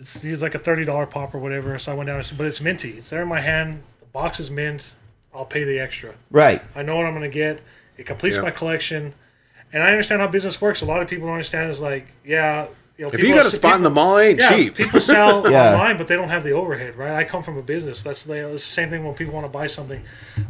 It's, 0.00 0.24
it's 0.24 0.42
like 0.42 0.54
a 0.54 0.58
thirty 0.58 0.84
dollar 0.84 1.06
pop 1.06 1.34
or 1.34 1.38
whatever. 1.38 1.78
So 1.78 1.92
I 1.92 1.94
went 1.94 2.08
down 2.08 2.16
and 2.16 2.26
said, 2.26 2.38
but 2.38 2.46
it's 2.46 2.60
minty. 2.60 2.90
It's 2.92 3.10
there 3.10 3.22
in 3.22 3.28
my 3.28 3.40
hand. 3.40 3.82
The 4.00 4.06
box 4.06 4.40
is 4.40 4.50
mint. 4.50 4.92
I'll 5.34 5.44
pay 5.44 5.62
the 5.64 5.78
extra. 5.78 6.14
Right. 6.30 6.60
I 6.74 6.82
know 6.82 6.96
what 6.96 7.06
I'm 7.06 7.12
going 7.14 7.30
to 7.30 7.34
get. 7.34 7.60
It 7.96 8.06
completes 8.06 8.36
Yeah. 8.36 8.42
my 8.42 8.50
collection, 8.50 9.12
and 9.72 9.82
I 9.82 9.90
understand 9.92 10.20
how 10.22 10.26
business 10.26 10.60
works. 10.60 10.80
A 10.80 10.86
lot 10.86 11.02
of 11.02 11.08
people 11.08 11.26
don't 11.26 11.34
understand. 11.34 11.70
Is 11.70 11.80
like, 11.80 12.06
yeah, 12.24 12.66
you 12.98 13.04
know, 13.06 13.10
If 13.12 13.22
you 13.22 13.34
got 13.34 13.46
a 13.46 13.50
spot 13.50 13.76
in 13.76 13.82
the 13.82 13.90
mall, 13.90 14.16
it 14.16 14.24
ain't 14.24 14.38
yeah, 14.40 14.48
cheap. 14.48 14.74
people 14.74 15.00
sell 15.14 15.48
Yeah. 15.50 15.72
online, 15.74 15.98
but 15.98 16.08
they 16.08 16.16
don't 16.16 16.28
have 16.30 16.42
the 16.44 16.52
overhead, 16.52 16.96
right? 16.96 17.12
I 17.14 17.24
come 17.24 17.42
from 17.42 17.58
a 17.58 17.62
business. 17.62 18.02
That's 18.02 18.24
the 18.24 18.58
same 18.58 18.88
thing 18.90 19.04
when 19.04 19.14
people 19.14 19.34
want 19.34 19.44
to 19.44 19.52
buy 19.52 19.66
something, 19.68 20.02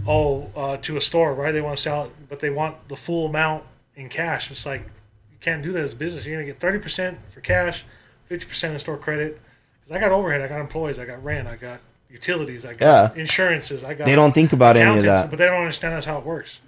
oh, 0.06 0.48
uh, 0.56 0.76
to 0.78 0.96
a 0.96 1.00
store, 1.00 1.34
right? 1.34 1.52
They 1.52 1.60
want 1.60 1.76
to 1.76 1.82
sell 1.82 2.04
it, 2.04 2.10
but 2.28 2.40
they 2.40 2.50
want 2.50 2.88
the 2.88 2.96
full 2.96 3.26
amount 3.26 3.64
in 3.96 4.08
cash. 4.08 4.50
It's 4.50 4.64
like 4.64 4.80
you 4.82 5.36
can't 5.40 5.62
do 5.62 5.72
that 5.72 5.82
as 5.82 5.92
a 5.92 5.96
business. 5.96 6.24
You're 6.24 6.36
gonna 6.36 6.46
get 6.46 6.58
thirty 6.60 6.78
percent 6.78 7.18
for 7.30 7.40
cash, 7.40 7.84
fifty 8.30 8.46
percent 8.46 8.72
in 8.72 8.78
store 8.78 8.96
credit. 8.96 9.38
Because 9.84 9.96
I 9.96 10.00
got 10.00 10.12
overhead, 10.12 10.40
I 10.40 10.46
got 10.46 10.60
employees, 10.60 10.98
I 10.98 11.04
got 11.04 11.22
rent, 11.22 11.48
I 11.48 11.56
got 11.56 11.80
utilities, 12.08 12.64
I 12.64 12.74
got 12.74 13.14
Yeah. 13.16 13.20
insurances, 13.20 13.82
I 13.84 13.92
got 13.94 14.04
They 14.06 14.14
don't 14.14 14.32
think 14.32 14.52
about 14.52 14.76
any 14.76 14.96
of 14.98 15.02
that. 15.04 15.28
but 15.30 15.38
they 15.38 15.46
don't 15.46 15.60
understand 15.60 15.94
that's 15.94 16.06
how 16.06 16.16
it 16.18 16.24
works. 16.24 16.60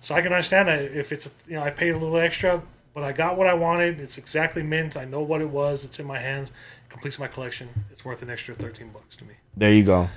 So 0.00 0.14
I 0.14 0.22
can 0.22 0.32
understand 0.32 0.68
that 0.68 0.82
if 0.82 1.12
it's 1.12 1.28
you 1.46 1.54
know 1.56 1.62
I 1.62 1.70
paid 1.70 1.90
a 1.90 1.98
little 1.98 2.18
extra, 2.18 2.62
but 2.94 3.04
I 3.04 3.12
got 3.12 3.36
what 3.36 3.46
I 3.46 3.54
wanted. 3.54 4.00
It's 4.00 4.16
exactly 4.18 4.62
mint. 4.62 4.96
I 4.96 5.04
know 5.04 5.20
what 5.20 5.40
it 5.42 5.48
was. 5.50 5.84
It's 5.84 5.98
in 6.00 6.06
my 6.06 6.18
hands. 6.18 6.48
It 6.48 6.90
completes 6.90 7.18
my 7.18 7.28
collection. 7.28 7.68
It's 7.92 8.02
worth 8.04 8.22
an 8.22 8.30
extra 8.30 8.54
thirteen 8.54 8.88
bucks 8.88 9.14
to 9.16 9.24
me. 9.24 9.34
There 9.56 9.72
you 9.72 9.84
go. 9.84 10.08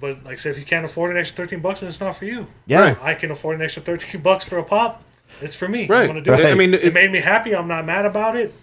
But 0.00 0.24
like 0.24 0.34
I 0.34 0.36
said, 0.36 0.52
if 0.52 0.58
you 0.58 0.64
can't 0.64 0.84
afford 0.84 1.10
an 1.10 1.16
extra 1.18 1.36
thirteen 1.38 1.60
bucks, 1.60 1.80
then 1.80 1.88
it's 1.88 2.00
not 2.00 2.16
for 2.16 2.24
you. 2.26 2.46
Yeah. 2.66 2.80
Right. 2.80 2.98
I 3.02 3.14
can 3.14 3.30
afford 3.30 3.56
an 3.56 3.62
extra 3.62 3.82
thirteen 3.82 4.20
bucks 4.28 4.44
for 4.44 4.58
a 4.58 4.62
pop. 4.64 5.02
It's 5.40 5.54
for 5.54 5.68
me. 5.68 5.86
Right. 5.86 6.02
I'm 6.02 6.06
gonna 6.06 6.20
do 6.20 6.30
Right. 6.32 6.40
it. 6.40 6.46
I 6.52 6.54
mean, 6.54 6.74
It 6.74 6.84
it, 6.84 6.94
made 6.94 7.10
me 7.10 7.20
happy. 7.20 7.54
I'm 7.56 7.66
not 7.68 7.84
mad 7.86 8.04
about 8.06 8.36
it. 8.36 8.54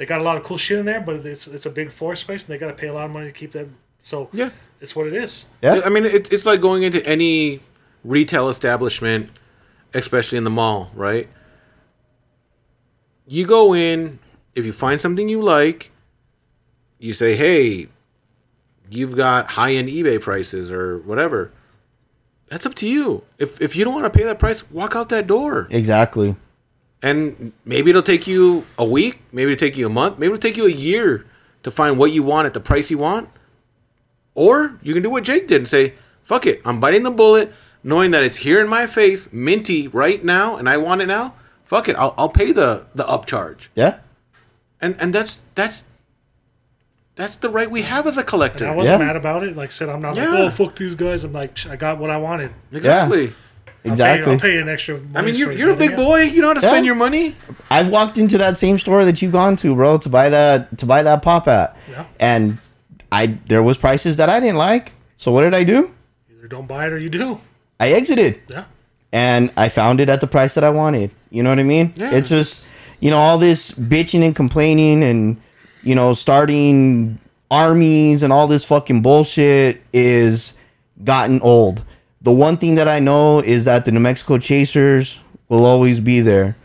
They 0.00 0.06
got 0.06 0.22
a 0.22 0.24
lot 0.24 0.38
of 0.38 0.44
cool 0.44 0.56
shit 0.56 0.78
in 0.78 0.86
there, 0.86 1.02
but 1.02 1.16
it's 1.26 1.46
it's 1.46 1.66
a 1.66 1.70
big 1.70 1.92
floor 1.92 2.16
space, 2.16 2.40
and 2.40 2.48
they 2.48 2.56
got 2.56 2.68
to 2.68 2.72
pay 2.72 2.86
a 2.86 2.92
lot 2.94 3.04
of 3.04 3.10
money 3.10 3.26
to 3.26 3.32
keep 3.32 3.52
that. 3.52 3.66
So 4.00 4.30
yeah. 4.32 4.48
it's 4.80 4.96
what 4.96 5.06
it 5.06 5.12
is. 5.12 5.44
Yeah. 5.60 5.82
I 5.84 5.90
mean, 5.90 6.06
it, 6.06 6.32
it's 6.32 6.46
like 6.46 6.62
going 6.62 6.84
into 6.84 7.06
any 7.06 7.60
retail 8.02 8.48
establishment, 8.48 9.28
especially 9.92 10.38
in 10.38 10.44
the 10.44 10.50
mall, 10.50 10.90
right? 10.94 11.28
You 13.26 13.46
go 13.46 13.74
in, 13.74 14.20
if 14.54 14.64
you 14.64 14.72
find 14.72 14.98
something 14.98 15.28
you 15.28 15.42
like, 15.42 15.90
you 16.98 17.12
say, 17.12 17.36
hey, 17.36 17.88
you've 18.88 19.14
got 19.14 19.50
high 19.50 19.74
end 19.74 19.90
eBay 19.90 20.18
prices 20.18 20.72
or 20.72 21.00
whatever. 21.00 21.52
That's 22.48 22.64
up 22.64 22.74
to 22.76 22.88
you. 22.88 23.22
If, 23.36 23.60
if 23.60 23.76
you 23.76 23.84
don't 23.84 23.92
want 23.92 24.10
to 24.10 24.18
pay 24.18 24.24
that 24.24 24.38
price, 24.38 24.68
walk 24.70 24.96
out 24.96 25.10
that 25.10 25.26
door. 25.26 25.68
Exactly. 25.70 26.36
And 27.02 27.52
maybe 27.64 27.90
it'll 27.90 28.02
take 28.02 28.26
you 28.26 28.66
a 28.78 28.84
week, 28.84 29.20
maybe 29.32 29.52
it'll 29.52 29.60
take 29.60 29.76
you 29.76 29.86
a 29.86 29.90
month, 29.90 30.18
maybe 30.18 30.32
it'll 30.32 30.40
take 30.40 30.56
you 30.56 30.66
a 30.66 30.70
year 30.70 31.24
to 31.62 31.70
find 31.70 31.98
what 31.98 32.12
you 32.12 32.22
want 32.22 32.46
at 32.46 32.54
the 32.54 32.60
price 32.60 32.90
you 32.90 32.98
want. 32.98 33.28
Or 34.34 34.76
you 34.82 34.92
can 34.94 35.02
do 35.02 35.10
what 35.10 35.24
Jake 35.24 35.48
did 35.48 35.58
and 35.58 35.68
say, 35.68 35.94
fuck 36.24 36.46
it, 36.46 36.60
I'm 36.64 36.78
biting 36.78 37.02
the 37.02 37.10
bullet, 37.10 37.52
knowing 37.82 38.10
that 38.12 38.22
it's 38.22 38.36
here 38.36 38.60
in 38.60 38.68
my 38.68 38.86
face, 38.86 39.32
minty 39.32 39.88
right 39.88 40.22
now, 40.24 40.56
and 40.56 40.68
I 40.68 40.76
want 40.76 41.00
it 41.00 41.06
now. 41.06 41.34
Fuck 41.64 41.88
it, 41.88 41.96
I'll, 41.96 42.14
I'll 42.18 42.28
pay 42.28 42.52
the, 42.52 42.84
the 42.94 43.04
upcharge. 43.04 43.68
Yeah. 43.74 43.98
And 44.82 44.96
and 44.98 45.14
that's 45.14 45.42
that's 45.54 45.84
that's 47.16 47.36
the 47.36 47.50
right 47.50 47.70
we 47.70 47.82
have 47.82 48.06
as 48.06 48.16
a 48.16 48.22
collector. 48.24 48.64
And 48.64 48.72
I 48.72 48.76
wasn't 48.76 48.98
Yeah. 49.00 49.06
mad 49.06 49.16
about 49.16 49.42
it. 49.42 49.54
Like 49.54 49.68
I 49.68 49.72
said, 49.72 49.88
I'm 49.90 50.00
not 50.00 50.16
Yeah. 50.16 50.28
like, 50.30 50.38
oh 50.38 50.50
fuck 50.50 50.76
these 50.76 50.94
guys. 50.94 51.22
I'm 51.24 51.32
like, 51.34 51.66
I 51.66 51.76
got 51.76 51.98
what 51.98 52.08
I 52.10 52.16
wanted. 52.16 52.50
exactly. 52.72 53.26
I'll 53.28 53.32
exactly. 53.84 54.24
pay, 54.26 54.32
I'll 54.32 54.38
pay 54.40 54.54
you 54.54 54.60
an 54.60 54.68
extra. 54.68 55.00
I 55.14 55.22
mean, 55.22 55.34
you're 55.34 55.52
you're 55.52 55.70
a 55.72 55.76
big 55.76 55.96
boy. 55.96 56.22
You 56.22 56.42
know 56.42 56.48
how 56.48 56.54
to 56.54 56.60
spend 56.60 56.84
Yeah. 56.84 56.90
your 56.90 56.94
money. 56.96 57.34
I've 57.70 57.88
walked 57.90 58.18
into 58.18 58.38
that 58.38 58.58
same 58.58 58.78
store 58.78 59.04
that 59.04 59.20
you've 59.22 59.32
gone 59.32 59.56
to, 59.56 59.74
bro, 59.74 59.98
to 59.98 60.08
buy 60.08 60.28
that 60.28 60.76
to 60.78 60.86
buy 60.86 61.02
that 61.02 61.22
pop 61.22 61.48
at, 61.48 61.76
Yeah. 61.90 62.04
and 62.18 62.58
I 63.12 63.38
there 63.48 63.62
was 63.62 63.78
prices 63.78 64.16
that 64.18 64.28
I 64.28 64.40
didn't 64.40 64.56
like. 64.56 64.92
So 65.16 65.32
what 65.32 65.42
did 65.42 65.54
I 65.54 65.64
do? 65.64 65.90
Either 66.38 66.48
don't 66.48 66.66
buy 66.66 66.86
it 66.86 66.92
or 66.92 66.98
you 66.98 67.10
do. 67.10 67.40
I 67.78 67.88
exited. 67.92 68.40
Yeah. 68.48 68.64
and 69.12 69.50
I 69.56 69.68
found 69.68 69.98
it 70.00 70.08
at 70.08 70.20
the 70.20 70.26
price 70.28 70.54
that 70.54 70.62
I 70.62 70.70
wanted. 70.70 71.10
You 71.30 71.42
know 71.42 71.50
what 71.50 71.58
I 71.58 71.64
mean? 71.64 71.92
Yeah. 71.96 72.12
It's 72.12 72.28
just, 72.28 72.72
you 73.00 73.10
know, 73.10 73.18
all 73.18 73.38
this 73.38 73.72
bitching 73.72 74.22
and 74.24 74.36
complaining 74.36 75.02
and, 75.02 75.36
you 75.82 75.96
know, 75.96 76.14
starting 76.14 77.18
armies 77.50 78.22
and 78.22 78.32
all 78.32 78.46
this 78.46 78.64
fucking 78.64 79.02
bullshit 79.02 79.82
is 79.92 80.52
gotten 81.02 81.40
old. 81.40 81.82
The 82.22 82.32
one 82.32 82.56
thing 82.58 82.74
that 82.74 82.86
I 82.88 82.98
know 82.98 83.40
is 83.40 83.64
that 83.64 83.84
the 83.84 83.92
New 83.92 84.00
Mexico 84.00 84.38
Chasers 84.38 85.20
will 85.48 85.64
always 85.64 86.00
be 86.00 86.20
there, 86.20 86.56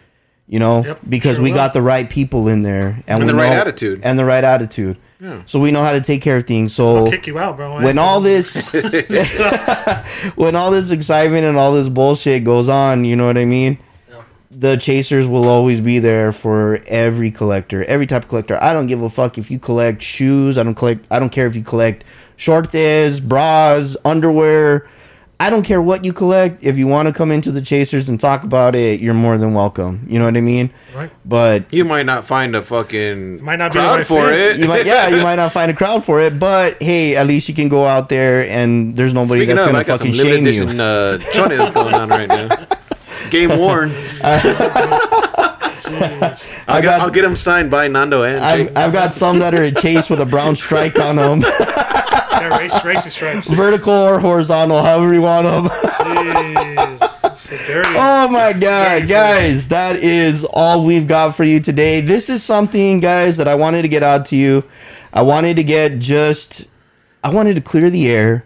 you 0.47 0.59
know, 0.59 0.83
Yep, 0.83 0.99
because 1.07 1.35
sure 1.35 1.43
we 1.43 1.51
will. 1.51 1.55
got 1.57 1.73
the 1.73 1.81
right 1.81 2.09
people 2.09 2.47
in 2.47 2.61
there 2.61 3.01
And 3.07 3.19
we 3.19 3.25
the 3.27 3.35
right 3.35 3.51
attitude. 3.53 4.01
And 4.03 4.19
the 4.19 4.25
right 4.25 4.43
attitude. 4.43 4.97
Yeah. 5.19 5.43
So 5.45 5.59
we 5.59 5.71
know 5.71 5.81
how 5.81 5.93
to 5.93 6.01
take 6.01 6.21
care 6.21 6.35
of 6.37 6.45
things. 6.45 6.73
So 6.75 7.05
I'll 7.05 7.09
kick 7.09 7.25
you 7.25 7.39
out, 7.39 7.55
bro. 7.55 7.81
when 7.81 7.97
all 7.97 8.19
this 8.19 8.69
when 10.35 10.55
all 10.55 10.71
this 10.71 10.91
excitement 10.91 11.45
and 11.45 11.57
all 11.57 11.73
this 11.73 11.89
bullshit 11.89 12.43
goes 12.43 12.69
on, 12.69 13.05
you 13.05 13.15
know 13.15 13.25
what 13.25 13.37
I 13.37 13.45
mean? 13.45 13.77
Yeah. 14.09 14.23
The 14.51 14.75
chasers 14.75 15.25
will 15.25 15.47
always 15.47 15.79
be 15.81 15.99
there 15.99 16.31
for 16.33 16.81
every 16.87 17.31
collector, 17.31 17.85
every 17.85 18.05
type 18.07 18.23
of 18.23 18.29
collector. 18.29 18.61
I 18.61 18.73
don't 18.73 18.87
give 18.87 19.01
a 19.01 19.09
fuck 19.09 19.37
if 19.37 19.49
you 19.49 19.57
collect 19.57 20.01
shoes. 20.03 20.57
I 20.57 20.63
don't 20.63 20.75
collect. 20.75 21.05
I 21.09 21.19
don't 21.19 21.31
care 21.31 21.47
if 21.47 21.55
you 21.55 21.63
collect 21.63 22.03
shorts, 22.35 23.19
bras, 23.21 23.95
underwear. 24.03 24.87
I 25.39 25.49
don't 25.49 25.63
care 25.63 25.81
what 25.81 26.05
you 26.05 26.13
collect. 26.13 26.63
If 26.63 26.77
you 26.77 26.87
want 26.87 27.07
to 27.07 27.13
come 27.13 27.29
into 27.29 27.51
the 27.51 27.61
chasers 27.61 28.07
and 28.07 28.17
talk 28.19 28.43
about 28.43 28.73
it, 28.73 29.01
you're 29.01 29.13
more 29.13 29.37
than 29.37 29.53
welcome. 29.53 30.05
You 30.09 30.17
know 30.19 30.25
what 30.25 30.37
I 30.37 30.41
mean? 30.41 30.69
right, 30.95 31.11
But 31.25 31.73
You 31.73 31.83
might 31.83 32.05
not 32.05 32.25
find 32.25 32.55
a 32.55 32.61
fucking 32.61 33.43
Might 33.43 33.57
not 33.57 33.73
be 33.73 33.79
crowd 33.79 33.97
right 33.97 34.07
for 34.07 34.29
fit. 34.31 34.55
it. 34.55 34.59
you 34.59 34.67
might, 34.67 34.85
yeah, 34.85 35.09
you 35.09 35.21
might 35.21 35.35
not 35.35 35.51
find 35.57 35.69
a 35.69 35.73
crowd 35.73 36.05
for 36.05 36.21
it. 36.21 36.39
But 36.39 36.81
hey, 36.81 37.17
at 37.17 37.27
least 37.27 37.49
you 37.49 37.53
can 37.55 37.67
go 37.67 37.85
out 37.85 38.07
there 38.07 38.47
and 38.49 38.95
there's 38.95 39.13
nobody 39.13 39.41
Speaking 39.41 39.55
that's 39.57 39.67
gonna 39.67 39.79
I 39.79 39.83
some 39.83 39.97
fucking 39.97 40.13
shame 40.13 40.45
edition 40.45 40.77
you. 40.77 40.81
uh, 40.81 41.17
chones 41.33 41.71
going 41.71 41.93
on 41.93 42.07
right 42.09 42.27
now. 42.29 42.65
Game 43.29 43.57
worn. 43.59 43.89
I'll, 45.87 46.81
get, 46.81 46.83
got- 46.83 47.01
I'll 47.01 47.09
get 47.09 47.21
them 47.21 47.35
signed 47.35 47.69
by 47.71 47.87
Nando 47.87 48.23
and 48.23 48.43
I've, 48.43 48.75
I've 48.75 48.93
got 48.93 49.13
some 49.13 49.39
that 49.39 49.53
are 49.53 49.63
a 49.63 49.71
chase 49.71 50.09
with 50.09 50.19
a 50.19 50.25
brown 50.25 50.55
stripe 50.55 50.97
on 50.99 51.15
them, 51.17 51.41
yeah, 51.59 52.57
race, 52.57 52.83
racing 52.83 53.11
stripes. 53.11 53.53
vertical 53.53 53.93
or 53.93 54.19
horizontal, 54.19 54.81
however 54.81 55.13
you 55.13 55.21
want 55.21 55.45
them. 55.47 55.67
Jeez, 55.67 57.35
so 57.37 57.57
dirty. 57.67 57.89
Oh 57.95 58.27
my 58.29 58.53
god, 58.53 59.03
Very 59.03 59.07
guys, 59.07 59.67
that 59.69 59.97
is 59.97 60.43
all 60.45 60.85
we've 60.85 61.07
got 61.07 61.35
for 61.35 61.43
you 61.43 61.59
today. 61.59 62.01
This 62.01 62.29
is 62.29 62.43
something, 62.43 62.99
guys, 62.99 63.37
that 63.37 63.47
I 63.47 63.55
wanted 63.55 63.83
to 63.83 63.87
get 63.87 64.03
out 64.03 64.25
to 64.27 64.35
you. 64.35 64.63
I 65.13 65.21
wanted 65.21 65.55
to 65.57 65.63
get 65.63 65.99
just, 65.99 66.65
I 67.23 67.29
wanted 67.29 67.55
to 67.55 67.61
clear 67.61 67.89
the 67.89 68.09
air. 68.09 68.45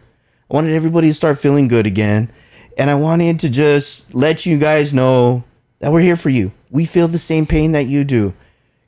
I 0.49 0.55
wanted 0.55 0.73
everybody 0.75 1.07
to 1.09 1.13
start 1.13 1.39
feeling 1.39 1.67
good 1.67 1.85
again. 1.87 2.31
And 2.77 2.89
I 2.89 2.95
wanted 2.95 3.39
to 3.41 3.49
just 3.49 4.13
let 4.15 4.45
you 4.45 4.57
guys 4.57 4.93
know 4.93 5.43
that 5.79 5.91
we're 5.91 6.01
here 6.01 6.15
for 6.17 6.29
you. 6.29 6.51
We 6.69 6.85
feel 6.85 7.07
the 7.07 7.19
same 7.19 7.45
pain 7.45 7.71
that 7.73 7.87
you 7.87 8.03
do. 8.03 8.33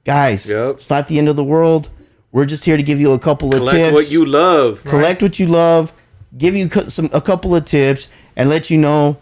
Guys, 0.06 0.46
Yep. 0.46 0.76
it's 0.76 0.90
not 0.90 1.08
the 1.08 1.18
end 1.20 1.30
of 1.30 1.36
the 1.36 1.44
world. 1.44 1.90
We're 2.32 2.46
just 2.46 2.66
here 2.66 2.78
to 2.78 2.84
give 2.84 3.00
you 3.00 3.12
a 3.12 3.20
couple 3.20 3.50
of 3.50 3.56
Collect 3.60 3.76
tips 3.78 3.90
Collect 3.90 3.94
what 3.94 4.12
you 4.12 4.26
love. 4.26 4.84
collect 4.86 5.22
what 5.22 5.38
you 5.40 5.48
love, 5.48 5.92
give 6.38 6.56
you 6.56 6.70
some 6.88 7.10
a 7.12 7.20
couple 7.22 7.54
of 7.56 7.66
tips, 7.66 8.08
and 8.36 8.50
let 8.50 8.70
you 8.70 8.78
know 8.78 9.18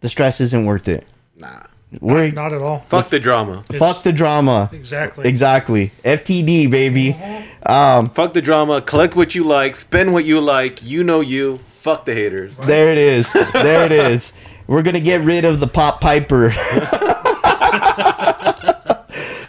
the 0.00 0.08
stress 0.08 0.40
isn't 0.40 0.64
worth 0.64 0.88
it. 0.88 1.12
Nah. 1.36 1.62
We're 2.00 2.30
Not 2.30 2.52
at 2.52 2.60
all. 2.60 2.80
Fuck 2.80 3.08
the 3.08 3.18
drama. 3.18 3.62
fuck 3.78 4.02
the 4.02 4.12
drama. 4.12 4.68
Exactly. 4.72 5.26
Exactly. 5.26 5.90
FTD 6.04 6.70
baby. 6.70 7.16
Um, 7.64 8.10
Fuck 8.10 8.34
the 8.34 8.42
drama. 8.42 8.82
Collect 8.82 9.16
what 9.16 9.34
you 9.34 9.42
like. 9.44 9.74
Spend 9.74 10.12
what 10.12 10.26
you 10.26 10.38
like. 10.40 10.82
You 10.84 11.02
know 11.02 11.20
you. 11.20 11.58
Fuck 11.58 12.04
the 12.04 12.12
haters. 12.14 12.58
There 12.58 12.90
it 12.92 12.98
is. 12.98 13.32
There 13.54 13.84
it 13.86 13.92
is. 13.92 14.32
We're 14.68 14.82
gonna 14.82 15.00
get 15.00 15.22
rid 15.22 15.46
of 15.46 15.60
the 15.60 15.66
pop 15.66 16.02
piper. 16.02 16.52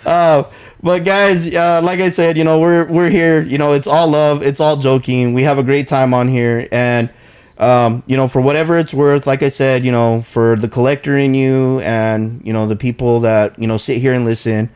uh, 0.05 0.43
but 0.81 1.03
guys, 1.03 1.53
uh, 1.53 1.81
like 1.83 1.99
I 1.99 2.07
said, 2.07 2.37
you 2.37 2.45
know 2.45 2.59
we're 2.59 2.85
we're 2.85 3.09
here. 3.09 3.41
You 3.41 3.57
know 3.57 3.73
it's 3.73 3.85
all 3.85 4.07
love. 4.07 4.41
It's 4.41 4.61
all 4.61 4.77
joking. 4.77 5.33
We 5.33 5.43
have 5.43 5.59
a 5.59 5.63
great 5.63 5.89
time 5.89 6.13
on 6.13 6.29
here, 6.29 6.69
and 6.71 7.09
um, 7.57 8.01
you 8.07 8.15
know 8.15 8.29
for 8.29 8.39
whatever 8.39 8.77
it's 8.77 8.93
worth, 8.93 9.27
like 9.27 9.43
I 9.43 9.49
said, 9.49 9.83
you 9.83 9.91
know 9.91 10.21
for 10.21 10.55
the 10.55 10.69
collector 10.69 11.17
in 11.17 11.33
you, 11.33 11.81
and 11.81 12.41
you 12.45 12.53
know 12.53 12.65
the 12.65 12.77
people 12.77 13.19
that 13.19 13.59
you 13.59 13.67
know 13.67 13.75
sit 13.75 13.97
here 13.97 14.13
and 14.13 14.23
listen, 14.23 14.69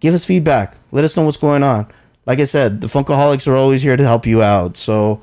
give 0.00 0.14
us 0.14 0.24
feedback. 0.24 0.78
Let 0.92 1.04
us 1.04 1.14
know 1.14 1.24
what's 1.24 1.36
going 1.36 1.62
on. 1.62 1.92
Like 2.24 2.40
I 2.40 2.44
said, 2.44 2.80
the 2.80 2.86
Funkaholiks 2.86 3.46
are 3.46 3.54
always 3.54 3.82
here 3.82 3.98
to 3.98 4.04
help 4.04 4.26
you 4.26 4.42
out. 4.42 4.78
So, 4.78 5.20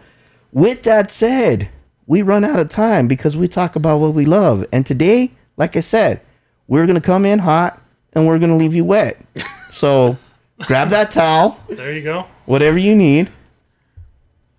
with 0.52 0.84
that 0.84 1.10
said, 1.10 1.70
we 2.08 2.22
run 2.22 2.44
out 2.44 2.60
of 2.60 2.70
time 2.70 3.08
because 3.08 3.36
we 3.36 3.48
talk 3.48 3.76
about 3.76 4.00
what 4.00 4.14
we 4.14 4.26
love. 4.26 4.66
And 4.72 4.86
today, 4.86 5.32
like 5.58 5.76
I 5.76 5.80
said, 5.82 6.22
we're 6.68 6.86
going 6.86 7.00
to 7.00 7.06
come 7.06 7.26
in 7.26 7.40
hot 7.40 7.82
and 8.14 8.28
we're 8.28 8.40
going 8.40 8.52
to 8.52 8.58
leave 8.58 8.74
you 8.76 8.86
wet. 8.86 9.18
So, 9.72 10.18
grab 10.62 10.88
that 10.92 11.12
towel, 11.12 11.60
There 11.68 11.92
you 11.92 12.02
go. 12.02 12.22
whatever 12.46 12.78
you 12.78 12.96
need, 12.96 13.30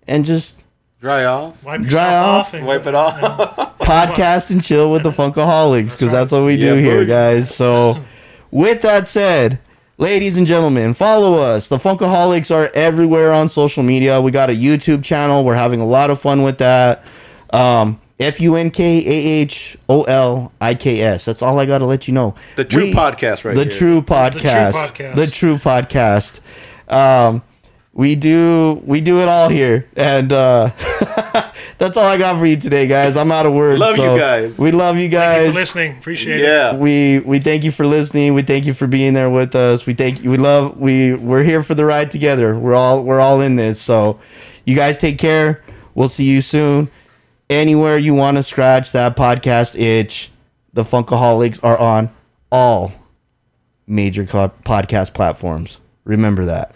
and 0.07 0.23
just 0.25 0.53
Dry 1.01 1.25
off. 1.25 1.63
Wipe 1.63 1.81
Dry 1.81 2.15
off. 2.17 2.47
off. 2.49 2.53
and 2.53 2.67
Wipe 2.67 2.85
it 2.85 2.93
off. 2.93 3.19
podcast 3.79 4.51
and 4.51 4.63
chill 4.63 4.91
with 4.91 5.01
the 5.01 5.09
Funkaholiks 5.09 5.93
because 5.93 6.11
that's 6.11 6.31
what 6.31 6.43
we 6.43 6.55
do 6.57 6.75
here, 6.75 7.03
guys. 7.03 7.53
So, 7.55 8.03
with 8.51 8.83
that 8.83 9.07
said, 9.07 9.57
ladies 9.97 10.37
and 10.37 10.45
gentlemen, 10.45 10.93
follow 10.93 11.37
us. 11.39 11.67
The 11.67 11.77
Funkaholiks 11.77 12.53
are 12.53 12.69
everywhere 12.75 13.33
on 13.33 13.49
social 13.49 13.81
media. 13.81 14.21
We 14.21 14.29
got 14.29 14.51
a 14.51 14.53
YouTube 14.53 15.03
channel. 15.03 15.43
We're 15.43 15.55
having 15.55 15.81
a 15.81 15.85
lot 15.87 16.11
of 16.11 16.21
fun 16.21 16.43
with 16.43 16.59
that. 16.59 17.03
Um, 17.51 17.99
F 18.19 18.39
U 18.41 18.55
N 18.55 18.71
K 18.71 18.97
A 18.97 19.41
H 19.41 19.77
O 19.89 20.03
L 20.03 20.51
I 20.59 20.73
K 20.75 21.01
S. 21.01 21.25
That's 21.25 21.41
all 21.41 21.59
I 21.59 21.65
got 21.65 21.79
to 21.79 21.85
let 21.85 22.07
you 22.07 22.13
know. 22.13 22.35
The 22.55 22.65
true 22.65 22.85
We- 22.85 22.93
podcast 22.93 23.45
right 23.45 23.55
the 23.55 23.63
here. 23.63 23.71
true 23.71 24.01
podcast. 24.01 24.71
podcast. 24.73 25.15
The 25.15 25.27
true 25.27 25.57
podcast. 25.57 26.39
Um, 26.91 27.43
we 27.93 28.15
do 28.15 28.81
we 28.85 29.01
do 29.01 29.21
it 29.21 29.27
all 29.27 29.49
here, 29.49 29.87
and 29.95 30.31
uh, 30.31 30.71
that's 31.77 31.97
all 31.97 32.05
I 32.05 32.17
got 32.17 32.37
for 32.39 32.45
you 32.45 32.55
today, 32.55 32.85
guys. 32.87 33.17
I'm 33.17 33.31
out 33.31 33.45
of 33.47 33.53
words. 33.53 33.79
Love 33.79 33.97
you 33.97 34.17
guys. 34.17 34.57
We 34.57 34.71
love 34.71 34.95
you 34.97 35.09
Thank 35.09 35.13
you 35.13 35.17
guys. 35.19 35.47
for 35.47 35.53
listening. 35.59 35.97
Appreciate 35.97 36.41
it. 36.41 36.43
Yeah. 36.43 36.75
we 36.75 37.19
we 37.19 37.39
thank 37.39 37.63
you 37.63 37.71
for 37.71 37.87
listening. 37.87 38.33
We 38.35 38.43
thank 38.43 38.65
you 38.65 38.73
for 38.75 38.85
being 38.87 39.13
there 39.13 39.29
with 39.31 39.55
us. 39.55 39.85
We 39.87 39.93
thank 39.95 40.23
you. 40.23 40.29
We 40.31 40.37
love 40.37 40.77
we 40.79 41.13
we're 41.15 41.43
here 41.43 41.63
for 41.63 41.73
the 41.75 41.85
ride 41.85 42.11
together. 42.11 42.57
We're 42.57 42.75
all 42.75 43.03
we're 43.03 43.19
all 43.19 43.41
in 43.41 43.55
this. 43.55 43.81
So 43.81 44.19
you 44.65 44.75
guys 44.75 44.97
take 44.97 45.17
care. 45.17 45.63
We'll 45.95 46.09
see 46.09 46.25
you 46.25 46.41
soon. 46.41 46.89
Anywhere 47.49 47.97
you 47.97 48.13
want 48.13 48.37
to 48.37 48.43
scratch 48.43 48.91
that 48.91 49.15
podcast 49.15 49.79
itch, 49.79 50.31
the 50.73 50.83
Funkaholiks 50.83 51.59
are 51.63 51.77
on 51.77 52.09
all 52.51 52.91
major 53.87 54.25
co- 54.25 54.51
podcast 54.65 55.13
platforms. 55.13 55.77
Remember 56.03 56.43
that. 56.45 56.75